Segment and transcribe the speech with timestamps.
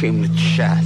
[0.00, 0.84] came to chat.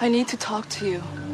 [0.00, 1.29] I need to talk to you.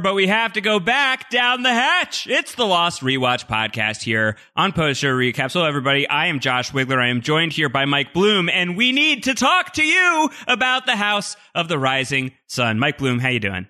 [0.00, 2.26] but we have to go back down the hatch.
[2.26, 5.52] It's the Lost Rewatch podcast here on Post Show Recap.
[5.52, 6.08] Hello, everybody.
[6.08, 6.98] I am Josh Wigler.
[6.98, 10.86] I am joined here by Mike Bloom, and we need to talk to you about
[10.86, 12.78] the House of the Rising Sun.
[12.78, 13.68] Mike Bloom, how you doing?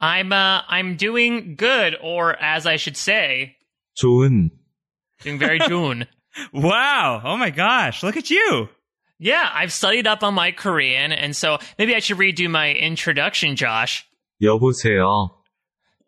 [0.00, 3.56] I'm uh, I'm doing good, or as I should say,
[3.96, 4.50] June.
[5.22, 6.06] Doing very June.
[6.52, 7.20] wow!
[7.24, 8.02] Oh my gosh!
[8.02, 8.68] Look at you.
[9.18, 13.56] Yeah, I've studied up on my Korean, and so maybe I should redo my introduction,
[13.56, 14.06] Josh.
[14.42, 15.39] 여보세요.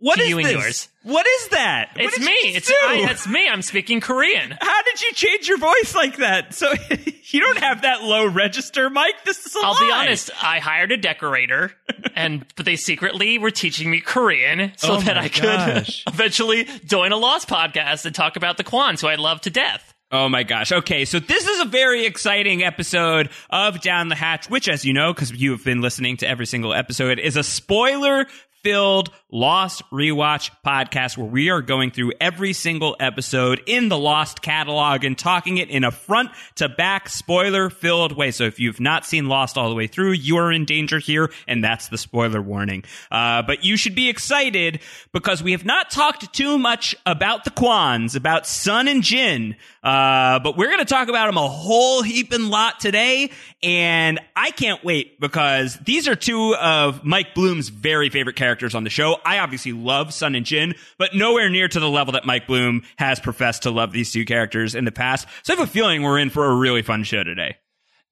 [0.03, 0.53] What To is you and this?
[0.53, 0.89] yours.
[1.05, 1.91] What is that?
[1.95, 2.33] What It's me.
[2.33, 2.69] It's?
[2.71, 3.49] I, it's me.
[3.49, 4.51] I'm speaking Korean.
[4.61, 6.55] How did you change your voice like that?
[6.55, 6.73] So
[7.31, 9.15] you don't have that low register, Mike.
[9.25, 10.31] This is a I'll be honest.
[10.43, 11.71] I hired a decorator,
[12.17, 16.03] and but they secretly were teaching me Korean so Oh that I could gosh.
[16.09, 19.95] eventually join a Lost podcast and talk about the Kwons, who I love to death.
[20.11, 20.73] Oh my gosh.
[20.73, 24.93] Okay, so this is a very exciting episode of Down the Hatch, which, as you
[24.93, 28.27] know, because you have been listening to every single episode, is a spoiler
[28.63, 34.43] filled Lost Rewatch podcast where we are going through every single episode in the Lost
[34.43, 38.31] catalog and talking it in a front to back spoiler filled way.
[38.31, 41.33] So if you've not seen Lost all the way through, you are in danger here,
[41.49, 42.85] and that's the spoiler warning.
[43.11, 44.81] Uh, but you should be excited
[45.13, 50.41] because we have not talked too much about the Kwons, about Sun and Jin, uh,
[50.41, 53.31] but we're going to talk about them a whole heaping lot today,
[53.63, 58.85] and I can't wait because these are two of Mike Bloom's very favorite characters on
[58.85, 59.17] the show.
[59.25, 62.83] I obviously love Sun and Jin, but nowhere near to the level that Mike Bloom
[62.97, 65.27] has professed to love these two characters in the past.
[65.43, 67.57] So I have a feeling we're in for a really fun show today.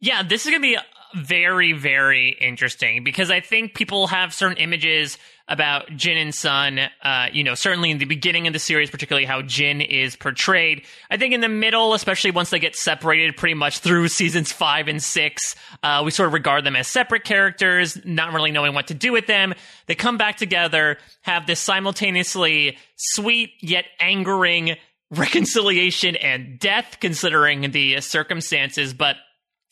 [0.00, 0.78] Yeah, this is going to be
[1.14, 5.18] very, very interesting because I think people have certain images
[5.50, 6.78] about Jin and Sun.
[7.02, 10.82] Uh, you know, certainly in the beginning of the series, particularly how Jin is portrayed.
[11.10, 14.88] I think in the middle, especially once they get separated pretty much through seasons five
[14.88, 18.86] and six, uh, we sort of regard them as separate characters, not really knowing what
[18.86, 19.52] to do with them.
[19.86, 24.76] They come back together, have this simultaneously sweet yet angering
[25.10, 29.16] reconciliation and death considering the circumstances, but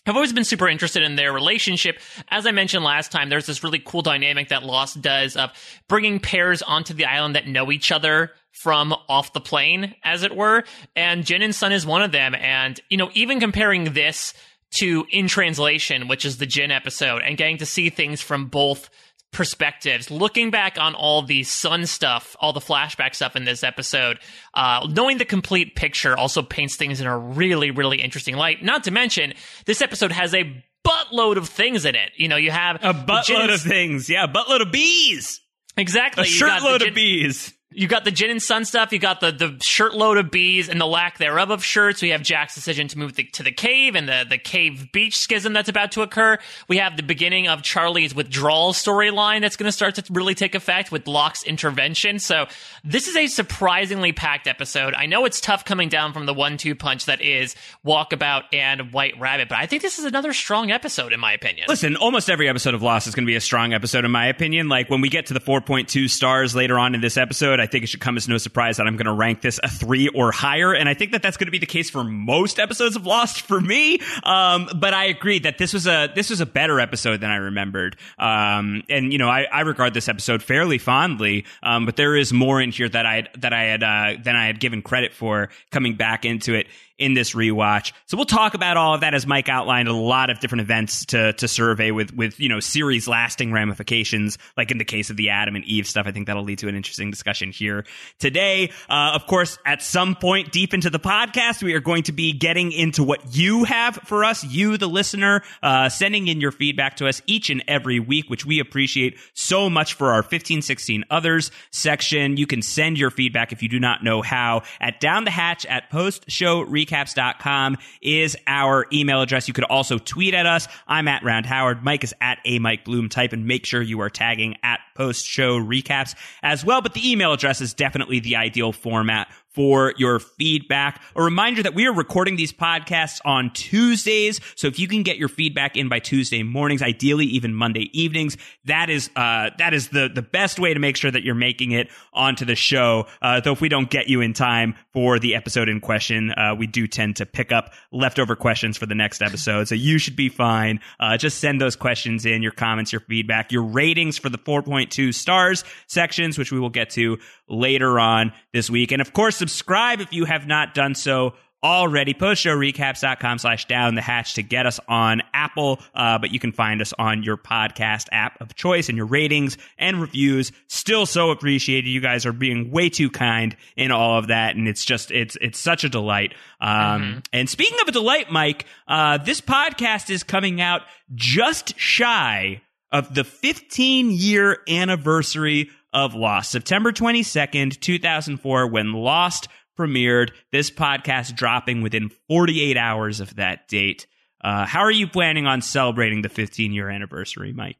[0.08, 1.98] I've always been super interested in their relationship.
[2.28, 5.50] As I mentioned last time, there's this really cool dynamic that Lost does of
[5.86, 8.32] bringing pairs onto the island that know each other
[8.62, 10.64] from off the plane, as it were.
[10.96, 12.34] And Jin and Sun is one of them.
[12.34, 14.34] And, you know, even comparing this
[14.80, 18.90] to In Translation, which is the Jin episode, and getting to see things from both
[19.32, 20.10] perspectives.
[20.10, 24.18] Looking back on all the Sun stuff, all the flashback stuff in this episode,
[24.54, 28.62] uh, knowing the complete picture also paints things in a really, really interesting light.
[28.62, 29.34] Not to mention,
[29.66, 32.10] this episode has a buttload of things in it.
[32.16, 34.08] You know, you have A buttload of things.
[34.08, 35.40] Yeah, a buttload of bees.
[35.76, 37.54] exactly A You got the shirtload Jin- of bees.
[37.70, 38.92] You got the Jin and Sun stuff.
[38.92, 42.00] You got the the shirtload of bees and the lack thereof of shirts.
[42.00, 45.18] We have Jack's decision to move the, to the cave and the the cave beach
[45.18, 46.38] schism that's about to occur.
[46.66, 50.54] We have the beginning of Charlie's withdrawal storyline that's going to start to really take
[50.54, 52.20] effect with Locke's intervention.
[52.20, 52.46] So
[52.84, 54.94] this is a surprisingly packed episode.
[54.94, 58.94] I know it's tough coming down from the one two punch that is Walkabout and
[58.94, 61.66] White Rabbit, but I think this is another strong episode in my opinion.
[61.68, 64.28] Listen, almost every episode of Lost is going to be a strong episode, in my
[64.28, 64.70] opinion.
[64.70, 67.84] Like when we get to the 4.2 stars later on in this episode, I think
[67.84, 70.32] it should come as no surprise that I'm going to rank this a three or
[70.32, 70.72] higher.
[70.74, 73.42] And I think that that's going to be the case for most episodes of Lost
[73.46, 74.00] for me.
[74.22, 77.36] Um, but I agree that this was a this was a better episode than I
[77.36, 77.96] remembered.
[78.18, 81.44] Um, and you know, I, I regard this episode fairly fondly.
[81.62, 84.46] Um, but there is more in here that I that I had uh, than I
[84.46, 86.66] had given credit for coming back into it
[86.98, 87.92] in this rewatch.
[88.06, 91.06] So we'll talk about all of that as Mike outlined a lot of different events
[91.06, 95.16] to to survey with with you know series lasting ramifications, like in the case of
[95.16, 96.06] the Adam and Eve stuff.
[96.06, 97.84] I think that'll lead to an interesting discussion here
[98.18, 98.72] today.
[98.90, 102.32] Uh, of course, at some point deep into the podcast, we are going to be
[102.32, 106.96] getting into what you have for us, you the listener, uh, sending in your feedback
[106.96, 111.52] to us each and every week, which we appreciate so much for our 1516 others
[111.70, 112.36] section.
[112.36, 115.64] You can send your feedback if you do not know how at down the hatch
[115.66, 119.48] at post show recap postshowrecaps.com is our email address.
[119.48, 120.68] You could also tweet at us.
[120.86, 121.82] I'm at Round Howard.
[121.82, 125.26] Mike is at a Mike Bloom type and make sure you are tagging at post
[125.26, 126.80] show recaps as well.
[126.80, 131.02] But the email address is definitely the ideal format for your feedback.
[131.16, 134.40] A reminder that we are recording these podcasts on Tuesdays.
[134.54, 138.36] So if you can get your feedback in by Tuesday mornings, ideally even Monday evenings,
[138.66, 141.72] that is, uh, that is the, the best way to make sure that you're making
[141.72, 143.08] it onto the show.
[143.20, 146.54] Uh, though if we don't get you in time for the episode in question, uh,
[146.56, 149.66] we do tend to pick up leftover questions for the next episode.
[149.66, 150.78] So you should be fine.
[151.00, 155.12] Uh, just send those questions in, your comments, your feedback, your ratings for the 4.2
[155.12, 157.18] stars sections, which we will get to
[157.48, 158.92] later on this week.
[158.92, 161.32] And of course, subscribe if you have not done so
[161.64, 162.12] already.
[162.12, 166.80] Postshowrecaps.com slash down the hatch to get us on Apple, uh, but you can find
[166.82, 170.52] us on your podcast app of choice and your ratings and reviews.
[170.68, 171.88] Still so appreciated.
[171.88, 174.54] You guys are being way too kind in all of that.
[174.54, 176.34] And it's just, it's, it's such a delight.
[176.60, 180.82] Um, and speaking of a delight, Mike, uh, this podcast is coming out
[181.14, 182.60] just shy
[182.92, 185.70] of the 15 year anniversary
[186.04, 186.50] of Lost.
[186.50, 189.48] September 22nd, 2004, when Lost
[189.78, 190.30] premiered.
[190.52, 194.06] This podcast dropping within 48 hours of that date.
[194.42, 197.76] Uh, how are you planning on celebrating the 15 year anniversary, Mike?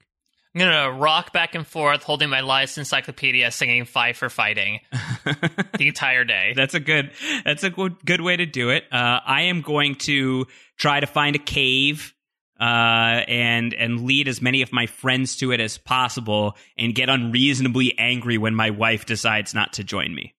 [0.54, 4.80] I'm gonna rock back and forth, holding my Lost encyclopedia, singing "Five for Fighting"
[5.24, 6.54] the entire day.
[6.56, 7.12] That's a good.
[7.44, 8.84] That's a good good way to do it.
[8.90, 12.14] Uh, I am going to try to find a cave
[12.60, 17.08] uh, and and lead as many of my friends to it as possible, and get
[17.08, 20.34] unreasonably angry when my wife decides not to join me.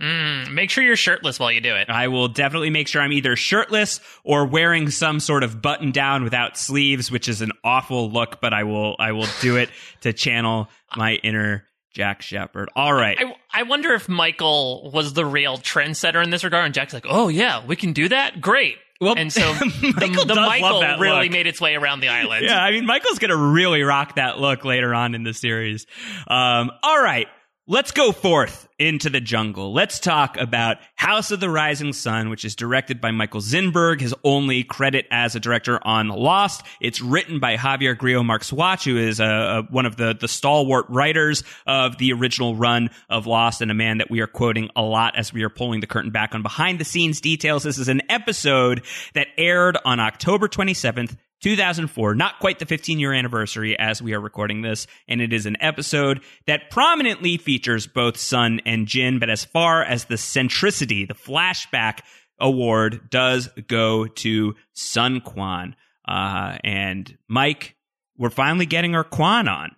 [0.00, 1.90] Mm, make sure you're shirtless while you do it.
[1.90, 6.24] I will definitely make sure I'm either shirtless or wearing some sort of button down
[6.24, 9.68] without sleeves, which is an awful look, but I will I will do it
[10.00, 12.70] to channel my inner Jack Shephard.
[12.74, 13.18] All right.
[13.20, 17.06] I, I wonder if Michael was the real trendsetter in this regard, and Jack's like,
[17.08, 18.40] "Oh yeah, we can do that.
[18.40, 21.32] Great." Well, and so the, Michael the Michael really look.
[21.32, 22.44] made its way around the island.
[22.44, 25.86] Yeah, I mean, Michael's going to really rock that look later on in the series.
[26.28, 27.26] Um, all right,
[27.70, 29.72] let's go forth into the jungle.
[29.72, 34.12] Let's talk about House of the Rising Sun, which is directed by Michael Zinberg, his
[34.24, 36.64] only credit as a director on Lost.
[36.80, 40.86] It's written by Javier Grillo Marxuach, who is uh, uh, one of the, the stalwart
[40.88, 44.82] writers of the original run of Lost and a man that we are quoting a
[44.82, 47.62] lot as we are pulling the curtain back on behind the scenes details.
[47.62, 48.82] This is an episode
[49.14, 54.20] that aired on October 27th, 2004, not quite the 15 year anniversary as we are
[54.20, 59.30] recording this, and it is an episode that prominently features both Sun and Jin, but
[59.30, 62.00] as far as the centricity, the flashback
[62.38, 65.74] award does go to Sun Kwon.
[66.06, 67.76] Uh, and Mike,
[68.16, 69.76] we're finally getting our Quan on.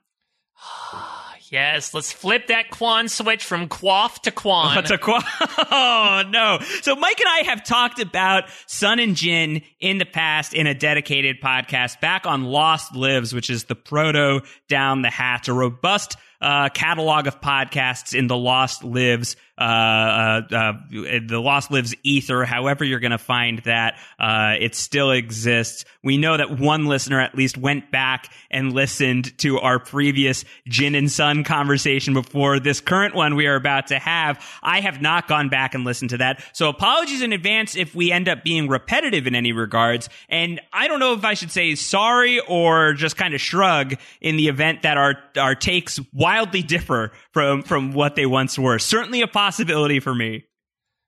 [1.52, 4.78] Yes, let's flip that Quan switch from quaff to Quan.
[4.90, 5.22] A Quan?
[5.70, 6.58] Oh no!
[6.80, 10.74] So Mike and I have talked about Sun and Jin in the past in a
[10.74, 14.40] dedicated podcast back on Lost Lives, which is the proto
[14.70, 20.42] down the hatch, a robust uh, catalog of podcasts in the Lost Lives, uh, uh,
[20.56, 22.44] uh, the Lost Lives ether.
[22.44, 25.84] However, you're going to find that uh, it still exists.
[26.02, 30.96] We know that one listener at least went back and listened to our previous Jin
[30.96, 34.44] and Sun conversation before this current one we are about to have.
[34.62, 38.10] I have not gone back and listened to that, so apologies in advance if we
[38.10, 40.08] end up being repetitive in any regards.
[40.28, 44.36] And I don't know if I should say sorry or just kind of shrug in
[44.36, 46.00] the event that our our takes
[46.32, 48.78] wildly differ from from what they once were.
[48.78, 50.44] Certainly a possibility for me.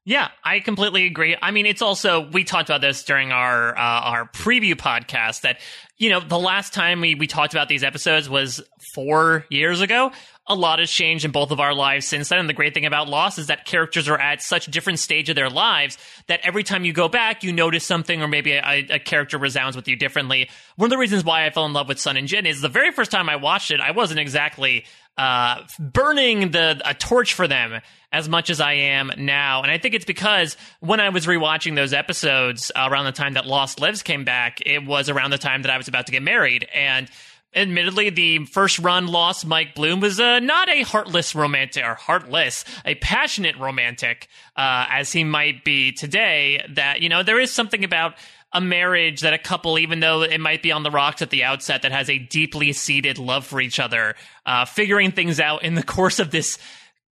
[0.07, 1.35] Yeah, I completely agree.
[1.40, 5.61] I mean, it's also we talked about this during our uh, our preview podcast that
[5.97, 8.62] you know the last time we we talked about these episodes was
[8.93, 10.12] four years ago.
[10.47, 12.38] A lot has changed in both of our lives since then.
[12.38, 15.31] And the great thing about Lost is that characters are at such a different stage
[15.31, 18.87] of their lives that every time you go back, you notice something or maybe a,
[18.90, 20.50] a character resounds with you differently.
[20.76, 22.69] One of the reasons why I fell in love with Sun and Jin is the
[22.69, 24.85] very first time I watched it, I wasn't exactly
[25.16, 27.80] uh, burning the a torch for them
[28.12, 29.62] as much as I am now.
[29.62, 33.35] And I think it's because when I was rewatching those episodes uh, around the time
[33.35, 36.12] that Lost Lives came back, it was around the time that I was about to
[36.12, 36.68] get married.
[36.73, 37.09] And
[37.54, 42.64] admittedly, the first run Lost Mike Bloom was uh, not a heartless romantic, or heartless,
[42.85, 46.64] a passionate romantic, uh, as he might be today.
[46.71, 48.14] That, you know, there is something about
[48.54, 51.42] a marriage that a couple, even though it might be on the rocks at the
[51.42, 54.14] outset, that has a deeply seated love for each other,
[54.46, 56.58] uh, figuring things out in the course of this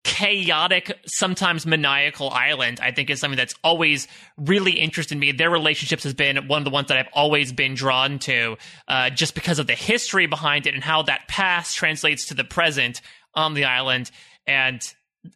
[0.05, 5.33] chaotic, sometimes maniacal island, I think is something that's always really interested me.
[5.33, 8.57] Their relationships has been one of the ones that I've always been drawn to,
[8.89, 12.45] uh, just because of the history behind it and how that past translates to the
[12.45, 13.01] present
[13.35, 14.11] on the island.
[14.47, 14.83] And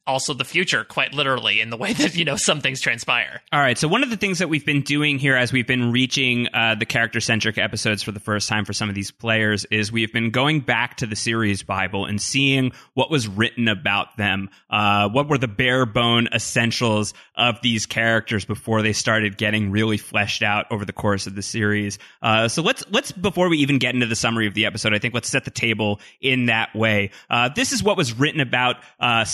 [0.07, 3.41] also the future, quite literally, in the way that, you know, some things transpire.
[3.53, 3.79] All right.
[3.79, 6.75] So one of the things that we've been doing here as we've been reaching uh,
[6.75, 10.13] the character centric episodes for the first time for some of these players is we've
[10.13, 14.51] been going back to the series Bible and seeing what was written about them.
[14.71, 19.97] Uh, what were the bare bone essentials of these characters before they started getting really
[19.97, 21.99] fleshed out over the course of the series.
[22.23, 24.99] Uh, so let's let's before we even get into the summary of the episode, I
[24.99, 27.11] think let's set the table in that way.
[27.29, 29.25] Uh, this is what was written about uh,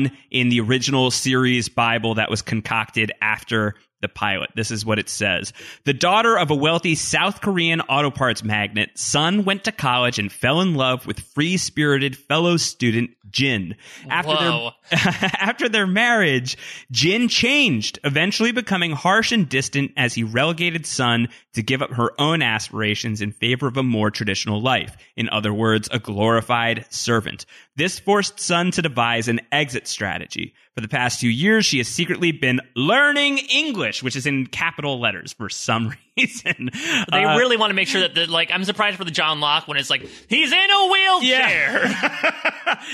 [0.00, 4.50] Sun in the original series Bible that was concocted after the pilot.
[4.54, 5.52] This is what it says.
[5.84, 10.32] The daughter of a wealthy South Korean auto parts magnate, Sun went to college and
[10.32, 13.76] fell in love with free-spirited fellow student Jin.
[14.08, 14.72] After Whoa.
[14.90, 14.98] their
[15.38, 16.56] after their marriage,
[16.90, 22.12] Jin changed, eventually becoming harsh and distant as he relegated Sun to give up her
[22.20, 24.96] own aspirations in favor of a more traditional life.
[25.16, 27.46] In other words, a glorified servant.
[27.76, 30.54] This forced Sun to devise an exit strategy.
[30.74, 35.00] For the past two years, she has secretly been learning English, which is in capital
[35.00, 35.98] letters for some reason.
[36.26, 39.40] They Uh, really want to make sure that, the, like, I'm surprised for the John
[39.40, 41.84] Locke when it's like, he's in a wheelchair.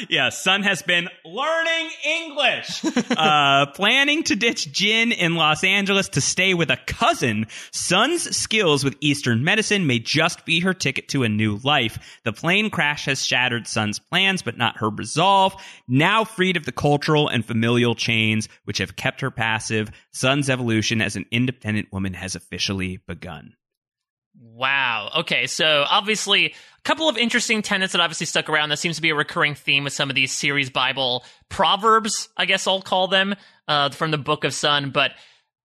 [0.09, 2.85] yeah, Sun has been learning English.
[3.17, 8.85] uh, planning to ditch Jin in Los Angeles to stay with a cousin, Sun's skills
[8.85, 11.99] with Eastern medicine may just be her ticket to a new life.
[12.25, 15.55] The plane crash has shattered Sun's plans, but not her resolve.
[15.89, 21.01] Now freed of the cultural and familial chains which have kept her passive, Sun's evolution
[21.01, 23.16] as an independent woman has officially begun.
[24.39, 25.11] Wow.
[25.19, 26.53] Okay, so obviously a
[26.85, 28.69] couple of interesting tenets that obviously stuck around.
[28.69, 32.45] That seems to be a recurring theme with some of these series Bible proverbs, I
[32.45, 33.35] guess I'll call them,
[33.67, 34.91] uh, from the Book of Sun.
[34.91, 35.13] But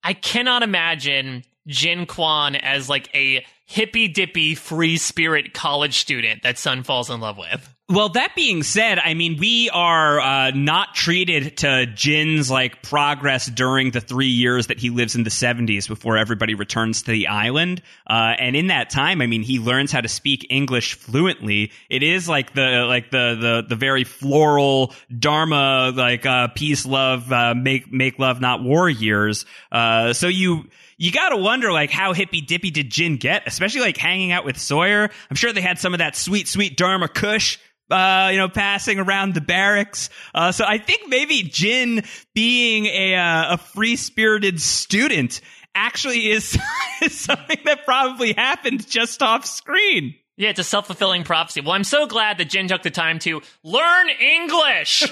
[0.04, 6.58] I cannot imagine Jin Kwon as like a hippy dippy free spirit college student that
[6.58, 7.74] Sun falls in love with.
[7.92, 13.48] Well, that being said, I mean, we are uh, not treated to Jin's like progress
[13.48, 17.28] during the three years that he lives in the 70s before everybody returns to the
[17.28, 17.82] island.
[18.08, 21.74] Uh, and in that time, I mean, he learns how to speak English fluently.
[21.90, 27.30] It is like the like the the the very floral Dharma like uh, peace, love,
[27.30, 29.46] uh, make make love, not war years.
[29.70, 33.98] Uh, so you you gotta wonder like how hippy dippy did Jin get, especially like
[33.98, 35.10] hanging out with Sawyer.
[35.30, 37.58] I'm sure they had some of that sweet, sweet Dharma Kush.
[37.92, 40.10] Uh, you know, passing around the barracks.
[40.34, 45.42] Uh, so I think maybe Jin being a uh, a free spirited student
[45.76, 46.58] actually is,
[47.02, 50.16] is something that probably happened just off screen.
[50.42, 51.62] Yeah, it's a self fulfilling prophecy.
[51.62, 55.04] Well, I'm so glad that Jin took the time to learn English.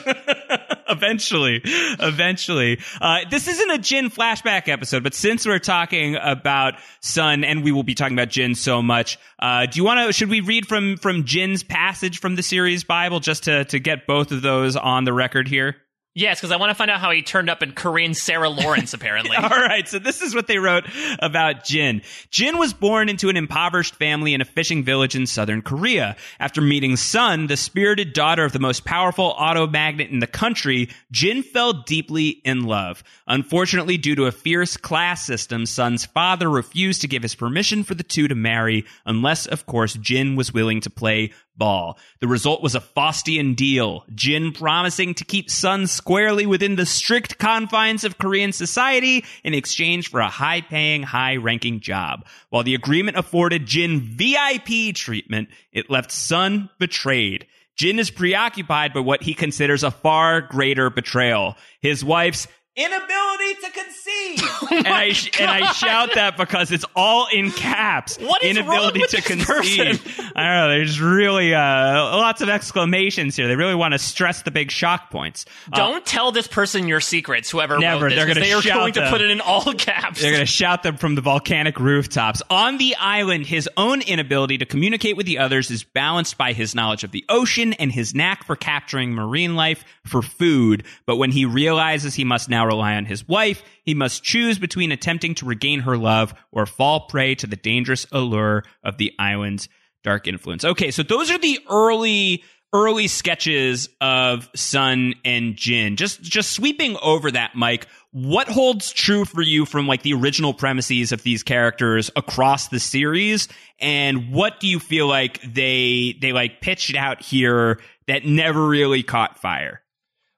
[0.89, 2.79] eventually, eventually.
[2.99, 7.71] Uh, this isn't a Jin flashback episode, but since we're talking about Sun and we
[7.71, 10.13] will be talking about Jin so much, uh, do you want to?
[10.13, 14.07] Should we read from from Jin's passage from the series Bible just to to get
[14.07, 15.75] both of those on the record here?
[16.19, 18.93] Yes, because I want to find out how he turned up in Korean Sarah Lawrence,
[18.93, 19.35] apparently.
[19.37, 20.85] All right, so this is what they wrote
[21.19, 22.01] about Jin.
[22.29, 26.15] Jin was born into an impoverished family in a fishing village in southern Korea.
[26.39, 30.89] After meeting Sun, the spirited daughter of the most powerful auto magnate in the country,
[31.11, 33.03] Jin fell deeply in love.
[33.27, 37.95] Unfortunately, due to a fierce class system, Sun's father refused to give his permission for
[37.95, 41.99] the two to marry, unless, of course, Jin was willing to play ball.
[42.19, 47.37] The result was a Faustian deal, Jin promising to keep Sun squarely within the strict
[47.37, 52.25] confines of Korean society in exchange for a high paying, high ranking job.
[52.49, 57.45] While the agreement afforded Jin VIP treatment, it left Sun betrayed.
[57.79, 61.55] Jin is preoccupied by what he considers a far greater betrayal.
[61.79, 62.45] His wife's
[62.75, 64.43] inability to conceive.
[64.71, 68.17] and I sh- and I shout that because it's all in caps.
[68.17, 70.03] What is wrong inability with to this conceive.
[70.03, 70.31] person?
[70.35, 70.69] I don't know.
[70.69, 73.47] There's really uh, lots of exclamations here.
[73.47, 75.45] They really want to stress the big shock points.
[75.71, 78.03] Uh, Don't tell this person your secrets, whoever Never.
[78.05, 78.17] wrote this.
[78.17, 80.21] they're gonna they are shout going to put it in all caps.
[80.21, 82.41] They're going to shout them from the volcanic rooftops.
[82.49, 86.73] On the island, his own inability to communicate with the others is balanced by his
[86.75, 90.83] knowledge of the ocean and his knack for capturing marine life for food.
[91.05, 94.91] But when he realizes he must now rely on his wife, he must choose between
[94.91, 99.69] attempting to regain her love or fall prey to the dangerous allure of the island's
[100.03, 100.63] dark influence.
[100.63, 105.95] Okay, so those are the early early sketches of Sun and Jin.
[105.95, 107.87] Just just sweeping over that, Mike.
[108.11, 112.79] What holds true for you from like the original premises of these characters across the
[112.79, 113.47] series,
[113.79, 119.03] and what do you feel like they they like pitched out here that never really
[119.03, 119.81] caught fire?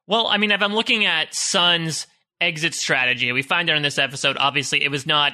[0.07, 2.07] Well, I mean, if I'm looking at Sun's
[2.41, 5.33] exit strategy, we find out in this episode, obviously, it was not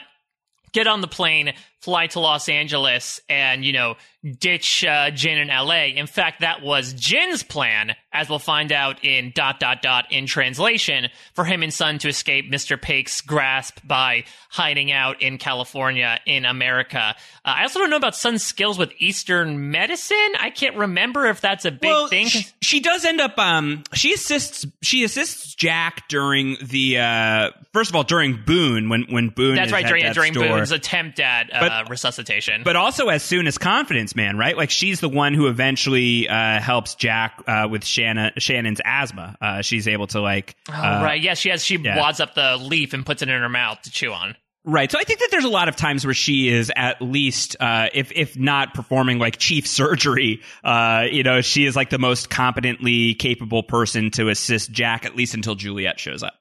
[0.74, 3.96] get on the plane, fly to Los Angeles and, you know,
[4.40, 5.86] ditch uh, Jin in LA.
[5.86, 10.26] In fact, that was Jin's plan, as we'll find out in dot dot dot in
[10.26, 12.82] translation, for him and Sun to escape Mr.
[12.82, 17.16] Paik's grasp by hiding out in California in America.
[17.46, 20.18] Uh, I also don't know about Sun's skills with Eastern medicine.
[20.40, 22.28] I can't remember if that's a big well, thing.
[22.28, 23.38] She, she does end up.
[23.38, 24.66] Um, she assists.
[24.82, 27.00] She assists Jack during the.
[27.00, 29.56] Uh, first of all, during Boone when when Boone.
[29.56, 29.86] That's right.
[29.86, 30.48] During, that during store.
[30.48, 32.64] Boone's attempt at uh, But- resuscitation.
[32.64, 34.58] But also as soon as Confidence Man, right?
[34.58, 39.38] Like she's the one who eventually uh, helps Jack uh, with Shanna, Shannon's asthma.
[39.42, 40.56] Uh, she's able to like.
[40.70, 41.22] oh, uh, right.
[41.22, 41.64] Yes, she has.
[41.64, 41.98] She yeah.
[41.98, 44.36] wads up the leaf and puts it in her mouth to chew on.
[44.68, 44.92] Right.
[44.92, 47.88] So I think that there's a lot of times where she is at least, uh,
[47.94, 52.30] if if not performing like chief surgery, uh, you know, she is like the most
[52.30, 56.34] competently capable person to assist Jack at least until Juliet shows up.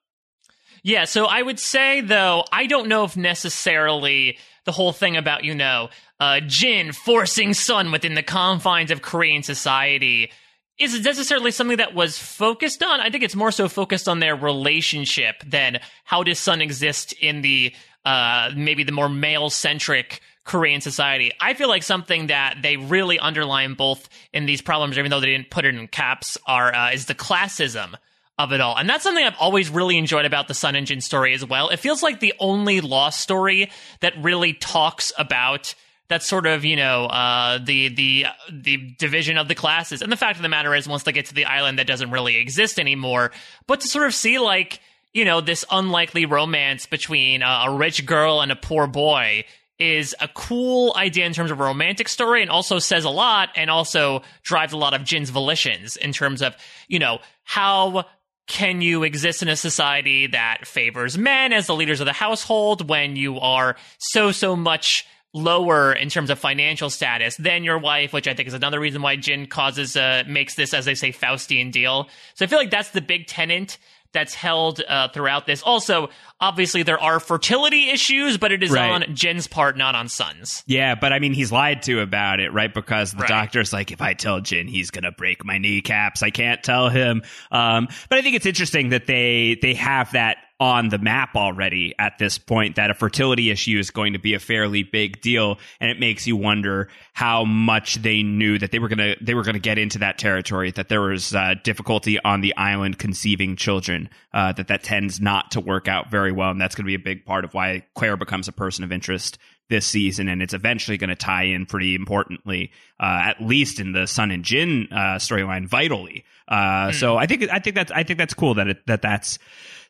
[0.86, 5.42] Yeah, so I would say though, I don't know if necessarily the whole thing about,
[5.42, 5.88] you know,
[6.20, 10.30] uh, Jin forcing Sun within the confines of Korean society
[10.78, 13.00] is necessarily something that was focused on.
[13.00, 17.42] I think it's more so focused on their relationship than how does Sun exist in
[17.42, 17.74] the
[18.04, 21.32] uh, maybe the more male centric Korean society.
[21.40, 25.26] I feel like something that they really underline both in these problems, even though they
[25.26, 27.96] didn't put it in caps, are uh, is the classism
[28.38, 28.76] of it all.
[28.76, 31.68] And that's something I've always really enjoyed about the Sun and Jin story as well.
[31.70, 35.74] It feels like the only Lost story that really talks about
[36.08, 40.02] that sort of, you know, uh, the the the division of the classes.
[40.02, 42.10] And the fact of the matter is, once they get to the island, that doesn't
[42.10, 43.32] really exist anymore.
[43.66, 44.80] But to sort of see like,
[45.12, 49.44] you know, this unlikely romance between uh, a rich girl and a poor boy
[49.78, 53.50] is a cool idea in terms of a romantic story and also says a lot
[53.56, 56.56] and also drives a lot of Jin's volitions in terms of,
[56.88, 58.04] you know, how
[58.46, 62.88] can you exist in a society that favors men as the leaders of the household
[62.88, 68.12] when you are so, so much lower in terms of financial status than your wife,
[68.12, 71.12] which I think is another reason why Jin causes, uh, makes this, as they say,
[71.12, 72.08] Faustian deal.
[72.34, 73.78] So I feel like that's the big tenant
[74.12, 75.62] that's held uh, throughout this.
[75.62, 76.08] Also,
[76.40, 78.90] obviously, there are fertility issues, but it is Right.
[78.90, 80.62] on Jin's part, not on Sun's.
[80.66, 82.72] Yeah, but I mean, he's lied to about it, right?
[82.72, 83.28] Because the Right.
[83.28, 86.22] doctor's like, if I tell Jin, he's gonna break my kneecaps.
[86.22, 87.22] I can't tell him.
[87.50, 91.94] Um, but I think it's interesting that they they have that on the map already
[91.98, 92.76] at this point.
[92.76, 96.26] That a fertility issue is going to be a fairly big deal, and it makes
[96.26, 99.98] you wonder how much they knew that they were gonna they were gonna get into
[99.98, 100.70] that territory.
[100.70, 104.08] That there was uh, difficulty on the island conceiving children.
[104.32, 106.94] Uh, that that tends not to work out very well, and that's going to be
[106.94, 109.38] a big part of why Claire becomes a person of interest
[109.68, 113.92] this season, and it's eventually going to tie in pretty importantly, uh, at least in
[113.92, 116.24] the Sun and Jin uh, storyline, vitally.
[116.46, 119.38] Uh, So I think I think that's I think that's cool that it, that that's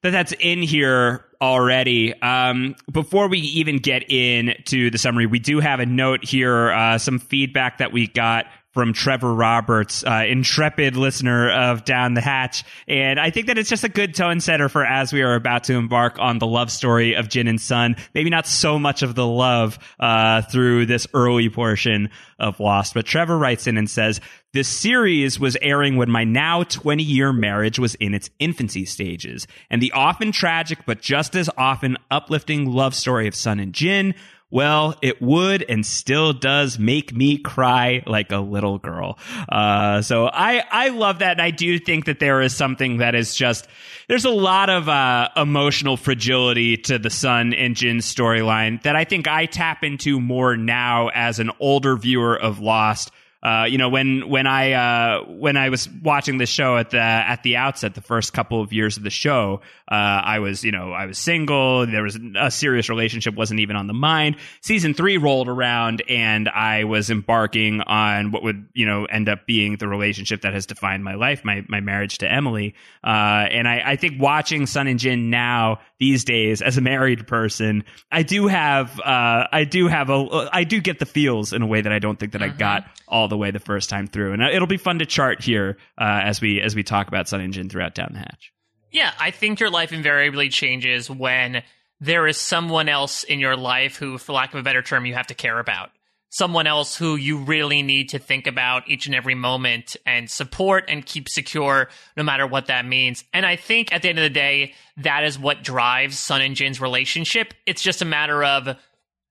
[0.02, 2.14] that that's in here already.
[2.20, 6.98] Um, before we even get into the summary, we do have a note here, uh,
[6.98, 12.62] some feedback that we got from Trevor Roberts, uh, intrepid listener of Down the Hatch.
[12.86, 15.64] And I think that it's just a good tone setter for as we are about
[15.64, 17.96] to embark on the love story of Jin and Sun.
[18.12, 22.92] Maybe not so much of the love uh, through this early portion of Lost.
[22.92, 24.20] But Trevor writes in and says,
[24.52, 29.46] this series was airing when my now 20 year marriage was in its infancy stages,
[29.68, 34.14] and the often tragic but just as often uplifting love story of Sun and Jin
[34.50, 39.18] well, it would and still does make me cry like a little girl.
[39.48, 41.32] Uh, so I, I love that.
[41.32, 43.66] And I do think that there is something that is just,
[44.08, 49.04] there's a lot of, uh, emotional fragility to the Sun and Jin storyline that I
[49.04, 53.10] think I tap into more now as an older viewer of Lost.
[53.42, 57.00] Uh, you know, when when I uh, when I was watching the show at the
[57.00, 60.72] at the outset, the first couple of years of the show, uh, I was you
[60.72, 61.86] know I was single.
[61.86, 64.36] There was a serious relationship wasn't even on the mind.
[64.62, 69.46] Season three rolled around, and I was embarking on what would you know end up
[69.46, 72.74] being the relationship that has defined my life, my my marriage to Emily.
[73.04, 77.26] Uh, and I, I think watching Sun and Jin now these days as a married
[77.26, 81.62] person, I do have uh, I do have a I do get the feels in
[81.62, 84.06] a way that I don't think that I got all the way the first time
[84.06, 87.08] through, and uh, it'll be fun to chart here uh, as we as we talk
[87.08, 88.52] about Sun Jin throughout Down the Hatch.
[88.90, 91.62] Yeah, I think your life invariably changes when
[92.00, 95.14] there is someone else in your life who, for lack of a better term, you
[95.14, 95.90] have to care about.
[96.28, 100.84] Someone else who you really need to think about each and every moment and support
[100.88, 103.24] and keep secure, no matter what that means.
[103.32, 106.56] And I think at the end of the day, that is what drives Sun and
[106.56, 107.54] Jin's relationship.
[107.64, 108.76] It's just a matter of,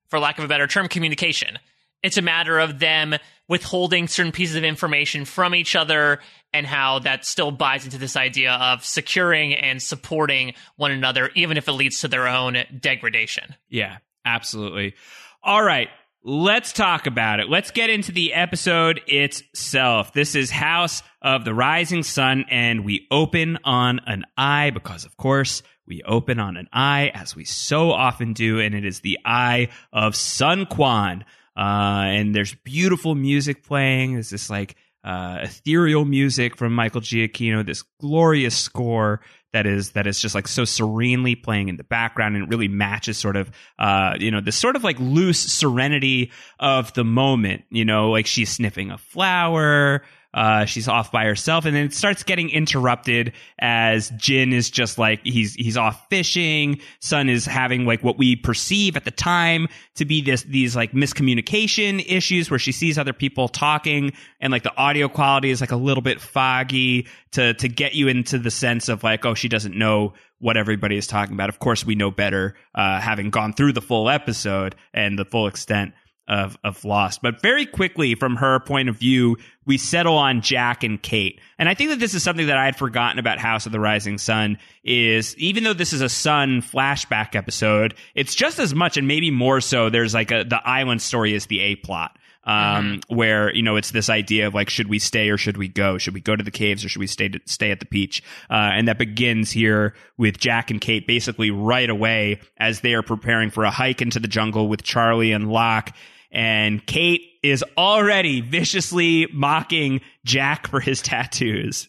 [0.08, 1.58] for lack of a better term, communication.
[2.02, 3.14] It's a matter of them
[3.48, 6.18] withholding certain pieces of information from each other
[6.52, 11.56] and how that still buys into this idea of securing and supporting one another, even
[11.56, 13.54] if it leads to their own degradation.
[13.68, 14.94] Yeah, absolutely.
[15.42, 15.88] All right.
[16.28, 17.48] let's talk about it.
[17.48, 20.12] Let's get into the episode itself.
[20.12, 25.16] This is House of the Rising Sun, and we open on an eye because, of
[25.16, 29.20] course, we open on an eye as we so often do, and it is the
[29.24, 31.22] eye of Sun Kwon.
[31.56, 34.14] Uh, and there's beautiful music playing.
[34.14, 39.20] There's this like uh, ethereal music from Michael Giacchino, this glorious score
[39.56, 42.68] that is that is just like so serenely playing in the background and it really
[42.68, 47.64] matches sort of uh you know this sort of like loose serenity of the moment
[47.70, 50.02] you know like she's sniffing a flower
[50.36, 54.98] uh, she's off by herself, and then it starts getting interrupted as Jin is just
[54.98, 56.78] like he's he's off fishing.
[57.00, 60.92] Sun is having like what we perceive at the time to be this these like
[60.92, 65.72] miscommunication issues where she sees other people talking, and like the audio quality is like
[65.72, 69.48] a little bit foggy to to get you into the sense of like oh she
[69.48, 71.48] doesn't know what everybody is talking about.
[71.48, 75.46] Of course, we know better, uh, having gone through the full episode and the full
[75.46, 75.94] extent
[76.28, 77.22] of of Lost.
[77.22, 81.40] But very quickly, from her point of view, we settle on Jack and Kate.
[81.58, 83.80] And I think that this is something that I had forgotten about House of the
[83.80, 84.58] Rising Sun.
[84.84, 89.30] Is even though this is a Sun flashback episode, it's just as much and maybe
[89.30, 89.90] more so.
[89.90, 92.18] There's like a the island story is the a plot.
[92.44, 95.66] Um, where you know it's this idea of like should we stay or should we
[95.66, 95.98] go?
[95.98, 98.22] Should we go to the caves or should we stay to, stay at the beach?
[98.48, 103.02] Uh, and that begins here with Jack and Kate basically right away as they are
[103.02, 105.92] preparing for a hike into the jungle with Charlie and Locke
[106.36, 111.88] and Kate is already viciously mocking Jack for his tattoos.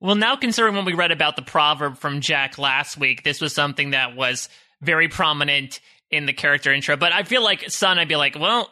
[0.00, 3.54] Well, now considering when we read about the proverb from Jack last week, this was
[3.54, 4.48] something that was
[4.80, 5.78] very prominent
[6.10, 6.96] in the character intro.
[6.96, 8.70] But I feel like Sun, I'd be like, well,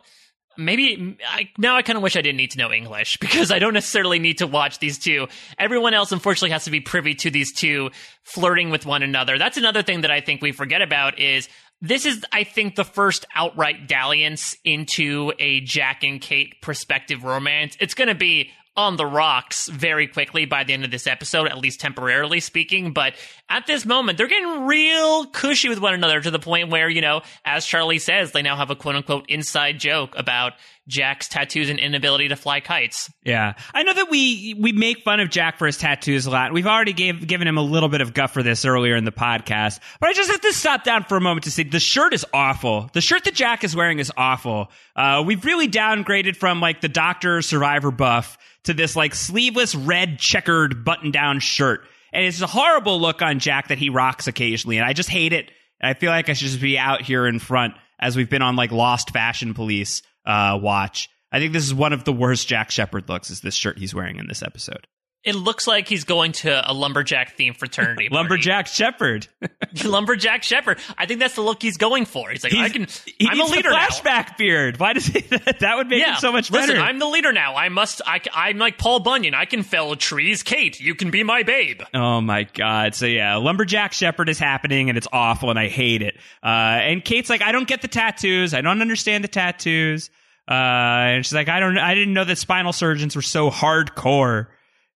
[0.57, 3.59] maybe I, now I kind of wish I didn't need to know English because I
[3.59, 5.29] don't necessarily need to watch these two.
[5.59, 7.91] Everyone else, unfortunately, has to be privy to these two
[8.23, 9.37] flirting with one another.
[9.37, 11.47] That's another thing that I think we forget about is
[11.83, 17.77] this is, I think, the first outright dalliance into a Jack and Kate perspective romance.
[17.81, 21.49] It's going to be on the rocks very quickly by the end of this episode,
[21.49, 22.93] at least temporarily speaking.
[22.93, 23.15] But
[23.49, 27.01] at this moment, they're getting real cushy with one another to the point where, you
[27.01, 30.53] know, as Charlie says, they now have a quote unquote inside joke about
[30.89, 33.11] Jack's tattoos and inability to fly kites.
[33.25, 36.53] Yeah, I know that we we make fun of Jack for his tattoos a lot.
[36.53, 39.13] We've already gave, given him a little bit of guff for this earlier in the
[39.13, 42.13] podcast, but I just have to stop down for a moment to say the shirt
[42.13, 42.91] is awful.
[42.93, 44.71] The shirt that Jack is wearing is awful.
[44.97, 50.19] Uh, we've really downgraded from like the Doctor Survivor buff to this like sleeveless red
[50.19, 54.79] checkered button down shirt, and it's a horrible look on Jack that he rocks occasionally,
[54.79, 55.51] and I just hate it.
[55.83, 58.57] I feel like I should just be out here in front as we've been on
[58.57, 61.09] like Lost Fashion Police uh, watch.
[61.33, 63.31] I think this is one of the worst Jack Shephard looks.
[63.31, 64.87] Is this shirt he's wearing in this episode?
[65.23, 68.09] It looks like he's going to a lumberjack themed fraternity.
[68.11, 69.29] Lumberjack Shepard.
[69.85, 70.79] lumberjack shepherd.
[70.97, 72.31] I think that's the look he's going for.
[72.31, 72.87] He's like, I can.
[73.19, 73.87] He I'm a needs the leader now.
[73.87, 74.81] flashback beard.
[74.81, 75.21] Why does he?
[75.61, 76.69] that would make Yeah, it so much better.
[76.69, 77.55] Listen, I'm the leader now.
[77.55, 78.01] I must.
[78.07, 79.35] I, am like Paul Bunyan.
[79.35, 80.43] I can fell trees.
[80.43, 81.83] Kate, you can be my babe.
[81.93, 82.95] Oh my god!
[82.95, 86.17] So yeah, lumberjack shepherd is happening, and it's awful, and I hate it.
[86.43, 88.55] Uh, and Kate's like, I don't get the tattoos.
[88.55, 90.09] I don't understand the tattoos.
[90.51, 91.79] Uh, and she's like, I don't.
[91.79, 94.49] I didn't know that spinal surgeons were so hardcore.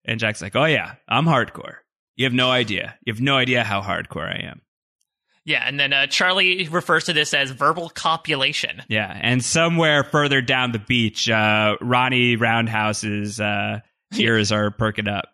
[0.03, 1.75] And Jack's like, Oh yeah, I'm hardcore.
[2.17, 2.95] You have no idea.
[3.05, 4.61] You have no idea how hardcore I am.
[5.45, 8.81] Yeah, and then uh, Charlie refers to this as verbal copulation.
[8.87, 13.81] Yeah, and somewhere further down the beach, uh, Ronnie Roundhouse's uh,
[14.17, 15.25] ears are perking up.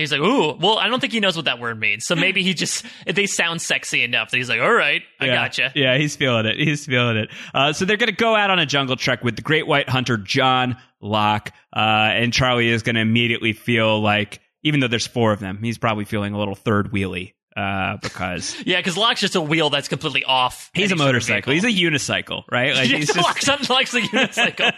[0.00, 2.04] He's like, ooh, well, I don't think he knows what that word means.
[2.04, 5.34] So maybe he just, they sound sexy enough that he's like, all right, I yeah.
[5.34, 5.72] gotcha.
[5.74, 6.56] Yeah, he's feeling it.
[6.56, 7.30] He's feeling it.
[7.54, 9.88] Uh, so they're going to go out on a jungle trek with the great white
[9.88, 11.52] hunter, John Locke.
[11.74, 15.62] Uh, and Charlie is going to immediately feel like, even though there's four of them,
[15.62, 17.32] he's probably feeling a little third wheelie.
[17.60, 20.70] Uh, because Yeah, because Locke's just a wheel that's completely off.
[20.72, 21.52] he's a motorcycle.
[21.52, 22.74] He's a unicycle, right?
[22.74, 24.72] Like he's just, Locke likes the unicycle.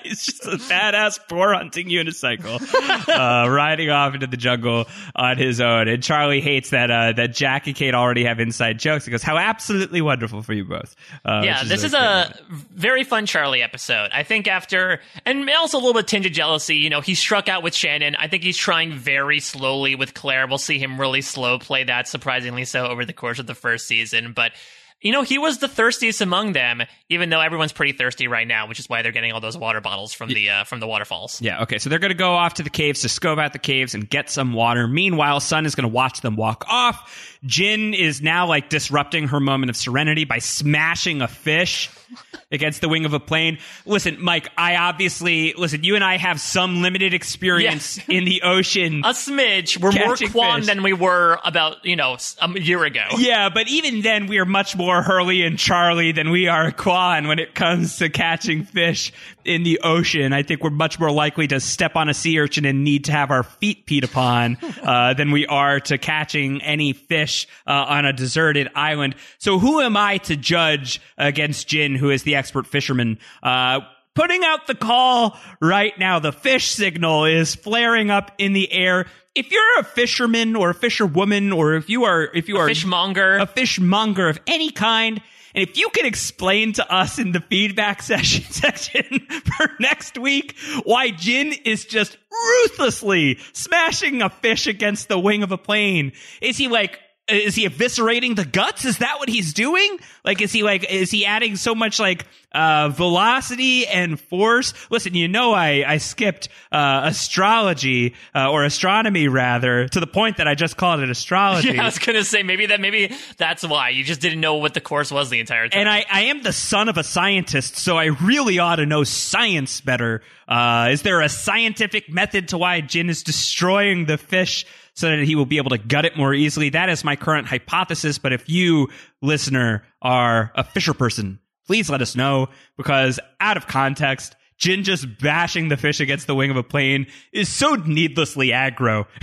[0.02, 2.60] he's just a badass boar hunting unicycle,
[3.08, 5.88] uh, riding off into the jungle on his own.
[5.88, 9.06] And Charlie hates that uh, that Jack and Kate already have inside jokes.
[9.06, 12.36] He goes, "How absolutely wonderful for you both." Uh, yeah, which this is a moment.
[12.74, 14.10] very fun Charlie episode.
[14.12, 16.76] I think after, and also a little bit tinge of jealousy.
[16.76, 18.14] You know, he struck out with Shannon.
[18.16, 20.46] I think he's trying very slowly with Claire.
[20.46, 23.86] We'll see him really slow play that, surprisingly so, over the course of the first
[23.86, 24.32] season.
[24.32, 24.52] But
[25.00, 28.68] you know, he was the thirstiest among them, even though everyone's pretty thirsty right now,
[28.68, 31.40] which is why they're getting all those water bottles from the uh, from the waterfalls.
[31.40, 31.78] Yeah, okay.
[31.78, 34.08] So they're going to go off to the caves to scope out the caves and
[34.08, 34.86] get some water.
[34.86, 37.29] Meanwhile, Sun is going to watch them walk off.
[37.44, 41.88] Jin is now like disrupting her moment of serenity by smashing a fish
[42.52, 43.58] against the wing of a plane.
[43.86, 49.00] Listen, Mike, I obviously, listen, you and I have some limited experience in the ocean.
[49.04, 49.78] A smidge.
[49.78, 53.06] We're more Quan than we were about you know a year ago.
[53.16, 56.72] Yeah, but even then, we are much more more Hurley and Charlie than we are
[56.72, 59.12] Quan when it comes to catching fish
[59.44, 60.32] in the ocean.
[60.32, 63.12] I think we're much more likely to step on a sea urchin and need to
[63.12, 68.04] have our feet peed upon uh, than we are to catching any fish uh, on
[68.04, 69.14] a deserted island.
[69.38, 73.18] So who am I to judge against Jin, who is the expert fisherman?
[73.42, 73.80] Uh,
[74.14, 76.18] putting out the call right now.
[76.18, 79.06] The fish signal is flaring up in the air.
[79.34, 82.68] If you're a fisherman or a fisherwoman, or if you are, if you are a
[82.68, 83.38] Fishmonger.
[83.38, 85.22] a fishmonger of any kind,
[85.54, 90.56] and if you can explain to us in the feedback session section for next week
[90.84, 96.56] why Jin is just ruthlessly smashing a fish against the wing of a plane, is
[96.56, 98.84] he like is he eviscerating the guts?
[98.84, 99.98] Is that what he's doing?
[100.24, 104.74] Like, is he like, is he adding so much like, uh, velocity and force?
[104.90, 110.38] Listen, you know, I, I skipped, uh, astrology, uh, or astronomy rather, to the point
[110.38, 111.70] that I just called it astrology.
[111.70, 114.74] Yeah, I was gonna say maybe that maybe that's why you just didn't know what
[114.74, 115.80] the course was the entire time.
[115.80, 119.04] And I, I am the son of a scientist, so I really ought to know
[119.04, 120.22] science better.
[120.48, 124.66] Uh, is there a scientific method to why Jin is destroying the fish
[125.00, 126.68] so that he will be able to gut it more easily?
[126.68, 128.18] That is my current hypothesis.
[128.18, 128.90] But if you,
[129.22, 135.18] listener, are a fisher person, please let us know because out of context, Jin just
[135.18, 139.06] bashing the fish against the wing of a plane is so needlessly aggro.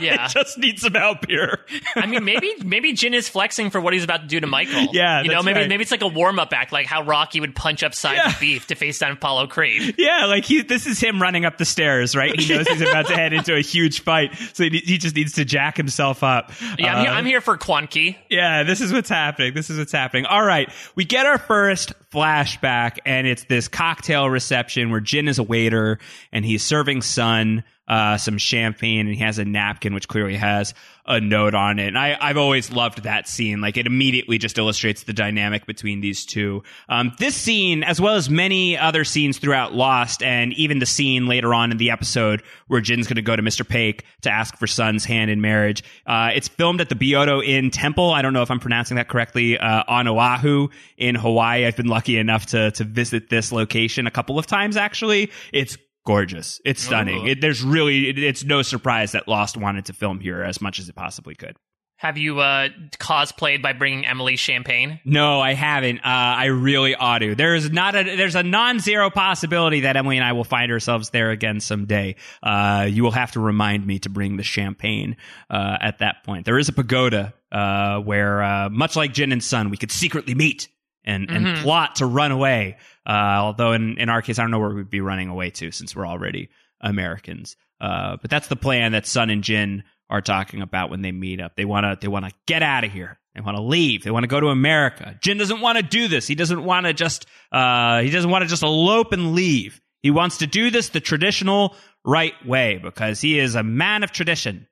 [0.00, 0.26] Yeah.
[0.28, 1.60] Just needs some help here.
[1.94, 4.88] I mean, maybe maybe Jin is flexing for what he's about to do to Michael.
[4.92, 5.68] Yeah, you know, maybe right.
[5.68, 8.32] maybe it's like a warm up act, like how Rocky would punch up sides Yeah.
[8.34, 9.94] of beef to face down Apollo Creed.
[9.96, 12.38] Yeah, like he, this is him running up the stairs, right?
[12.38, 15.32] He knows he's about to head into a huge fight, so he, he just needs
[15.34, 16.52] to jack himself up.
[16.78, 18.16] Yeah, I'm, here, Uh, I'm here for Quanki.
[18.28, 19.54] yeah, this is what's happening.
[19.54, 20.26] This is what's happening.
[20.26, 24.55] All right, we get our first flashback, and it's this cocktail reception
[24.90, 25.98] where Jin is a waiter,
[26.32, 30.74] and he's serving Sun uh, some champagne, and he has a napkin which clearly has
[31.06, 31.86] a note on it.
[31.86, 33.60] And I, I've always loved that scene.
[33.60, 36.64] Like it immediately just illustrates the dynamic between these two.
[36.88, 41.26] Um, this scene, as well as many other scenes throughout Lost, and even the scene
[41.26, 43.64] later on in the episode where Jin's going to go to Mr.
[43.64, 45.84] Paik to ask for Sun's hand in marriage.
[46.06, 48.10] Uh, it's filmed at the Byodo-In Temple.
[48.10, 49.56] I don't know if I'm pronouncing that correctly.
[49.58, 51.66] Uh, on Oahu in Hawaii.
[51.66, 54.76] I've been lucky enough to to visit this location a couple of times.
[54.76, 56.60] Actually, it's gorgeous.
[56.64, 57.26] It's stunning.
[57.26, 57.30] Ooh.
[57.30, 60.78] It, there's really, it, it's no surprise that Lost wanted to film here as much
[60.78, 61.56] as it possibly could.
[61.98, 65.00] Have you uh, cosplayed by bringing Emily champagne?
[65.06, 66.00] No, I haven't.
[66.00, 67.34] Uh, I really ought to.
[67.34, 71.30] There's not a there's a non-zero possibility that Emily and I will find ourselves there
[71.30, 72.16] again someday.
[72.42, 75.16] Uh, you will have to remind me to bring the champagne
[75.48, 76.44] uh, at that point.
[76.44, 80.34] There is a pagoda uh, where, uh, much like Jin and Sun, we could secretly
[80.34, 80.68] meet
[81.06, 81.62] and, and Mhm.
[81.62, 82.76] plot to run away.
[83.06, 85.70] Uh, although in, in our case, I don't know where we'd be running away to
[85.70, 86.48] since we're already
[86.80, 87.56] Americans.
[87.80, 91.40] Uh, but that's the plan that Sun and Jin are talking about when they meet
[91.40, 91.56] up.
[91.56, 93.18] They want to they want to get out of here.
[93.34, 94.02] They want to leave.
[94.02, 95.18] They want to go to America.
[95.20, 96.26] Jin doesn't want to do this.
[96.26, 99.80] He doesn't want to just uh, he doesn't want to just elope and leave.
[100.02, 104.12] He wants to do this the traditional right way because he is a man of
[104.12, 104.68] tradition.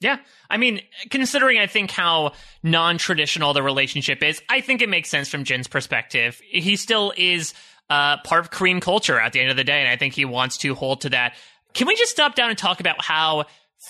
[0.00, 0.18] Yeah.
[0.50, 0.80] I mean,
[1.10, 2.32] considering I think how
[2.62, 6.40] non traditional the relationship is, I think it makes sense from Jin's perspective.
[6.48, 7.54] He still is
[7.88, 10.24] uh, part of Korean culture at the end of the day, and I think he
[10.24, 11.34] wants to hold to that.
[11.72, 13.46] Can we just stop down and talk about how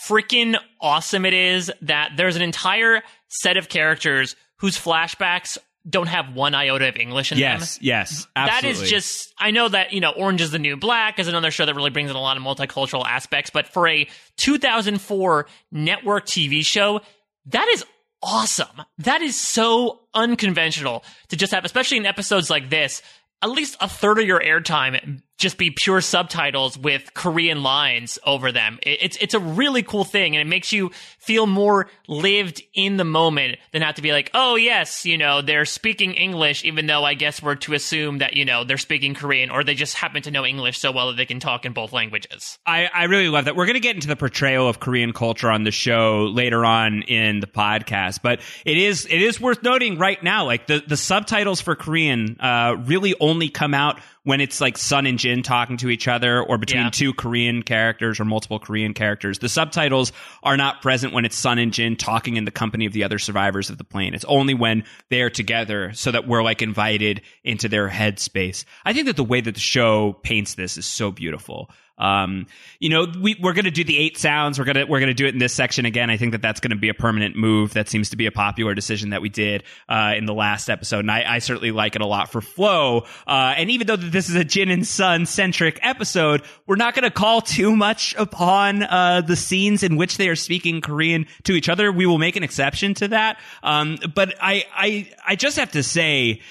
[0.07, 6.35] freaking awesome it is that there's an entire set of characters whose flashbacks don't have
[6.35, 7.59] one iota of English in them?
[7.61, 8.73] Yes, yes, absolutely.
[8.73, 11.51] That is just, I know that, you know, Orange is the New Black is another
[11.51, 16.27] show that really brings in a lot of multicultural aspects, but for a 2004 network
[16.27, 17.01] TV show,
[17.47, 17.85] that is
[18.23, 18.83] awesome.
[18.99, 23.03] That is so unconventional to just have, especially in episodes like this,
[23.43, 28.53] at least a third of your airtime just be pure subtitles with Korean lines over
[28.53, 28.79] them.
[28.83, 33.05] It's it's a really cool thing, and it makes you feel more lived in the
[33.05, 37.05] moment than have to be like, oh yes, you know, they're speaking English, even though
[37.05, 40.23] I guess we're to assume that you know they're speaking Korean, or they just happen
[40.23, 42.59] to know English so well that they can talk in both languages.
[42.65, 43.57] I, I really love that.
[43.57, 47.41] We're to get into the portrayal of Korean culture on the show later on in
[47.41, 51.61] the podcast, but it is it is worth noting right now, like the the subtitles
[51.61, 55.89] for Korean uh, really only come out when it's like Sun and Jin talking to
[55.89, 56.91] each other, or between Yeah.
[56.91, 59.39] two Korean characters or multiple Korean characters.
[59.39, 60.11] The subtitles
[60.43, 63.21] are not present when it's Sun and Jin talking in the company of the other
[63.21, 64.15] survivors of the plane.
[64.15, 68.65] It's only when they're together, so that we're like invited into their headspace.
[68.85, 71.71] I think that the way that the show paints this is so beautiful.
[71.99, 72.47] Um,
[72.79, 74.59] you know, we, we're going to do the eight sounds.
[74.59, 76.11] We're going to, we're going to do it in this section again.
[76.11, 77.75] I think that that's going to be a permanent move.
[77.75, 81.01] That seems to be a popular decision that we did, uh, in the last episode.
[81.01, 83.07] And I, I certainly like it a lot for flow.
[83.27, 87.05] Uh, and even though this is a Jin and Sun centric episode, we're not going
[87.05, 91.53] to call too much upon uh, the scenes in which they are speaking Korean to
[91.53, 91.91] each other.
[91.91, 93.39] We will make an exception to that.
[93.63, 96.43] Um, but I, I, I just have to say,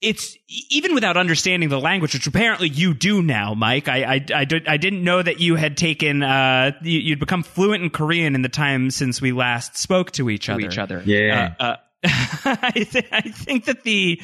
[0.00, 0.36] it's
[0.70, 3.88] even without understanding the language, which apparently you do now, Mike.
[3.88, 7.42] I I, I, did, I didn't know that you had taken uh you, you'd become
[7.42, 10.60] fluent in Korean in the time since we last spoke to each to other.
[10.62, 11.02] each other.
[11.04, 11.54] Yeah.
[11.58, 14.22] Uh, uh, I, th- I think that the,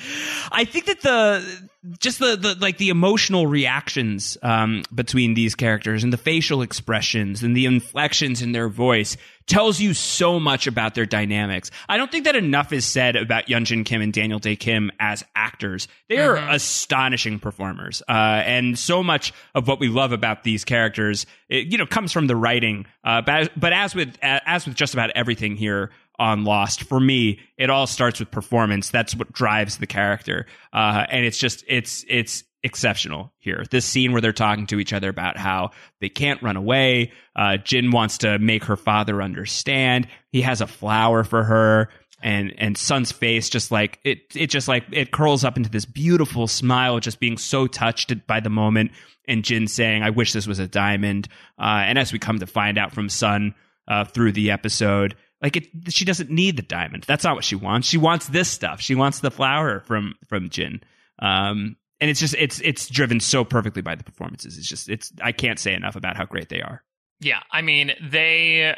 [0.53, 1.64] I think that the,
[1.99, 7.43] just the, the like the emotional reactions um, between these characters and the facial expressions
[7.43, 9.17] and the inflections in their voice
[9.47, 11.71] tells you so much about their dynamics.
[11.87, 15.23] I don't think that enough is said about Yunjin Kim and Daniel Dae Kim as
[15.37, 15.87] actors.
[16.09, 21.27] They are astonishing performers, uh, and so much of what we love about these characters,
[21.51, 22.87] it, you know, comes from the writing.
[23.05, 26.83] Uh, but, but as with as with just about everything here on Lost.
[26.85, 28.91] For me, it all starts with performance.
[28.91, 33.65] That's what drives the character, uh, and it's just it's it's exceptional here.
[33.71, 37.13] This scene where they're talking to each other about how they can't run away.
[37.37, 40.09] Uh, Jin wants to make her father understand.
[40.33, 41.91] He has a flower for her.
[42.23, 45.85] And and Sun's face just like it it just like it curls up into this
[45.85, 48.93] beautiful smile, just being so touched by the moment.
[49.29, 52.47] And Jin saying, "I wish this was a diamond." Uh, and as we come to
[52.47, 53.55] find out from Sun
[53.89, 57.05] uh, through the episode, like it, she doesn't need the diamond.
[57.07, 57.89] That's not what she wants.
[57.89, 58.81] She wants this stuff.
[58.81, 60.81] She wants the flower from from Jin.
[61.19, 64.59] Um, and it's just it's it's driven so perfectly by the performances.
[64.59, 66.83] It's just it's I can't say enough about how great they are.
[67.21, 68.75] Yeah, I mean they.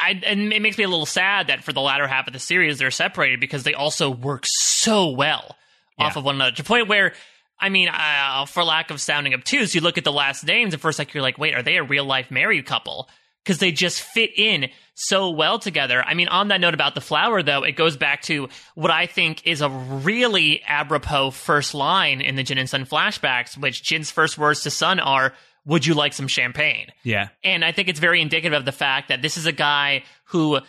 [0.00, 2.38] I, and it makes me a little sad that for the latter half of the
[2.38, 5.54] series they're separated because they also work so well
[5.98, 7.12] off of one another to the point where
[7.58, 10.80] I mean, uh, for lack of sounding obtuse, you look at the last names and
[10.80, 13.08] first like you're like, wait, are they a real life married couple?
[13.46, 16.02] Because they just fit in so well together.
[16.04, 19.06] I mean, on that note about the flower, though, it goes back to what I
[19.06, 24.10] think is a really apropos first line in the Jin and Sun flashbacks, which Jin's
[24.10, 25.32] first words to Sun are,
[25.64, 29.10] "Would you like some champagne?" Yeah, And I think it's very indicative of the fact
[29.10, 30.60] that this is a guy who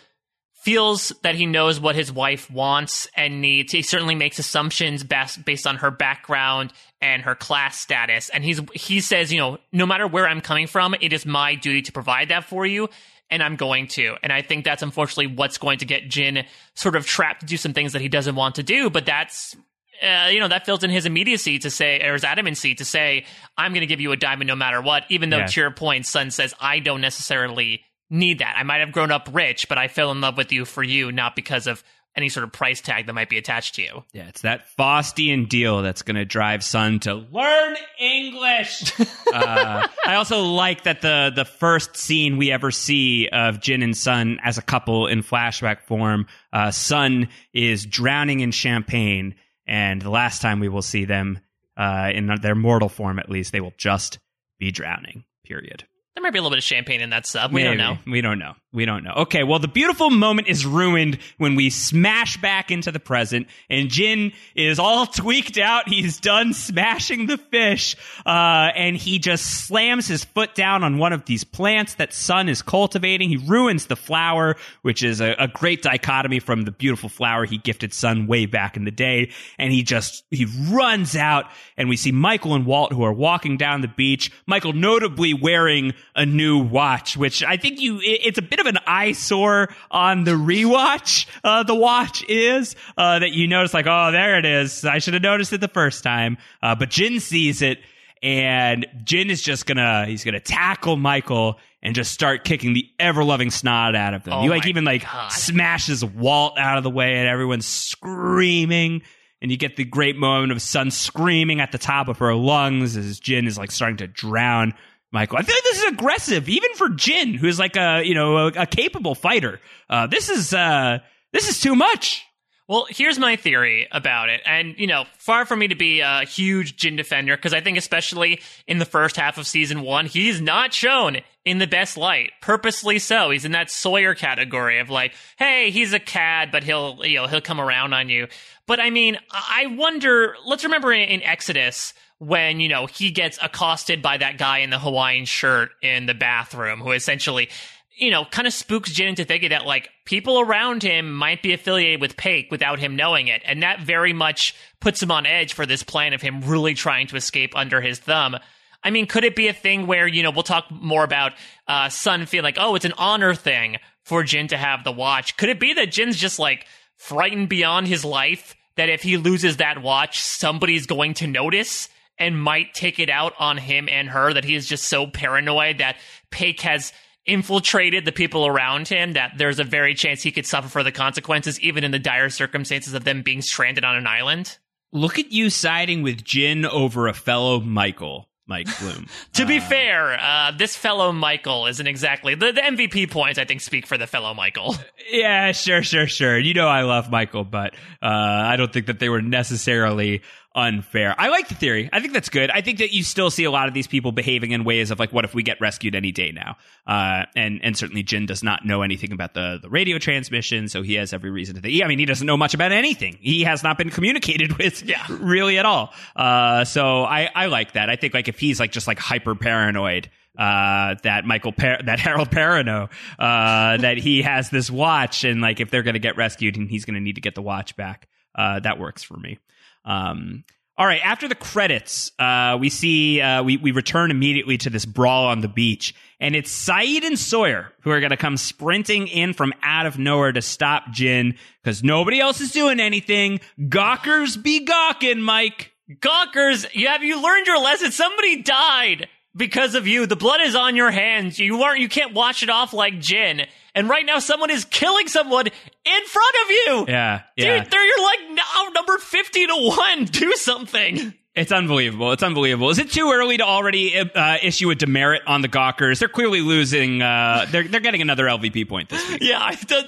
[0.62, 3.72] feels that he knows what his wife wants and needs.
[3.72, 8.28] He certainly makes assumptions bas- based on her background and her class status.
[8.30, 11.54] And he's he says, you know, no matter where I'm coming from, it is my
[11.54, 12.88] duty to provide that for you.
[13.30, 14.16] And I'm going to.
[14.22, 17.56] And I think that's unfortunately what's going to get Jin sort of trapped to do
[17.58, 18.88] some things that he doesn't want to do.
[18.90, 19.54] But that's
[20.02, 23.24] uh, you know, that fills in his immediacy to say, or his adamancy to say,
[23.56, 25.02] I'm going to give you a diamond no matter what.
[25.08, 25.46] Even though, Yeah.
[25.46, 28.54] to your point, Sun says, I don't necessarily need that.
[28.56, 31.10] I might have grown up rich, but I fell in love with you for you,
[31.10, 31.82] not because of
[32.16, 34.04] any sort of price tag that might be attached to you.
[34.12, 34.28] yeah.
[34.28, 38.92] It's that Faustian deal that's going to drive Sun to learn English.
[39.32, 43.96] uh, I also like that the the first scene we ever see of Jin and
[43.96, 50.10] Sun as a couple in flashback form, uh, Sun is drowning in champagne, and the
[50.10, 51.38] last time we will see them
[51.76, 54.18] uh, in their mortal form, at least, they will just
[54.58, 55.24] be drowning.
[55.44, 55.84] Period.
[56.14, 57.52] There might be a little bit of champagne in that sub.
[57.52, 57.96] We don't know.
[58.04, 58.54] We don't know.
[58.70, 59.14] We don't know.
[59.18, 63.88] Okay, well, the beautiful moment is ruined when we smash back into the present, and
[63.88, 65.88] Jin is all tweaked out.
[65.88, 68.28] He's done smashing the fish, uh,
[68.76, 72.60] and he just slams his foot down on one of these plants that Sun is
[72.60, 73.30] cultivating.
[73.30, 77.56] He ruins the flower, which is a, a great dichotomy from the beautiful flower he
[77.56, 79.30] gifted Sun way back in the day.
[79.58, 81.46] And he just he runs out,
[81.78, 84.30] and we see Michael and Walt who are walking down the beach.
[84.46, 88.66] Michael notably wearing a new watch, which I think you it- it's a bit of
[88.66, 91.26] an eyesore on the rewatch.
[91.42, 94.84] Uh, the watch is uh, that you notice like, oh, there it is.
[94.84, 96.38] I should have noticed it the first time.
[96.62, 97.78] Uh, but Jin sees it,
[98.22, 103.22] and Jin is just gonna he's gonna tackle Michael and just start kicking the ever
[103.22, 104.32] loving snot out of him.
[104.32, 105.30] Oh he like even like God.
[105.30, 109.02] smashes Walt out of the way, and everyone's screaming.
[109.40, 112.96] And you get the great moment of Sun screaming at the top of her lungs
[112.96, 114.74] as Jin is like starting to drown
[115.12, 115.38] Michael.
[115.38, 118.46] I feel like this is aggressive, even for Jin, who's like a you know a,
[118.48, 119.60] a capable fighter.
[119.88, 120.98] Uh, this is uh,
[121.32, 122.24] this is too much.
[122.68, 124.42] Well, here's my theory about it.
[124.44, 127.78] And, you know, far from me to be a huge Jin defender, because I think
[127.78, 131.16] especially in the first half of season one, he's not shown
[131.46, 132.32] in the best light.
[132.42, 133.30] Purposely so.
[133.30, 137.26] He's in that Sawyer category of like, hey, he's a cad, but he'll, you know,
[137.26, 138.28] he'll come around on you.
[138.66, 143.38] But I mean, I wonder, let's remember in, in Exodus, when, you know, he gets
[143.42, 147.48] accosted by that guy in the Hawaiian shirt in the bathroom who essentially,
[147.96, 151.52] you know, kind of spooks Jin into thinking that like people around him might be
[151.52, 153.42] affiliated with Paik without him knowing it.
[153.44, 157.06] And that very much puts him on edge for this plan of him really trying
[157.08, 158.36] to escape under his thumb.
[158.82, 161.32] I mean, could it be a thing where, you know, we'll talk more about
[161.66, 165.36] uh, Sun feeling like, oh, it's an honor thing for Jin to have the watch?
[165.36, 166.66] Could it be that Jin's just like
[166.96, 171.88] frightened beyond his life that if he loses that watch, somebody's going to notice?
[172.18, 175.78] And might take it out on him and her that he is just so paranoid
[175.78, 175.96] that
[176.30, 176.92] Paik has
[177.26, 180.92] infiltrated the people around him that there's a very chance he could suffer for the
[180.92, 184.58] consequences even in the dire circumstances of them being stranded on an island.
[184.92, 188.28] Look at you siding with Jin over a fellow Michael.
[188.48, 189.06] Mike Bloom.
[189.34, 193.38] to be fair, uh, this fellow Michael isn't exactly the, the MVP points.
[193.38, 194.74] I think speak for the fellow Michael.
[195.10, 196.38] Yeah, sure, sure, sure.
[196.38, 200.20] You know I love Michael, but uh, I don't think that they were necessarily
[200.58, 201.14] unfair.
[201.18, 201.88] I like the theory.
[201.92, 202.50] I think that's good.
[202.50, 204.98] I think that you still see a lot of these people behaving in ways of
[204.98, 206.56] like, what if we get rescued any day now?
[206.86, 210.82] Uh, and and certainly Jin does not know anything about the the radio transmission, so
[210.82, 211.82] he has every reason to think.
[211.82, 213.16] I mean, he doesn't know much about anything.
[213.20, 215.04] He has not been communicated with, Yeah.
[215.08, 215.94] really at all.
[216.16, 217.88] Uh, so I I like that.
[217.88, 220.10] I think like if he's like just like hyper paranoid.
[220.38, 222.88] Uh, that Michael, Par- that Harold Perrineau,
[223.18, 226.70] uh, that he has this watch, and like if they're going to get rescued, and
[226.70, 228.06] he's going to need to get the watch back,
[228.36, 229.40] uh, that works for me.
[229.88, 230.44] Um,
[230.76, 231.00] all right.
[231.02, 235.40] After the credits, uh, we see uh, we we return immediately to this brawl on
[235.40, 239.52] the beach, and it's Sayid and Sawyer who are going to come sprinting in from
[239.64, 241.34] out of nowhere to stop Jin
[241.64, 243.40] because nobody else is doing anything.
[243.68, 245.72] Gawkers be gawking, Mike.
[246.00, 247.90] Gawkers, you have you learned your lesson?
[247.90, 250.06] Somebody died because of you.
[250.06, 251.40] The blood is on your hands.
[251.40, 251.80] You weren't.
[251.80, 253.46] You can't wash it off like Jin.
[253.74, 256.84] And right now, someone is killing someone in front of you.
[256.88, 257.62] Yeah, yeah.
[257.62, 260.04] Dude, they're, you're like now number fifty to one.
[260.10, 261.14] Do something.
[261.34, 262.10] It's unbelievable.
[262.10, 262.68] It's unbelievable.
[262.70, 266.00] Is it too early to already uh, issue a demerit on the Gawkers?
[266.00, 267.00] They're clearly losing.
[267.00, 269.18] Uh, they're they're getting another LVP point this week.
[269.22, 269.84] Yeah, I, I,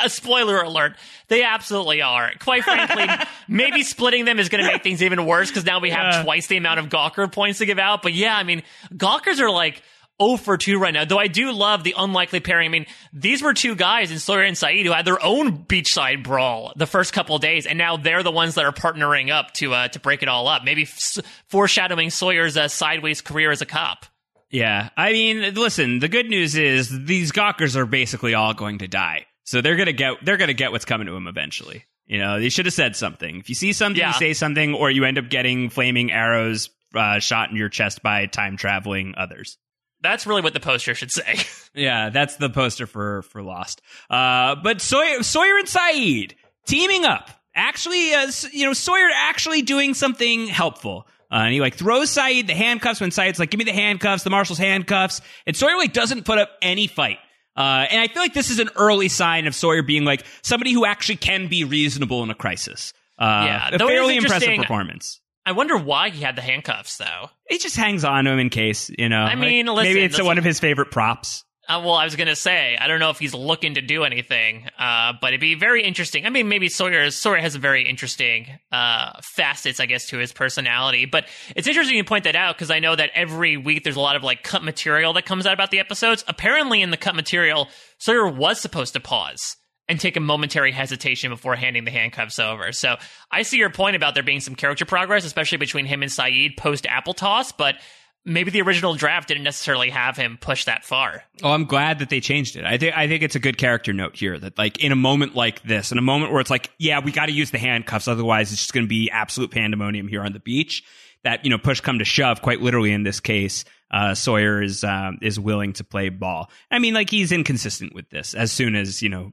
[0.00, 0.96] I, a spoiler alert.
[1.28, 2.30] They absolutely are.
[2.38, 3.04] Quite frankly,
[3.48, 6.22] maybe splitting them is going to make things even worse because now we have Yeah.
[6.22, 8.00] twice the amount of Gawker points to give out.
[8.00, 8.62] But yeah, I mean,
[8.96, 9.82] Gawkers are like
[10.20, 11.04] 0 for 2 right now.
[11.04, 12.66] Though I do love the unlikely pairing.
[12.66, 16.22] I mean, these were two guys in Sawyer and Sayid who had their own beachside
[16.24, 19.72] brawl the first couple days, and now they're the ones that are partnering up to
[19.74, 20.64] uh, to break it all up.
[20.64, 24.06] Maybe f- foreshadowing Sawyer's uh, sideways career as a cop.
[24.50, 25.98] Yeah, I mean, listen.
[26.00, 29.92] The good news is these Gawkers are basically all going to die, so they're gonna
[29.92, 31.84] get they're gonna get what's coming to them eventually.
[32.06, 33.38] You know, they should have said something.
[33.38, 34.08] If you see something, Yeah.
[34.08, 38.02] you say something, or you end up getting flaming arrows uh, shot in your chest
[38.02, 39.56] by time traveling others.
[40.02, 41.36] That's really what the poster should say.
[41.74, 43.80] Yeah, that's the poster for for Lost.
[44.10, 46.32] Uh, but Sawyer, Sawyer and Sayid
[46.66, 47.30] teaming up.
[47.54, 51.06] Actually, uh, you know, Sawyer actually doing something helpful.
[51.30, 54.22] Uh, and he like throws Sayid the handcuffs when Sayid's like, "Give me the handcuffs,"
[54.22, 57.16] the marshal's handcuffs, and Sawyer like doesn't put up any fight.
[57.56, 60.72] Uh, and I feel like this is an early sign of Sawyer being like somebody
[60.72, 62.92] who actually can be reasonable in a crisis.
[63.18, 65.20] Uh, Yeah, a though it is fairly impressive performance.
[65.44, 67.30] I wonder why he had the handcuffs though.
[67.48, 69.22] He just hangs on to him in case, you know.
[69.22, 71.44] I mean, like, listen, maybe it's this- one of his favorite props.
[71.68, 74.66] Uh, well, I was gonna say I don't know if he's looking to do anything,
[74.80, 76.26] uh, but it'd be very interesting.
[76.26, 80.32] I mean, maybe Sawyer Sawyer has a very interesting uh, facets, I guess, to his
[80.32, 81.04] personality.
[81.06, 84.00] But it's interesting you point that out because I know that every week there's a
[84.00, 86.24] lot of like cut material that comes out about the episodes.
[86.26, 87.68] Apparently, in the cut material,
[87.98, 89.56] Sawyer was supposed to pause
[89.92, 92.72] and take a momentary hesitation before handing the handcuffs over.
[92.72, 92.96] So
[93.30, 96.56] I see your point about there being some character progress, especially between him and Sayid
[96.56, 97.76] post Apple Toss, but.
[98.24, 101.24] Maybe the original draft didn't necessarily have him push that far.
[101.42, 102.64] Oh, I'm glad that they changed it.
[102.64, 105.34] I think I think it's a good character note here that like in a moment
[105.34, 108.06] like this, in a moment where it's like, yeah, we got to use the handcuffs,
[108.06, 110.84] otherwise it's just going to be absolute pandemonium here on the beach.
[111.24, 114.84] That you know, push come to shove, quite literally in this case, uh, Sawyer is
[114.84, 116.48] um, is willing to play ball.
[116.70, 118.34] I mean, like he's inconsistent with this.
[118.34, 119.32] As soon as you know,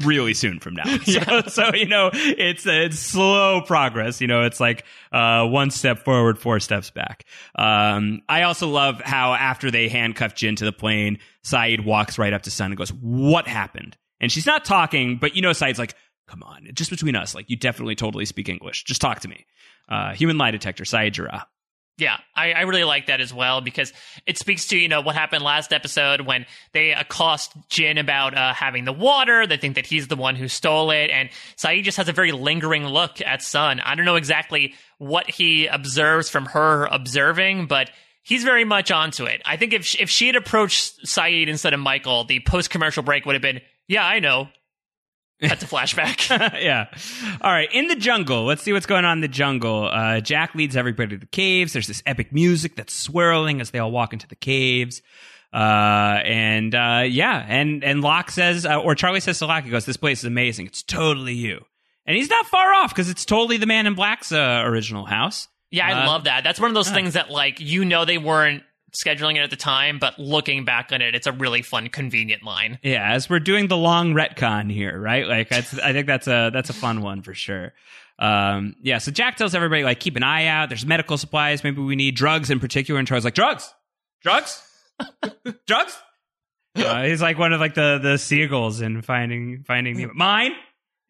[0.00, 0.84] really soon from now.
[1.02, 4.20] So, so you know, it's it's slow progress.
[4.20, 7.24] You know, it's like uh, one step forward, four steps back.
[7.56, 12.32] Um, I also love how after they handcuff Jin to the plane, Sayid walks right
[12.32, 15.78] up to Sun and goes, "What happened?" And she's not talking, but you know, Sayid's
[15.78, 15.94] like,
[16.28, 18.84] "Come on, just between us, like you definitely totally speak English.
[18.84, 19.46] Just talk to me."
[19.88, 21.46] Uh, human lie detector, Sayid Jarrah.
[21.98, 23.92] Yeah, I, I really like that as well because
[24.26, 28.54] it speaks to you know what happened last episode when they accost Jin about uh,
[28.54, 29.46] having the water.
[29.46, 32.32] They think that he's the one who stole it, and Sayid just has a very
[32.32, 33.80] lingering look at Sun.
[33.80, 37.90] I don't know exactly what he observes from her observing, but
[38.22, 39.42] he's very much onto it.
[39.44, 43.26] I think if if she had approached Sayid instead of Michael, the post commercial break
[43.26, 44.48] would have been, "Yeah, I know."
[45.42, 46.28] That's a flashback.
[46.62, 46.86] yeah.
[47.40, 47.68] All right.
[47.72, 49.88] In the jungle, let's see what's going on in the jungle.
[49.92, 51.72] Uh, Jack leads everybody to the caves.
[51.72, 55.02] There's this epic music that's swirling as they all walk into the caves.
[55.52, 59.70] Uh, and uh, yeah, and and Locke says, uh, or Charlie says to Locke, he
[59.70, 60.66] goes, "This place is amazing.
[60.66, 61.64] It's totally you."
[62.06, 65.48] And he's not far off because it's totally the Man in Black's uh, original house.
[65.70, 66.42] Yeah, I Uh, love that.
[66.44, 68.62] That's one of those things that like you know they weren't
[68.92, 72.42] scheduling it at the time, but looking back on it, it's a really fun, convenient
[72.42, 72.78] line.
[72.82, 75.26] Yeah, as we're doing the long retcon here, right?
[75.26, 77.72] Like that's I think that's a that's a fun one for sure.
[78.18, 80.68] Um, yeah, so Jack tells everybody like keep an eye out.
[80.68, 81.64] There's medical supplies.
[81.64, 82.98] Maybe we need drugs in particular.
[82.98, 83.72] And Charlie's like drugs,
[84.22, 84.62] drugs,
[85.66, 85.98] drugs.
[86.74, 90.14] Uh, he's like one of like the the seagulls in Finding Finding Nemo.
[90.14, 90.52] Mine.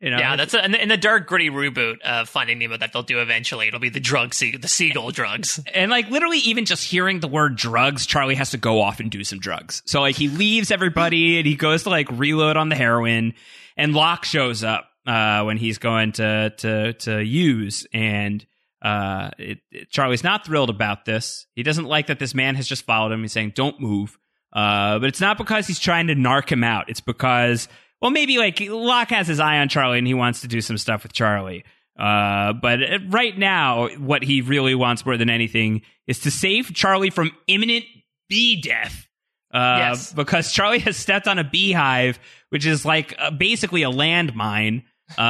[0.02, 2.76] You know, yeah, that's a, in, the, in the dark, gritty reboot of Finding Nemo
[2.76, 3.68] that they'll do eventually.
[3.68, 5.60] It'll be the drug, sea, the seagull drugs.
[5.72, 9.12] and like literally, even just hearing the word drugs, Charlie has to go off and
[9.12, 9.80] do some drugs.
[9.86, 13.34] So like he leaves everybody and he goes to like reload on the heroin,
[13.76, 18.44] and Locke shows up uh, when he's going to to to use and.
[18.84, 21.46] Uh, it, it, Charlie's not thrilled about this.
[21.54, 23.20] He doesn't like that this man has just followed him.
[23.22, 24.18] He's saying, "Don't move."
[24.52, 26.90] Uh, but it's not because he's trying to narc him out.
[26.90, 27.68] It's because
[28.02, 30.76] well, maybe like Locke has his eye on Charlie and he wants to do some
[30.76, 31.64] stuff with Charlie.
[31.98, 37.10] Uh, but right now, what he really wants more than anything is to save Charlie
[37.10, 37.84] from imminent
[38.28, 39.06] bee death.
[39.54, 40.12] Uh, Yes.
[40.12, 44.82] because Charlie has stepped on a beehive, which is like uh, basically a landmine.
[45.18, 45.20] Uh,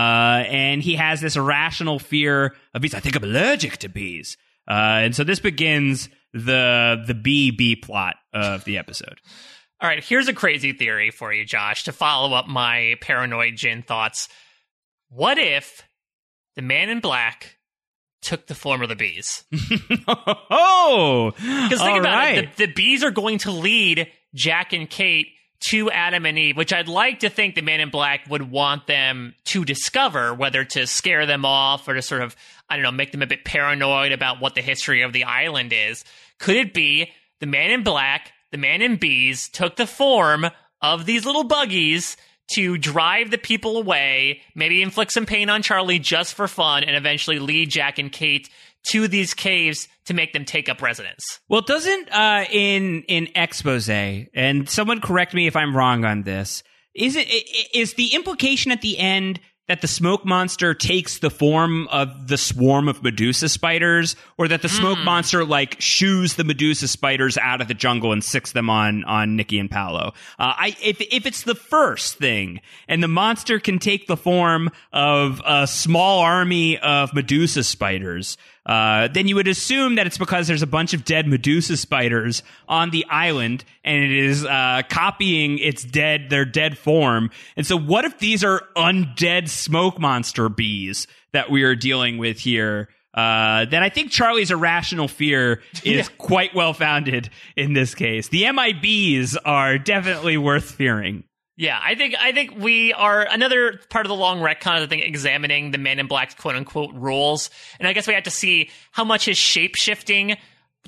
[0.46, 2.94] and he has this irrational fear of bees.
[2.94, 4.36] I think I'm allergic to bees.
[4.70, 9.20] Uh, and so this begins the the bee bee plot of the episode.
[9.83, 13.83] All right, here's a crazy theory for you, Josh, to follow up my paranoid Jin
[13.83, 14.28] thoughts.
[15.09, 15.83] What if
[16.55, 17.57] the man in black
[18.20, 19.43] took the form of the bees?
[20.07, 24.07] oh, Because think oh, about it, the, the bees are going to lead
[24.37, 25.26] Jack and Kate
[25.70, 28.87] to Adam and Eve, which I'd like to think the man in black would want
[28.87, 32.37] them to discover, whether to scare them off or to sort of,
[32.68, 35.72] I don't know, make them a bit paranoid about what the history of the island
[35.72, 36.05] is.
[36.39, 37.11] Could it be
[37.41, 40.46] the man in black, the man in bees took the form
[40.80, 42.16] of these little buggies
[42.55, 46.96] to drive the people away, maybe inflict some pain on Charlie just for fun, and
[46.96, 48.48] eventually lead Jack and Kate
[48.88, 51.40] to these caves to make them take up residence.
[51.48, 56.62] Well, doesn't uh, in in expose, and someone correct me if I'm wrong on this.
[56.94, 57.28] Is it
[57.74, 62.36] is the implication at the end that the smoke monster takes the form of the
[62.36, 67.60] swarm of Medusa spiders, or that the smoke monster like shoos the Medusa spiders out
[67.60, 70.12] of the jungle and sicks them on on Nikki and Paolo?
[70.38, 74.70] Uh, I if if it's the first thing, and the monster can take the form
[74.92, 80.46] of a small army of Medusa spiders uh, then you would assume that it's because
[80.46, 85.58] there's a bunch of dead Medusa spiders on the island, and it is uh, copying
[85.58, 87.30] its dead their dead form.
[87.56, 92.38] And so, what if these are undead smoke monster bees that we are dealing with
[92.38, 92.88] here?
[93.14, 98.28] Uh, then I think Charlie's irrational fear is quite well founded in this case.
[98.28, 101.24] The MIBs are definitely worth fearing.
[101.57, 104.80] Yeah, I think I think we are another part of the long retcon.
[104.80, 108.24] I think examining the Man in Black quote unquote rules, and I guess we have
[108.24, 110.36] to see how much his shape shifting.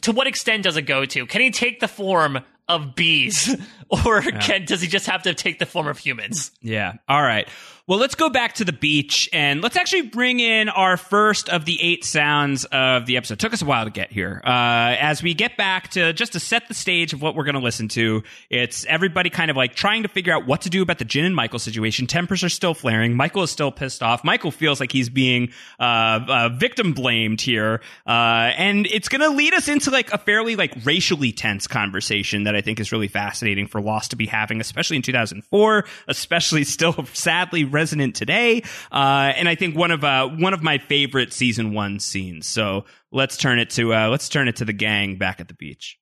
[0.02, 1.26] To what extent does it go to?
[1.26, 3.54] Can he take the form of bees,
[4.06, 6.50] or can, does he just have to take the form of humans?
[6.62, 6.94] Yeah.
[7.08, 7.48] All right.
[7.86, 11.66] Well, let's go back to the beach and let's actually bring in our first of
[11.66, 13.34] the eight sounds of the episode.
[13.34, 14.40] It took us a while to get here.
[14.42, 17.56] Uh, as we get back to just to set the stage of what we're going
[17.56, 20.80] to listen to, it's everybody kind of like trying to figure out what to do
[20.80, 22.06] about the Jin and Michael situation.
[22.06, 23.18] Tempers are still flaring.
[23.18, 24.24] Michael is still pissed off.
[24.24, 29.36] Michael feels like he's being uh, uh, victim blamed here, uh, and it's going to
[29.36, 33.08] lead us into like a fairly like racially tense conversation that I think is really
[33.08, 38.62] fascinating for Lost to be having, especially in 2004, especially still sadly resonant today.
[38.90, 42.46] Uh, and I think one of uh, one of my favorite season one scenes.
[42.46, 45.54] So let's turn it to uh, let's turn it to the gang back at the
[45.54, 45.98] beach.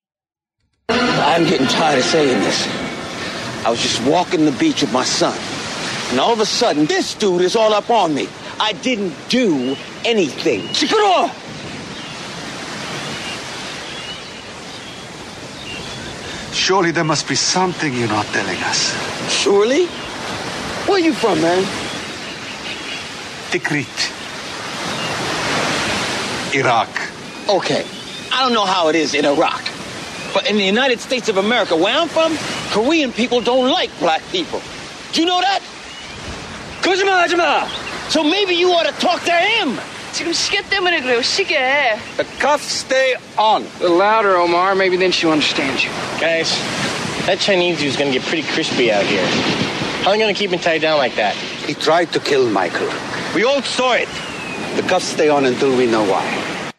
[0.88, 2.68] I'm getting tired of saying this.
[3.64, 5.38] I was just walking the beach with my son.
[6.10, 8.28] And all of a sudden, this dude is all up on me.
[8.60, 10.60] I didn't do anything.
[10.68, 11.30] Shikuro!
[16.52, 19.32] Surely there must be something you're not telling us.
[19.32, 19.88] Surely?
[20.87, 21.63] Where you from, man?
[23.51, 24.13] Tikrit.
[26.53, 26.89] Iraq.
[27.49, 27.85] Okay.
[28.31, 29.63] I don't know how it is in Iraq.
[30.33, 32.37] But in the United States of America, where I'm from,
[32.71, 34.61] Korean people don't like black people.
[35.13, 35.61] Do you know that?
[36.81, 38.11] Kuzma Hajima!
[38.11, 39.77] So maybe you ought to talk to him.
[40.13, 41.97] 지금 시계 때문에 그래요, 시계.
[42.17, 43.63] The cuffs stay on.
[43.63, 44.73] A little louder, Omar.
[44.73, 45.89] Maybe then she'll understand you.
[46.19, 46.49] Guys,
[47.27, 49.27] that Chinese dude's gonna get pretty crispy out here.
[50.02, 51.36] How are they gonna keep him tied down like that?
[51.36, 52.90] He tried to kill Michael.
[53.36, 54.08] We all saw it.
[54.74, 56.72] The cuffs stay on until we know why.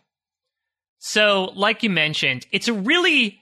[0.99, 3.39] So, like you mentioned, it's a really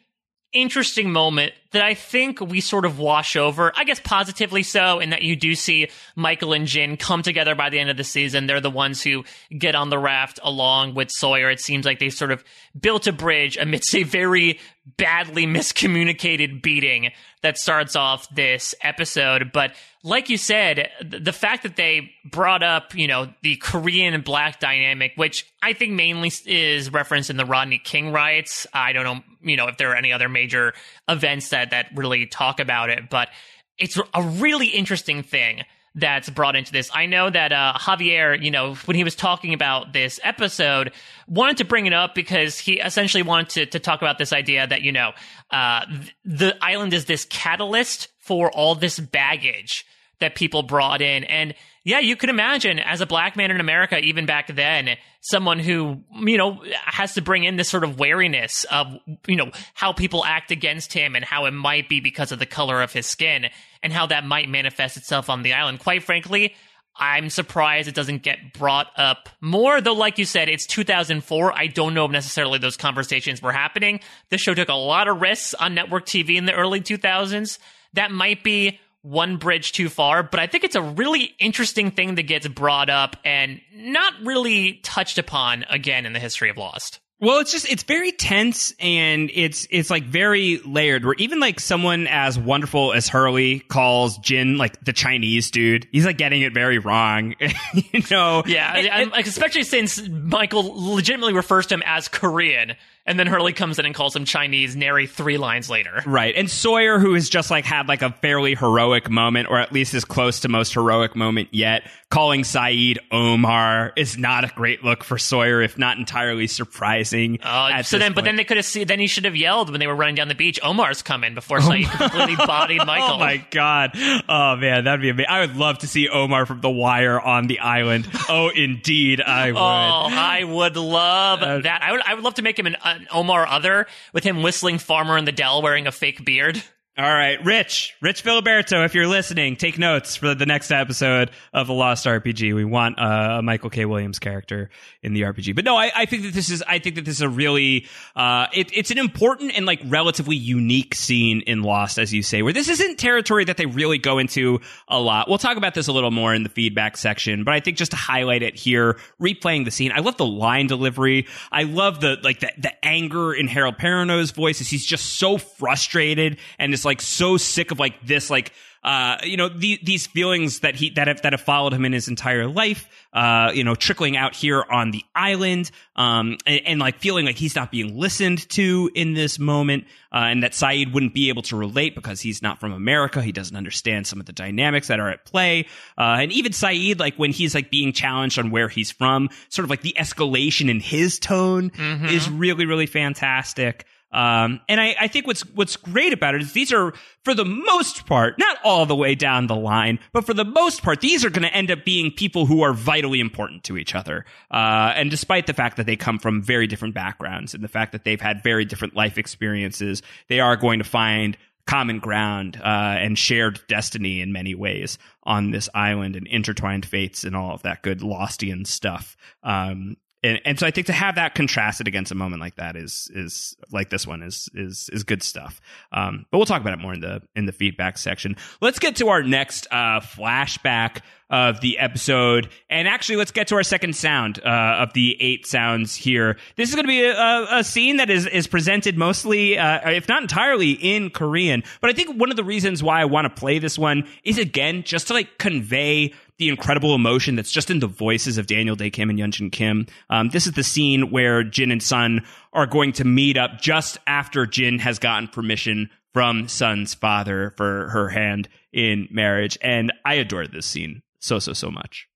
[0.54, 5.12] interesting moment that I think we sort of wash over, I guess positively so, in
[5.12, 8.48] that you do see Michael and Jin come together by the end of the season.
[8.48, 9.24] They're the ones who
[9.58, 11.50] get on the raft along with Sawyer.
[11.50, 12.44] It seems like they sort of
[12.80, 14.60] built a bridge amidst a very
[14.98, 17.12] badly miscommunicated beating
[17.44, 19.52] that starts off this episode.
[19.52, 24.60] But like you said, the fact that they brought up, you know, the Korean black
[24.60, 28.66] dynamic, which I think mainly is referenced in the Rodney King riots.
[28.74, 30.74] I don't know, you know, if there are any other major
[31.08, 33.30] events that, that really talk about it, but
[33.78, 35.64] it's a really interesting thing
[35.96, 36.90] that's brought into this.
[36.94, 40.94] I know that uh, Javier, you know, when he was talking about this episode,
[41.28, 44.66] wanted to bring it up because he essentially wanted to, to talk about this idea
[44.66, 45.12] that, you know,
[45.52, 49.86] uh, th- the island is this catalyst for all this baggage
[50.20, 51.26] that people brought in.
[51.26, 51.54] And
[51.84, 56.02] yeah, you could imagine as a black man in America, even back then, someone who,
[56.20, 60.24] you know, has to bring in this sort of wariness of, you know, how people
[60.24, 63.48] act against him and how it might be because of the color of his skin
[63.82, 65.80] and how that might manifest itself on the island.
[65.80, 66.54] Quite frankly,
[66.96, 71.52] I'm surprised it doesn't get brought up more, though, like you said, it's 2004.
[71.52, 74.02] I don't know if necessarily those conversations were happening.
[74.30, 77.58] This show took a lot of risks on network TV in the early 2000s.
[77.94, 82.16] That might be one bridge too far, but I think it's a really interesting thing
[82.16, 87.00] that gets brought up and not really touched upon again in the history of Lost.
[87.22, 91.06] Well, it's just it's very tense and it's it's like very layered.
[91.06, 96.04] Where even like someone as wonderful as Hurley calls Jin like the Chinese dude, he's
[96.04, 97.36] like getting it very wrong.
[97.76, 98.42] you know?
[98.48, 102.74] Yeah, and, and, especially since Michael legitimately refers to him as Korean,
[103.12, 106.02] and then Hurley comes in and calls him Chinese, nary three lines later.
[106.06, 106.34] Right.
[106.36, 109.94] And Sawyer, who has just like had like a fairly heroic moment, or at least
[109.94, 115.04] is close to most heroic moment yet, calling Sayid Omar is not a great look
[115.04, 117.40] for Sawyer, if not entirely surprising.
[117.44, 118.16] Uh, so then, point.
[118.16, 120.16] but then they could have seen, then he should have yelled when they were running
[120.16, 123.16] down the beach, Omar's coming before Sayid completely bodied Michael.
[123.16, 123.92] Oh my God.
[124.28, 125.30] Oh man, that'd be amazing.
[125.30, 128.08] I would love to see Omar from The Wire on the island.
[128.30, 129.58] Oh, indeed, I would.
[129.60, 131.82] Oh, I would love Uh, that.
[131.84, 134.78] I would, I would love to make him an, an Omar other with him whistling
[134.78, 136.64] Farmer in the Dell wearing a fake beard.
[136.98, 141.68] All right, Rich, Rich Filiberto, if you're listening, take notes for the next episode of
[141.68, 142.54] the Lost RPG.
[142.54, 143.86] We want uh, a Michael K.
[143.86, 144.70] Williams character
[145.02, 145.56] in the RPG.
[145.56, 147.88] But no, I, I think that this is, I think that this is a really,
[148.14, 152.42] uh, it, it's an important and like relatively unique scene in Lost, as you say,
[152.42, 155.30] where this isn't territory that they really go into a lot.
[155.30, 157.92] We'll talk about this a little more in the feedback section, but I think just
[157.92, 161.26] to highlight it here, replaying the scene, I love the line delivery.
[161.54, 165.38] I love the, like the, the anger in Harold Perrineau's voice as he's just so
[165.38, 168.54] frustrated and is like so sick of like this, like,
[168.84, 171.94] uh, you know, the, these feelings that he, that have, that have followed him in
[171.94, 176.80] his entire life, uh, you know, trickling out here on the island, um, and, and
[176.80, 180.94] like feeling like he's not being listened to in this moment, uh, and that Sayid
[180.94, 183.22] wouldn't be able to relate because he's not from America.
[183.22, 185.68] He doesn't understand some of the dynamics that are at play.
[185.96, 189.64] Uh, and even Sayid, like when he's like being challenged on where he's from, sort
[189.64, 191.72] of like the escalation in his tone
[192.10, 193.86] is really, really fantastic.
[194.12, 196.94] Um, and I, I think what's what's great about it is these are,
[197.24, 200.84] for the most part, not all the way down the line, but for the most
[200.84, 203.96] part, these are going to end up being people who are vitally important to each
[203.96, 204.26] other.
[204.52, 207.94] Uh, and despite the fact that they come from very different backgrounds and the fact
[207.94, 212.98] that they've had very different life experiences, they are going to find common ground uh,
[213.00, 217.62] and shared destiny in many ways on this island and intertwined fates and all of
[217.62, 219.16] that good Lostian stuff.
[219.44, 222.76] Um, and, and so I think to have that contrasted against a moment like that
[222.76, 225.60] is is like this one is is is good stuff.
[225.92, 228.36] Um, but we'll talk about it more in the in the feedback section.
[228.62, 231.02] Let's get to our next uh, flashback
[231.32, 235.48] of the episode, and actually let's get to our second sound uh, of the eight
[235.48, 236.38] sounds here.
[236.58, 240.10] This is going to be a, a, scene that is is presented mostly, uh, if
[240.10, 241.64] not entirely, in Korean.
[241.80, 244.38] But I think one of the reasons why I want to play this one is
[244.38, 248.76] again just to like convey the incredible emotion that's just in the voices of Daniel
[248.76, 249.86] Dae Kim and Yunjin Kim.
[250.10, 254.00] Um, this is the scene where Jin and Sun are going to meet up just
[254.08, 259.58] after Jin has gotten permission from Sun's father for her hand in marriage.
[259.62, 262.08] And I adore this scene so, so, so much.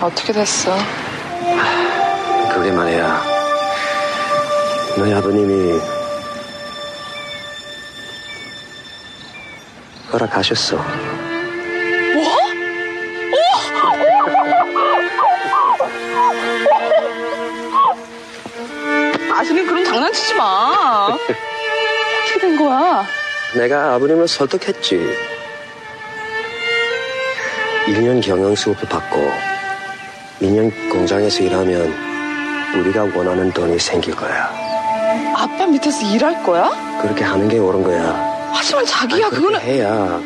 [0.00, 0.76] 어떻게 됐어?
[2.52, 3.22] 그게 말이야.
[4.96, 5.80] 너희 아버님이
[10.12, 10.78] 허락하셨어.
[19.32, 21.08] 아스린 그럼 장난치지 마.
[21.14, 23.04] 어떻게 된 거야?
[23.56, 25.37] 내가 아버님을 설득했지.
[27.86, 29.16] 1년 경영 수업을 받고
[30.40, 31.92] 민영 공장에서 일하면
[32.76, 34.50] 우리가 원하는 돈이 생길 거야.
[35.36, 36.70] 아빠 밑에서 일할 거야?
[37.00, 38.50] 그렇게 하는 게 옳은 거야.
[38.52, 40.20] 하지만 자기야 아니, 그거는 해야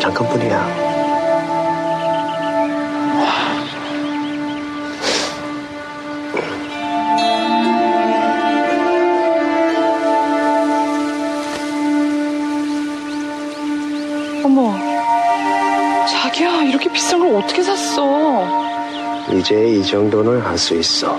[0.00, 0.81] 잠깐뿐이야.
[16.92, 18.46] 비싼 걸 어떻게 샀어?
[19.32, 21.18] 이제 이 정도는 할 수 있어.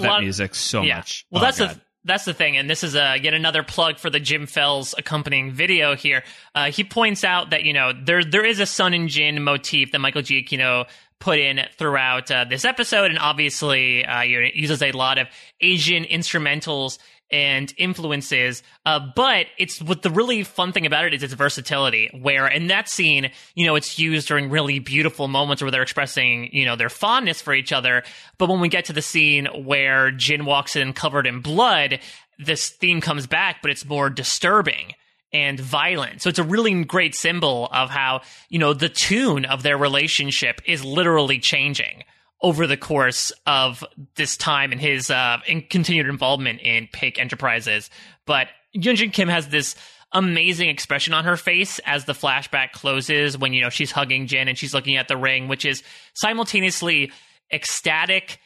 [0.00, 0.96] Love that music so yeah.
[0.96, 1.26] much.
[1.30, 1.70] Well, Oh, that's God.
[1.70, 4.94] the that's the thing, and this is a, yet another plug for the Jim Fells
[4.98, 6.22] accompanying video here.
[6.54, 9.92] Uh, he points out that you know there there is a Sun and Jin motif
[9.92, 10.86] that Michael Giacchino
[11.18, 15.16] put in throughout uh, this episode, and obviously uh, you know, it uses a lot
[15.16, 15.28] of
[15.62, 16.98] Asian instrumentals
[17.30, 18.62] and influences.
[18.86, 22.10] Uh, but it's what the really fun thing about it is its versatility.
[22.20, 26.50] Where in that scene, you know, it's used during really beautiful moments where they're expressing,
[26.52, 28.02] you know, their fondness for each other.
[28.38, 32.00] But when we get to the scene where Jin walks in covered in blood,
[32.38, 34.92] this theme comes back, but it's more disturbing
[35.32, 36.22] and violent.
[36.22, 40.60] So it's a really great symbol of how, you know, the tune of their relationship
[40.64, 42.04] is literally changing
[42.44, 43.82] over the course of
[44.16, 47.88] this time and his uh, in continued involvement in Paik Enterprises.
[48.26, 49.74] But Yunjin Kim has this
[50.12, 54.46] amazing expression on her face as the flashback closes when, you know, she's hugging Jin
[54.46, 55.82] and she's looking at the ring, which is
[56.12, 57.10] simultaneously
[57.50, 58.38] ecstatic,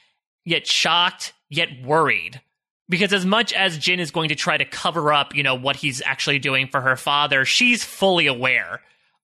[0.44, 2.40] yet shocked, yet worried
[2.88, 5.74] because as much as Jin is going to try to cover up, you know, what
[5.74, 8.80] he's actually doing for her father, she's fully aware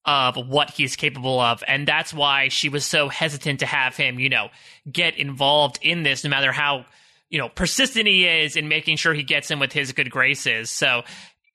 [0.07, 1.63] of what he's capable of.
[1.67, 4.49] And that's why she was so hesitant to have him, you know,
[4.91, 6.85] get involved in this, no matter how,
[7.31, 10.71] you know, persistent he is in making sure he gets in with his good graces.
[10.71, 11.03] So,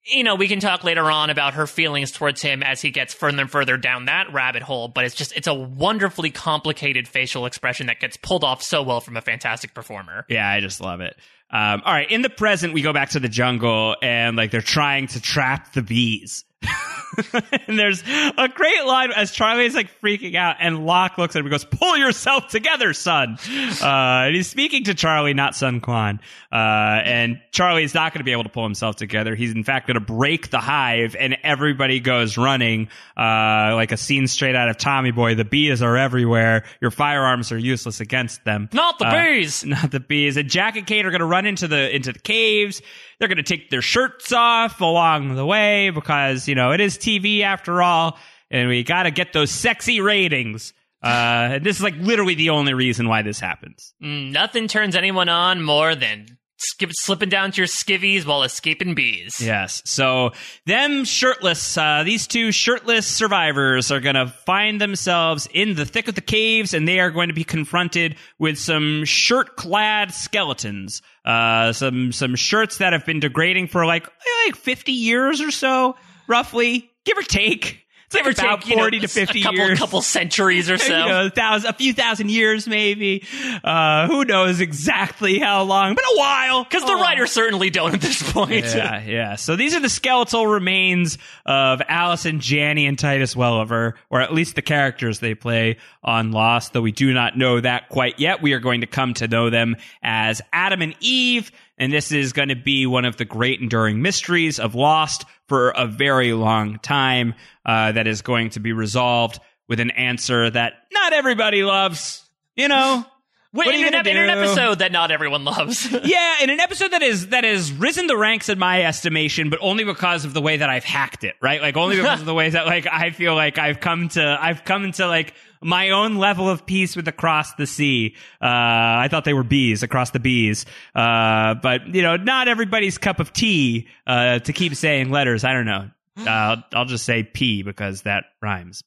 [0.03, 3.13] you know, we can talk later on about her feelings towards him as he gets
[3.13, 7.45] further and further down that rabbit hole, but it's just, it's a wonderfully complicated facial
[7.45, 10.25] expression that gets pulled off so well from a fantastic performer.
[10.27, 11.15] Yeah, I just love it.
[11.51, 14.61] Um, all right, in the present, we go back to the jungle and like they're
[14.61, 16.45] trying to trap the bees.
[17.67, 21.45] and there's a great line as Charlie's like freaking out, and Locke looks at him
[21.45, 23.37] and goes, "Pull yourself together, son."
[23.81, 26.19] Uh, and he's speaking to Charlie, not Sun Kwon.
[26.51, 29.35] Uh, and Charlie's not going to be able to pull himself together.
[29.35, 33.97] He's in fact going to break the hive, and everybody goes running, uh, like a
[33.97, 35.35] scene straight out of Tommy Boy.
[35.35, 36.63] The bees are everywhere.
[36.81, 38.69] Your firearms are useless against them.
[38.71, 39.65] Not the Uh, bees!
[39.65, 40.37] not the bees.
[40.37, 42.81] And Jack and Kate are going to run into the into the caves.
[43.19, 46.97] They're going to take their shirts off along the way because you know it is
[46.97, 48.17] TV after all,
[48.49, 50.73] and we got to get those sexy ratings.
[51.03, 53.93] Uh, and this is like literally the only reason why this happens.
[54.03, 58.95] Mm, Nothing turns anyone on more than skip, slipping down to your skivvies while escaping
[58.95, 59.41] bees.
[59.41, 59.81] Yes.
[59.85, 60.31] So
[60.65, 66.07] them shirtless, uh, these two shirtless survivors are going to find themselves in the thick
[66.07, 71.01] of the caves and they are going to be confronted with some shirt clad skeletons.
[71.25, 74.07] Uh, some, some shirts that have been degrading for like,
[74.45, 75.95] like 50 years or so,
[76.27, 77.85] roughly, give or take.
[78.11, 79.79] It's like about take, you know, 40 to 50 a couple, years.
[79.79, 80.97] couple centuries or so.
[80.97, 83.23] You know, a, thousand, a few thousand years, maybe.
[83.63, 86.63] Uh, who knows exactly how long, but a while.
[86.63, 88.65] Because the writers certainly don't at this point.
[88.65, 89.35] Yeah, yeah.
[89.35, 94.55] So these are the skeletal remains of Allison, Janney, and Titus Welliver, or at least
[94.55, 98.41] the characters they play on Lost, though we do not know that quite yet.
[98.41, 102.33] We are going to come to know them as Adam and Eve, and this is
[102.33, 106.77] going to be one of the great enduring mysteries of Lost for a very long
[106.79, 107.33] time
[107.65, 112.29] uh, that is going to be resolved with an answer that not everybody loves.
[112.55, 113.05] You know,
[113.51, 114.43] Wait, What in, an, in an do?
[114.43, 115.91] episode that not everyone loves.
[116.03, 119.57] yeah, in an episode that is that has risen the ranks in my estimation, but
[119.61, 121.59] only because of the way that I've hacked it, right?
[121.59, 124.63] Like only because of the ways that like I feel like I've come to I've
[124.65, 128.15] come to like my own level of peace with across the sea.
[128.39, 132.99] Uh, I thought they were bees across the bees, uh, but you know, not everybody's
[132.99, 133.87] cup of tea.
[134.05, 135.89] Uh, to keep saying letters, I don't know.
[136.19, 138.83] Uh, I'll just say P because that rhymes.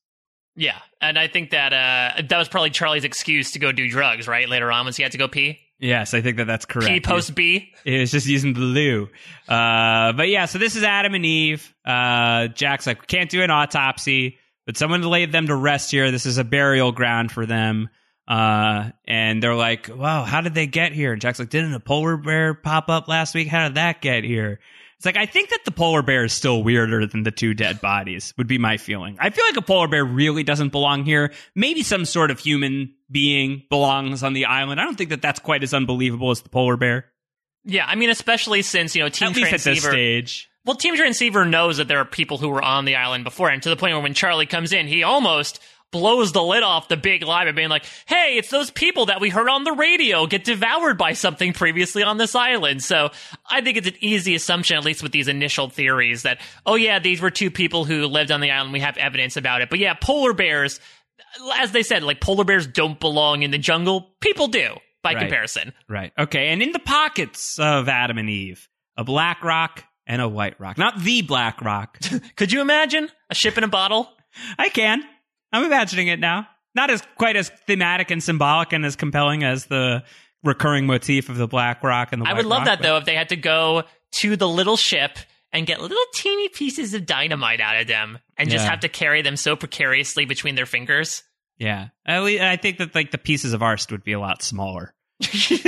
[0.57, 4.29] Yeah, and I think that uh, that was probably Charlie's excuse to go do drugs,
[4.29, 4.49] right?
[4.49, 5.59] Later on, once he had to go pee.
[5.79, 6.89] Yes, I think that that's correct.
[6.89, 7.73] Pee post B.
[7.85, 9.09] It was just using the loo.
[9.49, 11.75] Uh, but yeah, so this is Adam and Eve.
[11.85, 16.13] Uh, Jack's like, we can't do an autopsy, but someone laid them to rest here.
[16.13, 17.89] This is a burial ground for them.
[18.29, 21.13] Uh, and they're like, wow, how did they get here?
[21.13, 23.49] And Jack's like, didn't a polar bear pop up last week?
[23.49, 24.61] How did that get here?
[25.03, 27.81] It's like I think that the polar bear is still weirder than the two dead
[27.81, 28.33] bodies.
[28.39, 29.17] Would be my feeling.
[29.19, 31.33] I feel like a polar bear really doesn't belong here.
[31.57, 34.81] Maybe some sort of human being belongs on the island.
[34.81, 37.07] I don't think that that's quite as unbelievable as the polar bear.
[37.65, 40.49] Yeah, I mean, especially since you know Team At least at this stage.
[40.65, 43.61] Well, Team Transceiver knows that there are people who were on the island before, and
[43.61, 45.61] to the point where when Charlie comes in, he almost
[45.93, 49.21] blows the lid off the big lie by being like, "Hey, it's those people that
[49.21, 53.11] we heard on the radio get devoured by something previously on this island." So
[53.49, 56.99] I think it's an easy assumption, at least with these initial theories, that oh yeah,
[56.99, 58.73] these were two people who lived on the island.
[58.73, 59.71] We have evidence about it.
[59.71, 60.81] But yeah, polar bears,
[61.57, 64.15] as they said, like polar bears don't belong in the jungle.
[64.21, 65.21] People do by Right.
[65.21, 65.73] comparison.
[65.89, 66.13] Right.
[66.19, 66.49] Okay.
[66.49, 70.79] And in the pockets of Adam and Eve, a black rock and a white rock.
[70.79, 71.99] Not the black rock.
[72.37, 74.09] Could you imagine a ship in a bottle?
[74.59, 75.03] I can.
[75.53, 76.47] I'm imagining it now.
[76.75, 80.03] Not as quite as thematic and symbolic and as compelling as the
[80.43, 82.97] recurring motif of the black rock and the I would love rock, that but- though
[82.97, 85.19] if they had to go to the little ship
[85.53, 88.71] and get little teeny pieces of dynamite out of them and just Yeah.
[88.71, 91.23] have to carry them so precariously between their fingers.
[91.59, 91.89] Yeah.
[92.05, 94.95] At least, I think that like the pieces of Arzt would be a lot smaller.
[95.21, 95.63] He'd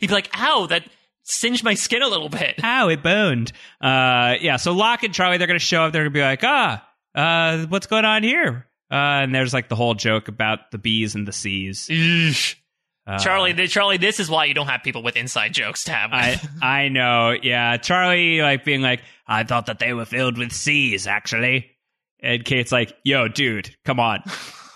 [0.00, 0.84] be like, ow, that
[1.24, 2.54] singed my skin a little bit.
[2.64, 3.52] Ow, it boned.
[3.78, 4.56] Uh, yeah.
[4.56, 5.92] So Locke and Charlie, they're going to show up.
[5.92, 8.66] They're going to be like, ah, uh, what's going on here?
[8.90, 11.88] Uh, and there's like the whole joke about the bees and the C's.
[11.88, 12.56] Eesh.
[13.06, 15.92] Uh, Charlie, th- Charlie, this is why you don't have people with inside jokes to
[15.92, 16.10] have.
[16.12, 17.76] I I know, yeah.
[17.76, 21.70] Charlie like being like, I thought that they were filled with C's, actually.
[22.20, 24.22] And Kate's like, Yo, dude, come on,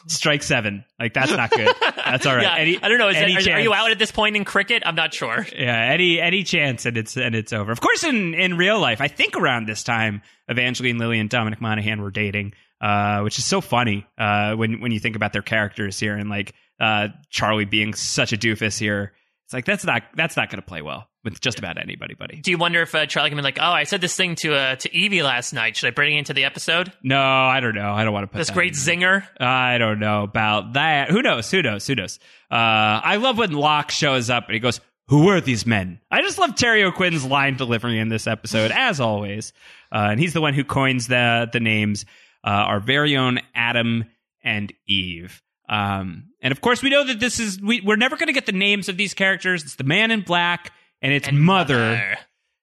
[0.08, 0.84] strike seven.
[1.00, 1.74] Like that's not good.
[1.80, 2.42] That's all right.
[2.42, 3.08] yeah, Any- I don't know.
[3.08, 4.82] Is that, any are, are you out at this point in cricket?
[4.84, 5.46] I'm not sure.
[5.56, 7.72] Yeah, any any chance and it's and it's over.
[7.72, 11.62] Of course, in in real life, I think around this time, Evangeline Lilly and Dominic
[11.62, 15.42] Monaghan were dating, uh, which is so funny uh, when when you think about their
[15.42, 19.12] characters here and like uh, Charlie being such a doofus here.
[19.46, 22.40] It's like that's not that's not going to play well with just about anybody, buddy.
[22.42, 24.54] Do you wonder if uh, Charlie can be like, oh, I said this thing to
[24.54, 25.74] uh, to Evie last night.
[25.74, 26.92] Should I bring it into the episode?
[27.02, 27.92] No, I don't know.
[27.94, 28.78] I don't want to put This great in.
[29.00, 29.26] zinger.
[29.40, 31.10] I don't know about that.
[31.10, 31.50] Who knows?
[31.50, 31.86] Who knows?
[31.86, 32.18] Who knows?
[32.50, 32.54] Uh,
[33.02, 36.36] I love when Locke shows up and he goes, "Who were these men?" I just
[36.38, 39.54] love Terry O'Quinn's line delivery in this episode, as always.
[39.90, 42.04] Uh, and he's the one who coins the the names.
[42.44, 44.04] Uh, our very own Adam
[44.42, 45.42] and Eve.
[45.68, 48.46] Um, and of course, we know that this is we, we're never going to get
[48.46, 49.62] the names of these characters.
[49.64, 50.72] It's the Man in Black
[51.02, 52.18] and its And mother.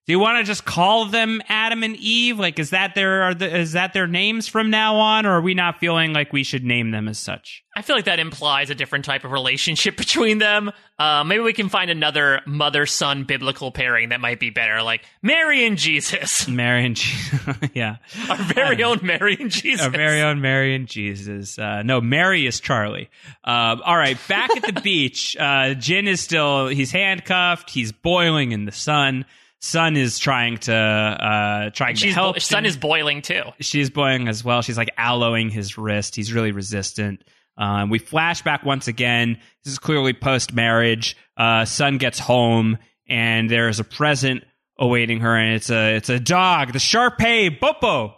[0.06, 2.38] Do you want to just call them Adam and Eve?
[2.38, 5.40] Like, is that their are the, is that their names from now on, or are
[5.40, 7.64] we not feeling like we should name them as such?
[7.74, 10.70] I feel like that implies a different type of relationship between them.
[10.96, 15.04] Uh, maybe we can find another mother son biblical pairing that might be better, like
[15.22, 17.96] Mary and Jesus, Mary and Jesus, yeah,
[18.30, 19.84] our very own Mary and Jesus.
[19.84, 21.58] our very own Mary and Jesus.
[21.58, 23.10] Uh, no, Mary is Charlie.
[23.42, 25.36] Um, all right, back at the beach.
[25.36, 27.70] Uh, Jin is still he's handcuffed.
[27.70, 29.24] He's boiling in the sun.
[29.60, 32.36] Sun is trying to uh, trying to She's help.
[32.36, 33.42] bo- Sun is boiling too.
[33.60, 34.62] she's boiling as well.
[34.62, 36.14] She's like aloeing his wrist.
[36.14, 37.24] He's really resistant.
[37.58, 39.38] Um, we flash back once again.
[39.64, 41.16] This is clearly post marriage.
[41.36, 42.76] Uh, Sun gets home
[43.08, 44.44] and there's a present
[44.78, 48.12] awaiting her, and it's a it's a dog, the Sharpei Bopo.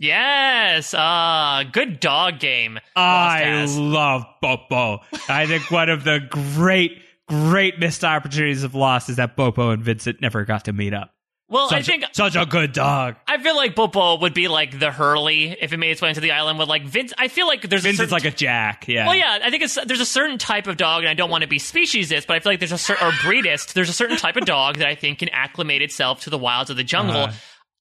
[0.00, 2.78] Yes, uh, good dog game.
[2.94, 5.00] I love Bopo.
[5.28, 6.20] I think one of the
[6.54, 6.92] great
[7.28, 11.14] great missed opportunities of Lost is that Bopo and Vincent never got to meet up.
[11.50, 13.16] Well, I Such, think a, such a good dog.
[13.26, 16.20] I feel like Bopo would be like the Hurley if it made its way into
[16.20, 16.58] the island.
[16.58, 18.86] With like Vince, I feel like there's Vincent's a like a Jack.
[18.86, 19.06] Yeah.
[19.06, 21.42] Well, yeah, I think it's there's a certain type of dog, and I don't want
[21.42, 23.72] to be speciesist, but I feel like there's a certain or breedist.
[23.72, 26.68] There's a certain type of dog that I think can acclimate itself to the wilds
[26.68, 27.16] of the jungle.
[27.16, 27.32] Uh-huh.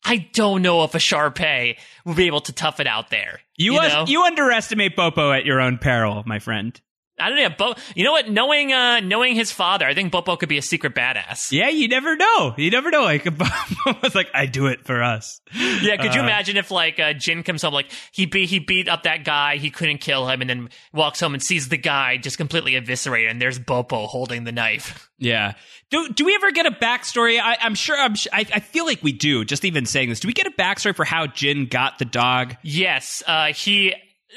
[0.06, 3.41] I don't know if a Sharpei will be able to tough it out there.
[3.58, 6.80] You you, you underestimate Bopo at your own peril, my friend.
[7.20, 7.49] I don't know.
[7.57, 8.30] Bo- you know what?
[8.30, 11.51] Knowing uh, knowing his father, I think Bopo could be a secret badass.
[11.51, 12.53] Yeah, you never know.
[12.57, 13.01] You never know.
[13.03, 15.41] Like Bopo was like, I do it for us.
[15.82, 18.59] Yeah, could you Uh, imagine if like uh, Jin comes home, like he beat he
[18.59, 21.78] beat up that guy, he couldn't kill him, and then walks home and sees the
[21.78, 25.09] guy just completely eviscerated, and there's Bopo holding the knife.
[25.18, 25.53] Yeah.
[25.89, 27.39] Do do we ever get a backstory?
[27.39, 27.97] I, I'm sure.
[27.97, 28.13] I'm.
[28.32, 29.43] I, I feel like we do.
[29.45, 32.55] Just even saying this, do we get a backstory for how Jin got the dog?
[32.61, 33.93] Yes, uh, he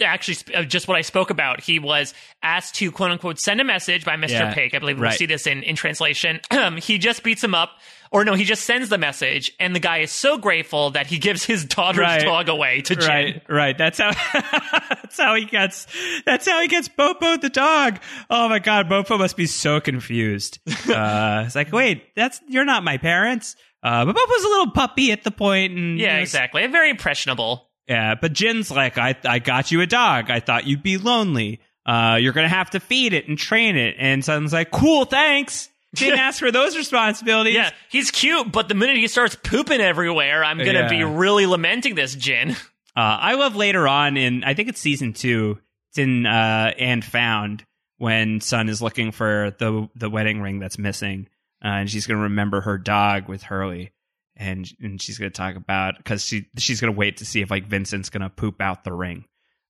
[0.07, 1.61] actually sp- uh, just what I spoke about.
[1.61, 4.31] He was asked to quote unquote send a message by Mr.
[4.31, 4.75] Yeah, Paik.
[4.75, 6.41] I believe we'll see this in in translation.
[6.79, 7.71] he just beats him up.
[8.13, 11.19] Or no, he just sends the message, and the guy is so grateful that he
[11.19, 12.25] gives his daughter's Right.
[12.25, 13.09] dog away to Jin.
[13.09, 13.79] Right, right.
[13.79, 14.11] That's how.
[14.91, 15.87] that's how he gets.
[16.27, 18.01] That's how he gets Bopo the dog.
[18.29, 20.59] Oh my god, Bopo must be so confused.
[20.91, 23.55] Uh, it's like, wait, that's you're not my parents.
[23.83, 26.67] Uh, but Bopo's a little puppy at the point, and Yeah, know, exactly.
[26.67, 27.70] Very impressionable.
[27.91, 30.31] Yeah, but Jin's like, I, I got you a dog.
[30.31, 31.61] I thought you'd be lonely.
[31.85, 33.97] Uh, you're gonna have to feed it and train it.
[33.99, 35.69] And Sun's like, cool, thanks.
[35.97, 37.55] Didn't ask for those responsibilities.
[37.57, 40.89] Yeah, he's cute, but the minute he starts pooping everywhere, I'm gonna Yeah.
[40.89, 42.51] be really lamenting this Jin.
[42.53, 42.55] Uh,
[42.97, 45.59] I love later on in I think it's season two.
[45.91, 47.65] It's in uh, and found
[47.99, 51.29] when Sun is looking for the the wedding ring that's missing,
[51.65, 53.91] uh, and she's gonna remember her dog with Hurley,
[54.41, 57.67] and and she's gonna talk about because she she's gonna wait to see if like
[57.67, 59.27] Vincent's gonna poop out the ring,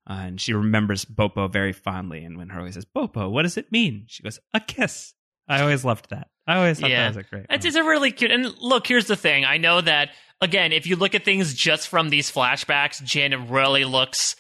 [0.09, 2.25] uh, and she remembers Bopo very fondly.
[2.25, 4.05] And when Hurley says Bopo, what does it mean?
[4.07, 5.13] She goes a kiss.
[5.49, 6.29] I always loved that.
[6.47, 7.11] I always thought Yeah.
[7.11, 7.47] that was a great.
[7.51, 8.31] It's, it's a really cute.
[8.31, 9.45] And look, here's the thing.
[9.45, 10.11] I know that
[10.41, 14.37] again, if you look at things just from these flashbacks, Jin really looks.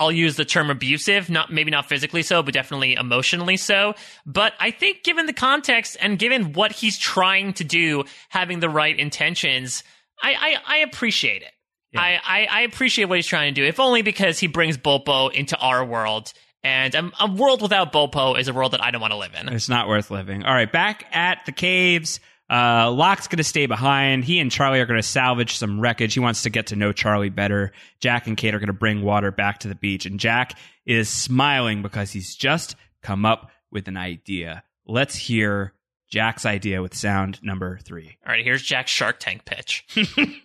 [0.00, 3.94] I'll use the term abusive, not maybe not physically so, but definitely emotionally so.
[4.24, 8.70] But I think, given the context and given what he's trying to do, having the
[8.70, 9.84] right intentions,
[10.20, 11.52] I I, I appreciate it.
[11.94, 15.32] I, I I appreciate what he's trying to do, if only because he brings Bopo
[15.32, 16.32] into our world.
[16.62, 19.34] And a, a world without Bopo is a world that I don't want to live
[19.34, 19.48] in.
[19.48, 20.44] It's not worth living.
[20.44, 22.20] All right, back at the caves.
[22.50, 24.24] Uh, Locke's going to stay behind.
[24.24, 26.14] He and Charlie are going to salvage some wreckage.
[26.14, 27.70] He wants to get to know Charlie better.
[28.00, 30.04] Jack and Kate are going to bring water back to the beach.
[30.04, 34.64] And Jack is smiling because he's just come up with an idea.
[34.84, 35.74] Let's hear
[36.10, 38.18] Jack's idea with sound number three.
[38.26, 39.86] All right, here's Jack's Shark Tank pitch.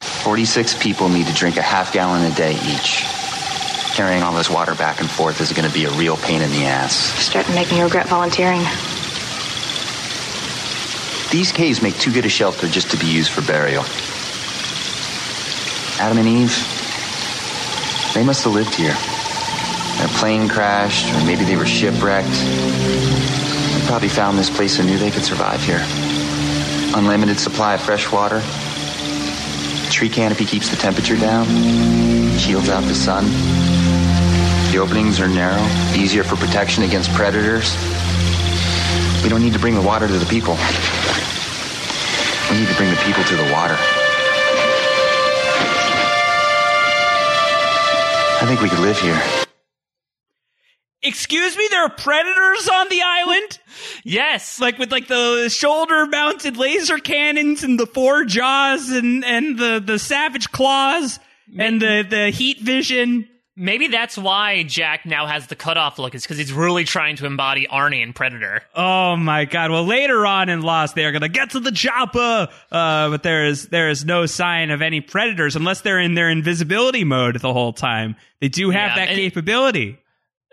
[0.00, 3.04] 46 people need to drink a half gallon a day each.
[3.94, 6.50] Carrying all this water back and forth is going to be a real pain in
[6.50, 6.94] the ass.
[6.94, 8.60] Starting to make me regret volunteering.
[11.34, 13.82] These caves make too good a shelter just to be used for burial.
[15.98, 16.54] Adam and Eve,
[18.14, 18.94] they must have lived here.
[19.98, 22.30] Their plane crashed, or maybe they were shipwrecked.
[22.30, 25.84] They probably found this place and knew they could survive here.
[26.94, 28.40] Unlimited supply of fresh water.
[29.90, 31.48] Tree canopy keeps the temperature down,
[32.38, 33.24] shields out the sun.
[34.70, 35.66] The openings are narrow,
[35.96, 37.74] easier for protection against predators.
[39.24, 40.52] We don't need to bring the water to the people.
[42.50, 43.74] We need to bring the people to the water.
[48.36, 49.18] I think we could live here.
[51.02, 53.60] Excuse me, there are predators on the island?
[54.04, 54.60] yes.
[54.60, 59.82] Like with like the shoulder mounted laser cannons and the four jaws and, and the,
[59.82, 61.18] the savage claws
[61.58, 63.26] and the, the heat vision.
[63.56, 67.26] Maybe that's why Jack now has the cutoff look, is because he's really trying to
[67.26, 68.62] embody Arnie in Predator.
[68.74, 69.70] Oh my god.
[69.70, 72.48] Well later on in Lost they are gonna get to the chopper.
[72.72, 76.28] Uh but there is there is no sign of any predators unless they're in their
[76.30, 78.16] invisibility mode the whole time.
[78.40, 79.98] They do have Yeah, that and- capability.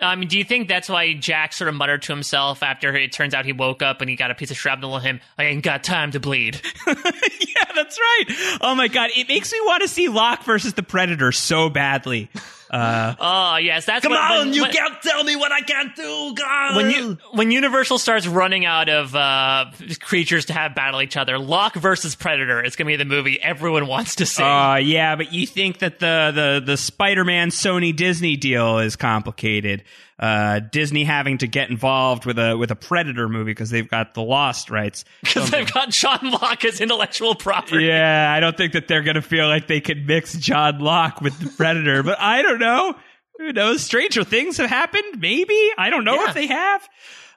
[0.03, 3.11] I mean, do you think that's why Jack sort of muttered to himself after it
[3.11, 5.19] turns out he woke up and he got a piece of shrapnel on him?
[5.37, 6.59] I ain't got time to bleed.
[6.87, 6.93] yeah,
[7.75, 8.57] that's right.
[8.61, 12.29] Oh my god, it makes me want to see Locke versus the Predator so badly.
[12.71, 15.59] Uh, oh yes, that's come when- on, when- you when- can't tell me what I
[15.59, 16.75] can't do, God.
[16.77, 19.65] when you when Universal starts running out of uh,
[19.99, 23.41] creatures to have battle each other, Locke versus Predator is going to be the movie
[23.41, 24.41] everyone wants to see.
[24.41, 29.83] Uh, yeah, but you think that the the the Spider-Man Sony Disney deal is complicated.
[30.21, 34.13] Uh, Disney having to get involved with a with a Predator movie because they've got
[34.13, 35.03] the Lost rights.
[35.23, 37.85] Because they've got John Locke as intellectual property.
[37.85, 41.39] Yeah, I don't think that they're gonna feel like they could mix John Locke with
[41.39, 42.95] the Predator, but I don't know.
[43.39, 43.81] Who knows?
[43.81, 45.19] Stranger things have happened.
[45.19, 46.27] Maybe I don't know Yeah.
[46.29, 46.87] if they have.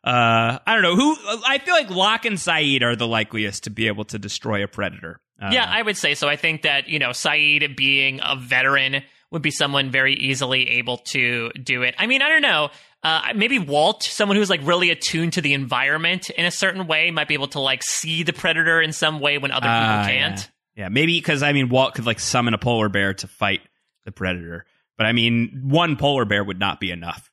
[0.05, 1.17] Uh, I don't know who.
[1.47, 4.69] I feel like Locke and Sayid are the likeliest to be able to destroy a
[4.69, 5.19] Predator.
[5.41, 6.29] Uh, Yeah, I would say so.
[6.29, 9.03] I think that, you know, Sayid being a veteran
[9.35, 11.95] would be someone very easily able to do it.
[11.99, 12.71] I mean, I don't know.
[13.03, 17.11] Uh, maybe Walt, someone who's like really attuned to the environment in a certain way,
[17.11, 20.05] might be able to like see the predator in some way when other people Ah,
[20.07, 20.51] can't.
[20.75, 23.61] Yeah, yeah maybe because I mean Walt could like summon a polar bear to fight
[24.07, 24.65] the predator,
[24.97, 27.31] but I mean one polar bear would not be enough.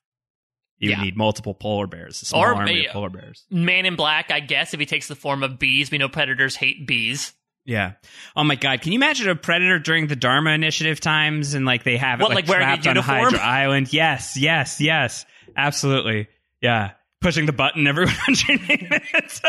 [0.78, 1.02] You Yeah.
[1.02, 3.46] need multiple polar bears, Or army polar bears.
[3.50, 6.56] Man in Black, I guess, if he takes the form of bees, we know predators
[6.56, 7.32] hate bees.
[7.64, 7.92] Yeah.
[8.34, 8.82] Oh my God!
[8.82, 12.24] Can you imagine a predator during the Dharma Initiative times and like they have it
[12.24, 13.04] like, like wearing a trapped on?
[13.04, 13.92] Hydra Island?
[13.92, 15.24] Yes, yes, yes,
[15.56, 16.28] absolutely.
[16.60, 16.92] Yeah,
[17.22, 19.40] pushing the button every 180 minutes.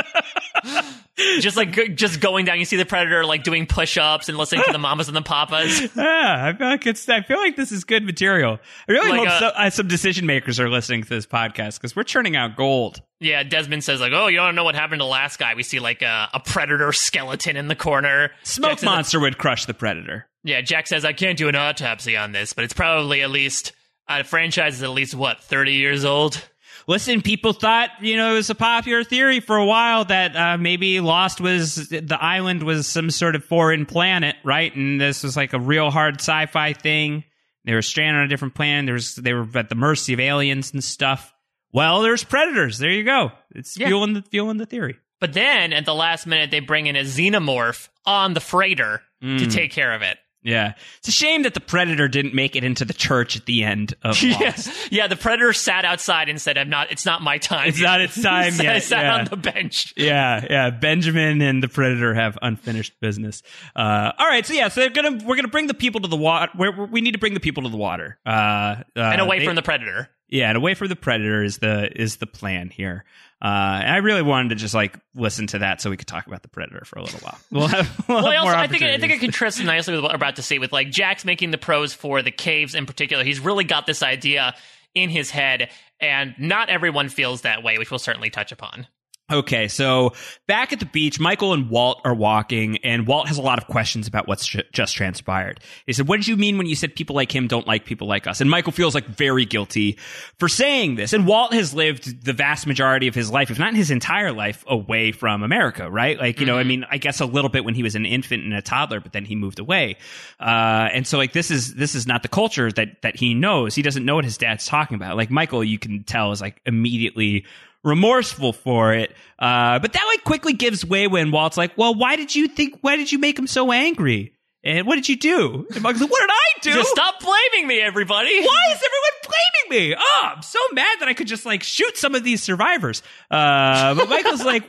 [1.41, 4.71] just like just going down, you see the predator like doing push-ups and listening to
[4.71, 5.81] the mamas and the papas.
[5.95, 7.07] yeah, I feel like it's.
[7.09, 8.59] I feel like this is good material.
[8.87, 11.75] I really Like, hope uh, so, uh, some decision makers are listening to this podcast
[11.79, 13.01] because we're churning out gold.
[13.19, 15.63] Yeah, Desmond says like, "Oh, you don't know what happened to the last guy." We
[15.63, 18.31] see like a, a predator skeleton in the corner.
[18.43, 20.27] Smoke Jack says- monster would crush the predator.
[20.43, 23.71] Yeah, Jack says I can't do an autopsy on this, but it's probably at least
[24.09, 26.43] uh, the franchise is at least what thirty years old.
[26.87, 30.57] Listen, people thought you know it was a popular theory for a while that uh,
[30.57, 34.73] maybe Lost was the island was some sort of foreign planet, right?
[34.75, 37.23] And this was like a real hard sci-fi thing.
[37.65, 38.85] They were stranded on a different planet.
[38.87, 41.33] There was they were at the mercy of aliens and stuff.
[41.71, 42.77] Well, there's predators.
[42.77, 43.31] There you go.
[43.55, 43.87] It's Yeah.
[43.87, 44.97] fueling the fueling the theory.
[45.19, 49.27] But then at the last minute, they bring in a xenomorph on the freighter to
[49.27, 49.53] Mm.
[49.53, 50.17] take care of it.
[50.43, 53.63] Yeah, it's a shame that the predator didn't make it into the church at the
[53.63, 54.21] end of.
[54.23, 54.89] Yes.
[54.91, 57.69] Yeah, the predator sat outside and said, I'm not it's not my time.
[57.69, 59.15] It's not its time Sat- yet, sat yeah.
[59.17, 59.93] on the bench.
[59.95, 60.69] yeah, yeah.
[60.69, 63.41] Benjamin and the Predator have unfinished business.
[63.75, 66.17] Uh, all right, so yeah, so they're gonna we're gonna bring the people to the
[66.17, 66.51] water.
[66.91, 69.55] We need to bring the people to the water, uh, uh, and away they- from
[69.55, 70.09] the predator.
[70.29, 73.05] Yeah, and away from the Predator is the is the plan here.
[73.43, 76.27] Uh, and I really wanted to just like listen to that so we could talk
[76.27, 77.37] about the Predator for a little while.
[77.51, 80.01] We'll have, we'll Well, I also more I think I think it contrasts nicely with
[80.01, 82.85] what we're about to see with like Jack's making the pros for the caves in
[82.85, 83.23] particular.
[83.23, 84.55] He's really got this idea
[84.95, 85.69] in his head,
[85.99, 88.87] and not everyone feels that way, which we'll certainly touch upon.
[89.31, 90.11] Okay, so
[90.47, 93.67] back at the beach, Michael and Walt are walking, and Walt has a lot of
[93.67, 95.61] questions about what's ju- just transpired.
[95.85, 98.05] He said, What did you mean when you said people like him don't like people
[98.05, 98.41] like us?
[98.41, 99.97] And Michael feels like very guilty
[100.39, 101.13] for saying this.
[101.13, 104.65] And Walt has lived the vast majority of his life, if not his entire life,
[104.67, 106.19] away from America, right?
[106.19, 108.43] Like, you know, I mean, I guess a little bit when he was an infant
[108.43, 109.95] and a toddler, but then he moved away.
[110.37, 113.73] Uh, and so, like, this is, this is not the culture that, that he knows.
[113.73, 115.15] He doesn't know what his dad's talking about.
[115.15, 117.45] Like, Michael, you can tell, is like immediately
[117.83, 119.11] remorseful for it.
[119.39, 122.77] Uh, but that like quickly gives way when Walt's like, well, why did you think,
[122.81, 124.33] why did you make him so angry?
[124.63, 125.67] And what did you do?
[125.73, 126.73] And Michael's like, what did I do?
[126.73, 128.39] Just stop blaming me, everybody.
[128.39, 129.35] Why is everyone
[129.67, 129.95] blaming me?
[129.99, 133.03] Oh, I'm so mad that I could just like shoot some of these survivors.
[133.29, 134.63] Uh, but Michael's like,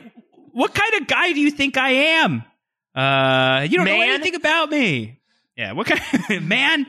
[0.51, 2.43] what kind of guy do you think I am?
[2.93, 5.19] Uh, you don't know anything about me.
[5.57, 6.85] Yeah, what kind of, man?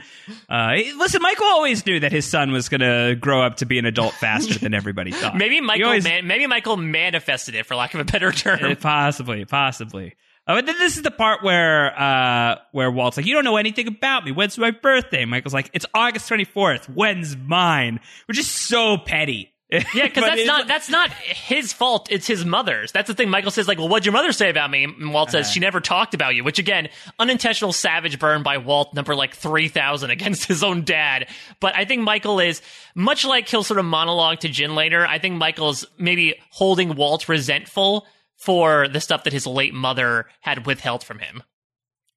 [0.49, 3.79] Uh, listen, Michael always knew that his son was going to grow up to be
[3.79, 5.37] an adult faster than everybody thought.
[5.37, 8.59] Maybe Michael always- man, maybe Michael manifested it for lack of a better term.
[8.73, 10.15] uh, possibly, possibly.
[10.49, 13.57] Uh, but then this is the part where uh, where Walt's like, "You don't know
[13.57, 14.31] anything about me.
[14.31, 16.89] When's my birthday?" Michael's like, "It's August twenty fourth.
[16.89, 19.53] When's mine?" Which is so petty.
[19.71, 22.07] Yeah, because that's not that's not his fault.
[22.11, 22.93] It's his mother's.
[22.93, 23.31] That's the thing.
[23.31, 25.43] Michael says like, "Well, what'd your mother say about me?" And Walt Uh-huh.
[25.43, 26.45] says she never talked about you.
[26.45, 26.89] Which again,
[27.19, 31.27] unintentional savage burn by Walt, number like three thousand against his own dad.
[31.61, 32.63] But I think Michael is
[32.95, 35.05] much like he'll sort of monologue to Jin later.
[35.07, 38.07] I think Michael's maybe holding Walt resentful
[38.37, 41.43] for the stuff that his late mother had withheld from him.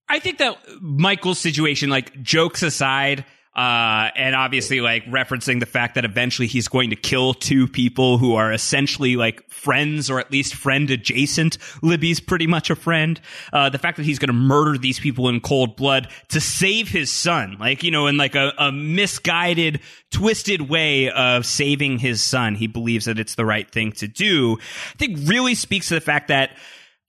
[0.08, 3.26] I think that Michael's situation, like jokes aside,
[3.60, 8.18] uh, and obviously like referencing the fact that eventually he's going to kill two people
[8.18, 11.58] who are essentially like friends or at least friend adjacent.
[11.82, 13.20] Libby's pretty much a friend.
[13.52, 16.88] Uh, the fact that he's going to murder these people in cold blood to save
[16.88, 22.22] his son, like, you know, in like a, a misguided, twisted way of saving his
[22.22, 22.56] son.
[22.56, 24.58] He believes that it's the right thing to do.
[24.94, 26.52] I think really speaks to the fact that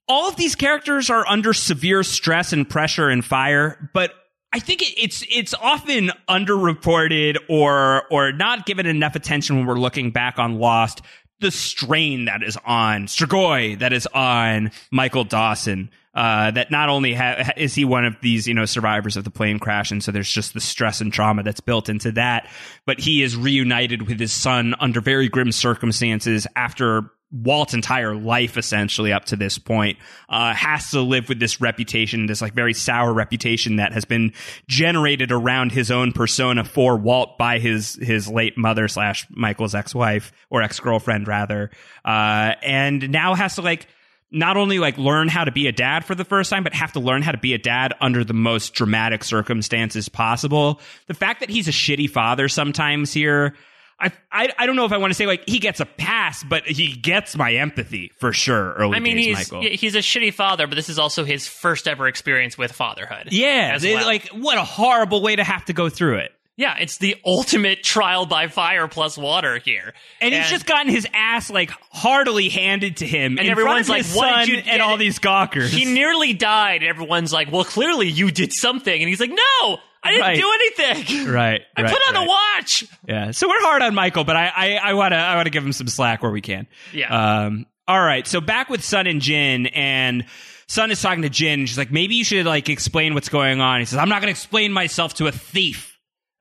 [0.09, 4.13] all of these characters are under severe stress and pressure and fire, but
[4.53, 10.11] I think it's it's often underreported or or not given enough attention when we're looking
[10.11, 11.01] back on Lost.
[11.39, 15.89] The strain that is on Strigoi, that is on Michael Dawson.
[16.13, 19.31] Uh, that not only ha- is he one of these, you know, survivors of the
[19.31, 22.49] plane crash, and so there's just the stress and trauma that's built into that,
[22.85, 28.57] but he is reunited with his son under very grim circumstances after Walt's entire life,
[28.57, 29.97] essentially up to this point,
[30.29, 34.33] uh, has to live with this reputation, this like very sour reputation that has been
[34.67, 39.95] generated around his own persona for Walt by his his late mother slash Michael's ex
[39.95, 41.71] wife or ex girlfriend rather,
[42.03, 43.87] uh, and now has to like
[44.31, 46.93] not only like learn how to be a dad for the first time, but have
[46.93, 50.79] to learn how to be a dad under the most dramatic circumstances possible.
[51.07, 53.55] The fact that he's a shitty father sometimes here.
[54.01, 56.43] I, I I don't know if I want to say like he gets a pass,
[56.43, 58.73] but he gets my empathy for sure.
[58.73, 59.69] Early I mean, days, he's Michael.
[59.69, 63.29] he's a shitty father, but this is also his first ever experience with fatherhood.
[63.31, 64.05] yeah, it- well.
[64.05, 66.31] like what a horrible way to have to go through it.
[66.57, 69.93] Yeah, it's the ultimate trial by fire plus water here.
[70.19, 74.45] And, he's just gotten his ass like heartily handed to him, and everyone's like, "What
[74.45, 75.71] did you?" and all these gawkers.
[75.71, 79.79] He nearly died, and everyone's like, "Well, clearly you did something," and he's like, "No,
[80.03, 80.37] I didn't Right.
[80.37, 81.27] do anything.
[81.31, 82.25] right, I right, put on right.
[82.25, 82.27] a
[82.59, 85.45] watch." Yeah, so we're hard on Michael, but I I, I want to I want
[85.45, 86.67] to give him some slack where we can.
[86.93, 87.43] Yeah.
[87.45, 87.65] Um.
[87.87, 88.25] All right.
[88.25, 90.25] So back with Sun and Jin, and
[90.67, 91.65] Sun is talking to Jin.
[91.65, 93.79] She's like, maybe you should like explain what's going on.
[93.79, 95.90] He says, I'm not going to explain myself to a thief.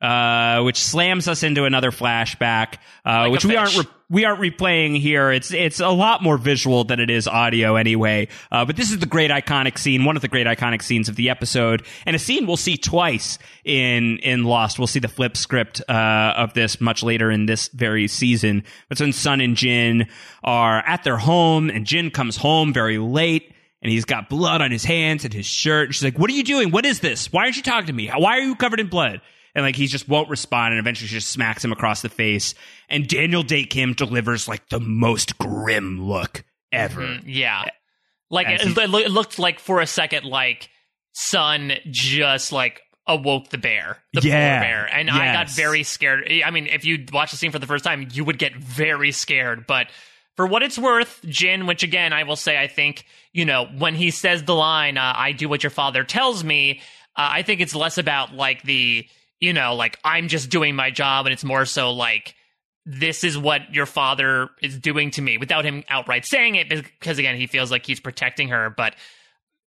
[0.01, 4.40] Uh, which slams us into another flashback, uh, Like which we aren't re- we aren't
[4.40, 5.31] replaying here.
[5.31, 8.28] It's it's a lot more visual than it is audio anyway.
[8.51, 11.16] Uh, but this is the great iconic scene, one of the great iconic scenes of
[11.16, 14.78] the episode, and a scene we'll see twice in in Lost.
[14.78, 15.93] We'll see the flip script uh,
[16.35, 18.64] of this much later in this very season.
[18.89, 20.09] But when Sun and Jin
[20.43, 23.52] are at their home, and Jin comes home very late.
[23.82, 25.86] And he's got blood on his hands and his shirt.
[25.86, 26.70] And she's like, "What are you doing?
[26.70, 27.32] What is this?
[27.32, 28.09] Why aren't you talking to me?
[28.14, 29.22] Why are you covered in blood?"
[29.55, 32.55] And like he just won't respond and eventually she just smacks him across the face.
[32.89, 37.01] And Daniel Dae Kim delivers like the most grim look ever.
[37.02, 37.64] Mm, yeah.
[38.31, 40.68] Like it, it it looked like for a second like
[41.12, 44.60] Sun just like awoke the bear, the Yeah.
[44.60, 46.31] bear, and I got very scared.
[46.44, 49.10] I mean, if you watch the scene for the first time, you would get very
[49.10, 49.66] scared.
[49.66, 49.89] But
[50.36, 53.97] for what it's worth, Jin, which again I will say, I think you know when
[53.97, 56.81] he says the line, uh, "I do what your father tells me,"
[57.16, 59.09] uh, I think it's less about like the
[59.40, 62.34] you know like I'm just doing my job, and it's more so like
[62.86, 67.18] this is what your father is doing to me without him outright saying it because
[67.18, 68.94] again he feels like he's protecting her but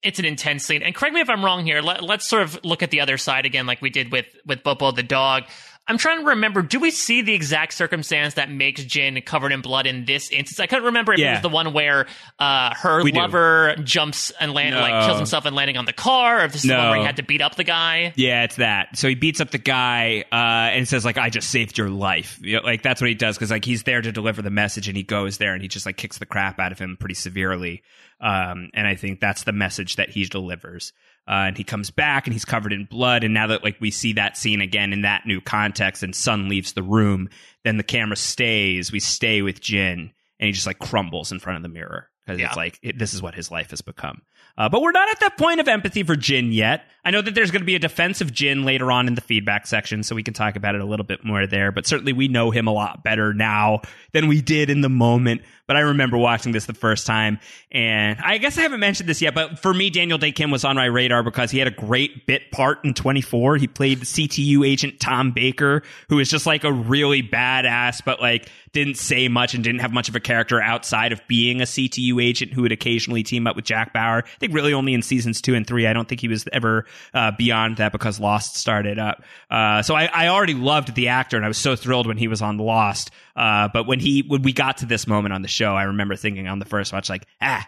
[0.02, 2.64] it's an intense scene and correct me if i'm wrong here Let, us sort of
[2.64, 5.44] look at the other side again like we did with with Bobo the dog
[5.88, 9.62] i'm trying to remember do we see the exact circumstance that makes jin covered in
[9.62, 12.06] blood in this instance i couldn't remember if it was the one where
[12.40, 13.20] uh her We do.
[13.20, 16.64] lover jumps and land like kills himself and landing on the car or if this
[16.64, 18.98] is the one where he had to beat up the guy Yeah, it's that.
[18.98, 20.36] So he beats up the guy uh,
[20.76, 23.36] and says like, "I just saved your life." You know, like that's what he does
[23.38, 25.86] because like he's there to deliver the message, and he goes there and he just
[25.86, 27.84] like kicks the crap out of him pretty severely.
[28.20, 30.94] Um, and I think that's the message that he delivers.
[31.28, 33.24] Uh, and he comes back and he's covered in blood.
[33.24, 36.50] And now that like we see that scene again in that new context, and Sun
[36.50, 37.30] leaves the room,
[37.64, 38.92] then the camera stays.
[38.92, 42.40] We stay with Jin, and he just like crumbles in front of the mirror because
[42.40, 42.48] Yeah.
[42.48, 44.22] it's like it, this is what his life has become.
[44.58, 46.84] Uh, but we're not at that point of empathy for Jin yet.
[47.06, 49.66] I know that there's going to be a defensive Jin later on in the feedback
[49.66, 51.72] section, so we can talk about it a little bit more there.
[51.72, 53.82] But certainly we know him a lot better now
[54.12, 55.42] than we did in the moment.
[55.72, 57.40] But I remember watching this the first time,
[57.72, 60.66] and I guess I haven't mentioned this yet, but for me, Daniel Dae Kim was
[60.66, 63.56] on my radar because he had a great bit part in 24.
[63.56, 68.20] He played the CTU agent Tom Baker, who is just like a really badass, but
[68.20, 71.66] like didn't say much and didn't have much of a character outside of being a
[71.66, 74.24] CTU agent who would occasionally team up with Jack Bauer.
[74.26, 75.88] I think really only in seasons two and three.
[75.88, 79.24] I don't think he was ever uh, beyond that because Lost started up.
[79.50, 82.28] Uh, so I, I already loved the actor and I was so thrilled when he
[82.28, 83.12] was on Lost.
[83.36, 86.16] Uh, but when he when we got to this moment on the show, I remember
[86.16, 87.68] thinking on the first watch like, ah,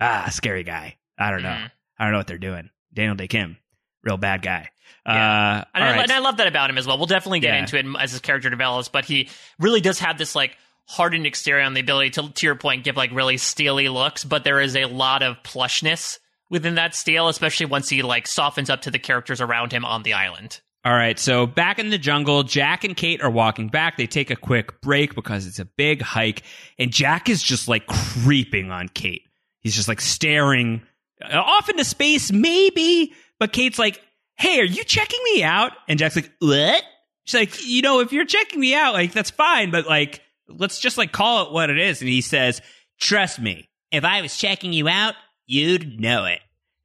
[0.00, 0.96] ah, scary guy.
[1.18, 1.48] I don't know.
[1.50, 1.70] Mhm.
[1.98, 2.70] I don't know what they're doing.
[2.92, 3.56] Daniel Dae Kim,
[4.02, 4.68] real bad guy.
[5.06, 5.12] Yeah.
[5.12, 6.02] Uh, And, I, right.
[6.02, 6.96] and I love that about him as well.
[6.96, 7.60] We'll definitely get Yeah.
[7.60, 9.28] into it as his character develops, but he
[9.58, 10.56] really does have this like
[10.86, 14.24] hardened exterior and the ability to, to your point, give like really steely looks.
[14.24, 16.18] But there is a lot of plushness
[16.50, 20.02] within that steel, especially once he like softens up to the characters around him on
[20.02, 20.60] the island.
[20.84, 23.96] All right, so back in the jungle, Jack and Kate are walking back.
[23.96, 26.42] They take a quick break because it's a big hike,
[26.78, 29.22] and Jack is just like creeping on Kate.
[29.60, 30.82] He's just like staring
[31.22, 34.00] uh, off into space, maybe, but Kate's like,
[34.36, 35.72] Hey, are you checking me out?
[35.88, 36.82] And Jack's like, What?
[37.24, 40.78] She's like, You know, if you're checking me out, like, that's fine, but like, let's
[40.80, 42.02] just like call it what it is.
[42.02, 42.60] And he says,
[43.00, 45.14] Trust me, if I was checking you out,
[45.46, 46.40] you'd know it.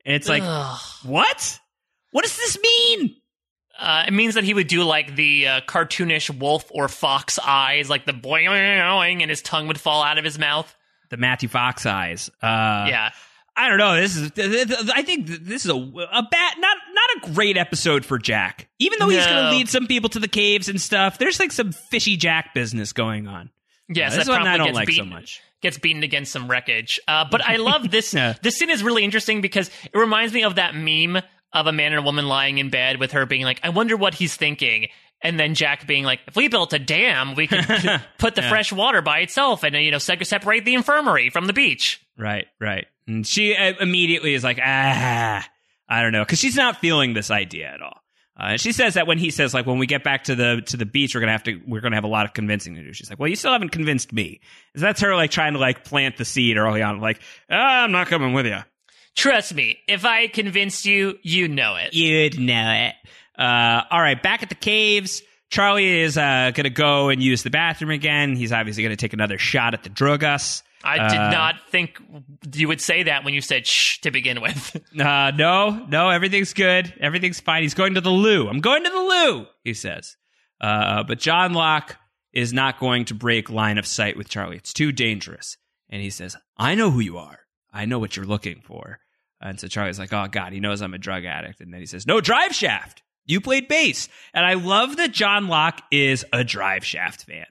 [0.05, 0.79] And it's like, Ugh.
[1.03, 1.59] What?
[2.11, 3.17] What does this mean?
[3.79, 7.89] Uh, it means that he would do like the uh, cartoonish wolf or fox eyes,
[7.89, 10.75] like the boing, boing, and his tongue would fall out of his mouth.
[11.09, 12.29] the Matthew Fox eyes.
[12.43, 13.11] Uh, yeah.
[13.55, 13.95] I don't know.
[13.99, 14.31] This is.
[14.95, 18.69] I think this is a a bad, not not a great episode for Jack.
[18.79, 21.51] Even though he's going to lead some people to the caves and stuff, there's like
[21.51, 23.49] some fishy Jack business going on.
[23.89, 25.41] Yes, Uh, this one I probably don't gets like so beaten, much.
[25.61, 27.01] Gets beaten against some wreckage.
[27.05, 28.13] Uh, but I love this.
[28.19, 28.35] Yeah.
[28.41, 31.21] This scene is really interesting because it reminds me of that meme
[31.53, 33.95] of a man and a woman lying in bed with her being like, "I wonder
[33.97, 34.87] what he's thinking,"
[35.21, 37.65] and then Jack being like, "If we built a dam, we could
[38.17, 38.49] put the Yeah.
[38.49, 42.85] fresh water by itself and you know separate the infirmary from the beach." Right, right.
[43.07, 45.47] And she uh, immediately is like, ah,
[45.87, 48.01] I don't know, because she's not feeling this idea at all.
[48.39, 50.61] Uh, and she says that when he says like, when we get back to the
[50.67, 52.83] to the beach, we're gonna have to we're gonna have a lot of convincing to
[52.83, 52.93] do.
[52.93, 54.39] She's like, well, you still haven't convinced me.
[54.75, 57.19] So that's her like trying to like plant the seed early on, like,
[57.49, 58.59] ah, I'm not coming with you.
[59.19, 61.93] Trust me, if I convinced you, you know it.
[61.93, 62.95] You'd know it.
[63.41, 65.21] Uh, all right, back at the caves.
[65.49, 68.35] Charlie is uh, going to go and use the bathroom again.
[68.35, 70.63] He's obviously going to take another shot at the Drugas.
[70.83, 71.99] I did Uh, not think
[72.53, 74.77] you would say that when you said shh to begin with.
[74.99, 76.93] Uh, no, no, everything's good.
[77.01, 77.63] Everything's fine.
[77.63, 78.47] He's going to the loo.
[78.47, 80.15] I'm going to the loo, he says.
[80.61, 81.97] Uh, but John Locke
[82.31, 84.57] is not going to break line of sight with Charlie.
[84.57, 85.57] It's too dangerous.
[85.89, 87.39] And he says, I know who you are.
[87.73, 88.99] I know what you're looking for.
[89.41, 91.61] And so Charlie's like, oh, God, he knows I'm a drug addict.
[91.61, 93.03] And then he says, no, drive shaft.
[93.25, 94.09] You played bass.
[94.33, 97.45] And I love that John Locke is a drive shaft fan.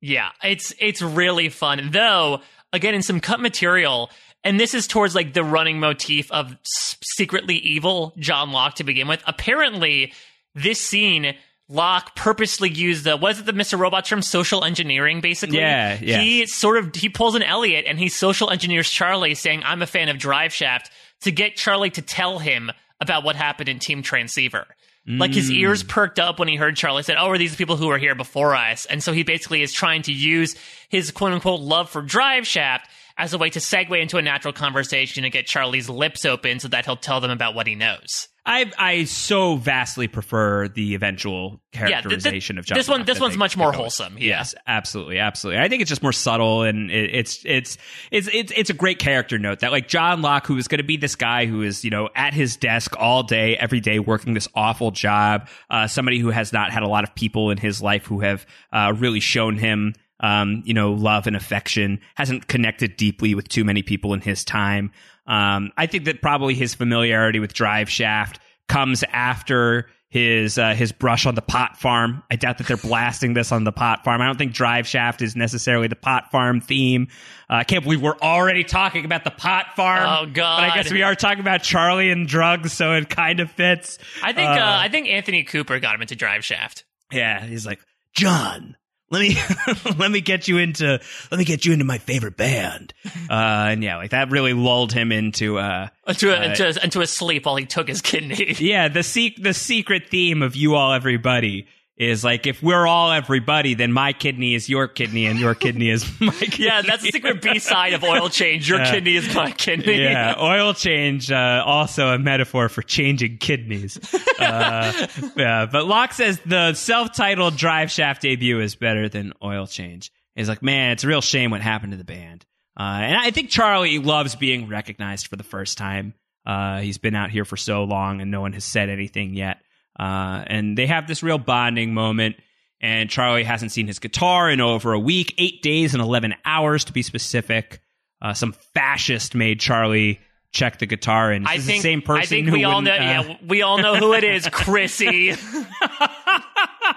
[0.00, 1.90] Yeah, it's it's really fun.
[1.92, 2.40] Though,
[2.72, 4.10] again, in some cut material,
[4.42, 9.08] and this is towards like the running motif of secretly evil John Locke to begin
[9.08, 9.22] with.
[9.26, 10.12] Apparently,
[10.54, 11.34] this scene.
[11.72, 13.78] Locke purposely used the was it the Mr.
[13.78, 15.58] Robot term social engineering basically?
[15.58, 16.18] Yeah, yeah.
[16.18, 19.86] He sort of he pulls an Elliot and he social engineers Charlie saying I'm a
[19.86, 20.90] fan of Drive Shaft
[21.22, 22.70] to get Charlie to tell him
[23.00, 24.66] about what happened in Team Transceiver.
[25.06, 25.56] Like his Mm.
[25.56, 27.98] ears perked up when he heard Charlie said, "Oh, are these the people who were
[27.98, 30.54] here before us?" And so he basically is trying to use
[30.88, 34.52] his quote unquote love for Drive Shaft as a way to segue into a natural
[34.52, 38.28] conversation and get Charlie's lips open so that he'll tell them about what he knows.
[38.46, 42.78] I I so vastly prefer the eventual th- th- characterization of John.
[42.78, 44.38] this one- this one's they- much more wholesome, yeah.
[44.38, 45.60] Yes, absolutely, absolutely.
[45.62, 47.76] I think it's just more subtle, and it, it's it's
[48.10, 50.84] it's it's it's a great character note that like John Locke, who is going to
[50.84, 54.34] be this guy who is you know at his desk all day, every day, working
[54.34, 55.48] this awful job.
[55.68, 58.46] Uh, somebody who has not had a lot of people in his life who have
[58.72, 59.94] uh, really shown him.
[60.22, 64.44] Um, you know, love and affection hasn't connected deeply with too many people in his
[64.44, 64.92] time.
[65.30, 70.90] Um, I think that probably his familiarity with Drive Shaft comes after his uh, his
[70.90, 72.24] brush on the pot farm.
[72.28, 74.20] I doubt that they're blasting this on the pot farm.
[74.20, 77.06] I don't think Drive Shaft is necessarily the pot farm theme.
[77.48, 80.02] Uh, I can't believe we're already talking about the pot farm.
[80.02, 80.62] Oh, God.
[80.62, 83.98] But I guess we are talking about Charlie and drugs, so it kind of fits.
[84.24, 86.84] I think uh, I think Anthony Cooper got him into Drive Shaft.
[87.12, 87.78] Yeah, he's like,
[88.12, 88.76] John,
[89.10, 89.36] let me
[89.98, 91.00] let me get you into
[91.30, 92.94] let me get you into my favorite band.
[93.30, 97.00] Uh, and yeah, like that really lulled him into uh, Into a, uh, into, into
[97.00, 98.54] a sleep while he took his kidney.
[98.58, 101.68] yeah, the se- the secret theme of you all everybody
[102.00, 105.90] is like if we're all everybody, then my kidney is your kidney and your kidney
[105.90, 106.64] is my kidney.
[106.66, 108.68] Yeah, that's the secret B side of Oil Change.
[108.68, 108.90] Your Yeah.
[108.90, 110.00] kidney is my kidney.
[110.00, 113.98] yeah, oil change, uh, also a metaphor for changing kidneys.
[114.38, 115.06] Uh,
[115.36, 120.10] yeah, but Locke says the self-titled Drive Shaft debut is better than Oil Change.
[120.34, 122.46] He's like, man, it's a real shame what happened to the band.
[122.78, 126.14] Uh, and I think Charlie loves being recognized for the first time.
[126.46, 129.58] Uh, he's been out here for so long, and no one has said anything yet.
[130.00, 132.36] Uh, and they have this real bonding moment.
[132.80, 136.84] And Charlie hasn't seen his guitar in over a week, eight days and 11 hours
[136.84, 137.82] to be specific.
[138.22, 140.18] Uh, some fascist made Charlie
[140.52, 142.92] check the guitar, and I this think the same person I think we all know.
[142.92, 145.30] uh, yeah, we all know who it is, Chrissy.
[145.30, 145.36] a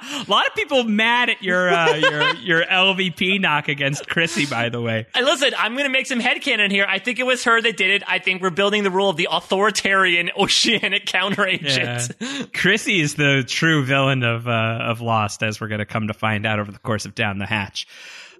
[0.27, 4.45] lot of people mad at your uh, your your LVP knock against Chrissy.
[4.45, 6.85] By the way, And listen, I'm going to make some headcanon here.
[6.87, 8.03] I think it was her that did it.
[8.07, 12.13] I think we're building the rule of the authoritarian oceanic counteragent.
[12.19, 12.45] Yeah.
[12.53, 14.51] Chrissy is the true villain of uh,
[14.81, 17.37] of Lost, as we're going to come to find out over the course of Down
[17.37, 17.87] the Hatch.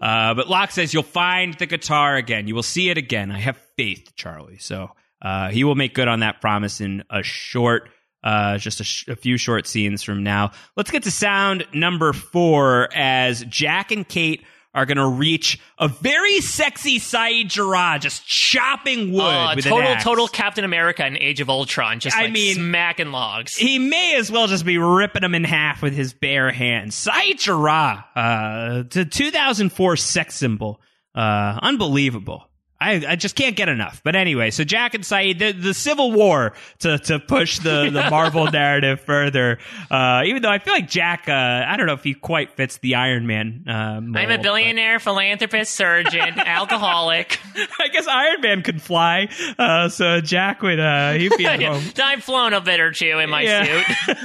[0.02, 2.48] Uh, but Locke says you'll find the guitar again.
[2.48, 3.32] You will see it again.
[3.32, 4.58] I have faith, Charlie.
[4.58, 4.92] So
[5.24, 7.90] uh, he will make good on that promise in a short,
[8.24, 10.52] uh, just a, sh- a few short scenes from now.
[10.76, 14.44] Let's get to sound number four as Jack and Kate
[14.76, 20.28] are going to reach a very sexy Sayid Jarrah just chopping wood Uh, total, total
[20.28, 23.56] Captain America in Age of Ultron, just I like mean- smacking logs.
[23.56, 26.96] He may as well just be ripping them in half with his bare hands.
[26.96, 30.82] Sayid Jarrah, uh, the 2004 sex symbol.
[31.14, 32.50] Uh, unbelievable.
[32.82, 34.02] I, I just can't get enough.
[34.04, 38.10] But anyway, so Jack and Sayid, the, the Civil War to, to push the, the
[38.12, 39.60] Marvel narrative further.
[39.90, 42.80] Uh, even though I feel like Jack, uh, I don't know if he quite fits
[42.80, 43.64] the Iron Man.
[43.68, 47.40] Uh, I'm a mold, billionaire, philanthropist, surgeon, alcoholic.
[47.80, 49.30] I guess Iron Man could fly.
[49.58, 51.84] Uh, so Jack would, uh, he'd be at home.
[52.04, 53.84] I've flown a bit or two in my Yeah.
[53.84, 54.18] suit.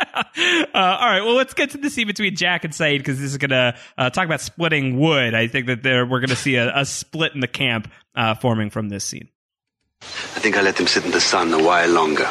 [0.72, 3.32] Uh, all right, well, let's get to the scene between Jack and Sayid because this
[3.32, 5.34] is going to uh, talk about splitting wood.
[5.34, 8.34] I think that there, we're going to see a, a split in the camp uh,
[8.36, 9.28] forming from this scene.
[10.00, 10.06] I
[10.40, 12.28] think I'll let him sit in the sun a while longer.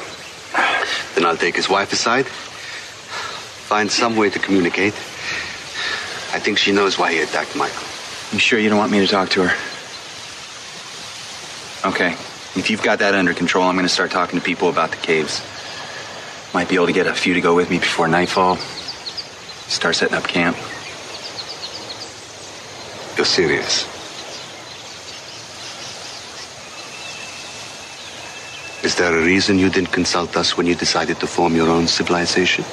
[1.16, 4.94] Then I'll take his wife aside, find some way to communicate.
[4.94, 7.88] I think she knows why he attacked Michael.
[8.32, 9.56] You sure you don't want me to talk to her?
[11.90, 12.14] Okay.
[12.56, 14.98] If you've got that under control, I'm going to start talking to people about the
[14.98, 15.42] caves.
[16.54, 18.58] Might be able to get a few to go with me before nightfall.
[19.68, 20.58] Start setting up camp.
[23.16, 23.86] You're serious.
[28.84, 31.88] Is there a reason you didn't consult us when you decided to form your own
[31.88, 32.66] civilization?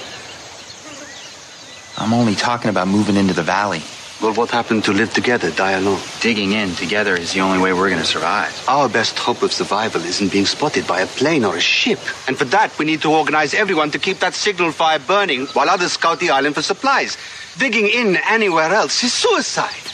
[1.98, 3.82] I'm only talking about moving into the valley.
[4.22, 6.00] Well, what happened to live together, die alone?
[6.20, 8.64] Digging in together is the only way we're going to survive.
[8.66, 12.00] Our best hope of survival isn't being spotted by a plane or a ship.
[12.26, 15.68] And for that, we need to organize everyone to keep that signal fire burning while
[15.68, 17.18] others scout the island for supplies.
[17.58, 19.84] Digging in anywhere else is suicide.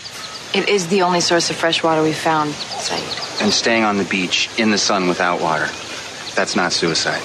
[0.55, 3.43] It is the only source of fresh water we've found, Sayid.
[3.43, 5.66] And staying on the beach in the sun without water.
[6.36, 7.23] That's not suicide.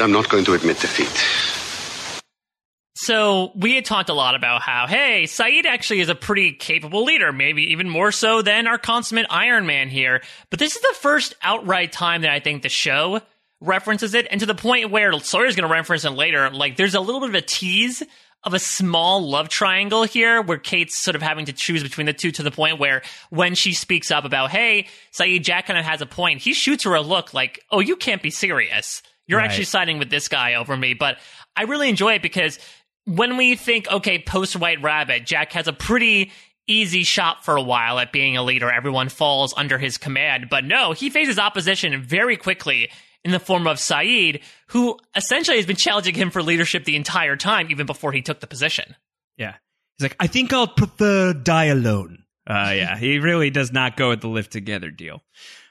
[0.00, 1.08] I'm not going to admit defeat.
[2.94, 7.04] So we had talked a lot about how, hey, Sayid actually is a pretty capable
[7.04, 10.22] leader, maybe even more so than our consummate Iron Man here.
[10.50, 13.22] But this is the first outright time that I think the show
[13.60, 16.50] references it, and to the point where Sawyer's going to reference it later.
[16.50, 18.02] Like, there's a little bit of a tease
[18.42, 22.12] of a small love triangle here where Kate's sort of having to choose between the
[22.12, 25.84] two to the point where when she speaks up about, hey, Sayid, Jack kind of
[25.84, 29.02] has a point, he shoots her a look like, oh, you can't be serious.
[29.30, 29.46] You're Right.
[29.48, 30.94] actually siding with this guy over me.
[30.94, 31.18] But
[31.56, 32.58] I really enjoy it because
[33.04, 36.32] when we think, okay, post White Rabbit, Jack has a pretty
[36.66, 38.70] easy shot for a while at being a leader.
[38.70, 40.48] Everyone falls under his command.
[40.50, 42.90] But no, he faces opposition very quickly
[43.24, 47.36] in the form of Sayid, who essentially has been challenging him for leadership the entire
[47.36, 48.96] time, even before he took the position.
[49.36, 49.54] Yeah.
[49.98, 52.24] He's like, I think I'll prefer die alone.
[52.48, 55.22] Uh, yeah, he really does not go with the live together deal.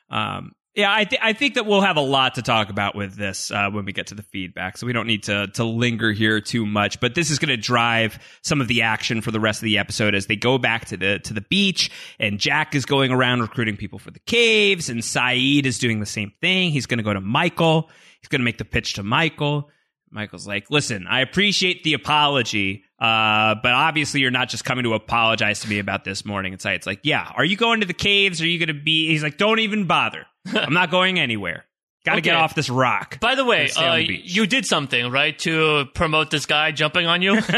[0.09, 3.15] Um, yeah, I, th- I think that we'll have a lot to talk about with
[3.15, 6.11] this uh, when we get to the feedback, so we don't need to to linger
[6.11, 6.99] here too much.
[6.99, 9.77] But this is going to drive some of the action for the rest of the
[9.77, 13.41] episode as they go back to the to the beach, and Jack is going around
[13.41, 16.71] recruiting people for the caves, and Sayid is doing the same thing.
[16.71, 17.89] He's going to go to Michael.
[18.21, 19.69] He's going to make the pitch to Michael.
[20.11, 24.93] Michael's like, listen, I appreciate the apology, uh, but obviously you're not just coming to
[24.93, 26.53] apologize to me about this morning.
[26.53, 28.41] It's like, like, yeah, are you going to the caves?
[28.41, 29.07] Are you going to be?
[29.07, 30.25] He's like, don't even bother.
[30.53, 31.65] I'm not going anywhere.
[32.05, 33.19] Got to get off this rock.
[33.19, 37.33] By the way, uh, you did something, right, to promote this guy jumping on you?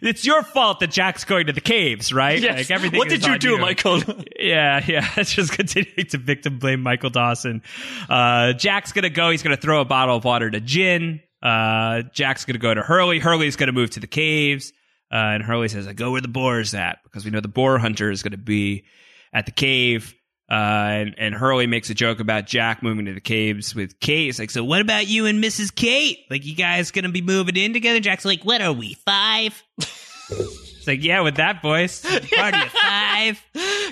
[0.00, 2.40] it's your fault that Jack's going to the caves, right?
[2.40, 2.56] Yes.
[2.56, 2.98] Like everything.
[2.98, 4.00] What is did you do, Michael?
[4.38, 5.08] yeah, yeah.
[5.16, 7.62] It's just continuing to victim blame Michael Dawson.
[8.08, 9.30] Uh, Jack's gonna go.
[9.30, 11.20] He's gonna throw a bottle of water to Jin.
[11.42, 13.18] Uh, Jack's gonna go to Hurley.
[13.18, 14.72] Hurley's gonna move to the caves.
[15.10, 17.76] Uh, and Hurley says, "I go where the boar's at because we know the boar
[17.78, 18.84] hunter is gonna be
[19.32, 20.14] at the cave."
[20.48, 24.38] Uh, and, and Hurley makes a joke about Jack moving to the caves with Kate.
[24.38, 25.74] Like, so what about you and Mrs.
[25.74, 26.20] Kate?
[26.30, 28.00] Like, you guys gonna be moving in together?
[28.00, 29.62] Jack's like, what are we, five?
[30.86, 32.00] it's like, yeah, with that voice.
[32.34, 33.44] Party of five.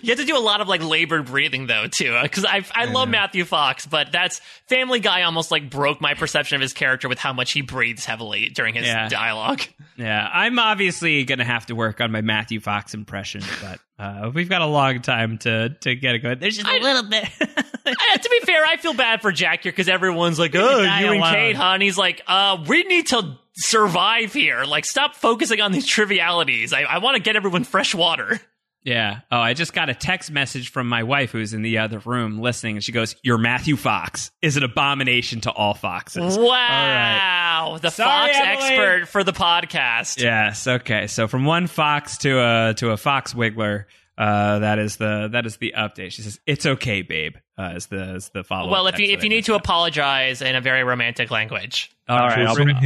[0.02, 2.84] You have to do a lot of like labored breathing though too, because I I
[2.86, 7.08] love Matthew Fox, but that's Family Guy almost like broke my perception of his character
[7.08, 9.08] with how much he breathes heavily during his Yeah.
[9.08, 9.62] dialogue.
[9.96, 14.28] Yeah, I'm obviously going to have to work on my Matthew Fox impression, but uh,
[14.34, 16.40] we've got a long time to to get it going.
[16.40, 17.28] There's just a little bit.
[17.86, 21.00] Uh, to be fair, I feel bad for Jack here because everyone's like, "Oh, die
[21.02, 21.22] you and.
[21.22, 24.64] Kate, huh?" And he's like, "Uh, we need to survive here.
[24.64, 26.72] Like, stop focusing on these trivialities.
[26.72, 28.40] I, I want to get everyone fresh water."
[28.82, 29.20] yeah.
[29.30, 32.38] Oh, I just got a text message from my wife who's in the other room
[32.40, 37.90] listening, and she goes, "Your Matthew Fox is an abomination to all foxes." Wow, the
[37.90, 38.64] Sorry, Fox Emily.
[38.66, 40.20] expert for the podcast.
[40.22, 40.66] Yes.
[40.66, 41.06] Okay.
[41.06, 43.84] So from one fox to a to a fox Wigler.
[44.16, 46.12] Uh, that is the that is the update.
[46.12, 48.70] She says, "It's okay, babe." Uh, is the is the follow.
[48.70, 52.46] Well, if you if you need to apologize in a very romantic language, all right,
[52.46, 52.76] I'll bring,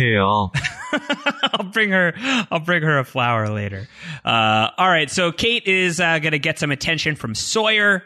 [1.52, 2.14] I'll bring her.
[2.50, 3.88] I'll bring her a flower later.
[4.24, 8.04] Uh, all right, so Kate is uh, going to get some attention from Sawyer,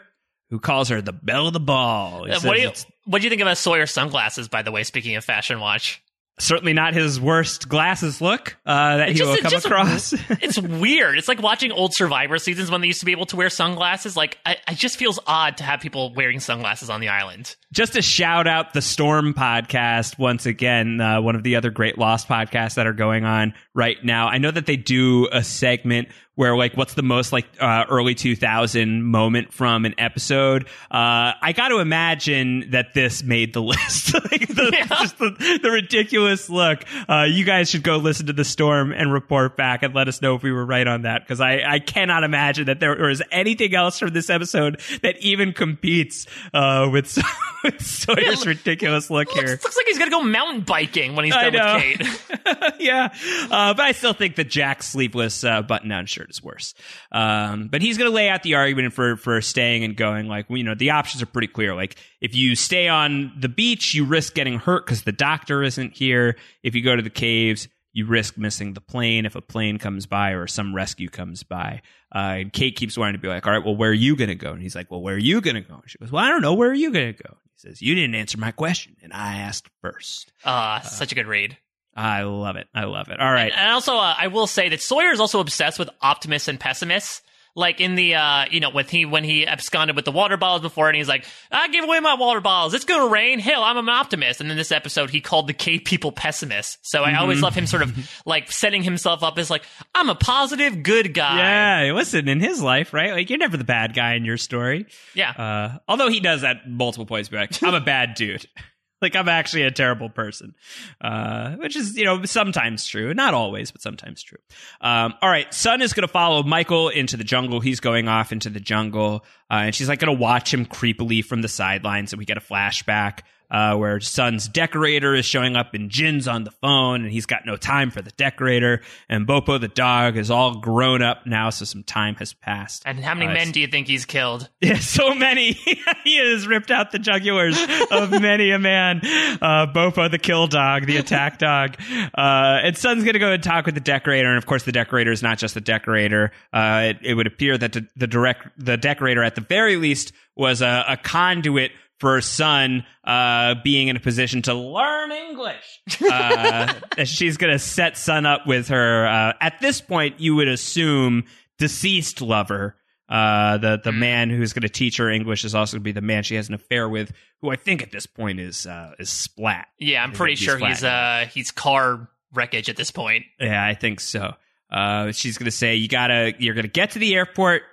[0.49, 2.29] who calls her the belle of the ball.
[2.29, 2.71] Uh, what do you
[3.05, 4.49] What do you think about Sawyer sunglasses?
[4.49, 6.02] By the way, speaking of fashion watch
[6.39, 10.13] certainly not his worst glasses look uh, that It's he will come just- across.
[10.41, 11.17] it's weird.
[11.17, 14.17] It's like watching old Survivor seasons when they used to be able to wear sunglasses.
[14.17, 17.55] Like, I, it just feels odd to have people wearing sunglasses on the island.
[17.71, 21.97] Just to shout out the Storm podcast once again, uh, one of the other great
[21.97, 24.27] Lost podcasts that are going on right now.
[24.27, 28.15] I know that they do a segment where like what's the most like uh, early
[28.15, 30.63] 2000 moment from an episode.
[30.89, 34.13] Uh, I got to imagine that this made the list.
[34.13, 36.83] like the, just the, the ridiculous look.
[37.07, 40.21] Uh, you guys should go listen to the Storm and report back and let us
[40.21, 43.21] know if we were right on that because I, I cannot imagine that there was
[43.31, 47.15] anything else from this episode that even competes uh, with,
[47.63, 49.47] with Sawyer's ridiculous look here.
[49.47, 52.73] Looks, looks like he's gonna go mountain biking when he's done with Kate.
[52.79, 53.13] yeah,
[53.51, 56.73] uh, but I still think the jack sleeveless uh, button-down shirt is worse.
[57.11, 60.27] Um, but he's going to lay out the argument for for staying and going.
[60.27, 61.75] Like you know, the options are pretty clear.
[61.75, 65.93] Like if you stay on the beach, you risk getting hurt because the doctor isn't
[65.95, 66.35] here.
[66.63, 67.67] If you go to the caves.
[67.95, 71.83] You risk missing the plane if a plane comes by or some rescue comes by.
[72.11, 74.29] Uh, and Kate keeps wanting to be like, "All right, well, where are you going
[74.29, 76.11] to go?" And he's like, "Well, where are you going to go?" And she goes,
[76.11, 76.55] "Well, I don't know.
[76.55, 79.35] Where are you going to go?" He says, "You didn't answer my question, and I
[79.35, 80.33] asked first.
[80.43, 81.55] Ah, such a good read.
[81.95, 82.67] I love it.
[82.73, 83.19] I love it.
[83.19, 83.51] All right.
[83.55, 87.21] And also, uh, I will say that Sawyer is also obsessed with optimists and pessimists.
[87.55, 90.63] Like in the, uh, you know, with he when he absconded with the water bottles
[90.63, 92.73] before, and he's like, "I give away my water bottles.
[92.73, 93.37] It's gonna rain.
[93.37, 96.79] Hell, I'm an optimist." And in this episode, he called the cave people pessimists.
[96.81, 97.41] So I always Mhm.
[97.43, 97.95] love him sort of
[98.25, 99.61] like setting himself up as like,
[99.93, 101.37] "I'm a positive, good guy."
[101.85, 103.11] Yeah, listen, in his life, right?
[103.11, 104.87] Like you're never the bad guy in your story.
[105.13, 105.29] Yeah.
[105.29, 107.51] Uh, although he does that multiple points back.
[107.61, 108.47] I'm a bad dude.
[109.03, 110.55] like I'm actually a terrible person.
[110.99, 113.13] Uh, which is, you know, sometimes true.
[113.13, 114.39] Not always, but sometimes true.
[114.81, 115.53] Um, all right.
[115.53, 117.59] Sun is going to follow Michael into the jungle.
[117.59, 119.25] He's going off into the jungle.
[119.51, 122.13] Uh, and she's like going to watch him creepily from the sidelines.
[122.13, 123.19] And we get a flashback
[123.51, 127.45] uh, where Sun's decorator is showing up and Jin's on the phone and he's got
[127.45, 128.81] no time for the decorator.
[129.09, 132.83] And Bopo the dog is all grown up now, so some time has passed.
[132.85, 134.49] And how many Uh, men do you think he's killed?
[134.61, 135.51] Yeah, so many.
[136.03, 137.57] he has ripped out the jugulars
[137.91, 139.01] of many a man.
[139.03, 141.75] Uh, Bopo, the kill dog, the attack dog.
[142.17, 144.29] Uh, and Sun's going to go and talk with the decorator.
[144.29, 146.31] And of course, the decorator is not just the decorator.
[146.53, 150.13] Uh, it, it would appear that the, the direct, the decorator at the very least
[150.35, 151.71] was a, a conduit
[152.03, 155.81] for Sun, uh, being in a position to learn English.
[156.03, 156.73] Uh,
[157.05, 161.23] she's going to set son up with her, uh, at this point, you would assume
[161.57, 162.75] deceased lover.
[163.07, 165.91] Uh, the the man who's going to teach her English is also going to be
[165.93, 168.91] the man she has an affair with, who I think at this point is uh,
[168.99, 169.67] is Splat.
[169.79, 173.23] Yeah, I'm pretty sure he's uh he's car wreckage at this point.
[173.39, 174.33] Yeah, I think so.
[174.69, 177.63] Uh, she's going to say you gotta you're going to get to the airport.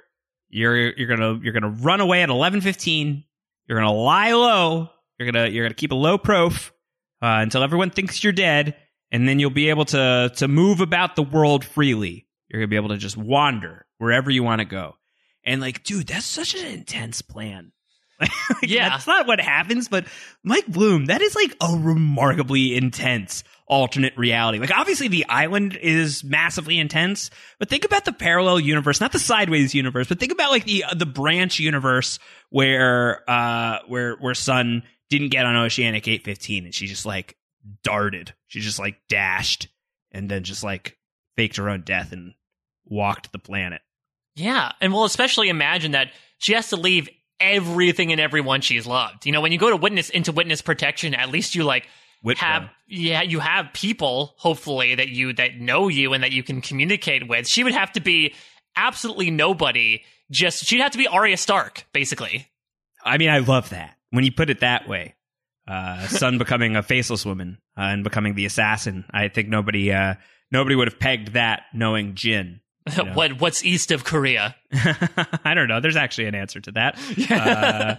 [0.49, 3.25] You're you're gonna you're gonna run away at eleven fifteen.
[3.71, 4.91] You're gonna lie low.
[5.17, 6.73] You're gonna you're gonna keep a low prof
[7.23, 8.75] uh, until everyone thinks you're dead,
[9.13, 12.27] and then you'll be able to to move about the world freely.
[12.49, 14.97] You're gonna be able to just wander wherever you want to go.
[15.45, 17.71] And like, dude, that's such an intense plan.
[18.21, 18.89] Like, Yeah.
[18.89, 19.89] that's not what happens.
[19.89, 20.05] But
[20.43, 24.59] Mike Bloom, that is like a remarkably intense alternate reality.
[24.59, 29.19] Like, obviously, the island is massively intense, but think about the parallel universe, not the
[29.21, 32.19] sideways universe, but think about like the the branch universe
[32.51, 37.37] where uh where where Sun didn't get on Oceanic eight fifteen, and she just like
[37.83, 39.69] darted, she just like dashed,
[40.11, 40.99] and then just like
[41.37, 42.35] faked her own death and
[42.85, 43.81] walked the planet.
[44.35, 49.27] Yeah, and we'll especially imagine that she has to leave everything and everyone she's loved.
[49.27, 51.87] You know, when you go to witness into witness protection, at least you like
[52.39, 56.61] Have yeah, you have people hopefully that you that know you and that you can
[56.61, 57.49] communicate with.
[57.49, 58.35] She would have to be
[58.77, 60.03] absolutely nobody.
[60.31, 62.49] Just she'd have to be Arya Stark, basically.
[63.05, 65.15] I mean, I love that when you put it that way.
[65.67, 69.05] Uh, Sun becoming a faceless woman uh, and becoming the assassin.
[69.11, 70.15] I think nobody uh,
[70.51, 72.61] nobody would have pegged that knowing Jin.
[72.97, 73.13] you know?
[73.13, 74.57] what what's east of Korea?
[75.45, 75.81] I don't know.
[75.81, 76.99] There's actually an answer to that.
[77.31, 77.97] Uh,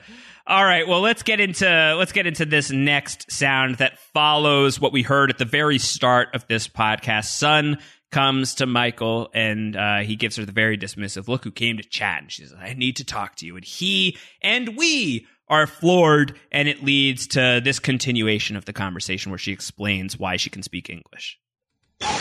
[0.48, 0.88] all right.
[0.88, 5.30] Well, let's get into let's get into this next sound that follows what we heard
[5.30, 7.26] at the very start of this podcast.
[7.26, 7.78] Sun
[8.12, 11.44] comes to Michael and uh, he gives her the very dismissive look.
[11.44, 12.24] Who came to chat?
[12.24, 16.40] And she says, "I need to talk to you." And he and we are floored,
[16.52, 20.64] and it leads to this continuation of the conversation where she explains why she can
[20.64, 21.38] speak English.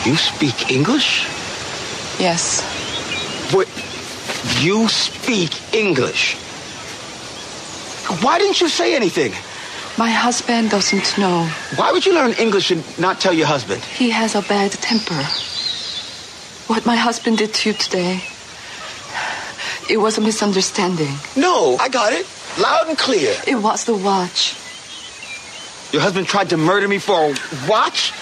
[0.04, 1.24] You speak English?
[2.20, 2.60] Yes.
[3.52, 3.66] What?
[4.62, 6.36] You speak English?
[8.22, 9.32] Why didn't you say anything?
[9.96, 11.48] My husband doesn't know.
[11.76, 13.82] Why would you learn English and not tell your husband?
[13.84, 15.22] He has a bad temper.
[16.68, 18.20] What my husband did to you today,
[19.88, 21.14] it was a misunderstanding.
[21.36, 22.26] No, I got it.
[22.60, 23.34] Loud and clear.
[23.46, 24.54] It was the watch.
[25.92, 27.34] Your husband tried to murder me for a
[27.68, 28.12] watch?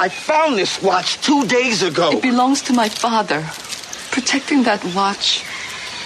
[0.00, 2.10] I found this watch two days ago.
[2.12, 3.42] It belongs to my father.
[4.10, 5.44] Protecting that watch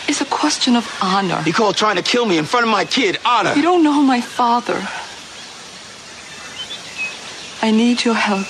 [0.09, 1.41] is a question of honor.
[1.47, 3.55] You called trying to kill me in front of my kid, Anna.
[3.55, 4.83] You don't know my father.
[7.63, 8.49] I need your help.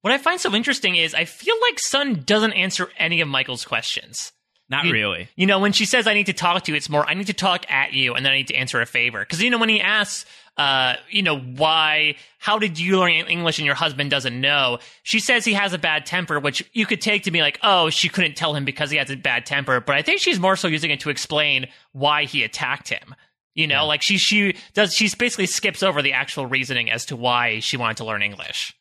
[0.00, 3.66] What I find so interesting is I feel like Sun doesn't answer any of Michael's
[3.66, 4.32] questions.
[4.70, 5.28] Not You- really.
[5.36, 7.26] You know, when she says I need to talk to you, it's more I need
[7.26, 9.20] to talk at you and then I need to answer a favor.
[9.20, 10.24] Because you know, when he asks
[10.56, 14.78] uh, you know, why how did you learn English and your husband doesn't know?
[15.02, 17.90] She says he has a bad temper, which you could take to be like, oh,
[17.90, 19.80] she couldn't tell him because he has a bad temper.
[19.80, 23.14] But I think she's more so using it to explain why he attacked him.
[23.54, 27.16] You know, like she she does she's basically skips over the actual reasoning as to
[27.16, 28.74] why she wanted to learn English.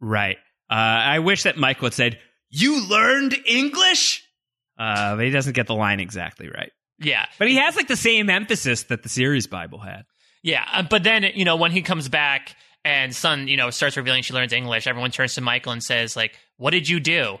[0.00, 0.38] Right.
[0.70, 2.18] Uh, I wish that Michael had said,
[2.48, 4.24] "You learned English,"
[4.78, 6.72] uh, but he doesn't get the line exactly right.
[6.98, 7.26] Yeah.
[7.38, 10.04] But he has like the same emphasis that the series Bible had.
[10.44, 12.54] Yeah, uh, but then you know when he comes back
[12.84, 16.14] and Sun, you know, starts revealing she learns English, everyone turns to Michael and says
[16.14, 17.38] like, "What did you do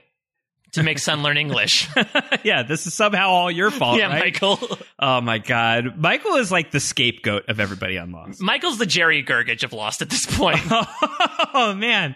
[0.74, 1.88] to make Sun learn English?"
[2.44, 4.24] yeah, this is somehow all your fault, yeah, right?
[4.24, 4.78] Michael.
[4.98, 8.40] Oh my god, Michael is like the scapegoat of everybody on Lost.
[8.40, 10.60] Michael's the Jerry Gergich of Lost at this point.
[10.70, 12.14] oh man,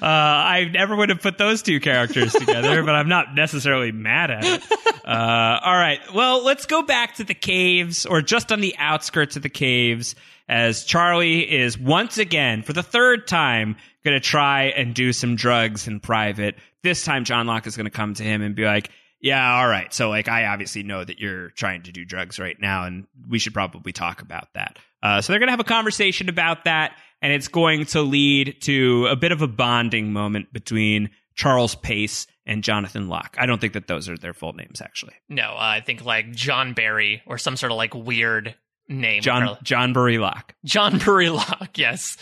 [0.00, 4.30] uh, I never would have put those two characters together, but I'm not necessarily mad
[4.30, 4.62] at it.
[5.04, 9.36] Uh, all right, well, let's go back to the caves, or just on the outskirts
[9.36, 10.14] of the caves,
[10.48, 15.36] as Charlie is once again, for the third time, going to try and do some
[15.36, 16.56] drugs in private.
[16.82, 18.90] This time, John Locke is going to come to him and be like.
[19.22, 19.92] Yeah, all right.
[19.92, 23.38] So, like, I obviously know that you're trying to do drugs right now, and we
[23.38, 24.78] should probably talk about that.
[25.02, 28.62] Uh, so, they're going to have a conversation about that, and it's going to lead
[28.62, 33.36] to a bit of a bonding moment between Charles Pace and Jonathan Locke.
[33.38, 35.14] I don't think that those are their full names, actually.
[35.28, 38.54] No, uh, I think like John Barry or some sort of like weird
[38.88, 39.22] name.
[39.22, 40.54] John John Burry Locke.
[40.64, 41.76] John Burry Locke.
[41.76, 42.16] Yes.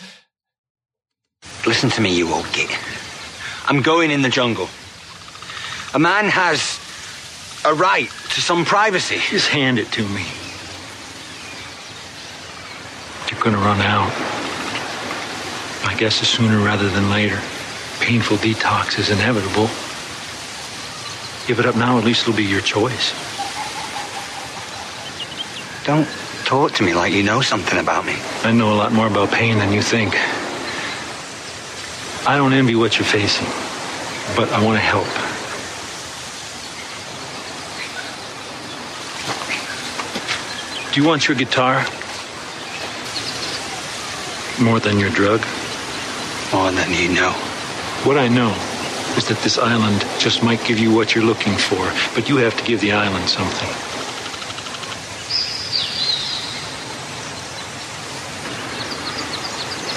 [1.69, 2.75] Listen to me, you old git.
[3.67, 4.67] I'm going in the jungle.
[5.93, 6.79] A man has
[7.63, 9.17] a right to some privacy.
[9.29, 10.25] Just hand it to me.
[13.29, 14.11] You're gonna run out.
[15.85, 17.39] I guess it's sooner rather than later.
[17.99, 19.69] Painful detox is inevitable.
[21.45, 23.13] Give it up now, at least it'll be your choice.
[25.85, 26.09] Don't
[26.45, 28.15] talk to me like you know something about me.
[28.43, 30.15] I know a lot more about pain than you think.
[32.27, 33.47] I don't envy what you're facing,
[34.35, 35.07] but I want to help.
[40.93, 41.85] Do you want your guitar?
[44.59, 45.45] More than your drug?
[46.51, 47.31] More than you know.
[48.03, 48.49] What I know
[49.15, 52.57] is that this island just might give you what you're looking for, but you have
[52.57, 53.69] to give the island something.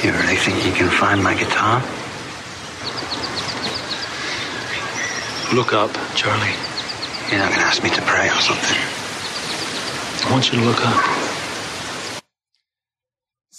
[0.06, 1.82] You really think you can find my guitar?
[5.54, 6.48] Look up, Charlie.
[7.30, 8.78] You're not going to ask me to pray or something.
[10.26, 11.22] I want you to look up.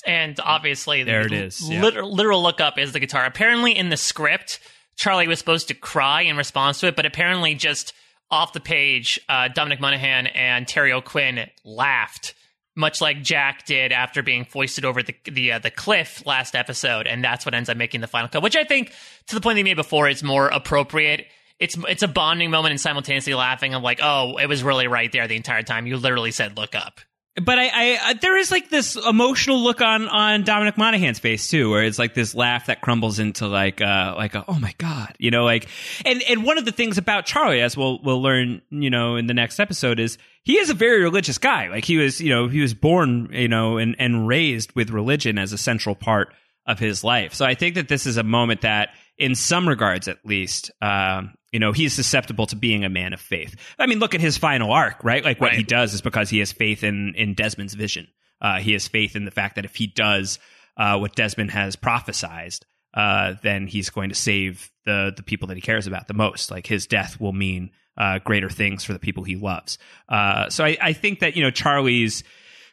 [0.05, 1.81] And obviously, There the it is, yeah.
[1.83, 3.25] Literal, literal look up is the guitar.
[3.25, 4.59] Apparently, in the script,
[4.95, 7.93] Charlie was supposed to cry in response to it, but apparently, just
[8.31, 12.33] off the page, uh, Dominic Monaghan and Terry O'Quinn laughed,
[12.75, 17.05] much like Jack did after being foisted over the the uh, the cliff last episode,
[17.05, 18.41] and that's what ends up making the final cut.
[18.41, 18.91] Which I think,
[19.27, 21.27] to the point they made before, is more appropriate.
[21.63, 23.73] It's it's a bonding moment and simultaneously laughing.
[23.73, 25.87] I'm like, oh, it was really right there the entire time.
[25.87, 26.99] You literally said, "Look up."
[27.41, 31.49] But I, I, I there is like this emotional look on on Dominic Monaghan's face
[31.49, 34.75] too, where it's like this laugh that crumbles into like uh like a, oh my
[34.77, 35.67] god, you know, like
[36.05, 39.25] and and one of the things about Charlie, as we'll we'll learn, you know, in
[39.25, 41.69] the next episode, is he is a very religious guy.
[41.69, 45.39] Like he was, you know, he was born, you know, and and raised with religion
[45.39, 46.33] as a central part
[46.67, 47.33] of his life.
[47.33, 51.33] So I think that this is a moment that, in some regards at least, um,
[51.53, 53.55] you know, he's susceptible to being a man of faith.
[53.77, 55.23] I mean, look at his final arc, right?
[55.23, 58.07] Like what he does is because he has faith in in Desmond's vision.
[58.41, 60.39] Uh, he has faith in the fact that if he does
[60.75, 62.61] uh, what Desmond has prophesized,
[62.95, 66.49] uh, then he's going to save the the people that he cares about the most.
[66.49, 69.77] Like his death will mean uh, greater things for the people he loves.
[70.09, 72.23] Uh, so I, I think that you know Charlie's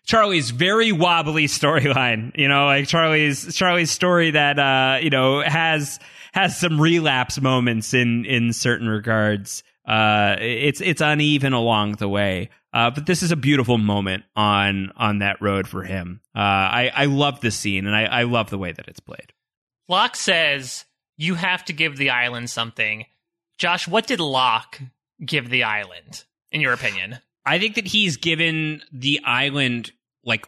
[0.06, 2.32] Charlie's very wobbly storyline.
[2.34, 6.00] You know, like Charlie's Charlie's story that uh, you know has
[6.32, 9.62] has some relapse moments in in certain regards.
[9.86, 14.92] Uh, it's it's uneven along the way, uh, but this is a beautiful moment on
[14.96, 16.20] on that road for him.
[16.34, 19.32] Uh, I I love this scene, and I, I love the way that it's played.
[19.88, 20.84] Locke says
[21.16, 23.06] you have to give the island something.
[23.58, 24.80] Josh, what did Locke
[25.24, 27.18] give the island, in your opinion?
[27.44, 29.90] I think that he's given the island
[30.24, 30.46] like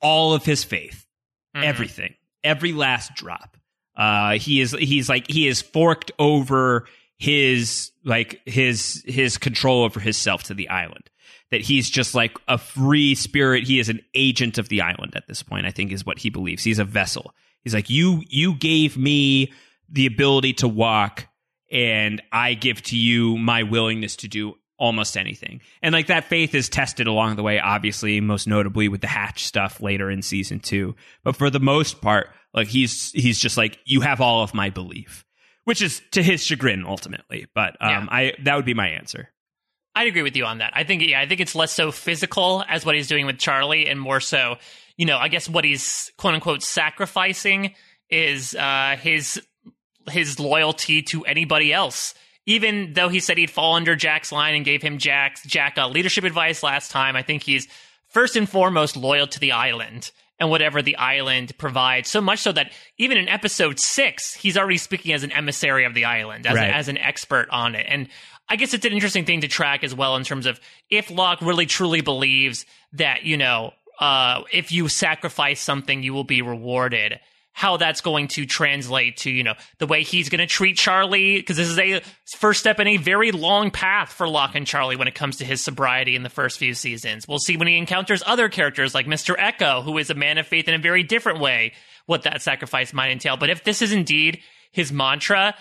[0.00, 1.06] all of his faith,
[1.54, 1.64] Mhm.
[1.64, 3.56] everything, every last drop.
[4.00, 6.86] Uh, he is he's like he is forked over
[7.18, 11.10] his like his his control over himself to the island.
[11.50, 13.64] That he's just like a free spirit.
[13.64, 15.66] He is an agent of the island at this point.
[15.66, 16.64] I think is what he believes.
[16.64, 17.34] He's a vessel.
[17.62, 18.22] He's like you.
[18.26, 19.52] You gave me
[19.90, 21.26] the ability to walk,
[21.70, 25.60] and I give to you my willingness to do almost anything.
[25.82, 29.44] And like that faith is tested along the way, obviously, most notably with the Hatch
[29.44, 30.96] stuff later in season two.
[31.22, 34.70] But for the most part, like he's he's just like, you have all of my
[34.70, 35.24] belief.
[35.64, 37.46] Which is to his chagrin ultimately.
[37.54, 39.28] But um I that would be my answer.
[39.94, 40.72] I'd agree with you on that.
[40.74, 43.86] I think yeah, I think it's less so physical as what he's doing with Charlie,
[43.86, 44.56] and more so,
[44.96, 47.74] you know, I guess what he's quote unquote sacrificing
[48.08, 49.40] is uh, his
[50.08, 52.14] his loyalty to anybody else.
[52.46, 55.88] Even though he said he'd fall under Jack's line and gave him Jack's Jack uh,
[55.88, 57.68] leadership advice last time, I think he's
[58.08, 62.10] first and foremost loyal to the island and whatever the island provides.
[62.10, 65.94] So much so that even in episode six, he's already speaking as an emissary of
[65.94, 66.72] the island, as, Right.
[66.72, 67.84] as an expert on it.
[67.88, 68.08] And
[68.48, 70.58] I guess it's an interesting thing to track as well in terms of
[70.88, 72.64] if Locke really truly believes
[72.94, 77.20] that, you know, uh, if you sacrifice something, you will be rewarded.
[77.52, 81.36] How that's going to translate to, you know, the way he's going to treat Charlie,
[81.36, 82.00] because this is a
[82.38, 85.44] first step in a very long path for Locke and Charlie when it comes to
[85.44, 87.26] his sobriety in the first few seasons.
[87.28, 89.36] We'll see when he encounters other characters like Mr.
[89.36, 91.72] Eko, who is a man of faith in a very different way,
[92.06, 93.36] what that sacrifice might entail.
[93.36, 94.40] But if this is indeed
[94.72, 95.54] his mantra,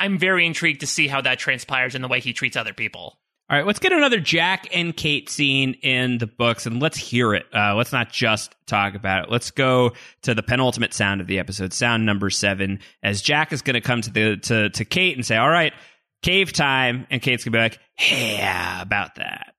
[0.00, 3.18] I'm very intrigued to see how that transpires in the way he treats other people.
[3.50, 7.34] All right, let's get another Jack and Kate scene in the books and let's hear
[7.34, 7.44] it.
[7.54, 9.30] Uh, let's not just talk about it.
[9.30, 9.92] Let's go
[10.22, 13.82] to the penultimate sound of the episode, sound number seven, as Jack is going to
[13.82, 15.74] come to the to to Kate and say, "All right,
[16.22, 19.54] cave time, and Kate's gonna be like, "Yeah, about that."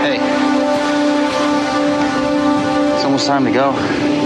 [0.00, 0.18] Hey.
[2.94, 4.19] It's almost time to go.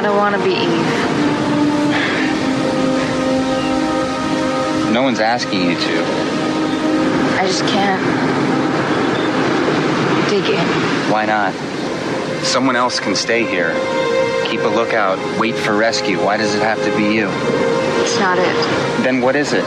[0.00, 0.86] I don't want to be Eve.
[4.94, 6.04] No one's asking you to.
[7.38, 8.00] I just can't
[10.30, 10.66] dig in.
[11.12, 11.52] Why not?
[12.42, 13.74] Someone else can stay here.
[14.46, 15.18] Keep a lookout.
[15.38, 16.18] Wait for rescue.
[16.18, 17.28] Why does it have to be you?
[18.00, 18.56] It's not it.
[19.04, 19.66] Then what is it?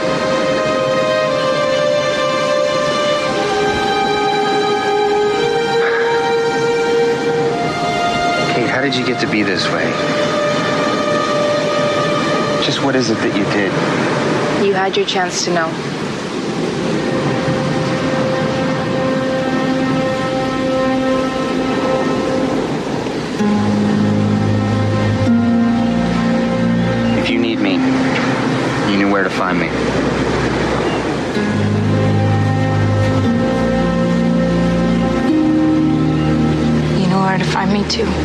[8.52, 10.23] Kate, how did you get to be this way?
[12.64, 13.70] Just what is it that you did?
[14.66, 15.68] You had your chance to know.
[27.20, 27.74] If you need me,
[28.90, 29.66] you knew where to find me.
[36.98, 38.23] You know where to find me too.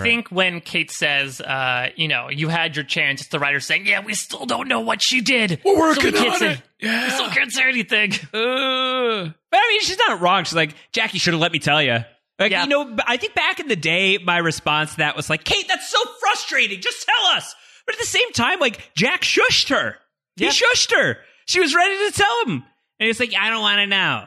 [0.00, 3.60] I think when Kate says, uh, you know, you had your chance, it's the writer
[3.60, 5.60] saying, yeah, we still don't know what she did.
[5.64, 6.62] We're So we working on say- it.
[6.80, 7.04] Yeah.
[7.04, 8.12] We still can't say anything.
[8.32, 10.44] Uh, but I mean, she's not wrong.
[10.44, 11.98] She's like, Jackie should have let me tell you.
[12.38, 15.44] Like, you know, I think back in the day, my response to that was like,
[15.44, 16.80] Kate, that's so frustrating.
[16.80, 17.54] Just tell us.
[17.84, 19.96] But at the same time, like, Jack shushed her.
[20.36, 20.50] He Yeah.
[20.50, 21.18] shushed her.
[21.44, 22.64] She was ready to tell him.
[22.98, 24.24] And he's like, I don't want to know.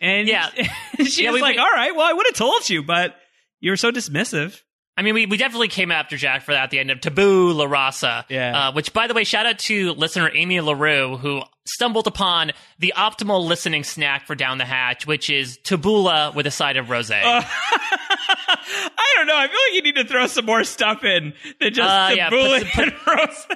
[0.00, 0.48] And Yeah.
[1.06, 3.16] she Yeah, was we- like, we- all right, well, I would have told you, but
[3.58, 4.60] you were so dismissive.
[4.98, 7.68] I mean, we, we definitely came after Jack for that at the end of Tabula
[7.68, 8.24] Rasa.
[8.30, 8.68] Yeah.
[8.68, 12.94] Uh, which, by the way, shout out to listener Amy LaRue, who stumbled upon the
[12.96, 17.10] optimal listening snack for Down the Hatch, which is tabula with a side of rose.
[17.10, 19.36] Uh, I don't know.
[19.36, 22.30] I feel like you need to throw some more stuff in than just Uh, yeah,
[22.30, 22.82] put some-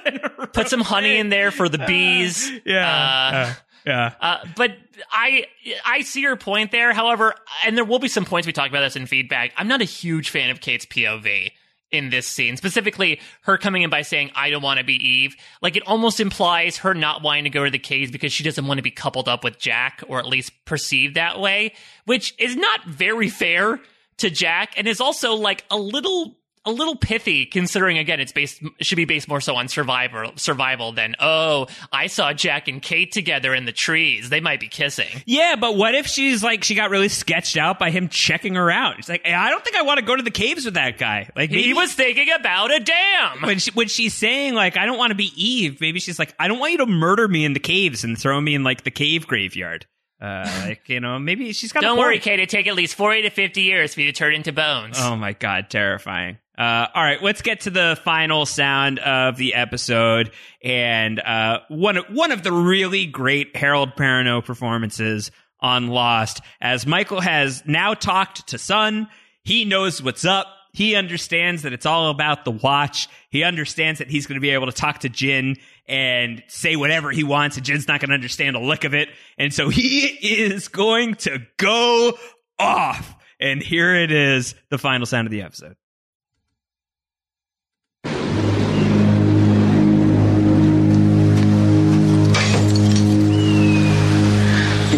[0.05, 2.51] and and Put some honey in there for the bees.
[2.65, 3.55] Yeah.
[3.85, 4.13] Yeah.
[4.19, 4.71] Uh, but
[5.11, 5.45] I
[5.85, 6.93] I see your point there.
[6.93, 7.35] However,
[7.65, 9.53] and there will be some points we talk about this in feedback.
[9.57, 11.51] I'm not a huge fan of Kate's POV
[11.91, 15.35] in this scene, specifically her coming in by saying, "I don't want to be Eve."
[15.61, 18.65] Like it almost implies her not wanting to go to the caves because she doesn't
[18.65, 21.73] want to be coupled up with Jack, or at least perceived that way,
[22.05, 23.79] which is not very fair
[24.17, 26.37] to Jack, and is also like a little.
[26.63, 30.91] A little pithy, considering again it's based should be based more so on survival survival
[30.91, 35.07] than oh I saw Jack and Kate together in the trees they might be kissing
[35.25, 38.69] Yeah, but what if she's like she got really sketched out by him checking her
[38.69, 38.97] out?
[38.97, 41.29] She's like, I don't think I want to go to the caves with that guy.
[41.35, 44.99] Like he was thinking about a dam when she, when she's saying like I don't
[44.99, 47.53] want to be Eve, maybe she's like I don't want you to murder me in
[47.53, 49.87] the caves and throw me in like the cave graveyard.
[50.21, 51.81] Uh, like you know, maybe she's got.
[51.81, 52.19] don't worry.
[52.19, 54.97] Kate it take at least 40 to 50 years for you to turn into bones
[54.99, 56.37] Oh my god, terrifying.
[56.57, 60.31] Uh, all right, let's get to the final sound of the episode,
[60.63, 67.21] and uh, one one of the really great Harold Perrineau performances on Lost, as Michael
[67.21, 69.07] has now talked to Sun.
[69.43, 70.47] He knows what's up.
[70.73, 73.07] He understands that it's all about the watch.
[73.29, 75.57] He understands that he's going to be able to talk to Jin
[75.87, 79.09] and say whatever he wants, and Jin's not going to understand a lick of it.
[79.37, 82.17] And so he is going to go
[82.59, 83.15] off.
[83.39, 85.75] And here it is, the final sound of the episode.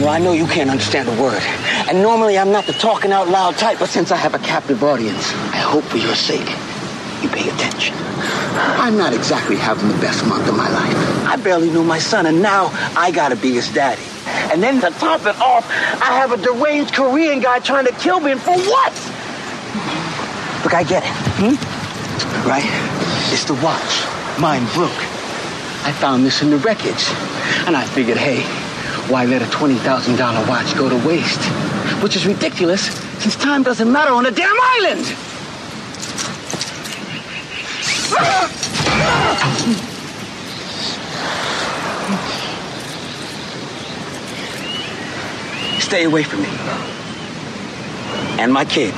[0.03, 1.41] Know, I know you can't understand a word.
[1.87, 4.83] And normally I'm not the talking out loud type, but since I have a captive
[4.83, 6.49] audience, I hope for your sake
[7.23, 7.95] you pay attention.
[8.83, 10.97] I'm not exactly having the best month of my life.
[11.25, 12.67] I barely knew my son, and now
[12.97, 14.03] I gotta be his daddy.
[14.51, 18.19] And then to top it off, I have a deranged Korean guy trying to kill
[18.19, 18.91] me, and for what?
[20.65, 21.13] Look, I get it.
[21.39, 22.45] Hmm?
[22.45, 22.67] Right?
[23.31, 24.03] It's the watch.
[24.37, 24.91] Mine broke.
[25.87, 27.07] I found this in the wreckage.
[27.65, 28.43] And I figured, hey,
[29.09, 31.41] why let a $20,000 watch go to waste?
[32.01, 32.81] Which is ridiculous,
[33.21, 35.05] since time doesn't matter on a damn island!
[45.79, 46.49] Stay away from me.
[48.41, 48.93] And my kid.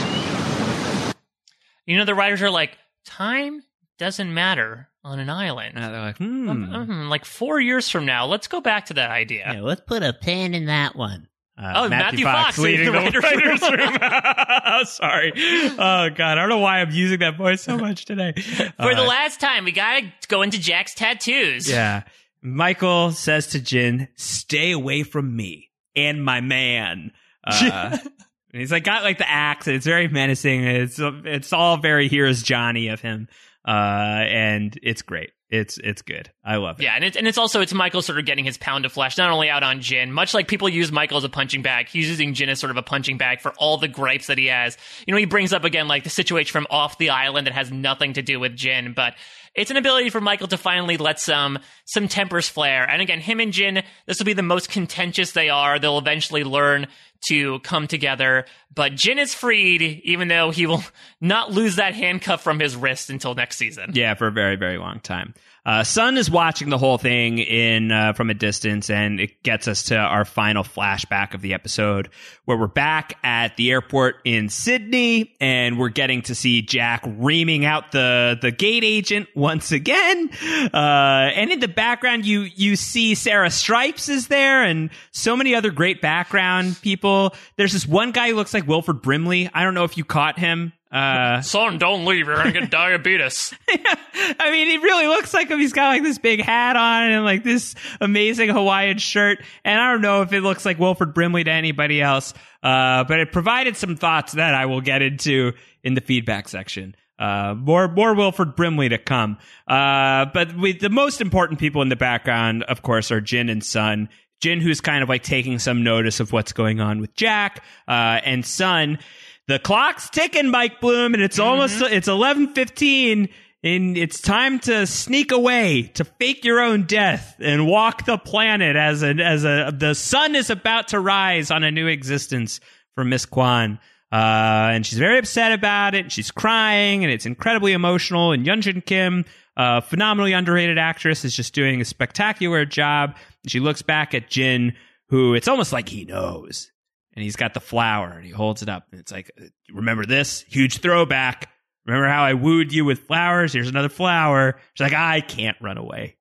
[1.86, 3.64] you know the writers are like time
[3.98, 6.50] doesn't matter on an island they're like hmm.
[6.50, 10.02] Mhm, like four years from now let's go back to that idea Yeah, let's put
[10.04, 11.28] a pin in that one.
[11.58, 14.86] Uh, Oh, Matthew Fox leading the the writers' writers' room.
[14.86, 15.32] Sorry.
[15.36, 18.34] Oh god, I don't know why I'm using that voice so much today.
[18.34, 22.04] for the Uh, last time we gotta go into Jack's tattoos Yeah.
[22.42, 27.12] Michael says to Jin, "Stay away from me and my man."
[27.44, 27.98] Uh,
[28.52, 29.68] And he's like got like the axe.
[29.68, 30.64] And it's very menacing.
[30.64, 33.28] It's it's all very here's Johnny of him,
[33.66, 35.32] uh, and it's great.
[35.50, 36.32] It's it's good.
[36.44, 36.84] I love it.
[36.84, 39.18] Yeah, and it's and it's also it's Michael sort of getting his pound of flesh
[39.18, 41.88] not only out on Jin, much like people use Michael as a punching bag.
[41.88, 44.48] He's using Jin as sort of a punching bag for all the gripes that he
[44.48, 44.76] has.
[45.06, 47.72] You know, he brings up again like the situation from off the island that has
[47.72, 49.14] nothing to do with Jin, but
[49.54, 52.90] it's an ability for Michael to finally let some some tempers flare.
[52.90, 55.80] And again, him and Jin, this will be the most contentious they are.
[55.80, 56.88] They'll eventually learn
[57.28, 58.46] to come together.
[58.74, 60.84] But Jin is freed, even though he will
[61.22, 63.92] not lose that handcuff from his wrist until next season.
[63.94, 65.34] Yeah, for a very, very long time.
[65.66, 69.68] Uh, Sun is watching the whole thing in uh, from a distance, and it gets
[69.68, 72.10] us to our final flashback of the episode,
[72.46, 77.66] where we're back at the airport in Sydney, and we're getting to see Jack reaming
[77.66, 80.30] out the the gate agent once again.
[80.72, 85.56] Uh, and in the background, you you see Sarah Stripes is there, and so many
[85.56, 87.34] other great background people.
[87.56, 89.50] There's this one guy who looks like Wilford Brimley.
[89.52, 90.74] I don't know if you caught him.
[90.96, 92.28] Uh, Son, don't leave.
[92.28, 93.54] You're gonna get diabetes.
[93.70, 95.60] I mean, he really looks like him.
[95.60, 99.44] He's got like this big hat on and like this amazing Hawaiian shirt.
[99.66, 103.20] And I don't know if it looks like Wilford Brimley to anybody else, uh, but
[103.20, 105.52] it provided some thoughts that I will get into
[105.84, 106.96] in the feedback section.
[107.20, 109.38] Uh, more, more Wilford Brimley to come.
[109.68, 113.64] Uh, but with the most important people in the background, of course, are Jin and
[113.64, 114.10] Sun.
[114.42, 118.20] Jin, who's kind of like taking some notice of what's going on with Jack, uh,
[118.24, 119.00] and Sun.
[119.48, 123.30] The clock's ticking, Mike Bloom, and it's almost, it's 1115
[123.66, 128.76] and it's time to sneak away to fake your own death and walk the planet
[128.76, 132.60] as a as a the sun is about to rise on a new existence
[132.94, 133.80] for Miss Kwon.
[134.12, 136.12] Uh, and she's very upset about it.
[136.12, 138.32] She's crying, and it's incredibly emotional.
[138.32, 139.26] And Yunjin Kim,
[139.58, 143.18] uh, phenomenally underrated actress, is just doing a spectacular job.
[143.48, 144.74] She looks back at Jin,
[145.10, 146.72] who it's almost like he knows,
[147.16, 149.32] and he's got the flower, and he holds it up, and it's like,
[149.74, 151.50] remember this huge throwback.
[151.86, 153.54] Remember how I wooed you with flowers?
[153.54, 154.60] Here's another flower.
[154.74, 156.18] She's like, I can't run away.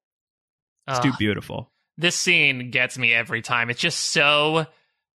[0.86, 1.72] It's too beautiful.
[1.96, 3.70] this scene gets me every time.
[3.70, 4.66] It's just so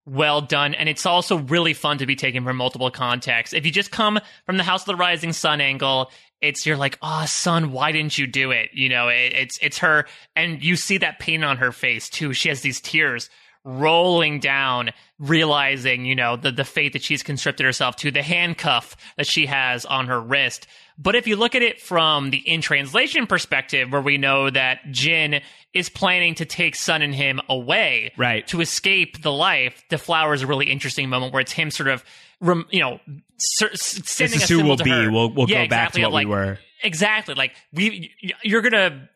[0.07, 3.53] well done, and it's also really fun to be taken from multiple contexts.
[3.53, 6.11] If you just come from the House of the Rising Sun angle,
[6.41, 8.71] it's you're like, oh, Sun, why didn't you do it?
[8.73, 12.33] You know, it, it's it's her, and you see that pain on her face too.
[12.33, 13.29] She has these tears
[13.65, 18.97] rolling down, realizing, you know, the the fate that she's conscripted herself to, the handcuff
[19.17, 20.67] that she has on her wrist.
[21.01, 24.79] But if you look at it from the in translation perspective, where we know that
[24.91, 25.41] Jin
[25.75, 30.35] is planning to take Sun and him away, right, to escape the life, the flower
[30.35, 32.03] is a really interesting moment where it's him sort of,
[32.41, 32.99] rem, you know,
[33.39, 34.91] sending is a who symbol we'll to be.
[34.91, 35.11] her.
[35.11, 36.59] We'll- we'll Yeah, go back to exactly, what we were.
[36.83, 38.13] Exactly, like we,
[38.43, 39.09] you're gonna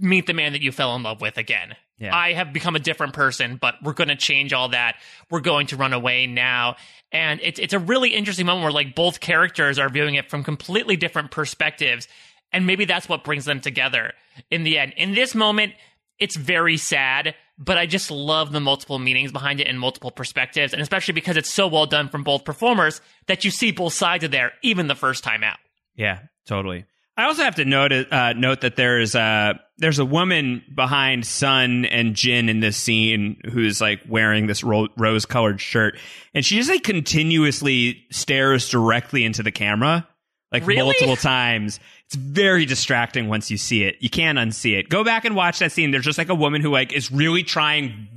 [0.00, 1.76] meet the man that you fell in love with again.
[1.98, 2.14] Yeah.
[2.14, 4.96] I have become a different person, but we're going to change all that.
[5.30, 6.76] We're going to run away now.
[7.12, 10.42] And it's it's a really interesting moment where like both characters are viewing it from
[10.42, 12.08] completely different perspectives.
[12.52, 14.12] And maybe that's what brings them together
[14.50, 14.94] in the end.
[14.96, 15.74] In this moment,
[16.18, 20.72] it's very sad, but I just love the multiple meanings behind it and multiple perspectives.
[20.72, 24.24] And especially because it's so well done from both performers that you see both sides
[24.24, 25.58] of there, even the first time out.
[25.94, 26.84] Yeah, totally.
[27.16, 31.84] I also have to note uh, note that there's uh there's a woman behind Sun
[31.86, 35.98] and Jin in this scene who's like wearing this ro- rose colored shirt,
[36.34, 40.06] and she just like continuously stares directly into the camera
[40.52, 40.82] like Really?
[40.82, 41.80] multiple times.
[42.06, 43.96] It's very distracting once you see it.
[44.00, 44.88] You can't unsee it.
[44.90, 45.90] Go back and watch that scene.
[45.90, 48.08] There's just like a woman who like is really trying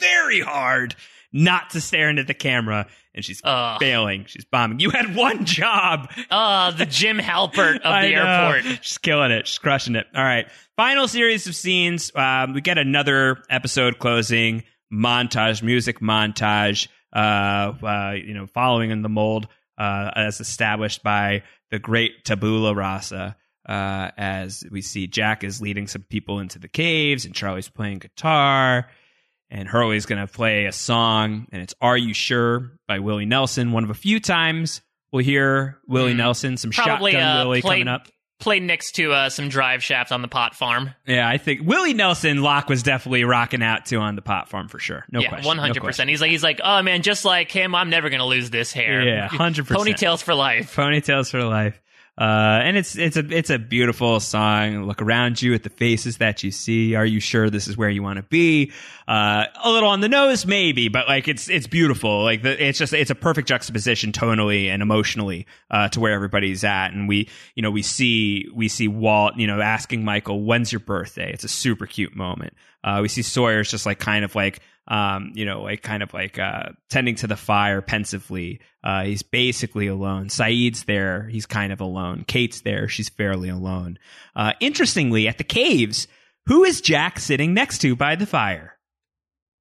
[0.00, 0.94] very hard
[1.32, 2.86] not to stare into the camera,
[3.18, 3.40] and she's
[3.80, 4.24] failing.
[4.26, 4.78] She's bombing.
[4.78, 6.08] You had one job.
[6.30, 8.24] Uh, the Jim Halpert of the know.
[8.24, 8.78] airport.
[8.84, 9.48] She's killing it.
[9.48, 10.06] She's crushing it.
[10.14, 10.46] All right.
[10.76, 12.12] Final series of scenes.
[12.14, 14.62] Um, we get another episode closing
[14.92, 16.86] montage, music montage.
[17.12, 22.74] Uh, uh, you know, following in the mold uh, as established by the great Tabula
[22.74, 23.36] Rasa.
[23.68, 27.98] Uh, as we see Jack is leading some people into the caves, and Charlie's playing
[27.98, 28.88] guitar,
[29.50, 33.72] and Hurley's going to play a song, and it's "Are You Sure" by Willie Nelson.
[33.72, 36.70] One of a few times we'll hear Willie Nelson, some.
[36.70, 38.08] Probably shotgun uh, Willie played, coming up.
[38.38, 40.90] played next to uh, some drive shaft on the pot farm.
[41.06, 44.68] Yeah, I think Willie Nelson Locke was definitely rocking out to on the pot farm
[44.68, 45.04] for sure.
[45.10, 45.46] No yeah, question.
[45.46, 46.10] one hundred percent.
[46.10, 49.02] He's like, he's like, oh man, just like him, I'm never gonna lose this hair.
[49.02, 49.64] Yeah, 100%.
[49.64, 50.74] Ponytails for life.
[50.76, 51.80] Ponytails for life.
[52.18, 54.82] Uh, and it's it's a it's a beautiful song.
[54.84, 56.96] Look around you at the faces that you see.
[56.96, 58.72] Are you sure this is where you want to be?
[59.06, 62.24] Uh, a little on the nose, maybe, but like it's it's beautiful.
[62.24, 66.64] Like the, it's just it's a perfect juxtaposition tonally and emotionally uh, to where everybody's
[66.64, 66.88] at.
[66.88, 70.80] And we you know we see we see Walt you know asking Michael when's your
[70.80, 71.32] birthday.
[71.32, 72.54] It's a super cute moment.
[72.82, 76.12] Uh, we see Sawyer's just like kind of like um, you know, like kind of
[76.14, 78.60] like uh, tending to the fire pensively.
[78.82, 80.28] Uh, he's basically alone.
[80.28, 81.28] Sayid's there.
[81.28, 82.24] He's kind of alone.
[82.26, 82.88] Kate's there.
[82.88, 83.98] She's fairly alone.
[84.34, 86.08] Uh, interestingly, at the caves,
[86.46, 88.74] who is Jack sitting next to by the fire?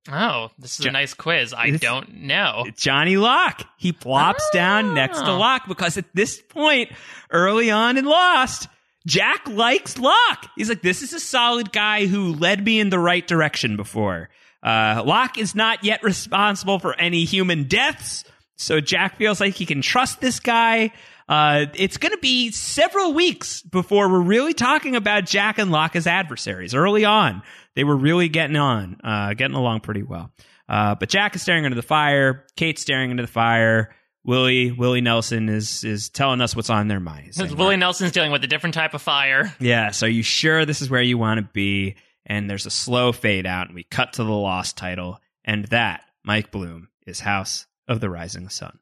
[0.09, 1.53] Oh, this is Jo- a nice quiz.
[1.53, 2.65] I don't know.
[2.77, 3.67] Johnny Locke.
[3.77, 5.37] He plops down next to Oh.
[5.37, 6.89] Locke because at this point,
[7.29, 8.69] early on in Lost,
[9.05, 10.49] Jack likes Locke.
[10.55, 14.29] He's like, this is a solid guy who led me in the right direction before.
[14.67, 18.25] Uh, Locke is not yet responsible for any human deaths,
[18.57, 20.91] so Jack feels like he can trust this guy.
[21.29, 25.95] Uh, it's going to be several weeks before we're really talking about Jack and Locke
[25.95, 26.73] as adversaries.
[26.75, 27.43] Early on,
[27.75, 30.31] they were really getting on, uh, getting along pretty well.
[30.67, 32.45] Uh, but Jack is staring into the fire.
[32.57, 33.95] Kate's staring into the fire.
[34.25, 37.27] Willie Willie Nelson is is telling us what's on their mind.
[37.27, 39.53] He's Because saying, Willie Nelson's dealing with a different type of fire.
[39.61, 41.95] Yes, are you sure this is where you want to be?
[42.29, 46.01] And there's a slow fade out, and we cut to the Lost title, and that
[46.25, 48.77] Mike Bloom is House of the Rising Sun.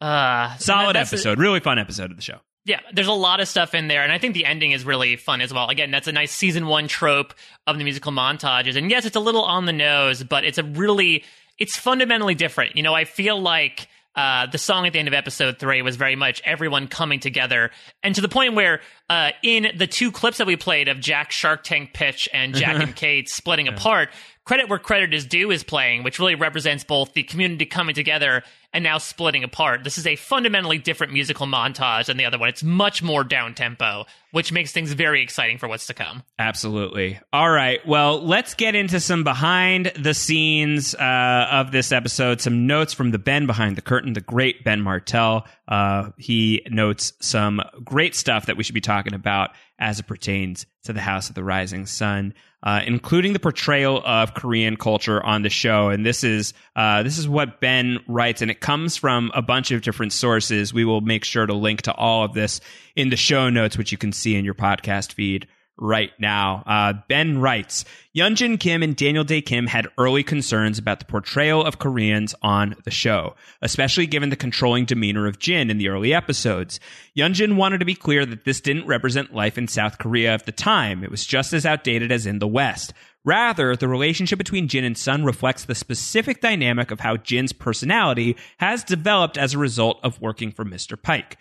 [0.00, 2.38] Uh, Solid that's a- episode, really fun episode of the show.
[2.64, 5.16] Yeah, there's a lot of stuff in there, and I think the ending is really
[5.16, 5.68] fun as well.
[5.70, 7.34] Again, that's a nice season one trope
[7.66, 10.62] of the musical montages, and yes, it's a little on the nose, but it's a
[10.62, 11.24] really,
[11.58, 12.76] it's fundamentally different.
[12.76, 13.88] You know, I feel like
[14.18, 17.70] uh, the song at the end of episode three was very much everyone coming together,
[18.02, 21.30] and to the point where uh, in the two clips that we played of Jack
[21.30, 24.08] Shark Tank pitch and Jack and Kate splitting apart,
[24.44, 28.42] credit where credit is due is playing, which really represents both the community coming together
[28.72, 29.82] and now splitting apart.
[29.82, 32.48] This is a fundamentally different musical montage than the other one.
[32.48, 36.22] It's much more down tempo, which makes things very exciting for what's to come.
[36.38, 37.18] Absolutely.
[37.32, 37.84] All right.
[37.86, 42.40] Well, let's get into some behind the scenes uh, of this episode.
[42.40, 45.46] Some notes from the Ben behind the curtain, the great Ben Martell.
[45.66, 50.66] Uh, he notes some great stuff that we should be talking about as it pertains
[50.84, 52.34] to the House of the Rising Sun.
[52.60, 57.16] Uh, including the portrayal of Korean culture on the show, and this is uh, this
[57.16, 60.74] is what Ben writes, and it comes from a bunch of different sources.
[60.74, 62.60] We will make sure to link to all of this
[62.96, 65.46] in the show notes, which you can see in your podcast feed
[65.78, 66.62] right now.
[66.66, 67.84] Uh, ben writes,
[68.16, 72.74] Yunjin Kim and Daniel Dae Kim had early concerns about the portrayal of Koreans on
[72.84, 76.80] the show, especially given the controlling demeanor of Jin in the early episodes.
[77.16, 80.52] Yunjin wanted to be clear that this didn't represent life in South Korea of the
[80.52, 81.04] time.
[81.04, 82.92] It was just as outdated as in the West.
[83.24, 88.36] Rather, the relationship between Jin and Sun reflects the specific dynamic of how Jin's personality
[88.58, 90.96] has developed as a result of working for Mr.
[90.96, 91.34] Paik.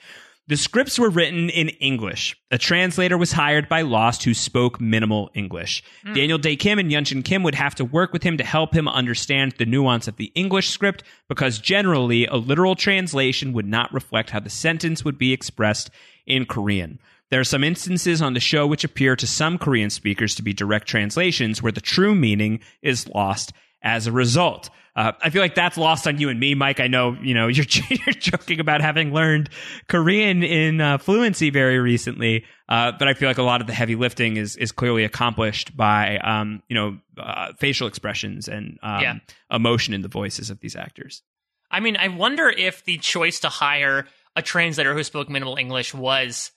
[0.49, 2.33] The scripts were written in English.
[2.51, 5.83] A translator was hired by Lost who spoke minimal English.
[6.05, 6.13] Hmm.
[6.13, 8.87] Daniel Dae Kim and Yunjin Kim would have to work with him to help him
[8.87, 14.29] understand the nuance of the English script because generally a literal translation would not reflect
[14.29, 15.89] how the sentence would be expressed
[16.25, 16.97] in Korean.
[17.29, 20.53] There are some instances on the show which appear to some Korean speakers to be
[20.53, 23.51] direct translations where the true meaning is lost
[23.83, 24.69] as a result.
[24.97, 26.79] Uh, I feel like that's lost on you and me, Mike.
[26.79, 29.49] I know, you know, you're, you're joking about having learned
[29.87, 33.73] Korean in uh, fluency very recently, uh, but I feel like a lot of the
[33.73, 39.01] heavy lifting is is clearly accomplished by, um, you know, uh, facial expressions and um,
[39.01, 39.13] Yeah.
[39.51, 41.21] emotion in the voices of these actors.
[41.69, 45.93] I mean, I wonder if the choice to hire a translator who spoke minimal English
[45.93, 46.51] was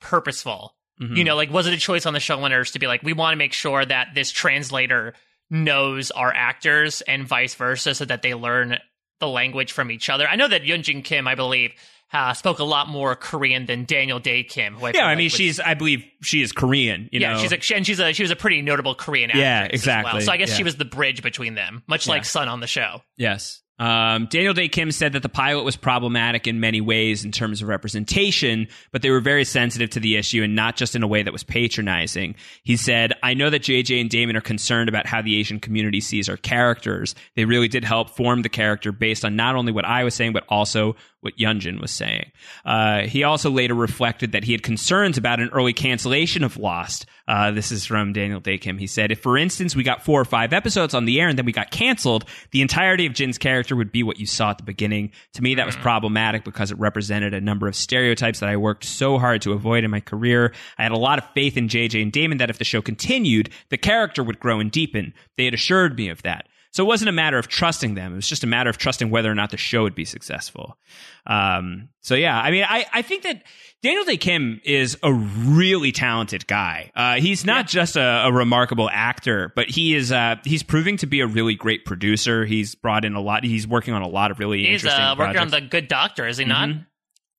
[0.00, 0.76] purposeful.
[1.00, 1.16] Mhm.
[1.16, 3.32] You know, like was it a choice on the showrunners to be like, we want
[3.32, 5.14] to make sure that this translator
[5.50, 8.78] knows our actors and vice versa, so that they learn
[9.18, 10.26] the language from each other.
[10.28, 11.72] I know that Yunjin Kim, I believe,
[12.12, 14.76] uh, spoke a lot more Korean than Daniel Dae Kim.
[14.82, 17.08] I yeah, I like mean, was- she's, I believe, she is Korean.
[17.12, 19.30] You yeah, know, she's a, she- and she's a she was a pretty notable Korean
[19.30, 19.42] actress.
[19.42, 20.22] Yeah, as exactly, well.
[20.22, 20.56] So I guess yeah.
[20.56, 22.14] she was the bridge between them, much Yeah.
[22.14, 23.02] like Sun on the show.
[23.16, 23.60] Yes.
[23.80, 27.62] Um, Daniel Dae Kim said that the pilot was problematic in many ways in terms
[27.62, 31.06] of representation, but they were very sensitive to the issue and not just in a
[31.06, 32.34] way that was patronizing.
[32.62, 36.02] He said, I know that JJ and Damon are concerned about how the Asian community
[36.02, 37.14] sees our characters.
[37.36, 40.34] They really did help form the character based on not only what I was saying,
[40.34, 42.30] but also what Yunjin was saying.
[42.64, 47.06] Uh, he also later reflected that he had concerns about an early cancellation of Lost.
[47.28, 48.78] Uh, this is from Daniel Dae Kim.
[48.78, 51.38] He said, if for instance we got four or five episodes on the air and
[51.38, 54.58] then we got canceled, the entirety of Jin's character would be what you saw at
[54.58, 55.12] the beginning.
[55.34, 58.84] To me, that was problematic because it represented a number of stereotypes that I worked
[58.84, 60.52] so hard to avoid in my career.
[60.78, 63.50] I had a lot of faith in JJ and Damon that if the show continued,
[63.68, 65.14] the character would grow and deepen.
[65.36, 66.48] They had assured me of that.
[66.72, 68.12] So it wasn't a matter of trusting them.
[68.12, 70.78] It was just a matter of trusting whether or not the show would be successful.
[71.26, 73.42] Um, so yeah, I mean, I, I think that
[73.82, 76.92] Daniel Dae Kim is a really talented guy.
[76.94, 81.06] Uh, he's not just a, a remarkable actor, but he is, uh, he's proving to
[81.06, 82.44] be a really great producer.
[82.44, 83.42] He's brought in a lot.
[83.44, 85.54] He's working on a lot of really He's interesting uh, working projects.
[85.54, 86.68] on the Good Doctor, is he not?
[86.68, 86.86] Mhm.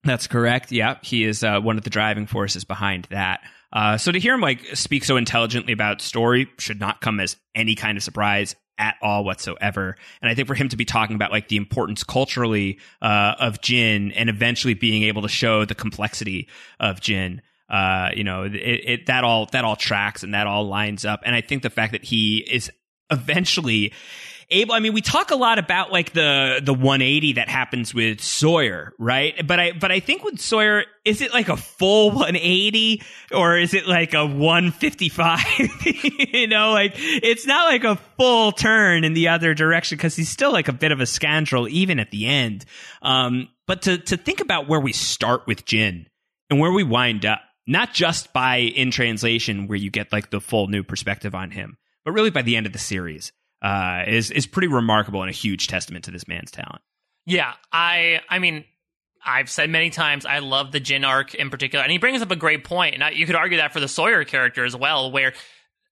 [0.03, 0.71] That's correct.
[0.71, 3.41] Yeah, he is uh, one of the driving forces behind that.
[3.71, 7.37] Uh, so to hear him like speak so intelligently about story should not come as
[7.55, 9.95] any kind of surprise at all whatsoever.
[10.21, 13.61] And I think for him to be talking about like the importance culturally uh, of
[13.61, 16.49] Jin and eventually being able to show the complexity
[16.79, 20.67] of Jin, uh, you know, it, it that all that all tracks and that all
[20.67, 21.21] lines up.
[21.23, 22.71] And I think the fact that he is
[23.11, 23.93] eventually
[24.51, 28.21] able i mean we talk a lot about like the the 180 that happens with
[28.21, 29.45] sawyer right?
[29.45, 33.01] But i but i think with sawyer is it like a full 180
[33.33, 35.39] or is it like a 155
[36.33, 40.29] you know like it's not like a full turn in the other direction because he's
[40.29, 42.65] still like a bit of a scoundrel even at the end.
[43.01, 46.07] Um but to to think about where we start with jin
[46.49, 50.41] and where we wind up not just by in translation where you get like the
[50.41, 54.31] full new perspective on him but really by the end of the series, uh, is
[54.31, 56.81] is pretty remarkable and a huge testament to this man's talent.
[57.25, 58.65] Yeah, I I mean,
[59.25, 62.31] I've said many times I love the Jin arc in particular, and he brings up
[62.31, 62.95] a great point.
[62.95, 65.33] and I, you could argue that for the Sawyer character as well, where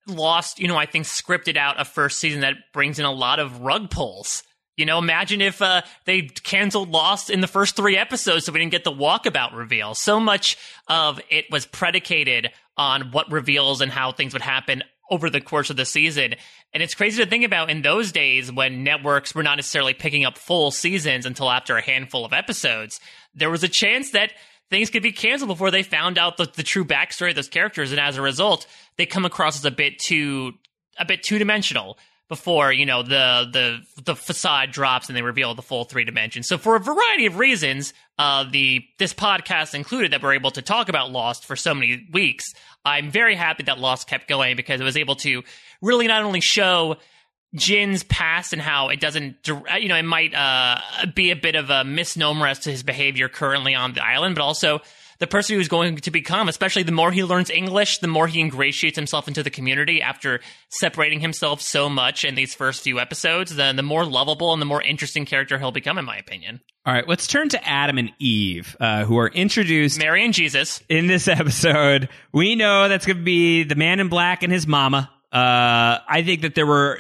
[0.08, 3.40] Lost, you know, I think scripted out a first season that brings in a lot
[3.40, 4.44] of rug pulls.
[4.76, 8.60] You know, imagine if uh, they canceled Lost in the first three episodes so we
[8.60, 9.94] didn't get the walkabout reveal.
[9.94, 15.30] So much of it was predicated on what reveals and how things would happen over
[15.30, 16.36] the course of the season.
[16.74, 20.26] And it's crazy to think about in those days when networks were not necessarily picking
[20.26, 23.00] up full seasons until after a handful of episodes.
[23.34, 24.34] There was a chance that
[24.70, 27.92] things could be canceled before they found out the, the true backstory of those characters.
[27.92, 28.68] And as a result,
[28.98, 30.54] they come across as a bit too,
[30.98, 35.56] a bit two dimensional before, you know, the, the, the facade drops and they reveal
[35.56, 36.48] the full three dimensions.
[36.48, 40.62] So for a variety of reasons, uh, the, this podcast included that we're able to
[40.62, 42.46] talk about Lost for so many weeks.
[42.90, 45.44] I'm very happy that Lost kept going because it was able to
[45.82, 46.98] really not only show
[47.56, 50.80] Jin's past and how it doesn't, you know, it might uh,
[51.16, 54.44] be a bit of a misnomer as to his behavior currently on the island, but
[54.44, 54.82] also
[55.20, 58.40] the person who's going to become, especially the more he learns English, the more he
[58.40, 60.40] ingratiates himself into the community after
[60.70, 64.66] separating himself so much in these first few episodes, then the more lovable and the
[64.66, 66.62] more interesting character he'll become, in my opinion.
[66.86, 70.00] All right, let's turn to Adam and Eve, uh, who are introduced.
[70.00, 70.82] Mary and Jesus.
[70.88, 74.66] In this episode, we know that's going to be the man in black and his
[74.66, 75.12] mama.
[75.32, 77.00] Uh, I think that there were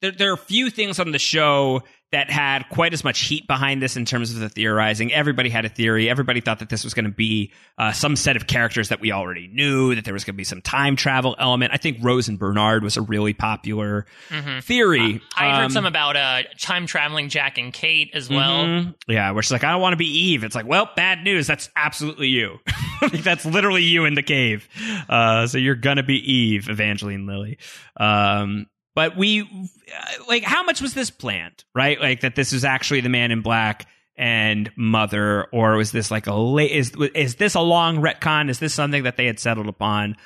[0.00, 1.82] there, there are a few things on the show
[2.12, 5.12] that had quite as much heat behind this in terms of the theorizing.
[5.12, 6.08] Everybody had a theory.
[6.08, 9.10] Everybody thought that this was going to be uh, some set of characters that we
[9.10, 11.72] already knew, that there was going to be some time travel element.
[11.74, 14.60] I think Rose and Bernard was a really popular mm-hmm.
[14.60, 15.16] theory.
[15.36, 18.64] Uh, I heard Um, some about uh, time traveling Jack and Kate as well.
[18.64, 18.94] Mhm.
[19.08, 20.44] Yeah, where she's like, I don't want to be Eve.
[20.44, 21.48] It's like, well, bad news.
[21.48, 22.58] That's absolutely you.
[23.02, 24.68] Like, That's literally you in the cave.
[25.08, 27.58] Uh, so you're gonna be Eve, Evangeline Lilly.
[27.96, 31.64] Um, but we, uh, like, how much was this planned?
[31.74, 32.00] Right?
[32.00, 36.26] Like that this is actually the man in black and mother, or was this like
[36.26, 36.70] a late?
[36.70, 38.48] Is is this a long retcon?
[38.48, 40.16] Is this something that they had settled upon?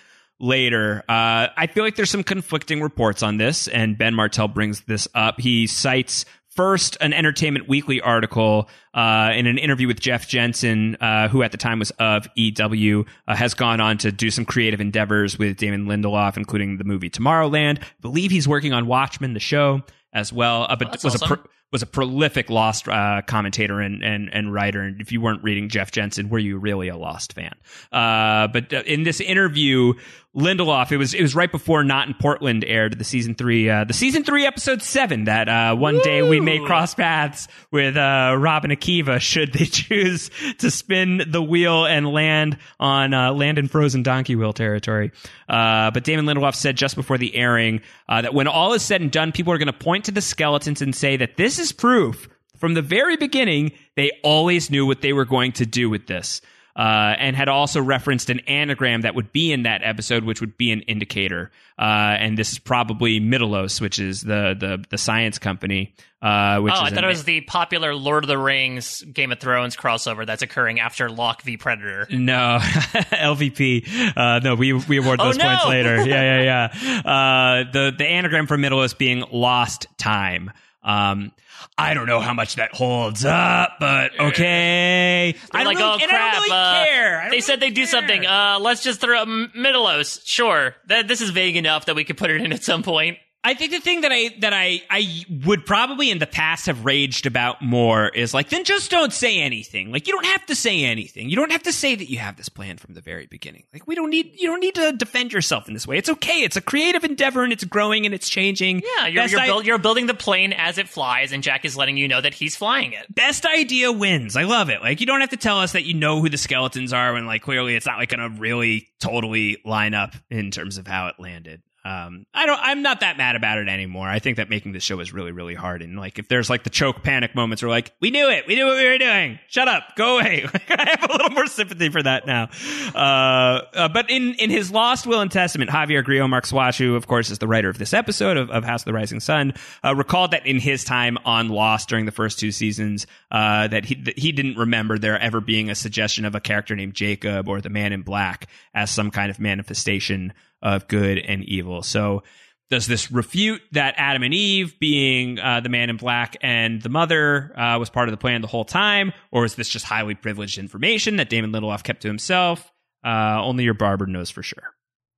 [0.40, 4.82] Later, uh, I feel like there's some conflicting reports on this, and Ben Martell brings
[4.82, 5.40] this up.
[5.40, 6.26] He cites
[6.58, 11.52] first an Entertainment Weekly article uh, in an interview with Jeff Jensen, uh, who at
[11.52, 15.56] the time was of EW, uh, has gone on to do some creative endeavors with
[15.56, 17.80] Damon Lindelof, including the movie Tomorrowland.
[17.80, 19.82] I believe he's working on Watchmen, the show,
[20.12, 20.66] as well.
[20.68, 21.36] Uh, but that's was a awesome.
[21.36, 24.80] pro- was a prolific Lost uh, commentator and, and and writer.
[24.80, 27.54] And if you weren't reading Jeff Jensen, were you really a Lost fan?
[27.92, 29.92] Uh, but in this interview,
[30.38, 33.82] Lindelof, it was it was right before Not in Portland aired the season three, uh,
[33.84, 35.24] the season three episode seven.
[35.24, 39.64] That uh, one day we may cross paths with uh, Rob and Akiva should they
[39.66, 45.10] choose to spin the wheel and land on uh, land in frozen donkey wheel territory.
[45.48, 49.00] Uh, but Damon Lindelof said just before the airing uh, that when all is said
[49.00, 51.72] and done, people are going to point to the skeletons and say that this is
[51.72, 56.06] proof from the very beginning they always knew what they were going to do with
[56.06, 56.40] this.
[56.78, 60.56] Uh, and had also referenced an anagram that would be in that episode, which would
[60.56, 61.50] be an indicator.
[61.76, 65.92] Uh, and this is probably Mittelos, which is the the, the science company.
[66.22, 69.32] Uh, which oh, I thought an- it was the popular Lord of the Rings, Game
[69.32, 72.06] of Thrones crossover that's occurring after Locke v Predator.
[72.10, 74.16] No, LVP.
[74.16, 75.96] Uh, no, we we award Oh, those points later.
[76.04, 77.02] Yeah, yeah, yeah.
[77.08, 80.52] Uh, the the anagram for Mittelos being lost time.
[80.84, 81.32] Um,
[81.78, 85.32] I don't know how much that holds up, but okay.
[85.52, 86.34] They're I like, really, oh crap!
[86.42, 87.20] Really uh, care.
[87.20, 88.26] I don't they said they'd do something.
[88.26, 90.20] Uh, let's just throw M- Mittelos.
[90.24, 93.18] Sure, that this is vague enough that we could put it in at some point.
[93.44, 96.84] I think the thing that I that I I would probably in the past have
[96.84, 99.92] raged about more is like then just don't say anything.
[99.92, 101.30] Like you don't have to say anything.
[101.30, 103.64] You don't have to say that you have this plan from the very beginning.
[103.72, 105.96] Like we don't need you don't need to defend yourself in this way.
[105.98, 106.42] It's okay.
[106.42, 108.82] It's a creative endeavor and it's growing and it's changing.
[108.98, 111.76] Yeah, you're you're, I- build, you're building the plane as it flies, and Jack is
[111.76, 113.06] letting you know that he's flying it.
[113.14, 114.36] best idea wins.
[114.36, 114.82] I love it.
[114.82, 117.24] Like you don't have to tell us that you know who the skeletons are when
[117.26, 121.06] like clearly it's not like going to really totally line up in terms of how
[121.06, 121.62] it landed.
[121.84, 122.58] Um, I don't.
[122.60, 124.08] I'm not that mad about it anymore.
[124.08, 125.80] I think that making the show is really, really hard.
[125.80, 128.56] And like, if there's like the choke panic moments, where like, we knew it, we
[128.56, 129.38] knew what we were doing.
[129.46, 130.44] Shut up, go away.
[130.68, 132.48] I have a little more sympathy for that now.
[132.94, 137.30] Uh, uh, but in in his Lost Will and Testament, Javier Grillo who of course
[137.30, 140.32] is the writer of this episode of, of House of the Rising Sun, uh, recalled
[140.32, 144.18] that in his time on Lost during the first two seasons, uh, that he that
[144.18, 147.70] he didn't remember there ever being a suggestion of a character named Jacob or the
[147.70, 150.32] Man in Black as some kind of manifestation
[150.62, 151.82] of good and evil.
[151.82, 152.22] So
[152.70, 156.88] does this refute that Adam and Eve being uh, the man in black and the
[156.88, 160.14] mother uh, was part of the plan the whole time, or is this just highly
[160.14, 162.70] privileged information that Damon Lindelof kept to himself?
[163.04, 164.74] Uh, only your barber knows for sure.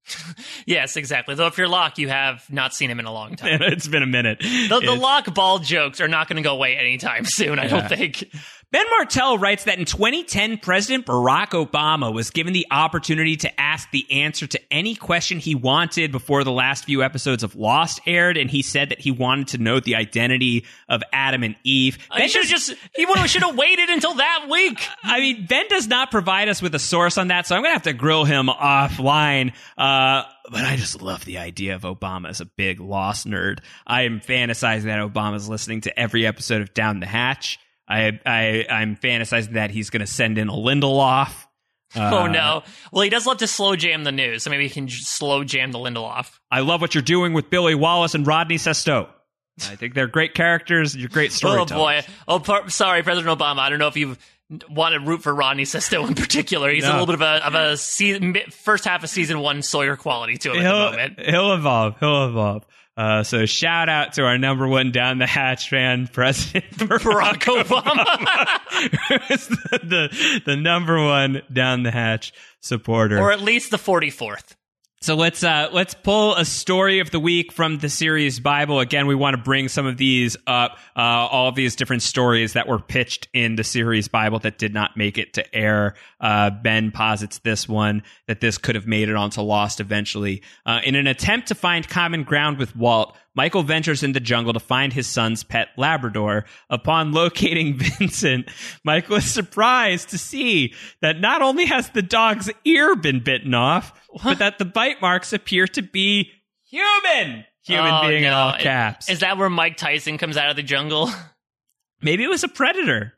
[0.66, 1.34] yes, exactly.
[1.34, 3.58] Though if you're Locke, you have not seen him in a long time.
[3.62, 4.38] it's been a minute.
[4.40, 7.58] The, the Locke ball jokes are not going to go away anytime soon.
[7.58, 8.24] I don't think.
[8.72, 13.90] Ben Martell writes that in 2010, President Barack Obama was given the opportunity to ask
[13.90, 18.36] the answer to any question he wanted before the last few episodes of Lost aired,
[18.36, 21.98] and he said that he wanted to know the identity of Adam and Eve.
[22.16, 24.80] Ben should just he should have waited until that week.
[25.02, 27.70] I mean, Ben does not provide us with a source on that, so I'm going
[27.70, 29.52] to have to grill him offline.
[29.76, 33.58] Uh, but I just love the idea of Obama as a big Lost nerd.
[33.84, 37.58] I am fantasizing that Obama's listening to every episode of Down the Hatch.
[37.90, 41.32] I, I I'm fantasizing that he's going to send in a Lindelof.
[41.92, 42.62] Uh, oh no!
[42.92, 45.72] Well, he does love to slow jam the news, so maybe he can slow jam
[45.72, 46.38] the Lindelof.
[46.48, 49.08] I love what you're doing with Billy Wallace and Rodney Sesto.
[49.62, 50.94] I think they're great characters.
[50.94, 51.72] You're great storytellers.
[51.72, 52.02] oh boy!
[52.28, 53.58] Oh, par- sorry, President Obama.
[53.58, 54.16] I don't know if you
[54.68, 56.70] want to root for Rodney Sesto in particular.
[56.70, 56.90] He's no.
[56.90, 60.36] a little bit of a of a season, first half of season one Sawyer quality
[60.38, 61.20] to him he'll, at the moment.
[61.20, 61.98] He'll evolve.
[61.98, 62.66] He'll evolve.
[63.00, 68.60] Uh, so shout out to our number one down the hatch fan, President Barack Obama,
[69.28, 74.10] who's the, the, the number one down the hatch supporter, or at least the forty
[74.10, 74.54] fourth.
[75.02, 78.80] So let's uh, let's pull a story of the week from the series Bible.
[78.80, 82.52] Again, we want to bring some of these up, uh, all of these different stories
[82.52, 85.94] that were pitched in the series Bible that did not make it to air.
[86.20, 90.42] Uh, ben posits this one that this could have made it onto Lost eventually.
[90.66, 94.52] Uh, in an attempt to find common ground with Walt, Michael ventures into the jungle
[94.52, 96.44] to find his son's pet Labrador.
[96.68, 98.50] Upon locating Vincent,
[98.84, 103.98] Michael is surprised to see that not only has the dog's ear been bitten off,
[104.22, 106.30] but that the bite marks appear to be
[106.66, 107.46] human.
[107.64, 108.28] Human oh, being no.
[108.28, 109.08] in all caps.
[109.08, 111.10] Is that where Mike Tyson comes out of the jungle?
[112.02, 113.14] Maybe it was a predator.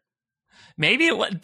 [0.77, 1.35] Maybe it was.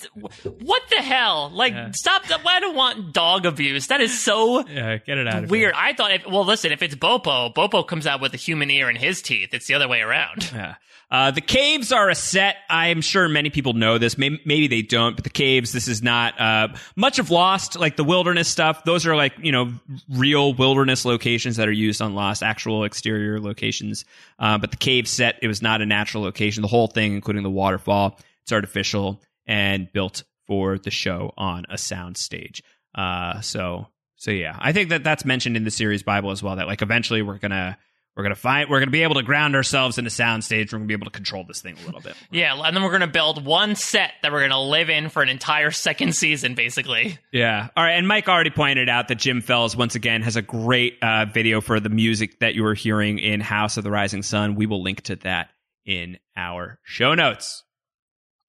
[0.61, 1.51] What the hell?
[1.53, 1.91] Like, yeah.
[1.93, 2.23] stop.
[2.47, 3.89] I don't want dog abuse.
[3.89, 5.75] That is so yeah, get it out weird.
[5.77, 8.89] I thought, if, well, listen, if it's Bopo, Bopo comes out with a human ear
[8.91, 9.51] in his teeth.
[9.53, 10.51] It's the other way around.
[10.59, 10.75] Yeah.
[11.11, 12.57] Uh, the caves are a set.
[12.69, 14.19] I'm sure many people know this.
[14.19, 17.97] Maybe, maybe they don't, but the caves, this is not, uh, much of Lost, like
[17.97, 18.85] the wilderness stuff.
[18.85, 19.73] Those are like, you know,
[20.11, 24.05] real wilderness locations that are used on Lost, actual exterior locations.
[24.39, 26.61] Uh, but the cave set, it was not a natural location.
[26.61, 28.19] The whole thing, including the waterfall,
[28.49, 32.63] it's artificial and built for the show on a sound stage.
[32.95, 36.57] Uh, so, so yeah, I think that that's mentioned in the series Bible as well.
[36.57, 37.77] That like eventually we're gonna
[38.17, 40.73] we're gonna find we're gonna be able to ground ourselves in a sound stage.
[40.73, 42.15] We're gonna be able to control this thing a little bit.
[42.31, 45.29] yeah, and then we're gonna build one set that we're gonna live in for an
[45.29, 47.19] entire second season, basically.
[47.31, 47.69] Yeah.
[47.77, 47.93] All right.
[47.93, 51.61] And Mike already pointed out that Jim Fells once again has a great uh, video
[51.61, 54.55] for the music that you were hearing in House of the Rising Sun.
[54.55, 55.51] We will link to that
[55.85, 57.65] in our show notes.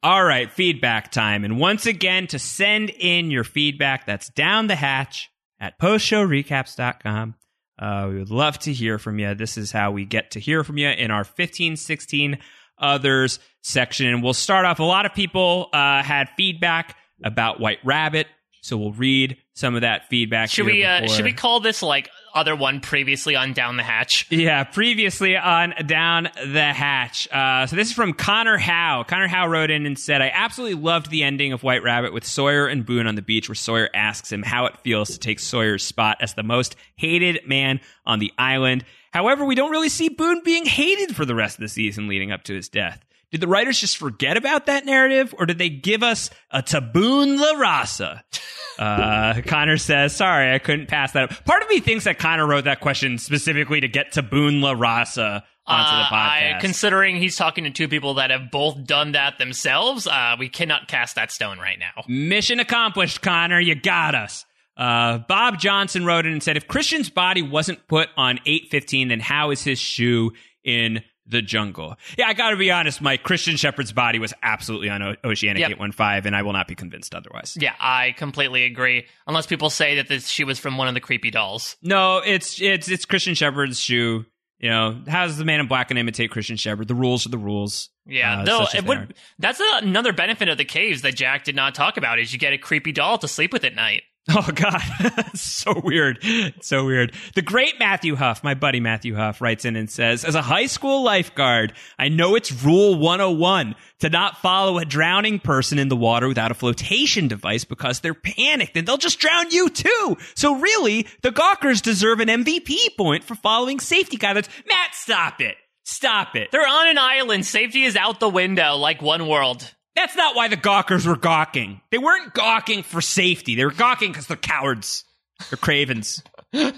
[0.01, 1.43] All right, feedback time.
[1.43, 7.35] And once again, to send in your feedback, that's down the hatch at postshowrecaps.com.
[7.77, 9.35] Uh, we would love to hear from you.
[9.35, 12.37] This is how we get to hear from you in our 15, 16
[12.77, 14.07] others section.
[14.07, 14.79] And we'll start off.
[14.79, 18.27] A lot of people uh, had feedback about White Rabbit.
[18.61, 20.49] So we'll read some of that feedback.
[20.49, 24.27] Should we uh, should we call this like other one previously on Down the Hatch?
[24.29, 27.27] Yeah, previously on Down the Hatch.
[27.31, 29.03] Uh, so this is from Connor Howe.
[29.07, 32.25] Connor Howe wrote in and said, "I absolutely loved the ending of White Rabbit with
[32.25, 35.39] Sawyer and Boone on the beach, where Sawyer asks him how it feels to take
[35.39, 38.85] Sawyer's spot as the most hated man on the island.
[39.11, 42.31] However, we don't really see Boone being hated for the rest of the season leading
[42.31, 45.69] up to his death." Did the writers just forget about that narrative, or did they
[45.69, 48.23] give us a Taboon la rasa?
[48.79, 51.43] Uh, Connor says, sorry, I couldn't pass that up.
[51.43, 55.43] Part of me thinks that Connor wrote that question specifically to get Taboon la rasa
[55.67, 56.53] onto the podcast.
[56.53, 60.37] Uh, I, considering he's talking to two people that have both done that themselves, uh,
[60.39, 62.03] we cannot cast that stone right now.
[62.07, 63.59] Mission accomplished, Connor.
[63.59, 64.45] You got us.
[64.77, 69.19] Uh, Bob Johnson wrote in and said, if Christian's body wasn't put on 815, then
[69.19, 70.31] how is his shoe
[70.63, 71.95] in the jungle.
[72.17, 73.23] Yeah, I got to be honest, Mike.
[73.23, 75.71] Christian Shepherd's body was absolutely on o- Oceanic Yep.
[75.71, 77.55] 815, and I will not be convinced otherwise.
[77.59, 79.05] Yeah, I completely agree.
[79.27, 81.77] Unless people say that this, she was from one of the creepy dolls.
[81.81, 84.25] No, it's it's it's Christian Shepherd's shoe.
[84.61, 86.89] You know, how's the man in black gonna imitate Christian Shepherd?
[86.89, 87.89] The rules are the rules.
[88.05, 89.13] Yeah, Uh, though it would.
[89.37, 92.19] That's a, another benefit of the caves that Jack did not talk about.
[92.19, 94.01] Is you get a creepy doll to sleep with at night.
[94.35, 94.79] Oh God,
[95.33, 96.23] so weird,
[96.61, 97.13] so weird.
[97.33, 100.67] The great Matthew Huff, my buddy Matthew Huff, writes in and says, "As a high
[100.67, 105.95] school lifeguard, I know it's Rule 101 to not follow a drowning person in the
[105.95, 110.17] water without a flotation device because they're panicked and they'll just drown you too.
[110.35, 114.47] So really, the Gawkers deserve an MVP point for following safety guidelines.
[114.67, 116.51] Matt, stop it, stop it.
[116.51, 117.47] They're on an island.
[117.47, 119.73] Safety is out the window, like One World.
[119.99, 121.81] That's not why the gawkers were gawking.
[121.91, 123.55] They weren't gawking for safety.
[123.55, 125.03] They were gawking because they're cowards.
[125.49, 126.23] They're cravens.
[126.53, 126.71] they're,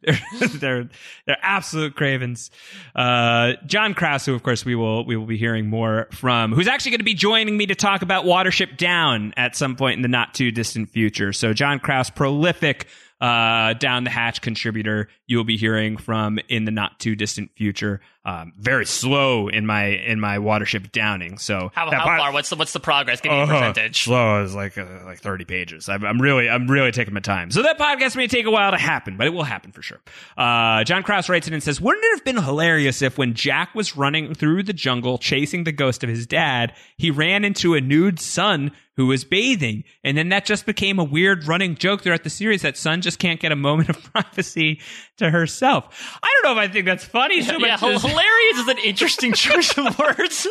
[0.54, 0.88] they're
[1.26, 2.52] they're absolute cravens.
[2.94, 6.68] Uh, John Krause, who of course we will we will be hearing more from, who's
[6.68, 10.02] actually going to be joining me to talk about Watership Down at some point in
[10.02, 11.32] the not too distant future.
[11.32, 12.86] So John Krause, prolific
[13.20, 17.50] uh, down the hatch contributor, you will be hearing from in the not too distant
[17.56, 18.00] future.
[18.28, 21.38] Um, very slow in my in my Watership Downing.
[21.38, 22.30] So How, how far?
[22.30, 23.22] What's the what's the progress?
[23.22, 24.02] Give me a Oh, percentage.
[24.02, 25.88] Slow is like uh, like thirty pages.
[25.88, 27.50] I'm, I'm really I'm really taking my time.
[27.50, 30.00] So that podcast may take a while to happen, but it will happen for sure.
[30.36, 33.74] Uh, John Krause writes in and says, "Wouldn't it have been hilarious if when Jack
[33.74, 37.80] was running through the jungle chasing the ghost of his dad, he ran into a
[37.80, 42.24] nude Sun who was bathing, and then that just became a weird running joke throughout
[42.24, 44.80] the series that Sun just can't get a moment of privacy
[45.16, 47.42] to herself." I don't know if I think that's funny.
[47.42, 50.46] so yeah, much as- hilarious is an interesting choice of words.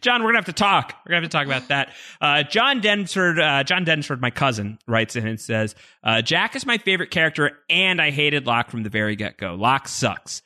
[0.00, 0.94] John, we're gonna have to talk.
[1.06, 1.92] We're gonna have to talk about that.
[2.20, 6.66] Uh, John Densford, uh, John Densford, my cousin, writes in and says, uh, "Jack is
[6.66, 9.54] my favorite character, and I hated Locke from the very get go.
[9.54, 10.42] Locke sucks."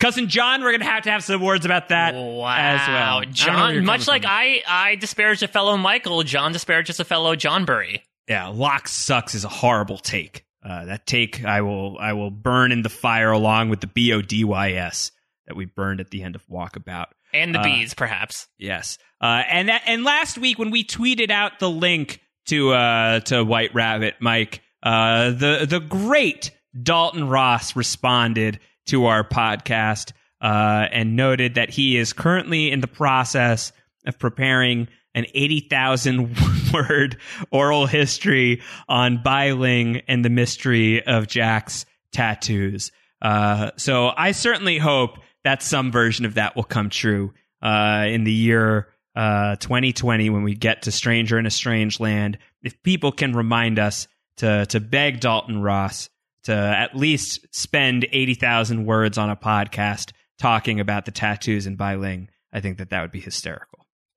[0.00, 3.18] Cousin John, we're gonna have to have some words about that Wow, as well.
[3.18, 3.84] I don't know where John.
[3.84, 4.30] Much like from.
[4.32, 6.22] I, I disparaged a fellow Michael.
[6.22, 8.02] John disparages a fellow John Burry.
[8.28, 10.44] yeah, Locke sucks is a horrible take.
[10.62, 14.12] Uh, that take I will I will burn in the fire along with the B
[14.12, 15.10] O D Y S
[15.46, 17.06] that we burned at the end of Walkabout.
[17.32, 18.48] And the Uh, bees, perhaps.
[18.58, 18.98] Yes.
[19.20, 23.42] Uh, and that, and last week when we tweeted out the link to uh, to
[23.44, 26.50] White Rabbit, Mike, uh, the the great
[26.80, 32.88] Dalton Ross responded to our podcast uh, and noted that he is currently in the
[32.88, 33.72] process
[34.06, 34.88] of preparing
[35.20, 36.36] an 80,000
[36.72, 37.16] word
[37.50, 42.90] oral history on Bai Ling and the mystery of Jack's tattoos.
[43.22, 47.32] Uh, so I certainly hope that some version of that will come true
[47.62, 52.38] uh, in the year uh, 2020 when we get to Stranger in a Strange Land.
[52.62, 56.08] If people can remind us to to beg Dalton Ross
[56.44, 61.96] to at least spend 80,000 words on a podcast talking about the tattoos in Bai
[61.96, 63.69] Ling, I think that that would be hysterical.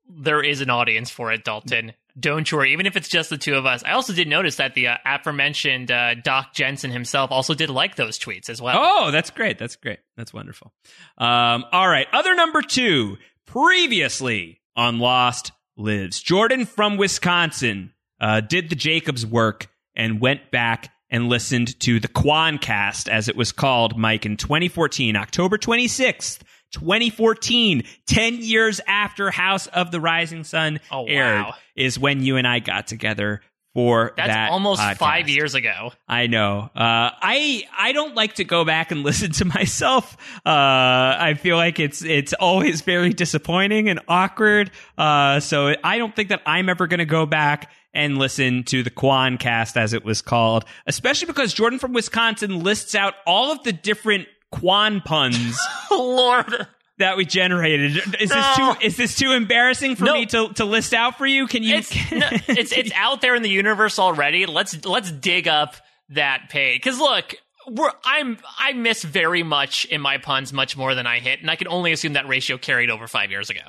[0.09, 1.93] There is an audience for it, Dalton.
[2.19, 2.73] Don't you worry.
[2.73, 3.83] Even if it's just the two of us.
[3.83, 7.95] I also did notice that the uh, aforementioned uh, Doc Jensen himself also did like
[7.95, 8.77] those tweets as well.
[8.79, 9.57] Oh, that's great.
[9.57, 9.99] That's great.
[10.15, 10.73] That's wonderful.
[11.17, 12.07] Um, all right.
[12.13, 13.17] Other number two,
[13.47, 16.21] previously on Lost Lives.
[16.21, 22.07] Jordan from Wisconsin uh, did the Jacobs work and went back and listened to the
[22.07, 26.39] Quancast, as it was called, Mike, in 2014, October 26th.
[26.73, 31.53] 2014, 10 years after House of the Rising Sun Oh, aired, wow.
[31.75, 33.41] is when you and I got together
[33.73, 34.97] for That's that almost podcast.
[34.97, 35.91] five years ago.
[36.07, 36.69] I know.
[36.75, 40.15] Uh, I I don't like to go back and listen to myself.
[40.45, 44.69] Uh, I feel like it's it's always very disappointing and awkward.
[44.95, 48.83] Uh, so I don't think that I'm ever going to go back and listen to
[48.83, 53.51] the Quan cast as it was called, especially because Jordan from Wisconsin lists out all
[53.51, 54.27] of the different
[54.59, 55.57] Quan puns
[55.91, 56.67] Lord.
[56.99, 57.97] that we generated.
[58.19, 58.35] Is No.
[58.35, 60.13] this too is this too embarrassing for No.
[60.13, 61.47] me to to list out for you?
[61.47, 61.75] Can you?
[61.77, 64.45] It's no, it's it's out there in the universe already.
[64.45, 65.75] Let's let's dig up
[66.09, 66.81] that page.
[66.81, 67.35] Because look,
[67.69, 71.49] we're I'm I miss very much in my puns much more than I hit, and
[71.49, 73.61] I can only assume that ratio carried over five years ago.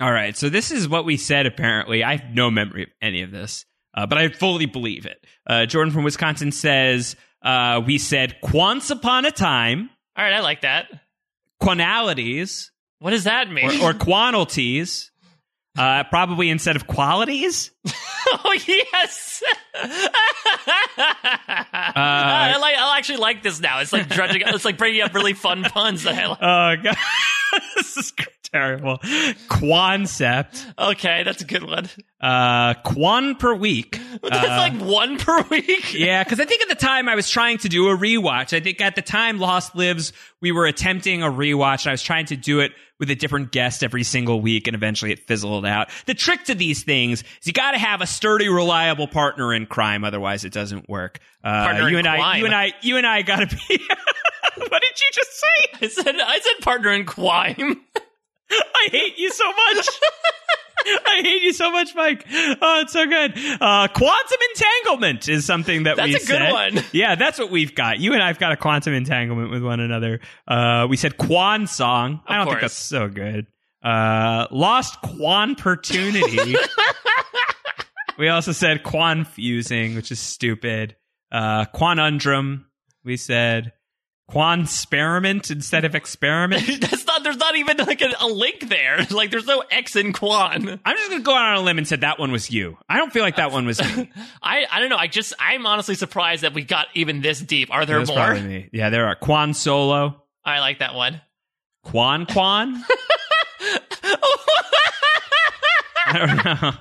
[0.00, 1.46] All right, so this is what we said.
[1.46, 5.24] Apparently, I have no memory of any of this, uh, but I fully believe it.
[5.46, 9.90] Uh, Jordan from Wisconsin says uh, we said "quants upon a time,"
[10.22, 10.86] All right, I like that.
[11.60, 12.70] quanalities,
[13.00, 13.82] What does that mean?
[13.82, 15.10] or, or quantities,
[15.76, 17.72] uh, probably instead of qualities.
[18.44, 19.42] oh yes.
[21.74, 22.76] I like.
[22.76, 23.80] I actually like this now.
[23.80, 24.42] It's like dredging.
[24.46, 26.38] It's like bringing up really fun puns that I like.
[26.42, 26.96] Oh god,
[27.76, 28.12] this is
[28.52, 28.98] terrible.
[29.48, 30.74] Quancept.
[30.78, 31.88] Okay, that's a good one.
[32.20, 33.98] Uh, Quan per week.
[34.22, 35.94] That's Uh, like one per week.
[35.94, 38.54] yeah, because I think at the time I was trying to do a rewatch.
[38.56, 42.02] I think at the time Lost Lives, we were attempting a rewatch, and I was
[42.02, 45.66] trying to do it with a different guest every single week, and eventually it fizzled
[45.66, 45.88] out.
[46.06, 49.66] The trick to these things is you got to have a sturdy, reliable partner in
[49.66, 51.18] crime, otherwise it doesn't work.
[51.42, 53.78] Uh, you and I, you and I, you and I got to be.
[54.56, 55.78] what did you just say?
[55.82, 57.80] I said I said partner in crime.
[58.50, 59.88] I hate you so much.
[60.84, 62.24] I hate you so much, Mike.
[62.30, 63.32] Oh, it's so good.
[63.60, 66.84] Uh, quantum entanglement is something that That's we a good one.
[66.92, 67.98] Yeah, that's what we've got.
[67.98, 70.20] You and I've got a quantum entanglement with one another.
[70.46, 72.20] Uh, we said Quan song.
[72.26, 73.46] I don't think that's so good.
[73.82, 76.56] Uh, lost Quan opportunity.
[78.22, 80.94] We also said Quan fusing, which is stupid.
[81.32, 82.66] Uh, Quanundrum.
[83.02, 83.72] We said
[84.28, 86.64] Quan experiment instead of experiment.
[86.80, 87.24] That's not.
[87.24, 89.04] There's not even like a, a link there.
[89.10, 90.80] Like there's no X in Quan.
[90.84, 92.78] I'm just gonna go out on a limb and said that one was you.
[92.88, 94.08] I don't feel like that one was me.
[94.42, 94.98] I I don't know.
[94.98, 97.74] I just I'm honestly surprised that we got even this deep.
[97.74, 98.34] Are there more?
[98.36, 98.68] me.
[98.72, 101.20] Yeah, there are Quan Solo, I like that one.
[101.82, 102.84] Quan Quan.
[106.06, 106.72] I don't know.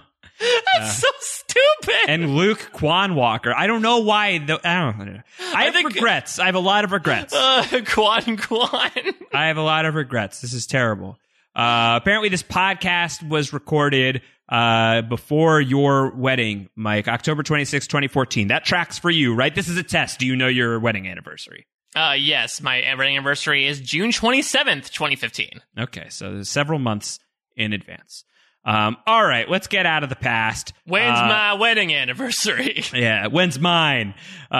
[0.77, 1.95] That's so stupid.
[2.09, 3.53] And Luke Quan Walker.
[3.55, 4.37] I don't know why.
[4.39, 5.21] The, I don't know.
[5.53, 6.39] I have think- regrets.
[6.39, 7.33] I have a lot of regrets.
[7.33, 8.91] Uh, Quan Quan.
[9.33, 10.41] I have a lot of regrets.
[10.41, 11.17] This is terrible.
[11.55, 18.47] Uh, apparently, this podcast was recorded uh, before your wedding, Mike, October 26, 2014.
[18.47, 19.53] That tracks for you, right?
[19.53, 20.19] This is a test.
[20.19, 21.67] Do you know your wedding anniversary?
[21.93, 25.61] Uh, yes, my wedding anniversary is June 27th, 2015.
[25.77, 27.19] Okay, so several months
[27.57, 28.23] in advance.
[28.63, 30.73] Um, all right, let's get out of the past.
[30.85, 32.83] When's Uh, my wedding anniversary?
[32.93, 34.13] Yeah, when's mine?
[34.51, 34.55] Uh,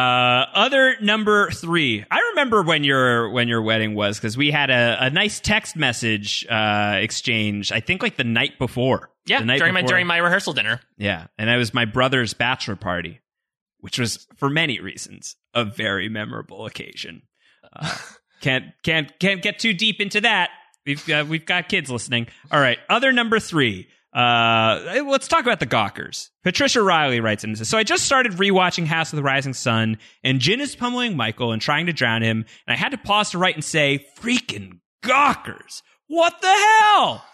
[0.56, 2.04] other number three.
[2.10, 5.76] I remember when your when your wedding was because we had a, a nice text
[5.76, 7.72] message uh, exchange.
[7.72, 9.12] I think like the night before.
[9.28, 10.82] Yeah, the night during my during my rehearsal dinner.
[10.98, 13.20] yeah, and it was my brother's bachelor party,
[13.82, 17.22] which was for many reasons a very memorable occasion.
[17.72, 17.96] Uh,
[18.42, 20.50] can't can't can't get too deep into that.
[20.86, 22.28] We've got, we've got kids listening.
[22.52, 23.88] All right, other number three.
[24.14, 26.32] Uh, let's talk about the Gawkers.
[26.44, 30.40] Patricia Riley writes in So I just started rewatching House of the Rising Sun, and
[30.40, 33.38] Jin is pummeling Michael and trying to drown him, and I had to pause to
[33.38, 35.82] write and say, Freaking Gawkers!
[36.08, 37.26] What the hell?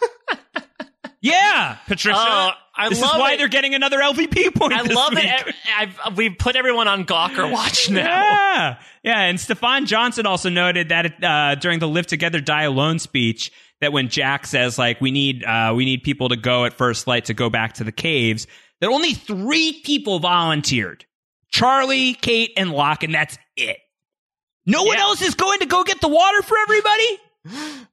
[1.21, 2.17] yeah, Patricia.
[2.19, 3.37] Oh, I this is why it.
[3.37, 4.73] they're getting another LVP point.
[4.73, 5.25] I love week.
[5.25, 5.55] it.
[5.75, 8.01] I've, we've put everyone on Gawker watch now.
[8.03, 9.19] Yeah, yeah.
[9.21, 13.51] And Stefan Johnson also noted that uh, during the "Live Together, Die Alone" speech,
[13.81, 17.07] that when Jack says like we need uh, we need people to go at first
[17.07, 18.45] light to go back to the caves,
[18.81, 21.05] that only three people volunteered:
[21.51, 23.77] Charlie, Kate, and Locke, and that's it.
[24.65, 25.03] No one Yeah.
[25.03, 27.07] else is going to go get the water for everybody.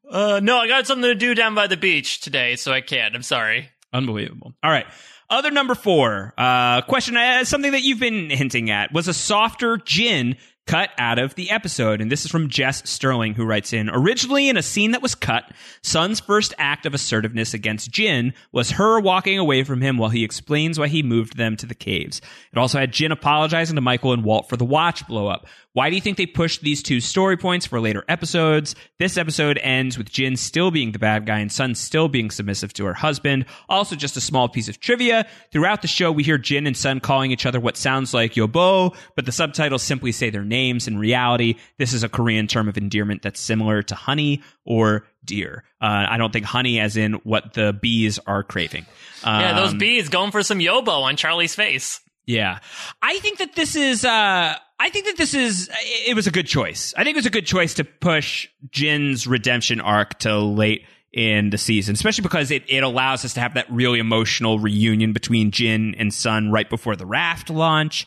[0.09, 3.15] Uh, no, I got something to do down by the beach today, so I can't.
[3.15, 3.71] I'm sorry.
[3.93, 4.53] Unbelievable.
[4.63, 4.87] All right.
[5.31, 9.79] Other number four, uh, question, uh, something that you've been hinting at was a softer
[9.79, 10.37] gin
[10.67, 12.01] cut out of the episode.
[12.01, 15.15] And this is from Jess Sterling, who writes in Originally, in a scene that was
[15.15, 15.51] cut,
[15.83, 20.25] Sun's first act of assertiveness against Jin was her walking away from him while he
[20.25, 22.21] explains why he moved them to the caves.
[22.53, 25.47] It also had Jin apologizing to Michael and Walt for the watch blow up.
[25.75, 28.77] Why do you think they pushed these two story points for later episodes?
[29.01, 32.73] This episode ends with Jin still being the bad guy and Sun still being submissive
[32.75, 33.45] to her husband.
[33.69, 35.27] Also, just a small piece of trivia.
[35.51, 38.95] Throughout the show, we hear Jin and Sun calling each other what sounds like Yobo,
[39.17, 40.87] but the subtitles simply say their names.
[40.87, 45.65] In reality, this is a Korean term of endearment that's similar to honey or deer.
[45.81, 48.87] Uh, I don't think honey as in what the bees are craving.
[49.25, 52.01] yeah, those Um, bees going for some yobo on Charlie's face.
[52.27, 52.61] yeah.
[53.03, 55.71] I think that this is uh I think that this is
[56.07, 56.93] it was a good choice.
[56.95, 61.49] I think it was a good choice to push Jin's redemption arc to late in
[61.49, 65.53] the season, especially because it, it allows us to have that really emotional reunion between
[65.53, 68.07] Jin and Sun right before the raft launch.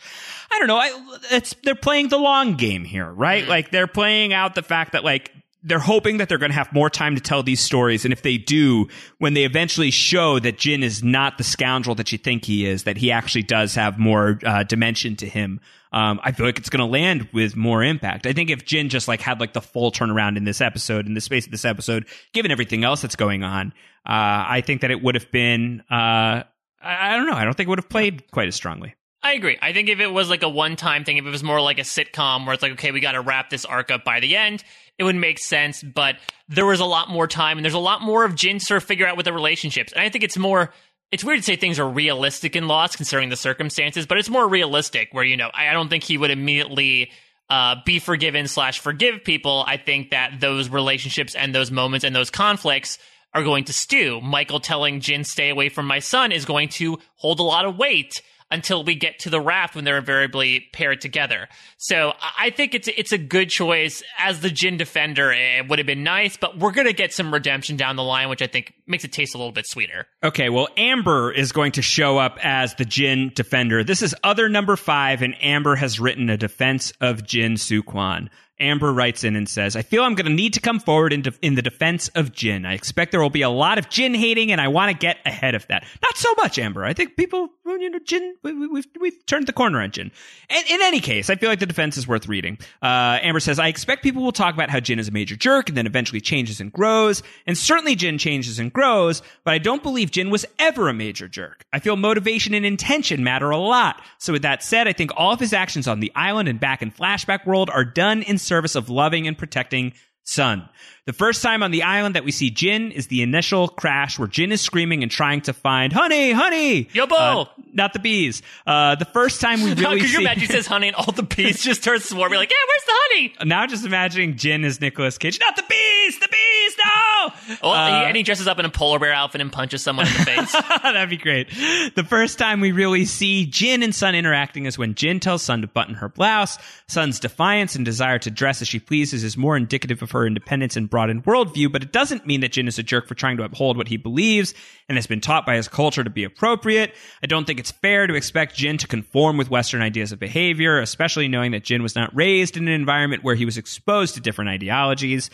[0.51, 0.77] I don't know.
[0.77, 3.47] I, it's they're playing the long game here, right?
[3.47, 5.31] Like they're playing out the fact that like
[5.63, 8.05] they're hoping that they're going to have more time to tell these stories.
[8.05, 8.87] And if they do,
[9.17, 12.83] when they eventually show that Jin is not the scoundrel that you think he is,
[12.83, 15.59] that he actually does have more uh, dimension to him,
[15.91, 18.25] um, I feel like it's going to land with more impact.
[18.25, 21.13] I think if Jin just like had like the full turnaround in this episode, in
[21.13, 23.73] the space of this episode, given everything else that's going on,
[24.05, 26.43] uh, I think that it would have been, uh, I,
[26.81, 27.35] I don't know.
[27.35, 28.95] I don't think it would have played quite as strongly.
[29.23, 29.57] I agree.
[29.61, 31.79] I think if it was like a one time thing, if it was more like
[31.79, 34.37] a sitcom where it's like, okay, we got to wrap this arc up by the
[34.37, 34.63] end,
[34.97, 35.83] it would make sense.
[35.83, 38.65] But there was a lot more time and there's a lot more of Jin to
[38.65, 39.91] sort of figure out with the relationships.
[39.91, 40.71] And I think it's more,
[41.11, 44.47] it's weird to say things are realistic in Lost considering the circumstances, but it's more
[44.47, 47.11] realistic where, you know, I, don't think he would immediately
[47.49, 49.63] uh, be forgiven slash forgive people.
[49.65, 52.99] I think that those relationships and those moments and those conflicts
[53.33, 54.19] are going to stew.
[54.21, 57.77] Michael telling Jin, stay away from my son, is going to hold a lot of
[57.77, 61.47] weight until we get to the raft when they're invariably paired together.
[61.77, 65.31] So I think it's it's a good choice as the Jin defender.
[65.31, 68.29] Eh, it would have been nice, but we're gonna get some redemption down the line,
[68.29, 70.07] which I think makes it taste a little bit sweeter.
[70.23, 73.83] Okay, well, Amber is going to show up as the Jin defender.
[73.83, 78.29] This is other number five, and Amber has written a defense of Jin-Soo Kwon.
[78.59, 81.21] Amber writes in and says, I feel I'm going to need to come forward in,
[81.21, 82.65] de- in the defense of Jin.
[82.65, 85.17] I expect there will be a lot of Jin hating, and I want to get
[85.25, 85.85] ahead of that.
[86.01, 86.83] Not so much, Amber.
[86.83, 90.11] I think people, you know, Jin, we, we, we've, we've turned the corner on Jin.
[90.49, 92.57] And in any case, I feel like the defense is worth reading.
[92.81, 95.69] Uh, Amber says, I expect people will talk about how Jin is a major jerk
[95.69, 97.21] and then eventually changes and grows.
[97.45, 101.27] And certainly Jin changes and grows, but I don't believe Jin was ever a major
[101.27, 101.65] jerk.
[101.73, 104.01] I feel motivation and intention matter a lot.
[104.17, 106.81] So with that said, I think all of his actions on the island and back
[106.81, 109.93] in flashback world are done in service of loving and protecting
[110.23, 110.67] Sun.
[111.07, 114.27] The first time on the island that we see Jin is the initial crash where
[114.27, 118.41] Jin is screaming and trying to find honey, honey, Yobo, uh, not the bees.
[118.65, 121.13] Uh, the first time we really Could see you imagine he says honey and all
[121.13, 123.49] the bees just start swarming like, yeah, where's the honey?
[123.49, 125.39] now just imagining Jin as Nicolas Cage.
[125.39, 127.57] Not the bees, the bees, no.
[127.63, 130.13] Oh, Uh, and he dresses up in a polar bear outfit and punches someone in
[130.13, 130.51] the face.
[130.83, 131.47] That'd be great.
[131.95, 135.61] The first time we really see Jin and Sun interacting is when Jin tells Sun
[135.61, 136.57] to button her blouse.
[136.87, 140.75] Sun's defiance and desire to dress as she pleases is more indicative of her independence
[140.75, 143.43] and broadened worldview, but it doesn't mean that Jin is a jerk for trying to
[143.43, 144.55] uphold what he believes
[144.89, 146.95] and has been taught by his culture to be appropriate.
[147.21, 150.79] I don't think it's fair to expect Jin to conform with Western ideas of behavior,
[150.79, 154.21] especially knowing that Jin was not raised in an environment where he was exposed to
[154.21, 155.29] different ideologies.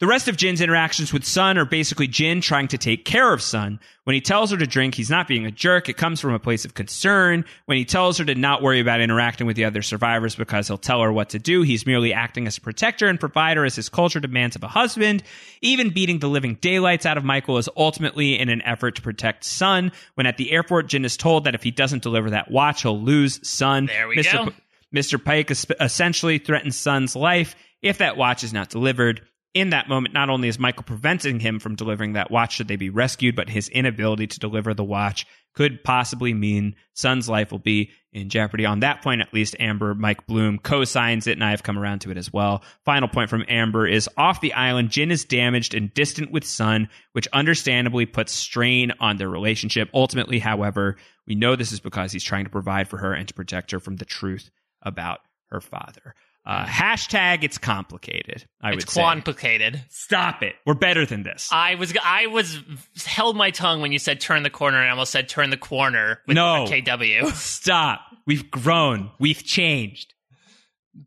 [0.00, 3.40] The rest of Jin's interactions with Sun are basically Jin trying to take care of
[3.40, 3.80] Sun.
[4.04, 5.88] When he tells her to drink, he's not being a jerk.
[5.88, 7.44] It comes from a place of concern.
[7.64, 10.78] When he tells her to not worry about interacting with the other survivors because he'll
[10.78, 13.88] tell her what to do, he's merely acting as a protector and provider as his
[13.88, 15.05] culture demands of a husband.
[15.62, 19.44] Even beating the living daylights out of Michael is ultimately in an effort to protect
[19.44, 19.92] Sun.
[20.14, 23.00] When at the airport, Jin is told that if he doesn't deliver that watch, he'll
[23.00, 23.86] lose Sun.
[23.86, 24.44] There we Mr.
[24.44, 24.50] go.
[24.50, 24.56] P-
[24.94, 25.18] Mr.
[25.22, 25.50] Paik
[25.80, 29.22] essentially threatens Sun's life if that watch is not delivered.
[29.54, 32.76] In that moment, not only is Michael preventing him from delivering that watch should they
[32.76, 35.26] be rescued, but his inability to deliver the watch
[35.56, 38.66] could possibly mean Sun's life will be in jeopardy.
[38.66, 41.78] On that point, at least, Amber, Mike Bloom co signs it, and I have come
[41.78, 42.62] around to it as well.
[42.84, 46.88] Final point from Amber is off the island, Jin is damaged and distant with Sun,
[47.12, 49.88] which understandably puts strain on their relationship.
[49.94, 50.96] Ultimately, however,
[51.26, 53.80] we know this is because he's trying to provide for her and to protect her
[53.80, 54.50] from the truth
[54.82, 55.20] about
[55.50, 56.14] her father.
[56.46, 58.44] Uh, hashtag it's complicated.
[58.62, 59.00] I it's would say.
[59.02, 59.82] complicated.
[59.88, 60.54] Stop it.
[60.64, 61.48] We're better than this.
[61.50, 62.60] I was I was
[63.04, 65.56] held my tongue when you said turn the corner and I almost said turn the
[65.56, 66.64] corner with No.
[66.68, 67.32] KW.
[67.34, 68.00] Stop.
[68.26, 69.10] We've grown.
[69.18, 70.14] We've changed.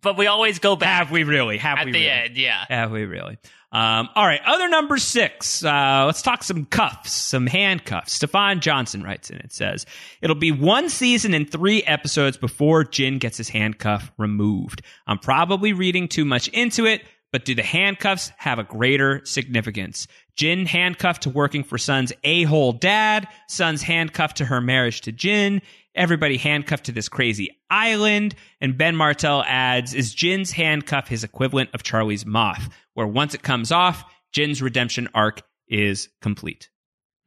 [0.02, 1.58] But we always go back Have we really?
[1.58, 2.12] Have at we the really?
[2.12, 2.66] end, yeah.
[2.68, 3.38] Have we really?
[3.72, 5.64] Um, all right, other number six.
[5.64, 8.14] Uh, let's talk some cuffs, some handcuffs.
[8.14, 9.38] Stefan Johnson writes in.
[9.38, 9.86] It says
[10.22, 14.82] it'll be one season and three episodes before Jin gets his handcuff removed.
[15.06, 20.08] I'm probably reading too much into it, but do the handcuffs have a greater significance?
[20.36, 23.28] Jin handcuffed to working for Sun's a-hole dad.
[23.48, 25.62] Sun's handcuffed to her marriage to Jin.
[25.94, 28.34] Everybody handcuffed to this crazy island.
[28.62, 32.70] And Ben Martell adds, is Jin's handcuff his equivalent of Charlie's moth,
[33.00, 34.04] where once it comes off,
[34.34, 36.70] Jin's redemption arc is complete.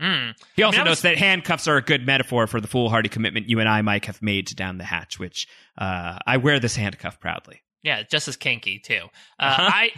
[0.01, 0.35] Mm.
[0.55, 3.09] He I also mean, notes was- that handcuffs are a good metaphor for the foolhardy
[3.09, 6.61] commitment you and I, Mike, have made to down the hatch, which uh, I wear
[6.61, 7.63] this handcuff proudly.
[7.83, 9.07] Yeah, just as kinky too.
[9.41, 9.71] Uh, Uh-huh.
[9.73, 9.91] I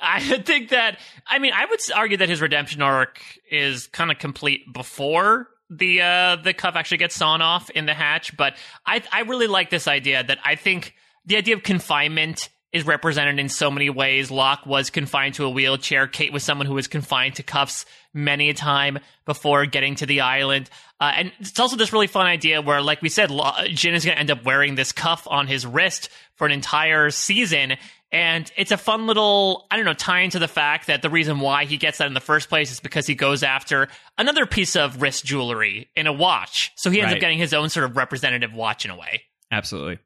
[0.00, 4.18] I think that I mean I would argue that his redemption arc is kind of
[4.18, 8.56] complete before the uh the cuff actually gets sawn off in the hatch, but
[8.86, 10.94] I I really like this idea that I think
[11.26, 14.30] the idea of confinement is represented in so many ways.
[14.30, 16.06] Locke was confined to a wheelchair.
[16.06, 20.20] Kate was someone who was confined to cuffs many a time before getting to the
[20.20, 20.68] island.
[21.00, 23.30] Uh, and it's also this really fun idea where, like we said,
[23.68, 27.10] Jin is going to end up wearing this cuff on his wrist for an entire
[27.10, 27.74] season.
[28.10, 31.40] And it's a fun little, I don't know, tie into the fact that the reason
[31.40, 34.76] why he gets that in the first place is because he goes after another piece
[34.76, 36.72] of wrist jewelry in a watch.
[36.76, 37.16] So he ends Right.
[37.18, 39.22] up getting his own sort of representative watch in a way.
[39.52, 39.98] Absolutely.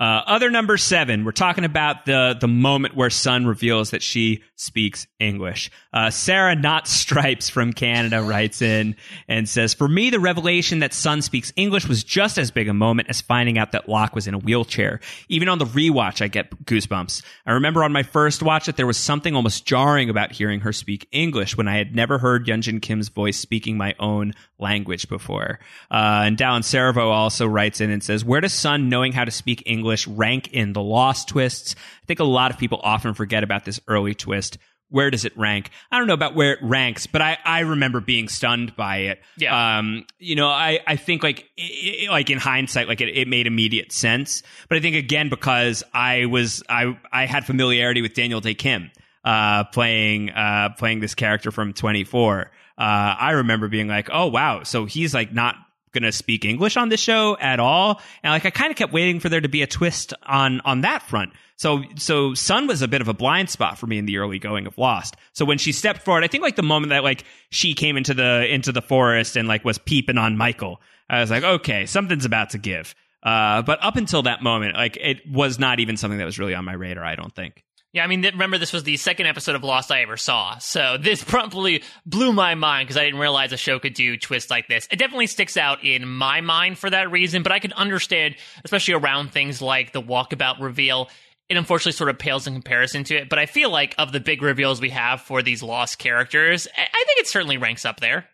[0.00, 4.42] Uh, other number seven, we're talking about the the moment where Sun reveals that she
[4.56, 5.70] speaks English.
[5.92, 8.96] Uh, Sarah Not Stripes from Canada writes in
[9.28, 12.72] and says, "For me, the revelation that Sun speaks English was just as big a
[12.72, 15.00] moment as finding out that Locke was in a wheelchair.
[15.28, 17.22] Even on the rewatch, I get goosebumps.
[17.44, 20.72] I remember on my first watch that there was something almost jarring about hearing her
[20.72, 25.58] speak English when I had never heard Yunjin Kim's voice speaking my own language before."
[25.90, 29.30] Uh, and Dallin Servo also writes in and says, "Where does Sun knowing how to
[29.30, 31.74] speak English rank in the lost twists?
[32.02, 34.58] I think a lot of people often forget about this early twist.
[34.90, 35.70] where does it rank?
[35.90, 39.20] I don't know about where it ranks, but I, I remember being stunned by it.
[39.36, 39.78] Yeah.
[39.78, 43.28] Um, you know, I, I think like, i i like in hindsight, like it, it
[43.28, 44.42] made immediate sense.
[44.68, 48.90] But I think again, because I was, I, I had familiarity with Daniel Dae Kim,
[49.24, 52.40] uh, playing, uh, playing this character from 24.
[52.40, 52.46] Uh,
[52.78, 54.64] I remember being like, oh wow.
[54.64, 55.54] So he's like not
[55.92, 58.00] going to speak English on this show at all.
[58.22, 60.82] And like, I kind of kept waiting for there to be a twist on, on
[60.82, 61.32] that front.
[61.56, 64.38] So, so Sun was a bit of a blind spot for me in the early
[64.38, 65.16] going of Lost.
[65.32, 68.14] So when she stepped forward, I think like the moment that like she came into
[68.14, 72.24] the, into the forest and like was peeping on Michael, I was like, okay, something's
[72.24, 72.94] about to give.
[73.22, 76.54] Uh, but up until that moment, like it was not even something that was really
[76.54, 77.64] on my radar, I don't think.
[77.92, 80.96] Yeah, I mean, remember this was the second episode of Lost I ever saw, so
[80.96, 84.68] this promptly blew my mind because I didn't realize a show could do twists like
[84.68, 84.86] this.
[84.92, 88.94] It definitely sticks out in my mind for that reason, but I can understand, especially
[88.94, 91.08] around things like the walkabout reveal.
[91.48, 94.20] It unfortunately sort of pales in comparison to it, but I feel like of the
[94.20, 97.98] big reveals we have for these Lost characters, I, I think it certainly ranks up
[97.98, 98.28] there.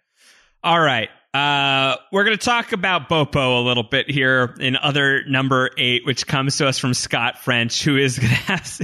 [0.62, 1.08] All right.
[1.36, 6.06] Uh, we're going to talk about Bopo a little bit here in other number eight,
[6.06, 8.80] which comes to us from Scott French, who is going to have,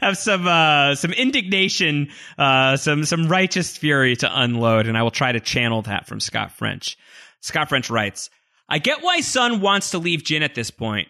[0.00, 2.08] have some uh, some indignation,
[2.38, 6.18] uh, some some righteous fury to unload, and I will try to channel that from
[6.18, 6.96] Scott French.
[7.40, 8.30] Scott French writes,
[8.70, 11.08] "I get why Sun wants to leave Jin at this point,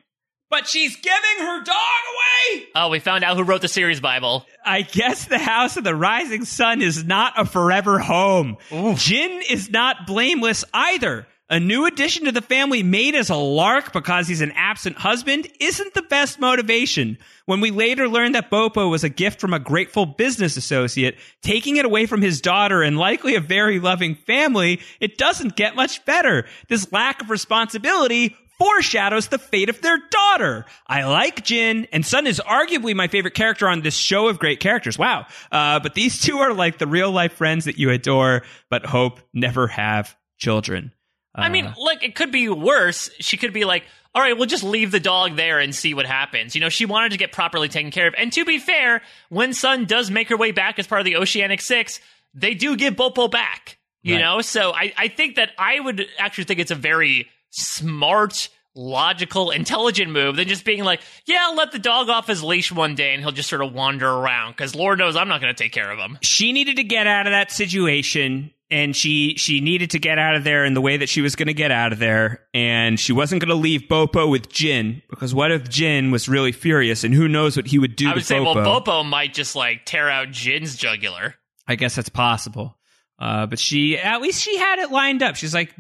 [0.52, 4.46] but she's giving her dog away." Oh, we found out who wrote the series Bible.
[4.64, 8.58] I guess the House of the Rising Sun is not a forever home.
[8.94, 11.26] Jin is not blameless either.
[11.50, 15.46] A new addition to the family made as a lark because he's an absent husband
[15.60, 17.18] isn't the best motivation.
[17.44, 21.76] When we later learn that Bopo was a gift from a grateful business associate, taking
[21.76, 26.02] it away from his daughter and likely a very loving family, it doesn't get much
[26.06, 26.46] better.
[26.68, 30.64] This lack of responsibility foreshadows the fate of their daughter.
[30.86, 34.60] I like Jin, and Sun is arguably my favorite character on this show of great
[34.60, 34.96] characters.
[34.98, 35.26] Wow.
[35.50, 39.20] Uh, but these two are like the real life friends that you adore, but hope
[39.34, 40.92] never have children.
[41.36, 43.10] Uh, I mean, look, it could be worse.
[43.18, 43.84] She could be like,
[44.14, 46.54] all right, we'll just leave the dog there and see what happens.
[46.54, 48.14] You know, she wanted to get properly taken care of.
[48.18, 51.16] And to be fair, when Sun does make her way back as part of the
[51.16, 51.98] Oceanic Six,
[52.34, 53.78] they do give Bopo back.
[54.02, 54.20] You Right.
[54.20, 59.50] know, so I, I think that I would actually think it's a very smart, logical,
[59.50, 62.94] intelligent move than just being like, yeah, I'll let the dog off his leash one
[62.94, 65.62] day and he'll just sort of wander around because Lord knows I'm not going to
[65.62, 66.18] take care of him.
[66.22, 70.34] she needed to get out of that situation and she she needed to get out
[70.34, 72.98] of there in the way that she was going to get out of there and
[72.98, 77.04] she wasn't going to leave Bopo with Jin because what if Jin was really furious
[77.04, 78.54] and who knows what he would do I to would say, Bopo.
[78.54, 81.34] well, Bopo might just like tear out Jin's jugular.
[81.68, 82.78] I guess that's possible.
[83.18, 85.36] Uh, but she, at least she had it lined up.
[85.36, 85.72] She's like,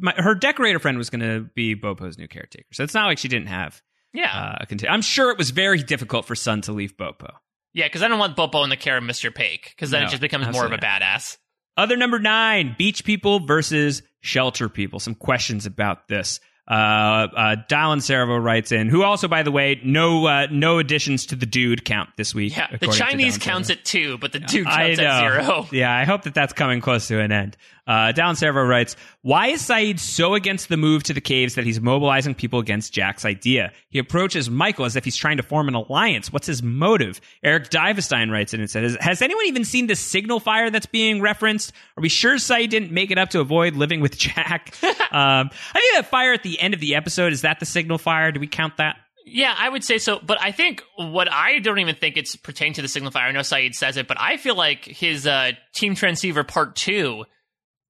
[0.00, 2.66] my, her decorator friend was going to be Bopo's new caretaker.
[2.72, 3.80] So it's not like she didn't have.
[4.12, 4.56] Yeah.
[4.60, 7.32] Uh, I'm sure it was very difficult for Sun to leave Bopo.
[7.72, 9.30] Yeah, because I don't want Bopo in the care of Mr.
[9.30, 11.38] Paik, because then No, it just becomes more of a absolutely badass.
[11.76, 14.98] Other number nine, beach people versus shelter people.
[14.98, 16.40] Some questions about this.
[16.70, 21.26] Uh, uh, Dallin Servo writes in, who also, by the way, no, uh, no additions
[21.26, 22.56] to the dude count this week.
[22.56, 25.66] Yeah, the Chinese counts at two, but the dude counts at zero.
[25.72, 27.56] Yeah, I hope that that's coming close to an end.
[27.90, 31.64] Uh, Dallin Servo writes, Why is Sayid so against the move to the caves that
[31.64, 33.72] he's mobilizing people against Jack's idea?
[33.88, 36.32] He approaches Michael as if he's trying to form an alliance.
[36.32, 37.20] What's his motive?
[37.42, 41.20] Eric Divestein writes in and says, Has anyone even seen the signal fire that's being
[41.20, 41.72] referenced?
[41.96, 44.72] Are we sure Sayid didn't make it up to avoid living with Jack?
[44.84, 47.98] um, I think that fire at the end of the episode, is that the signal
[47.98, 48.30] fire?
[48.30, 48.98] Do we count that?
[49.26, 50.20] Yeah, I would say so.
[50.20, 53.22] But I think what I don't even think it's pertaining to the signifier.
[53.22, 57.24] I know Sayid says it, but I feel like his uh, Team Transceiver Part 2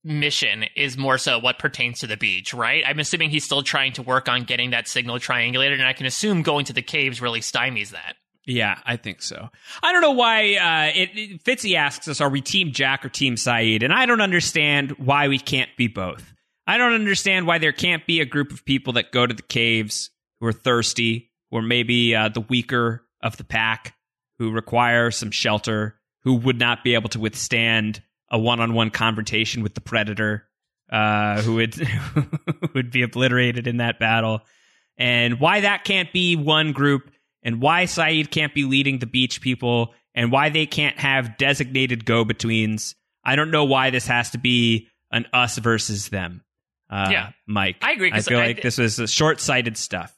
[0.03, 2.83] mission is more so what pertains to the beach, right?
[2.87, 6.07] I'm assuming he's still trying to work on getting that signal triangulated, and I can
[6.07, 8.17] assume going to the caves really stymies that.
[8.47, 9.49] Yeah, I think so.
[9.83, 13.09] I don't know why uh, it, it, Fitzy asks us, "Are we Team Jack or
[13.09, 16.33] Team Sayid?" And I don't understand why we can't be both.
[16.67, 19.43] I don't understand why there can't be a group of people that go to the
[19.43, 23.95] caves who are thirsty, or maybe uh, the weaker of the pack
[24.39, 29.75] who require some shelter, who would not be able to withstand a one-on-one confrontation with
[29.75, 30.47] the predator,
[30.91, 31.75] uh, who would
[32.75, 34.41] would be obliterated in that battle,
[34.97, 37.11] and why that can't be one group
[37.43, 42.05] and why Sayid can't be leading the beach people and why they can't have designated
[42.05, 42.95] go betweens.
[43.25, 46.43] I don't know why this has to be an us versus them.
[46.91, 47.31] Uh, Yeah.
[47.47, 47.77] Mike.
[47.83, 50.15] I agree, I feel I- like this was short sighted stuff.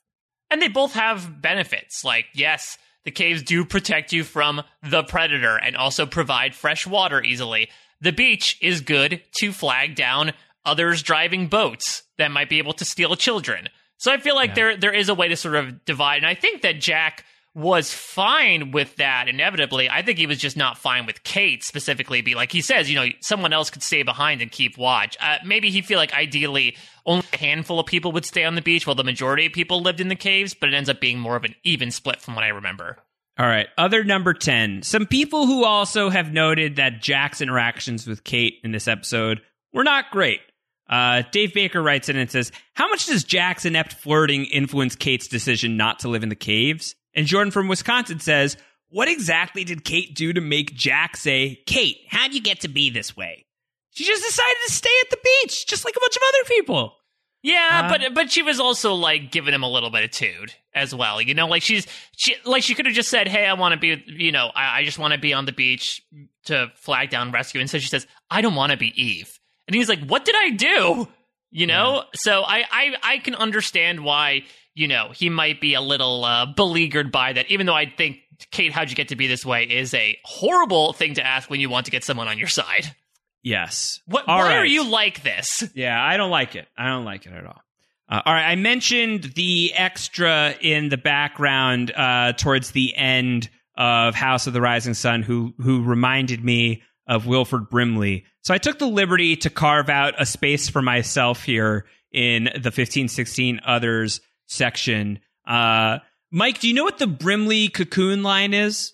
[0.51, 2.05] And they both have benefits.
[2.05, 7.23] Like, yes, the caves do protect you from the predator and also provide fresh water
[7.23, 7.69] easily.
[8.03, 10.33] The beach is good to flag down
[10.65, 13.69] others driving boats that might be able to steal children.
[13.97, 16.19] So I feel like there there is a way to sort of divide.
[16.19, 17.25] And I think that Jack
[17.55, 19.89] was fine with that inevitably.
[19.89, 22.23] I think he was just not fine with Kate specifically.
[22.23, 25.17] Be like he says, you know, someone else could stay behind and keep watch.
[25.21, 28.63] Uh, maybe he feel like ideally only a handful of people would stay on the
[28.63, 31.21] beach while the majority of people lived in the caves, but it ends up being
[31.21, 32.99] more of an even split from what I remember.
[33.39, 33.69] All right.
[33.79, 34.83] Other number 10.
[34.83, 39.41] Some people who also have noted that Jack's interactions with Kate in this episode
[39.73, 40.41] were not great.
[40.89, 45.29] Uh, Dave Baker writes in and says, How much does Jack's inept flirting influence Kate's
[45.29, 46.95] decision not to live in the caves?
[47.15, 48.59] And Jordan from Wisconsin says,
[48.91, 52.91] What exactly did Kate do to make Jack say, Kate, how'd you get to be
[52.91, 53.47] this way?
[53.93, 56.95] She just decided to stay at the beach, just like a bunch of other people.
[57.43, 60.53] Yeah, Uh, but but she was also like giving him a little bit of tude
[60.75, 61.21] as well.
[61.21, 61.87] You know, like she's
[62.17, 64.81] she like she could have just said, "Hey, I want to be," you know, I,
[64.81, 66.03] I just want to be on the beach
[66.47, 67.61] to flag down rescue.
[67.61, 69.31] And so she says, "I don't want to be Eve,"
[69.67, 71.09] and he's like, "What did I do?"
[71.51, 74.45] You know, so I, I I can understand why
[74.75, 77.51] you know he might be a little uh, beleaguered by that.
[77.51, 78.21] Even though I think
[78.51, 81.61] Kate, how'd you get to be this way is a horrible thing to ask when
[81.61, 82.95] you want to get someone on your side.
[83.43, 84.01] Yes.
[84.07, 84.27] What?
[84.27, 85.63] Why are you like this?
[85.75, 86.67] Yeah, I don't like it.
[86.77, 87.61] I don't like it at all.
[88.09, 94.15] Uh, all right, I mentioned the extra in the background uh, towards the end of
[94.15, 98.25] House of the Rising Sun, who who reminded me of Wilford Brimley.
[98.43, 102.69] So I took the liberty to carve out a space for myself here in the
[102.71, 105.21] 1516 others section.
[105.47, 105.99] Uh,
[106.31, 108.93] Mike, do you know what the Brimley cocoon line is?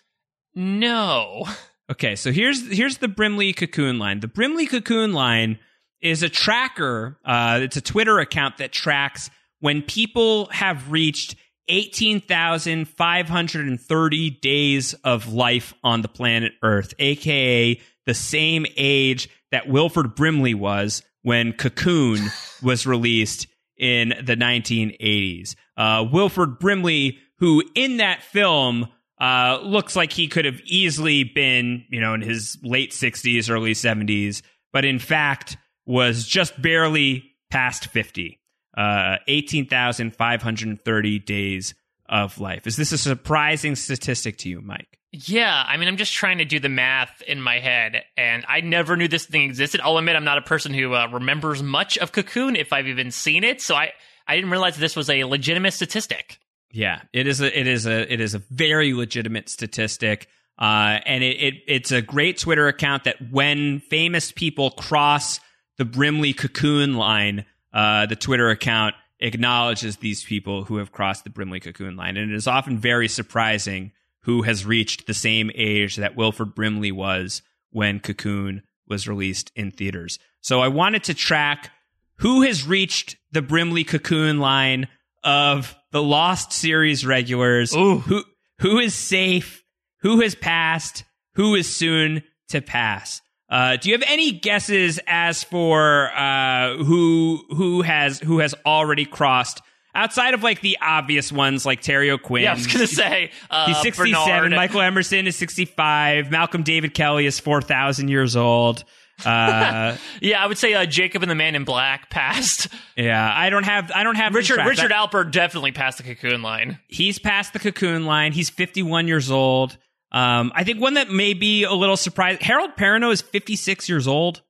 [0.55, 1.47] No.
[1.91, 4.21] Okay, so here's here's the Brimley cocoon line.
[4.21, 5.59] The Brimley cocoon line
[6.01, 7.19] is a tracker.
[7.25, 11.37] Uh, it's a Twitter account that tracks when people have reached
[11.69, 18.15] eighteen thousand five hundred and thirty days of life on the planet Earth, aka the
[18.15, 22.21] same age that Wilford Brimley was when Cocoon
[22.63, 23.47] was released
[23.77, 25.55] in the 1980s.
[25.77, 28.89] Uh, Wilford Brimley, who in that film
[29.21, 33.75] uh, looks like he could have easily been, you know, in his late 60s, early
[33.75, 35.57] 70s, but in fact
[35.89, 38.39] was just barely past 50.
[38.77, 41.75] Uh, 18,530 days
[42.09, 42.67] of life.
[42.67, 44.99] Is this a surprising statistic to you, Mike?
[45.11, 48.61] Yeah, I mean, I'm just trying to do the math in my head, and I
[48.61, 49.81] never knew this thing existed.
[49.83, 53.11] I'll admit, I'm not a person who uh, remembers much of Cocoon if I've even
[53.11, 53.93] seen it, so I,
[54.29, 56.39] I didn't realize this was a legitimate statistic.
[56.71, 60.29] Yeah, it is a it is a it is a very legitimate statistic.
[60.59, 65.41] Uh, and it, it it's a great Twitter account that when famous people cross
[65.79, 71.31] the Brimley cocoon line, uh, the Twitter account acknowledges these people who have crossed the
[71.31, 73.93] Brimley cocoon line, and it is often very surprising
[74.23, 79.71] who has reached the same age that Wilford Brimley was when Cocoon was released in
[79.71, 80.19] theaters.
[80.41, 81.71] So I wanted to track
[82.17, 84.89] who has reached the Brimley cocoon line
[85.23, 87.73] of the Lost series regulars.
[87.99, 88.25] Who
[88.61, 89.63] who is safe?
[90.01, 91.05] Who has passed?
[91.35, 93.21] Who is soon to pass?
[93.49, 99.07] Uh, do you have any guesses as for uh, who who has who has already
[99.07, 99.63] crossed
[99.95, 102.43] outside of like the obvious ones like Terry O'Quinn?
[102.43, 104.51] Yeah, I was gonna say uh, He's 67.
[104.51, 106.31] Michael Emerson is 65.
[106.31, 108.85] Malcolm David Kelly is 4,000 years old.
[109.25, 112.69] Uh, yeah, I would say uh, Jacob and the Man in Black passed.
[112.97, 114.59] yeah, I don't have I don't have Richard.
[114.67, 116.79] Richard Alpert definitely passed the Cocoon line.
[116.89, 118.33] He's past the cocoon line.
[118.33, 119.79] He's 51 years old.
[120.11, 122.43] Um, I think one that may be a little surprised.
[122.43, 124.43] Harold Perrineau is 56 years old.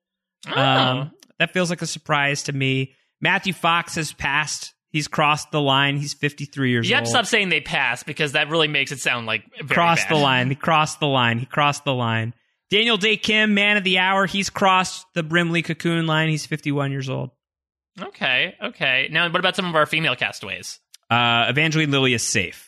[0.48, 0.60] Oh.
[0.60, 2.94] Um, that feels like a surprise to me.
[3.20, 4.72] Matthew Fox has passed.
[4.90, 5.96] He's crossed the line.
[5.98, 7.06] He's 53 years You have old.
[7.06, 10.16] to stop saying they passed because that really makes it sound like very crossed bad.
[10.16, 10.48] the line.
[10.48, 11.38] He crossed the line.
[11.38, 12.34] He crossed the line.
[12.70, 14.26] Daniel Dae Kim, man of the hour.
[14.26, 16.28] He's crossed the Brimley cocoon line.
[16.28, 17.30] He's 51 years old.
[18.00, 19.08] Okay, okay.
[19.10, 20.78] Now, what about some of our female castaways?
[21.10, 22.67] Uh, Evangeline Lilly is safe.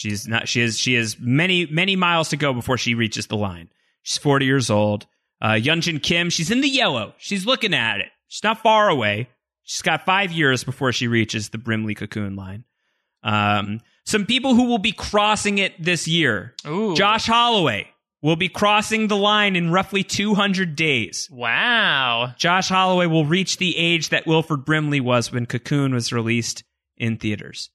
[0.00, 0.48] She's not.
[0.48, 0.78] She has.
[0.78, 3.68] She has many many miles to go before she reaches the line.
[4.02, 5.06] She's 40 years old.
[5.42, 6.30] Uh, Yunjin Kim.
[6.30, 7.12] She's in the yellow.
[7.18, 8.08] She's looking at it.
[8.26, 9.28] She's not far away.
[9.62, 12.64] She's got five years before she reaches the Brimley cocoon line.
[13.22, 16.54] Um, some people who will be crossing it this year.
[16.66, 16.94] Ooh.
[16.94, 17.86] Josh Holloway
[18.22, 21.28] will be crossing the line in roughly 200 days.
[21.30, 22.32] Wow.
[22.38, 26.64] Josh Holloway will reach the age that Wilford Brimley was when Cocoon was released
[26.96, 27.68] in theaters.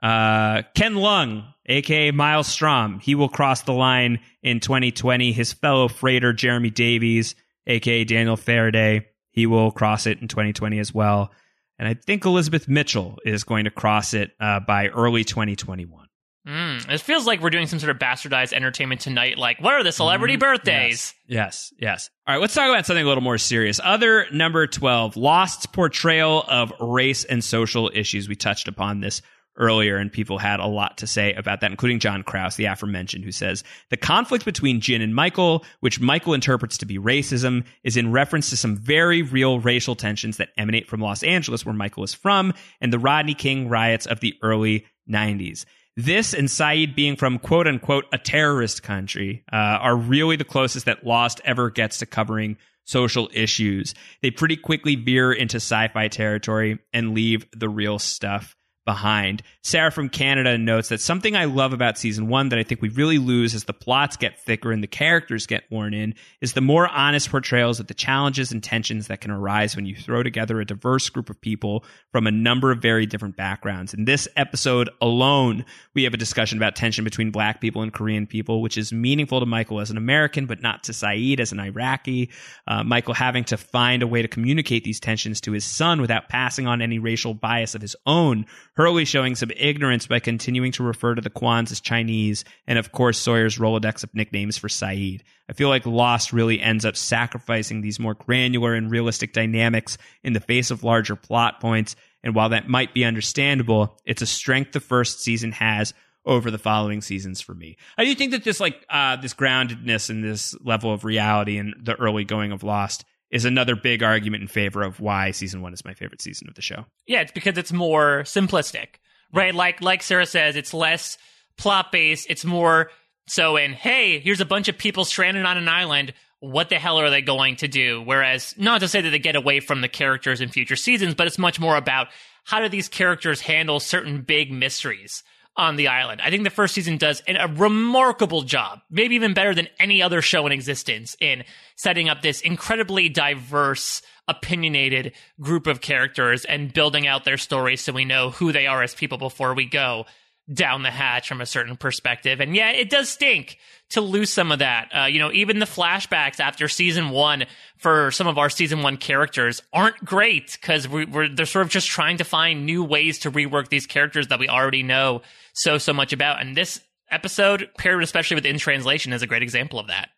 [0.00, 5.32] Uh, Ken Leung, aka Miles Straume, he will cross the line in 2020.
[5.32, 7.34] His fellow freighter Jeremy Davies,
[7.66, 11.30] aka Daniel Faraday, he will cross it in 2020 as well.
[11.78, 16.06] And I think Elizabeth Mitchell is going to cross it uh, by early 2021.
[16.46, 19.38] Mm, it feels like we're doing some sort of bastardized entertainment tonight.
[19.38, 21.14] Like, what are the celebrity birthdays?
[21.26, 22.10] Yes, yes.
[22.26, 23.78] All right, let's talk about something a little more serious.
[23.82, 28.28] Other number 12, Lost's portrayal of race and social issues.
[28.28, 29.22] We touched upon this
[29.56, 33.24] earlier, and people had a lot to say about that, including John Krause, the aforementioned,
[33.24, 37.96] who says the conflict between Jin and Michael, which Michael interprets to be racism, is
[37.96, 42.04] in reference to some very real racial tensions that emanate from Los Angeles, where Michael
[42.04, 45.64] is from, and the Rodney King riots of the early 90s.
[45.96, 50.86] This and Sayid being from quote unquote a terrorist country uh, are really the closest
[50.86, 53.94] that Lost ever gets to covering social issues.
[54.22, 59.42] They pretty quickly veer into sci fi territory and leave the real stuff behind.
[59.62, 62.88] Sarah from Canada notes that something I love about season one that I think we
[62.88, 66.60] really lose as the plots get thicker and the characters get worn in is the
[66.60, 70.60] more honest portrayals of the challenges and tensions that can arise when you throw together
[70.60, 73.94] a diverse group of people from a number of very different backgrounds.
[73.94, 78.26] In this episode alone, we have a discussion about tension between black people and Korean
[78.26, 81.60] people, which is meaningful to Michael as an American, but not to Sayid as an
[81.60, 82.30] Iraqi.
[82.66, 86.28] Uh, Michael having to find a way to communicate these tensions to his son without
[86.28, 88.44] passing on any racial bias of his own
[88.74, 92.92] Hurley showing some ignorance by continuing to refer to the Kwons as Chinese, and of
[92.92, 95.20] course Sawyer's Rolodex of nicknames for Sayid.
[95.48, 100.32] I feel like Lost really ends up sacrificing these more granular and realistic dynamics in
[100.32, 104.72] the face of larger plot points, and while that might be understandable, it's a strength
[104.72, 105.92] the first season has
[106.24, 107.76] over the following seasons for me.
[107.98, 111.74] I do think that this like uh, this groundedness and this level of reality in
[111.82, 115.72] the early going of Lost is another big argument in favor of why season one
[115.72, 116.84] is my favorite season of the show.
[117.06, 118.96] Yeah, it's because it's more simplistic,
[119.32, 119.54] right?
[119.54, 121.18] Like like Sarah says, it's less
[121.56, 122.26] plot based.
[122.30, 122.90] It's more
[123.26, 126.12] so in hey, here's a bunch of people stranded on an island.
[126.40, 128.02] What the hell are they going to do?
[128.02, 131.28] Whereas, not to say that they get away from the characters in future seasons, but
[131.28, 132.08] it's much more about
[132.44, 135.22] how do these characters handle certain big mysteries
[135.56, 136.20] on the island.
[136.22, 140.22] I think the first season does a remarkable job, maybe even better than any other
[140.22, 141.44] show in existence, in
[141.76, 147.92] setting up this incredibly diverse, opinionated group of characters and building out their stories so
[147.92, 150.06] we know who they are as people before we go
[150.52, 152.40] down the hatch from a certain perspective.
[152.40, 153.58] And yeah, it does stink
[153.90, 154.88] to lose some of that.
[154.94, 157.44] Uh, you know, even the flashbacks after season one
[157.76, 161.70] for some of our season one characters aren't great because we, are they're sort of
[161.70, 165.22] just trying to find new ways to rework these characters that we already know
[165.52, 166.40] so so much about.
[166.40, 166.80] And this
[167.10, 170.08] episode, paired especially with in translation, is a great example of that.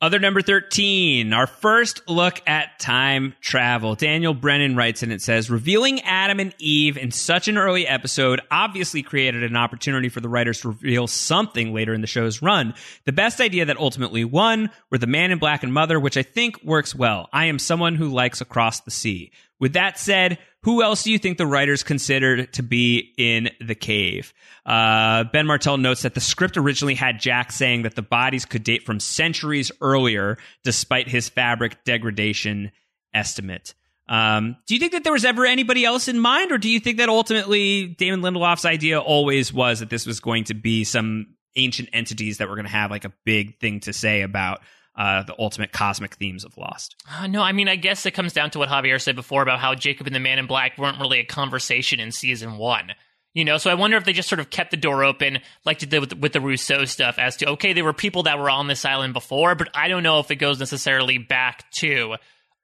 [0.00, 3.96] Other number 13, our first look at time travel.
[3.96, 8.40] Daniel Brennan writes and it says, revealing Adam and Eve in such an early episode
[8.48, 12.74] obviously created an opportunity for the writers to reveal something later in the show's run.
[13.06, 16.22] The best idea that ultimately won were the man in black and mother, which I
[16.22, 17.28] think works well.
[17.32, 19.32] I am someone who likes Across the Sea.
[19.58, 23.74] With that said, who else do you think the writers considered to be in the
[23.74, 24.32] cave?
[24.66, 28.64] Uh, ben Martell notes that the script originally had Jack saying that the bodies could
[28.64, 32.72] date from centuries earlier, despite his fabric degradation
[33.14, 33.74] estimate.
[34.08, 36.80] Um, do you think that there was ever anybody else in mind, or do you
[36.80, 41.34] think that ultimately Damon Lindelof's idea always was that this was going to be some
[41.56, 44.60] ancient entities that were going to have like a big thing to say about
[44.98, 46.96] uh, the ultimate cosmic themes of Lost.
[47.08, 49.60] Uh, no, I mean, I guess it comes down to what Javier said before about
[49.60, 52.90] how Jacob and the Man in Black weren't really a conversation in season one.
[53.32, 55.78] You know, so I wonder if they just sort of kept the door open, like
[55.78, 58.66] did with, with the Rousseau stuff, as to okay, there were people that were on
[58.66, 62.16] this island before, but I don't know if it goes necessarily back to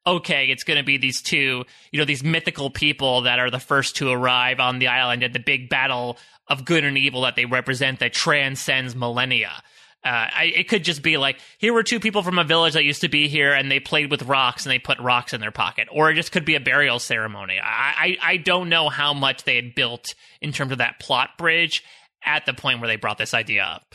[0.07, 3.59] okay, it's going to be these two, you know, these mythical people that are the
[3.61, 7.37] first to arrive on the island at the big battle of good and evil that
[7.37, 9.63] they represent that transcends millennia.
[10.05, 12.85] Uh, I, it could just be like here were two people from a village that
[12.85, 15.51] used to be here, and they played with rocks and they put rocks in their
[15.51, 17.59] pocket, or it just could be a burial ceremony.
[17.59, 21.31] I, I, I don't know how much they had built in terms of that plot
[21.39, 21.83] bridge
[22.25, 23.95] at the point where they brought this idea up.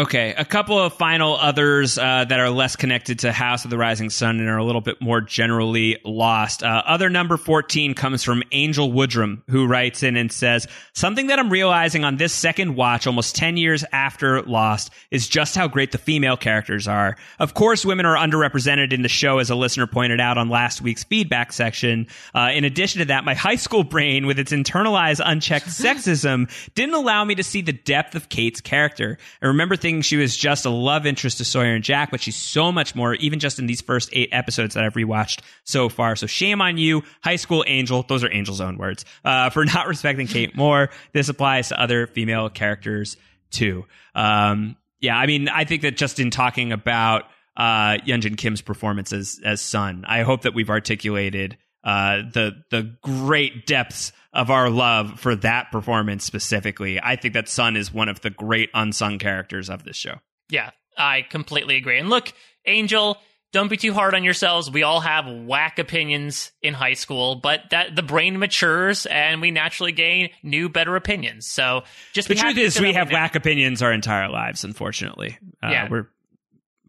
[0.00, 3.76] Okay, a couple of final others uh, that are less connected to House of the
[3.76, 6.62] Rising Sun and are a little bit more generally lost.
[6.62, 11.38] Uh, other number 14 comes from Angel Woodrum, who writes in and says, Something that
[11.38, 15.92] I'm realizing on this second watch, almost 10 years after Lost, is just how great
[15.92, 17.18] the female characters are.
[17.38, 20.80] Of course, women are underrepresented in the show, as a listener pointed out on last
[20.80, 22.06] week's feedback section.
[22.34, 26.94] Uh, in addition to that, my high school brain, with its internalized, unchecked sexism, didn't
[26.94, 29.18] allow me to see the depth of Kate's character.
[29.42, 32.36] I remember thinking she was just a love interest to Sawyer and Jack, but she's
[32.36, 36.16] so much more, even just in these first eight episodes that I've rewatched so far.
[36.16, 38.02] So shame on you, High School Angel.
[38.02, 40.90] Those are Angel's own words uh, for not respecting Kate more.
[41.12, 43.16] This applies to other female characters
[43.50, 43.84] too.
[44.14, 47.24] Um, yeah, I mean, I think that just in talking about
[47.56, 52.94] uh, Yunjin Kim's performance as as Sun, I hope that we've articulated uh, the the
[53.02, 57.00] great depths of our love for that performance specifically.
[57.00, 60.16] I think that Sun is one of the great unsung characters of this show.
[60.50, 61.98] Yeah, I completely agree.
[61.98, 62.32] And look,
[62.66, 63.18] Angel,
[63.52, 64.70] don't be too hard on yourselves.
[64.70, 69.50] We all have whack opinions in high school, but that the brain matures and we
[69.50, 71.48] naturally gain new, better opinions.
[71.48, 74.62] So just the truth is we have whack opinions our entire lives.
[74.62, 75.88] Unfortunately, uh, Yeah.
[75.90, 76.06] we're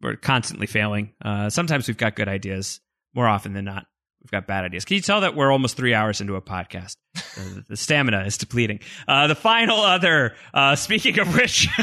[0.03, 1.13] we're constantly failing.
[1.23, 2.79] Uh, sometimes we've got good ideas.
[3.13, 3.85] More often than not,
[4.21, 4.85] we've got bad ideas.
[4.85, 6.97] Can you tell that we're almost three hours into a podcast?
[7.37, 8.79] Uh, the stamina is depleting.
[9.07, 11.67] Uh, the final other, uh, speaking of which,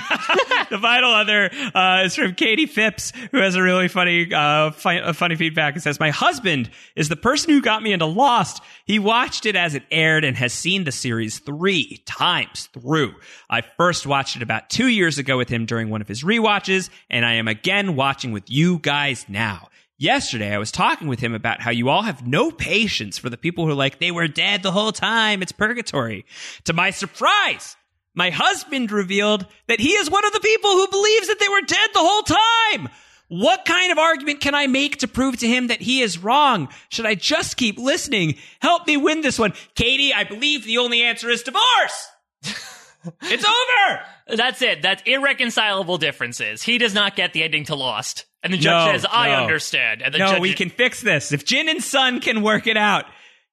[0.71, 5.13] the final other uh, is from Katie Phipps, who has a really funny, uh, fi-
[5.13, 5.75] funny feedback.
[5.77, 8.63] It says, "My husband is the person who got me into Lost.
[8.85, 13.15] He watched it as it aired and has seen the series three times through.
[13.49, 16.91] I first watched it about two years ago with him during one of his rewatches,
[17.09, 19.69] and I am again watching with you guys now."
[20.01, 23.37] Yesterday, I was talking with him about how you all have no patience for the
[23.37, 25.43] people who are like, they were dead the whole time.
[25.43, 26.25] It's purgatory.
[26.65, 27.75] To my surprise,
[28.15, 31.63] my husband revealed that he is one of the people who believes that they were
[31.63, 32.89] dead the whole time.
[33.27, 36.69] What kind of argument can I make to prove to him that he is wrong?
[36.91, 38.37] Should I just keep listening?
[38.61, 39.53] Help me win this one.
[39.75, 42.09] Katie, I believe the only answer is divorce.
[43.23, 44.01] it's over.
[44.37, 44.83] That's it.
[44.83, 46.63] That's irreconcilable differences.
[46.63, 48.27] He does not get the ending to Lost.
[48.43, 49.35] And the judge No, says, I no.
[49.43, 50.03] understand.
[50.03, 51.33] And the no, judge we can fix this.
[51.33, 53.05] If Jin and Sun can work it out,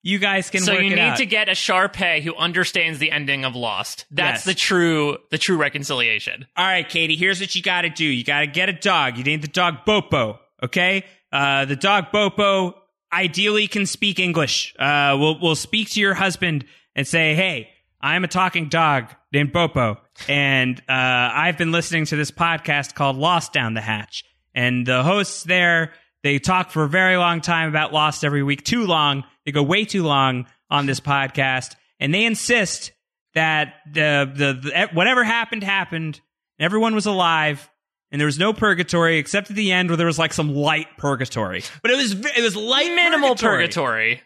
[0.03, 1.17] you guys can so you need out.
[1.17, 4.06] to get a Sharpay who understands the ending of Lost.
[4.11, 4.43] That's Yes.
[4.45, 6.45] the true the true reconciliation.
[6.56, 8.06] All right, Katie, here's what you got to do.
[8.06, 9.17] You got to get a dog.
[9.17, 11.03] You name the dog Bopo, okay?
[11.32, 12.75] Uh, the dog Bopo
[13.11, 14.75] ideally can speak English.
[14.77, 16.65] Uh, we'll, we'll speak to your husband
[16.95, 19.97] and say, hey, I'm a talking dog named Bopo,
[20.27, 24.23] and uh, I've been listening to this podcast called Lost Down the Hatch.
[24.53, 28.64] And the hosts there, they talk for a very long time about Lost every week.
[28.64, 29.25] Too long.
[29.45, 31.75] They go way too long on this podcast.
[31.99, 32.91] And they insist
[33.33, 36.22] that the, the, the whatever happened happened.
[36.57, 37.69] Everyone was alive,
[38.11, 40.88] and there was no purgatory except at the end where there was like some light
[40.97, 41.64] purgatory.
[41.81, 43.57] But it was it was light Minimal purgatory.
[43.65, 44.22] purgatory.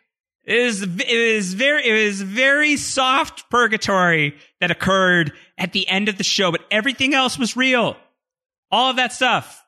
[0.45, 6.09] It was it was very it was very soft purgatory that occurred at the end
[6.09, 7.98] of the show, but everything else was real.
[8.72, 9.64] All of that stuff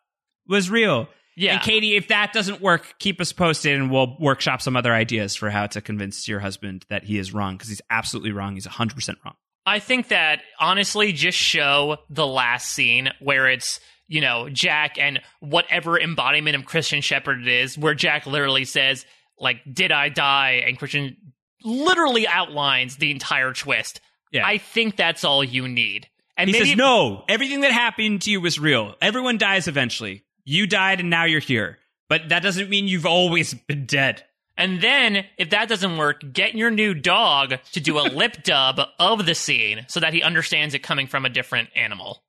[0.47, 1.07] was real.
[1.35, 1.53] Yeah.
[1.53, 5.35] And Katie, if that doesn't work, keep us posted and we'll workshop some other ideas
[5.35, 8.55] for how to convince your husband that he is wrong because he's absolutely wrong.
[8.55, 9.35] He's 100% wrong.
[9.65, 15.21] I think that honestly, just show the last scene where it's you know Jack and
[15.39, 19.05] whatever embodiment of Christian Shephard it is, where Jack literally says
[19.41, 21.17] like, "Did I die?" and Christian
[21.63, 24.01] literally outlines the entire twist.
[24.31, 24.45] Yeah.
[24.45, 26.07] I think that's all you need.
[26.37, 28.95] And he says, no, everything that happened to you was real.
[29.01, 30.23] Everyone dies eventually.
[30.43, 31.77] You died and now you're here.
[32.09, 34.23] But that doesn't mean you've always been dead.
[34.57, 38.81] And then, if that doesn't work, get your new dog to do a lip dub
[38.99, 42.23] of the scene so that he understands it coming from a different animal.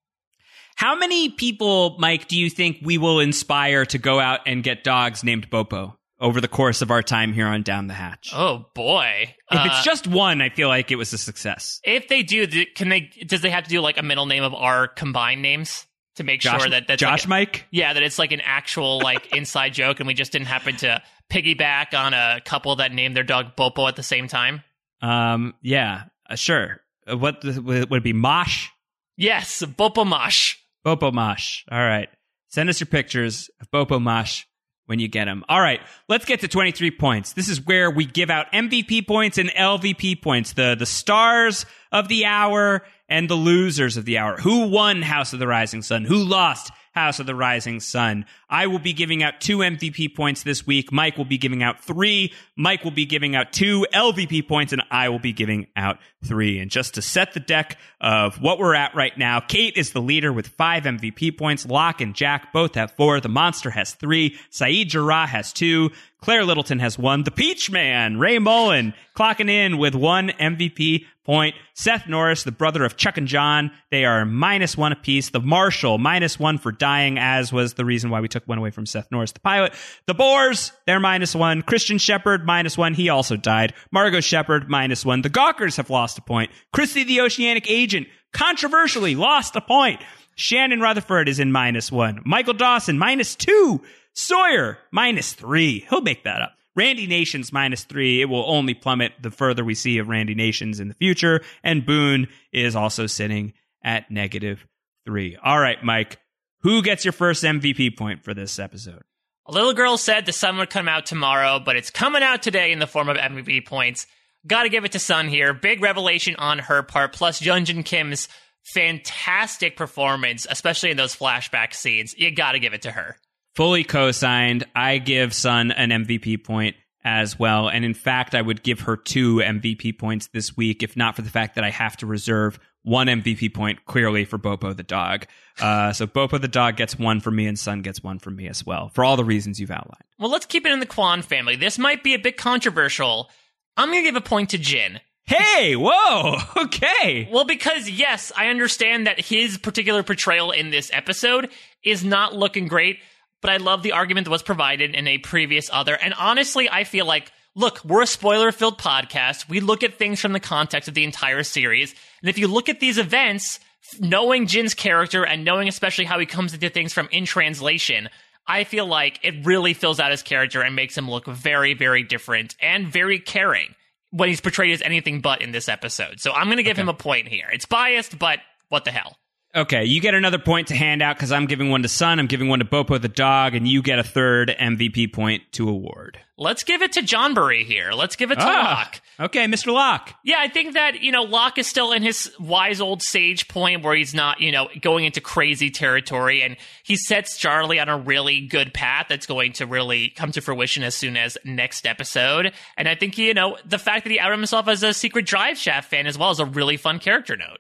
[0.77, 4.85] How many people, Mike, do you think we will inspire to go out and get
[4.85, 8.33] dogs named Bopo over the course of our time here on Down the Hatch?
[8.35, 9.35] Oh boy!
[9.51, 11.81] If Uh, it's just one, I feel like it was a success.
[11.85, 13.11] if they do, can they?
[13.27, 15.87] Does they have to do like a middle name of our combined names
[16.17, 17.67] to make Josh, sure that that's Josh like, Mike?
[17.71, 21.03] yeah, that it's like an actual like inside joke, and we just didn't happen to
[21.31, 24.63] piggyback on a couple that named their dog Bopo at the same time.
[25.01, 26.81] Um, yeah, uh, sure.
[27.11, 28.13] Uh, what the, would it be?
[28.13, 28.69] Mosh?
[29.17, 30.57] Yes, Bopo Mosh.
[30.87, 31.65] Bopo Mosh.
[31.71, 32.09] All right.
[32.49, 34.45] Send us your pictures of Bopo Mosh
[34.87, 35.45] when you get them.
[35.49, 35.81] All right.
[36.09, 37.33] Let's get to 23 points.
[37.33, 42.09] This is where we give out MVP points and LVP points, the, the stars of
[42.09, 44.37] the hour and the losers of the hour.
[44.39, 46.05] Who won House of the Rising Sun?
[46.05, 48.27] Who lost House of the Rising Sun?
[48.53, 50.93] I will be giving out two MVP points this week.
[50.93, 52.35] Mike will be giving out three.
[52.55, 56.59] Mike will be giving out two LVP points and I will be giving out three.
[56.59, 60.03] And just to set the deck of what we're at right now, Kate is the
[60.03, 61.65] leader with five MVP points.
[61.65, 63.21] Locke and Jack both have four.
[63.21, 64.37] The Monster has three.
[64.51, 65.91] Sayid Jarrah has two.
[66.21, 67.25] Claire Littleton has one.
[67.25, 71.57] The Peach Man, Ray Mullen, clocking in with one MVP point.
[71.75, 75.31] Seth Norris, the brother of Chuck and John, they are minus one apiece.
[75.31, 78.71] The Marshall, minus one for dying, as was the reason why we took one away
[78.71, 79.75] from Seth Norris, the pilot.
[80.07, 81.63] The Boars, they're minus one.
[81.63, 82.95] Christian Shephard, minus one.
[82.95, 83.75] He also died.
[83.91, 85.23] Margo Shephard, minus one.
[85.23, 86.51] The Gawkers have lost a point.
[86.73, 90.01] Christy, the Oceanic Agent, controversially lost a point.
[90.35, 92.21] Shannon Rutherford is in minus one.
[92.25, 93.83] Michael Dawson, minus two.
[94.15, 95.87] Sawyer, minus three.
[95.89, 96.53] He'll make that up.
[96.75, 98.23] Randy Nations, minus three.
[98.23, 101.43] It will only plummet the further we see of Randy Nations in the future.
[101.63, 103.53] And Boone is also sitting
[103.85, 104.67] at negative
[105.05, 105.37] three.
[105.43, 106.19] All right, Mike.
[106.63, 109.03] Who gets your first MVP point for this episode?
[109.47, 112.71] A little girl said the sun would come out tomorrow, but it's coming out today
[112.71, 114.07] in the form of MVP points.
[114.47, 115.55] Gotta give it to Sun here.
[115.55, 118.29] Big revelation on her part, plus Yunjin Kim's
[118.75, 122.15] fantastic performance, especially in those flashback scenes.
[122.17, 123.17] You gotta give it to her.
[123.55, 124.65] fully co-signed.
[124.75, 126.75] I give Sun an MVP point
[127.05, 130.97] as well, and in fact, I would give her two MVP points this week, if
[130.97, 134.77] not for the fact that I have to reserve one MVP point clearly for Bopo
[134.77, 135.27] the dog.
[135.61, 138.49] Uh, so Bopo the dog gets one from me, and Sun gets one from me
[138.49, 140.05] as well, for all the reasons you've outlined.
[140.19, 141.57] Well, let's keep it in the Kwon family.
[141.57, 143.31] This might be a bit controversial.
[143.77, 145.01] I'm going to give a point to Jin.
[145.25, 147.29] Hey, whoa, okay.
[147.31, 151.51] Well, because yes, I understand that his particular portrayal in this episode
[151.85, 152.99] is not looking great,
[153.41, 155.95] but I love the argument that was provided in a previous other.
[155.95, 159.49] And honestly, I feel like, look, we're a spoiler filled podcast.
[159.49, 161.95] We look at things from the context of the entire series.
[162.21, 163.61] And if you look at these events,
[164.01, 168.09] knowing Jin's character and knowing especially how he comes into things from in translation,
[168.47, 172.03] I feel like it really fills out his character and makes him look very, very
[172.03, 173.75] different and very caring
[174.11, 176.21] when he's portrayed as anything but in this episode.
[176.21, 177.47] So I'm going to give him a point here.
[177.53, 179.17] It's biased, but what the hell?
[179.55, 182.27] Okay, you get another point to hand out because I'm giving one to Sun, I'm
[182.27, 186.19] giving one to Bopo the dog, and you get a third MVP point to award.
[186.39, 187.93] Let's give it to John Burry here.
[187.93, 189.01] Let's give it to Ah, Locke.
[189.21, 189.71] Okay, Mr.
[189.71, 190.15] Locke.
[190.25, 193.85] Yeah, I think that, you know, Locke is still in his wise old sage point
[193.85, 197.99] where he's not, you know, going into crazy territory and he sets Charlie on a
[197.99, 202.53] really good path that's going to really come to fruition as soon as next episode.
[202.79, 205.59] And I think, you know, the fact that he outed himself as a secret Drive
[205.59, 207.59] Shaft fan as well is a really fun character note.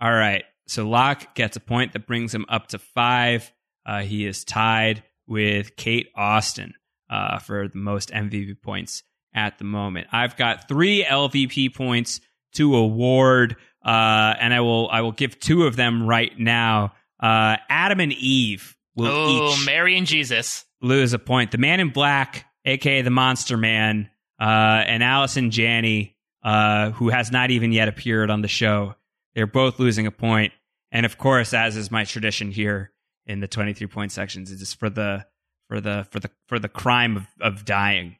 [0.00, 0.44] All right.
[0.66, 3.52] So Locke gets a point that brings him up to five.
[3.84, 6.74] Uh, he is tied with Kate Austin
[7.10, 9.02] uh, for the most MVP points
[9.34, 10.08] at the moment.
[10.12, 12.20] I've got three LVP points
[12.54, 16.92] to award, uh, and I will I will give two of them right now.
[17.20, 20.64] Uh, Adam and Eve will oh, each Mary and Jesus.
[20.80, 21.50] lose a point.
[21.50, 24.10] The Man in Black, aka the Monster Man,
[24.40, 28.94] uh, and Allison Janney, uh, who has not even yet appeared on the show,
[29.34, 30.52] they're both losing a point.
[30.90, 32.92] And of course, as is my tradition here
[33.26, 35.26] in the twenty-three point sections, it is just for the
[35.68, 38.16] for the for the for the crime of, of dying.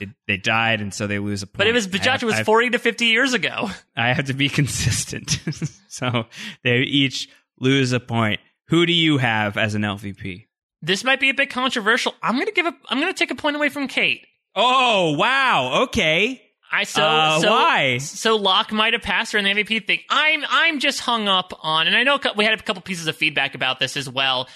[0.00, 1.58] It, they died, and so they lose a point.
[1.58, 3.70] But it was I Bajaj was I have- 40 to 50 years ago.
[3.96, 5.40] I have to be consistent,
[5.88, 6.26] so
[6.62, 8.40] they each lose a point.
[8.68, 10.46] Who do you have as an LVP?
[10.82, 12.14] This might be a bit controversial.
[12.22, 14.26] I'm going to give a I'm going to take a point away from Kate.
[14.54, 15.84] Oh, wow.
[15.84, 16.42] Okay.
[16.74, 17.98] I so, Uh, so why?
[17.98, 20.00] So Locke might have passed her in the MVP thing.
[20.10, 23.16] I'm I'm just hung up on, and I know we had a couple pieces of
[23.16, 24.48] feedback about this as well.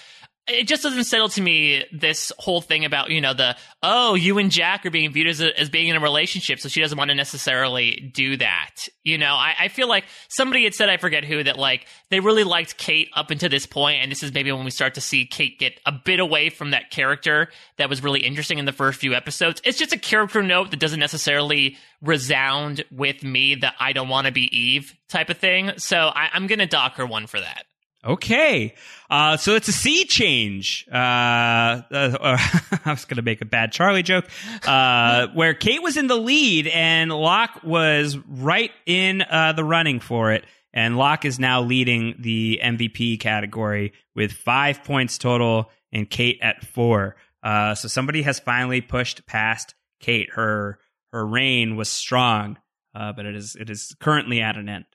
[0.49, 4.37] It just doesn't settle to me this whole thing about you know the oh you
[4.37, 6.97] and Jack are being viewed as a, as being in a relationship, so she doesn't
[6.97, 8.87] want to necessarily do that.
[9.03, 12.19] You know, I, I feel like somebody had said I forget who that like they
[12.19, 15.01] really liked Kate up until this point, and this is maybe when we start to
[15.01, 18.71] see Kate get a bit away from that character that was really interesting in the
[18.71, 19.61] first few episodes.
[19.63, 24.27] It's just a character note that doesn't necessarily resound with me that I don't want
[24.27, 25.71] to be Eve type of thing.
[25.77, 27.65] So I, I'm gonna dock her one for that.
[28.05, 28.75] Okay.
[29.09, 30.87] Uh, so it's a sea change.
[30.91, 31.81] Uh, uh,
[32.85, 34.25] I was going to make a bad Charlie joke,
[34.65, 39.99] uh, where Kate was in the lead and Locke was right in uh, the running
[39.99, 40.45] for it.
[40.73, 46.63] And Locke is now leading the MVP category with five points total and Kate at
[46.63, 47.15] four.
[47.41, 50.29] Uh, so somebody has finally pushed past Kate.
[50.31, 50.79] Her
[51.11, 52.57] her reign was strong,
[52.93, 54.85] uh, but it is it is currently at an end.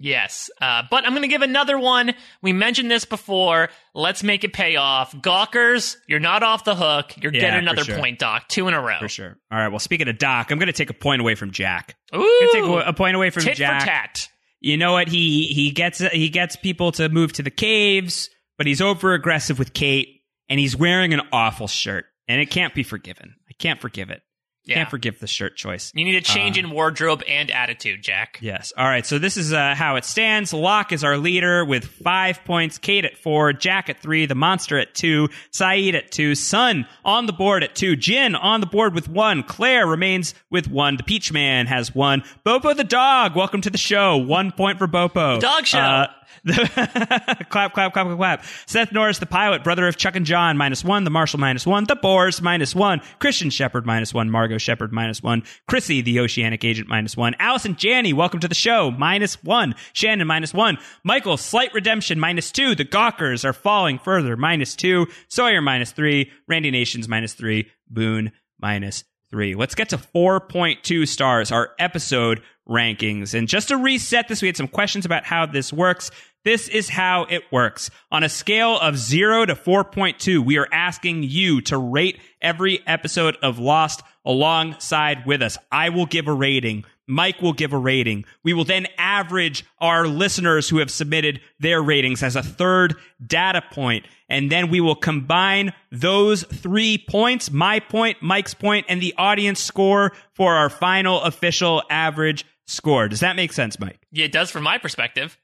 [0.00, 2.14] Yes, uh, but I'm going to give another one.
[2.40, 3.68] We mentioned this before.
[3.94, 5.12] Let's make it pay off.
[5.20, 7.14] Gawkers, you're not off the hook.
[7.20, 7.98] You're Yeah, getting another sure.
[7.98, 8.46] point, Doc.
[8.48, 8.98] Two in a row.
[9.00, 9.36] For sure.
[9.50, 9.68] All right.
[9.68, 11.96] Well, speaking of Doc, I'm going to take a point away from Jack.
[12.14, 13.80] Ooh, I'm take a point away from tit Jack.
[13.82, 14.28] for tat.
[14.60, 15.08] You know what?
[15.08, 19.58] He he gets he gets people to move to the caves, but he's over aggressive
[19.58, 23.34] with Kate, and he's wearing an awful shirt, and it can't be forgiven.
[23.48, 24.20] I can't forgive it.
[24.64, 24.74] Yeah.
[24.74, 25.90] Can't forgive the shirt choice.
[25.94, 28.38] You need a change Uh, in wardrobe and attitude, Jack.
[28.42, 28.70] Yes.
[28.76, 29.06] All right.
[29.06, 30.52] So this is uh, how it stands.
[30.52, 32.76] Locke is our leader with five points.
[32.76, 33.54] Kate at four.
[33.54, 34.26] Jack at three.
[34.26, 35.28] The monster at two.
[35.52, 36.34] Sayid at two.
[36.34, 37.96] Sun on the board at two.
[37.96, 39.42] Jin on the board with one.
[39.42, 40.98] Claire remains with one.
[40.98, 42.22] The Peach Man has one.
[42.44, 43.34] Bopo the dog.
[43.36, 44.18] Welcome to the show.
[44.18, 45.40] One point for Bopo.
[45.40, 45.78] Dog show.
[45.78, 46.06] Uh,
[46.46, 48.44] clap, clap, clap, clap, clap.
[48.66, 51.04] Seth Norris, the pilot, brother of Chuck and John, minus one.
[51.04, 51.84] The Marshall, minus one.
[51.84, 53.00] The Boars, minus one.
[53.18, 54.30] Christian Shephard, minus one.
[54.30, 55.42] Margo Shephard, minus one.
[55.66, 57.34] Chrissy, the Oceanic Agent, minus one.
[57.38, 59.74] Allison Janney, welcome to the show, minus one.
[59.92, 60.78] Shannon, minus one.
[61.04, 62.74] Michael, Slight Redemption, minus two.
[62.74, 65.06] The Gawkers are falling further, minus two.
[65.28, 66.30] Sawyer, minus three.
[66.46, 67.70] Randy Nations, minus three.
[67.88, 69.54] Boone, minus three.
[69.54, 73.34] Let's get to 4.2 stars, our episode rankings.
[73.34, 76.10] And just to reset this, we had some questions about how this works.
[76.44, 77.90] This is how it works.
[78.12, 83.36] On a scale of 0 to 4.2, we are asking you to rate every episode
[83.42, 85.58] of Lost alongside with us.
[85.72, 86.84] I will give a rating.
[87.08, 88.24] Mike will give a rating.
[88.44, 93.62] We will then average our listeners who have submitted their ratings as a third data
[93.72, 94.06] point.
[94.28, 99.60] And then we will combine those three points, my point, Mike's point, and the audience
[99.60, 103.08] score for our final official average score.
[103.08, 103.98] Does that make sense, Mike?
[104.12, 105.36] Yeah, it does from my perspective.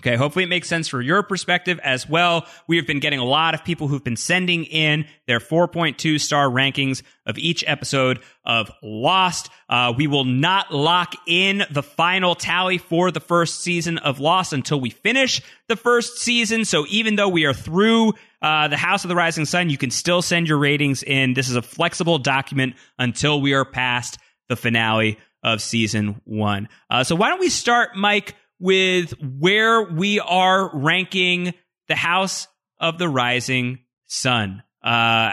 [0.00, 2.46] Okay, hopefully it makes sense for your perspective as well.
[2.66, 6.48] We have been getting a lot of people who've been sending in their 4.2 star
[6.48, 9.50] rankings of each episode of Lost.
[9.68, 14.54] Uh, we will not lock in the final tally for the first season of Lost
[14.54, 16.64] until we finish the first season.
[16.64, 19.90] So even though we are through uh, the House of the Rising Sun, you can
[19.90, 21.34] still send your ratings in.
[21.34, 24.16] This is a flexible document until we are past
[24.48, 26.68] the finale of season one.
[26.90, 28.34] Uh, so why don't we start, Mike?
[28.60, 31.54] with where we are ranking
[31.88, 32.46] the House
[32.78, 34.62] of the Rising Sun.
[34.84, 35.32] Uh,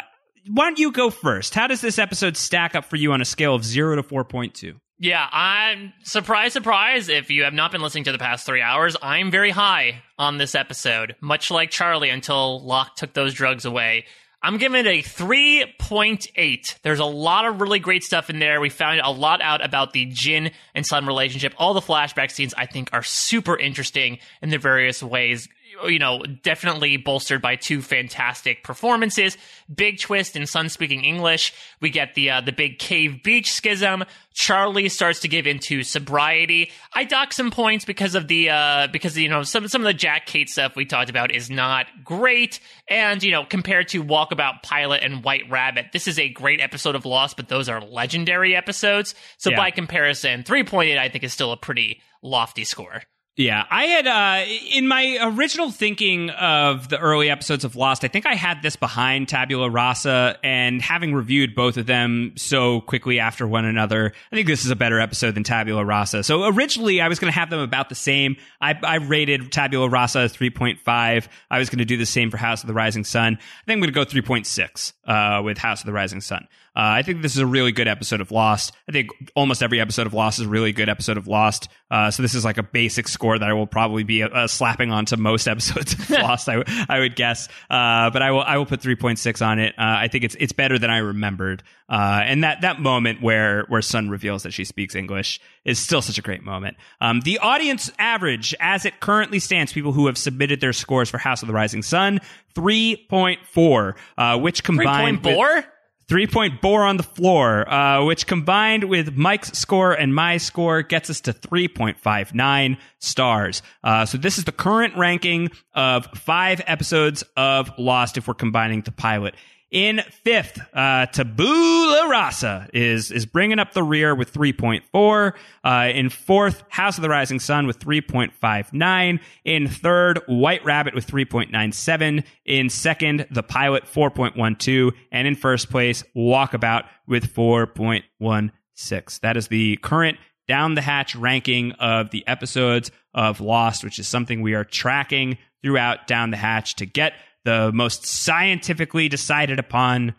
[0.50, 1.54] why don't you go first?
[1.54, 4.80] How does this episode stack up for you on a scale of zero to 4.2?
[5.00, 7.08] Yeah, I'm surprise, surprise.
[7.10, 10.38] If you have not been listening to the past three hours, I'm very high on
[10.38, 14.06] this episode, much like Charlie until Locke took those drugs away.
[14.48, 16.82] I'm giving it a 3.8.
[16.82, 18.62] There's a lot of really great stuff in there.
[18.62, 21.54] We found a lot out about the Jin and Sun relationship.
[21.58, 25.50] All the flashback scenes I think are super interesting in their various ways
[25.86, 29.38] you know, definitely bolstered by two fantastic performances.
[29.74, 31.54] Big twist in Sun speaking English.
[31.82, 34.04] We get the uh, the big cave beach schism.
[34.34, 36.72] Charlie starts to give into sobriety.
[36.94, 39.94] I dock some points because of the uh, because you know some some of the
[39.94, 44.64] Jack Kate stuff we talked about is not great, and you know compared to Walkabout
[44.64, 48.56] Pilot and White Rabbit, this is a great episode of Lost, but those are legendary
[48.56, 49.16] episodes.
[49.38, 49.58] So Yeah.
[49.58, 53.04] by comparison, three point eight I think is still a pretty lofty score.
[53.38, 58.08] Yeah, I had uh in my original thinking of the early episodes of Lost, I
[58.08, 63.20] think I had this behind Tabula Rasa and having reviewed both of them so quickly
[63.20, 66.24] after one another, I think this is a better episode than Tabula Rasa.
[66.24, 68.38] So originally I was going to have them about the same.
[68.60, 71.28] I I rated Tabula Rasa 3.5.
[71.52, 73.36] I was going to do the same for House of the Rising Sun.
[73.36, 76.48] I think I'm going to go 3.6 uh with House of the Rising Sun.
[76.78, 78.72] Uh, I think this is a really good episode of Lost.
[78.88, 81.70] I think almost every episode of Lost is a really good episode of Lost.
[81.90, 84.92] Uh, so this is like a basic score that I will probably be uh, slapping
[84.92, 86.48] onto most episodes of Lost.
[86.48, 89.42] I, w- I would guess, uh, but I will I will put three point six
[89.42, 89.74] on it.
[89.76, 91.64] Uh, I think it's it's better than I remembered.
[91.90, 96.04] Uh, and that that moment where where Sun reveals that she speaks English is still
[96.04, 96.78] such a great moment.
[97.02, 101.18] Um, the audience average, as it currently stands, people who have submitted their scores for
[101.18, 102.20] House of the Rising Sun,
[102.54, 105.66] three point four, uh, which combined with- 3.4?
[106.08, 110.82] Three point bore on the floor, uh, which combined with Mike's score and my score
[110.82, 113.62] gets us to 3.59 stars.
[113.84, 118.84] Uh, so this is the current ranking of five episodes of Lost if we're combining
[118.84, 119.36] the pilot.
[119.70, 125.34] In fifth, uh, Tabula Rasa is is bringing up the rear with 3.4.
[125.62, 129.20] Uh, in fourth, House of the Rising Sun with 3.59.
[129.44, 132.24] In third, White Rabbit with 3.97.
[132.46, 134.94] In second, The Pilot 4.12.
[135.12, 139.20] And in first place, Walkabout with 4.16.
[139.20, 144.08] That is the current down the hatch ranking of the episodes of Lost, which is
[144.08, 147.14] something we are tracking throughout down the hatch to get
[147.48, 150.14] the most scientifically decided upon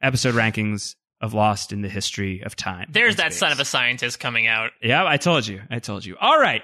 [0.00, 2.88] episode rankings of Lost in the history of time.
[2.90, 4.70] There's that son of a scientist coming out.
[4.82, 5.60] Yeah, I told you.
[5.70, 6.16] I told you.
[6.18, 6.62] All right.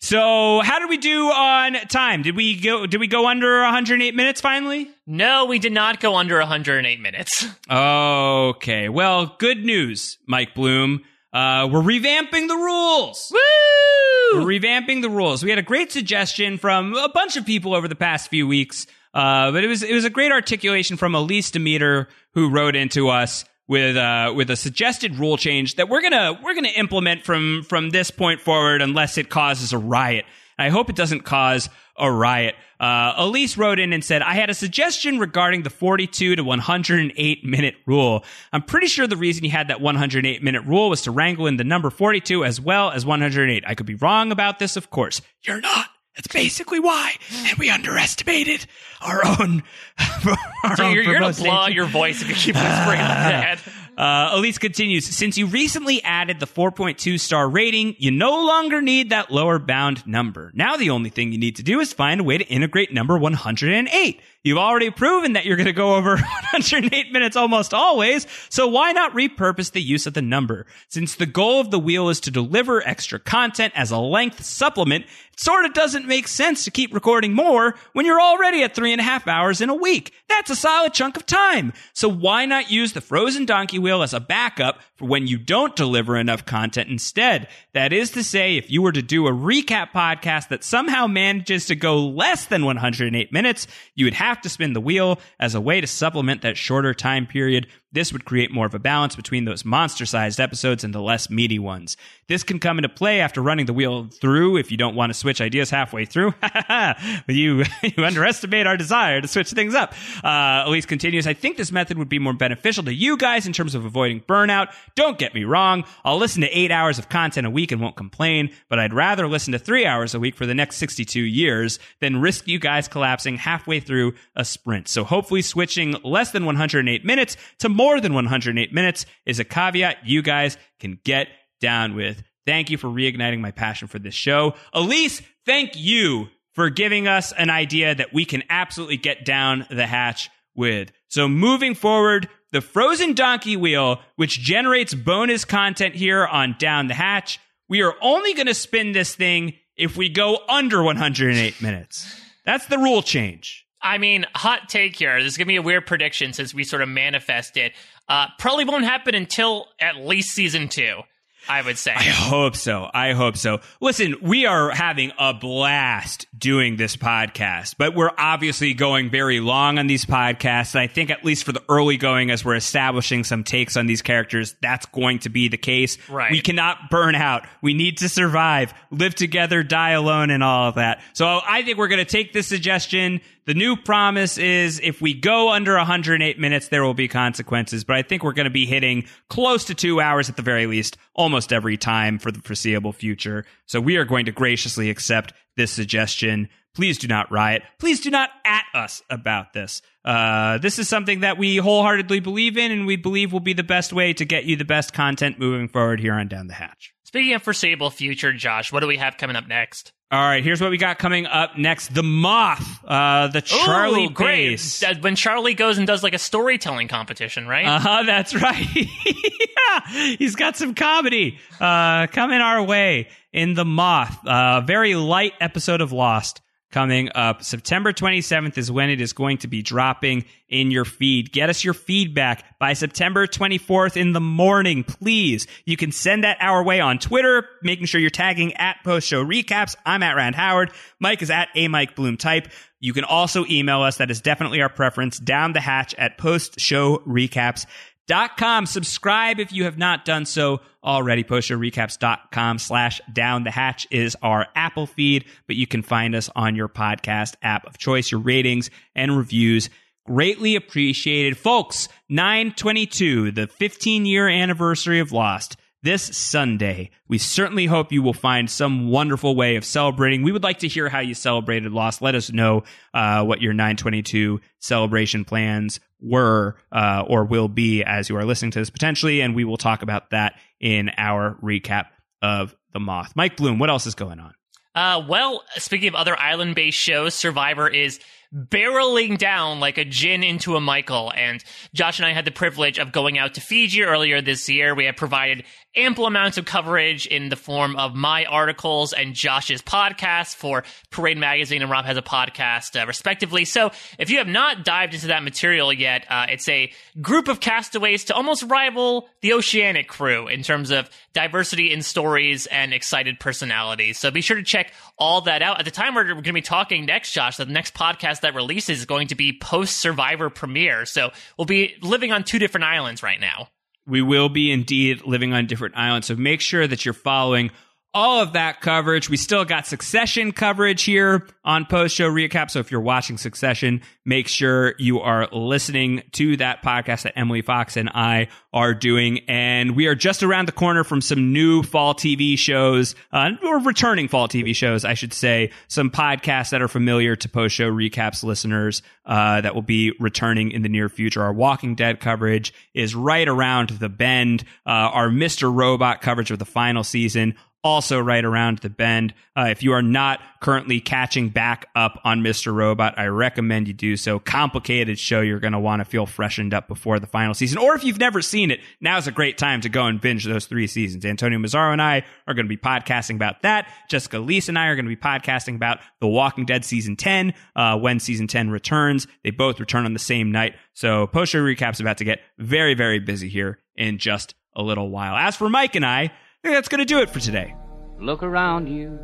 [0.00, 2.22] So, how did we do on time?
[2.22, 4.88] Did we go did we go under 108 minutes finally?
[5.06, 7.46] No, we did not go under 108 minutes.
[7.70, 8.88] Okay.
[8.88, 11.02] Well, good news, Mike Bloom.
[11.30, 13.30] Uh, we're revamping the rules.
[13.30, 14.40] Woo!
[14.42, 15.44] We're revamping the rules.
[15.44, 18.86] We had a great suggestion from a bunch of people over the past few weeks.
[19.18, 23.08] Uh, but it was it was a great articulation from Elise Demeter who wrote into
[23.08, 27.64] us with uh, with a suggested rule change that we're gonna we're gonna implement from
[27.68, 30.24] from this point forward unless it causes a riot.
[30.56, 32.54] I hope it doesn't cause a riot.
[32.78, 37.44] Uh, Elise wrote in and said, I had a suggestion regarding the 42 to 108
[37.44, 38.24] minute rule.
[38.52, 41.56] I'm pretty sure the reason you had that 108 minute rule was to wrangle in
[41.56, 43.64] the number 42 as well as 108.
[43.66, 45.20] I could be wrong about this, of course.
[45.42, 45.88] You're not.
[46.18, 47.14] That's basically why.
[47.46, 48.66] And we underestimated
[49.00, 49.62] our own.
[50.64, 52.98] our So own you're, you're gonna proposed blow out your voice if you keep whispering
[52.98, 53.60] like that.
[53.96, 59.10] Uh, Elise continues, since you recently added the 4.2 star rating, you no longer need
[59.10, 60.52] that lower bound number.
[60.54, 63.18] Now the only thing you need to do is find a way to integrate number
[63.18, 64.20] 108.
[64.44, 66.10] You've already proven that you're going to go over
[66.52, 70.66] 108 minutes almost always, so why not repurpose the use of the number?
[70.88, 75.06] Since the goal of the wheel is to deliver extra content as a length supplement,
[75.38, 79.00] sort of doesn't make sense to keep recording more when you're already at three and
[79.00, 80.12] a half hours in a week.
[80.28, 81.72] That's a solid chunk of time.
[81.92, 85.76] So why not use the frozen donkey wheel as a backup for when you don't
[85.76, 87.48] deliver enough content instead.
[87.72, 91.66] That is to say, if you were to do a recap podcast that somehow manages
[91.66, 95.60] to go less than 108 minutes, you would have to spin the wheel as a
[95.60, 97.68] way to supplement that shorter time period.
[97.90, 101.30] This would create more of a balance between those monster sized episodes and the less
[101.30, 101.96] meaty ones.
[102.26, 105.14] This can come into play after running the wheel through if you don't want to
[105.14, 106.34] switch ideas halfway through.
[107.28, 109.94] you, you underestimate our desire to switch things up.
[110.22, 113.54] Uh, Elise continues, I think this method would be more beneficial to you guys in
[113.54, 114.74] terms of avoiding burnout.
[114.94, 115.84] Don't get me wrong.
[116.04, 119.26] I'll listen to eight hours of content a week and won't complain, but I'd rather
[119.26, 122.88] listen to three hours a week for the next 62 years than risk you guys
[122.88, 124.88] collapsing halfway through a sprint.
[124.88, 130.06] So hopefully switching less than 108 minutes to more than 108 minutes is a caveat
[130.06, 131.28] you guys can get
[131.60, 132.22] down with.
[132.46, 134.54] Thank you for reigniting my passion for this show.
[134.72, 139.86] Elise, thank you for giving us an idea that we can absolutely get down the
[139.86, 140.92] hatch with.
[141.08, 146.94] So moving forward, the frozen donkey wheel, which generates bonus content here on Down the
[146.94, 152.20] Hatch, we are only going to spin this thing if we go under 108 minutes.
[152.44, 153.66] That's the rule change.
[153.80, 155.22] I mean, hot take here.
[155.22, 157.74] This is going to be a weird prediction since we sort of manifest it.
[158.08, 161.00] Uh, probably won't happen until at least season two.
[161.48, 161.92] I would say.
[161.92, 162.90] I hope so.
[162.92, 163.60] I hope so.
[163.80, 169.78] Listen, we are having a blast doing this podcast, but we're obviously going very long
[169.78, 170.74] on these podcasts.
[170.74, 173.86] And I think at least for the early going, as we're establishing some takes on
[173.86, 175.96] these characters, that's going to be the case.
[176.08, 176.30] Right.
[176.30, 177.46] We cannot burn out.
[177.62, 181.02] We need to survive, live together, die alone, and all of that.
[181.14, 183.20] So I think we're going to take this suggestion.
[183.48, 187.82] The new promise is if we go under 108 minutes, there will be consequences.
[187.82, 190.66] But I think we're going to be hitting close to two hours at the very
[190.66, 193.46] least, almost every time for the foreseeable future.
[193.64, 196.50] So we are going to graciously accept this suggestion.
[196.74, 197.62] Please do not riot.
[197.78, 199.80] Please do not at us about this.
[200.04, 203.62] Uh, this is something that we wholeheartedly believe in and we believe will be the
[203.62, 206.92] best way to get you the best content moving forward here on Down the Hatch.
[207.08, 209.92] Speaking of foreseeable future, Josh, what do we have coming up next?
[210.10, 214.10] All right, here's what we got coming up next: the Moth, uh, the Charlie Ooh,
[214.10, 214.50] great.
[214.50, 214.84] Base.
[215.00, 217.64] When Charlie goes and does like a storytelling competition, right?
[217.64, 218.02] Uh huh.
[218.06, 218.62] That's right.
[218.76, 224.26] yeah, he's got some comedy uh, coming our way in the Moth.
[224.26, 227.42] Uh, very light episode of Lost coming up.
[227.42, 231.32] September 27th is when it is going to be dropping in your feed.
[231.32, 235.46] Get us your feedback by September 24th in the morning, please.
[235.64, 239.24] You can send that our way on Twitter, making sure you're tagging at post show
[239.24, 239.76] recaps.
[239.86, 240.72] I'm at Rand Howard.
[241.00, 242.48] Mike is at a Mike Bloom type.
[242.80, 243.96] You can also email us.
[243.96, 245.18] That is definitely our preference.
[245.18, 247.66] Down the hatch at post show recaps.
[248.08, 248.66] Dot com.
[248.66, 251.22] Subscribe if you have not done so already.
[251.22, 256.56] Postshowrecaps.com slash down the hatch is our Apple feed, but you can find us on
[256.56, 258.10] your podcast app of choice.
[258.10, 259.68] Your ratings and reviews
[260.06, 261.36] greatly appreciated.
[261.36, 265.56] Folks, 922, the 15 year anniversary of Lost.
[265.80, 270.22] This Sunday, we certainly hope you will find some wonderful way of celebrating.
[270.22, 272.02] We would like to hear how you celebrated Lost.
[272.02, 278.08] Let us know uh, what your 922 celebration plans were uh, or will be as
[278.08, 281.86] you are listening to this potentially, and we will talk about that in our recap
[282.22, 283.12] of The Moth.
[283.14, 284.34] Mike Bloom, what else is going on?
[284.74, 288.00] Uh, well, speaking of other island based shows, Survivor is
[288.34, 291.12] barreling down like a Jin into a Michael.
[291.14, 291.42] And
[291.74, 294.74] Josh and I had the privilege of going out to Fiji earlier this year.
[294.74, 295.44] We have provided
[295.78, 301.18] ample amounts of coverage in the form of my articles and Josh's podcast for Parade
[301.18, 303.44] Magazine and Rob has a podcast, uh, respectively.
[303.44, 307.40] So if you have not dived into that material yet, uh, it's a group of
[307.40, 313.20] castaways to almost rival the Oceanic crew in terms of diversity in stories and excited
[313.20, 313.98] personalities.
[313.98, 315.58] So be sure to check all that out.
[315.58, 318.80] At the time we're going to be talking next, Josh, the next podcast that releases
[318.80, 320.86] is going to be post Survivor premiere.
[320.86, 323.48] So we'll be living on two different islands right now.
[323.88, 326.06] We will be indeed living on different islands.
[326.06, 327.50] So make sure that you're following
[327.94, 329.08] all of that coverage.
[329.08, 332.50] We still got Succession coverage here on post show recap.
[332.50, 337.42] So if you're watching Succession, make sure you are listening to that podcast that Emily
[337.42, 339.20] Fox and I are doing.
[339.28, 343.60] And we are just around the corner from some new fall TV shows, uh, or
[343.60, 345.50] returning fall TV shows, I should say.
[345.68, 350.52] Some podcasts that are familiar to post show recaps listeners uh, that will be returning
[350.52, 351.22] in the near future.
[351.22, 354.44] Our Walking Dead coverage is right around the bend.
[354.66, 355.54] Uh, our Mr.
[355.54, 359.14] Robot coverage of the final season also right around the bend.
[359.36, 362.54] Uh, if you are not currently catching back up on Mr.
[362.54, 364.18] Robot, I recommend you do so.
[364.18, 367.58] Complicated show you're going to want to feel freshened up before the final season.
[367.58, 370.46] Or if you've never seen it, now's a great time to go and binge those
[370.46, 371.04] three seasons.
[371.04, 373.68] Antonio Mazzaro and I are going to be podcasting about that.
[373.88, 377.34] Jessica Leese and I are going to be podcasting about The Walking Dead season 10
[377.56, 379.06] uh, when season 10 returns.
[379.24, 380.54] They both return on the same night.
[380.74, 384.90] So post show recap's about to get very, very busy here in just a little
[384.90, 385.16] while.
[385.16, 386.12] As for Mike and I,
[386.44, 387.56] That's going to do it for today.
[387.98, 388.96] Look around you.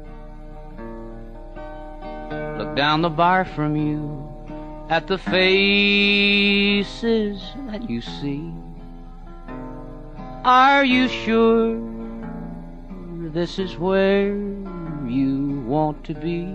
[2.58, 4.22] Look down the bar from you
[4.88, 6.92] at the faces
[7.66, 8.52] that you see.
[10.44, 11.76] Are you sure
[13.32, 14.28] this is where
[15.06, 16.46] you want to be?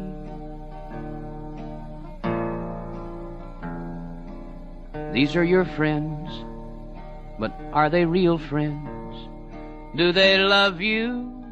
[5.11, 6.29] These are your friends,
[7.37, 8.98] but are they real friends?
[9.95, 11.43] Do they love you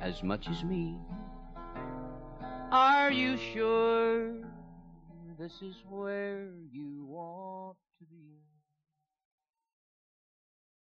[0.00, 0.96] as much as me?
[2.70, 4.34] Are you sure
[5.36, 7.76] this is where you want?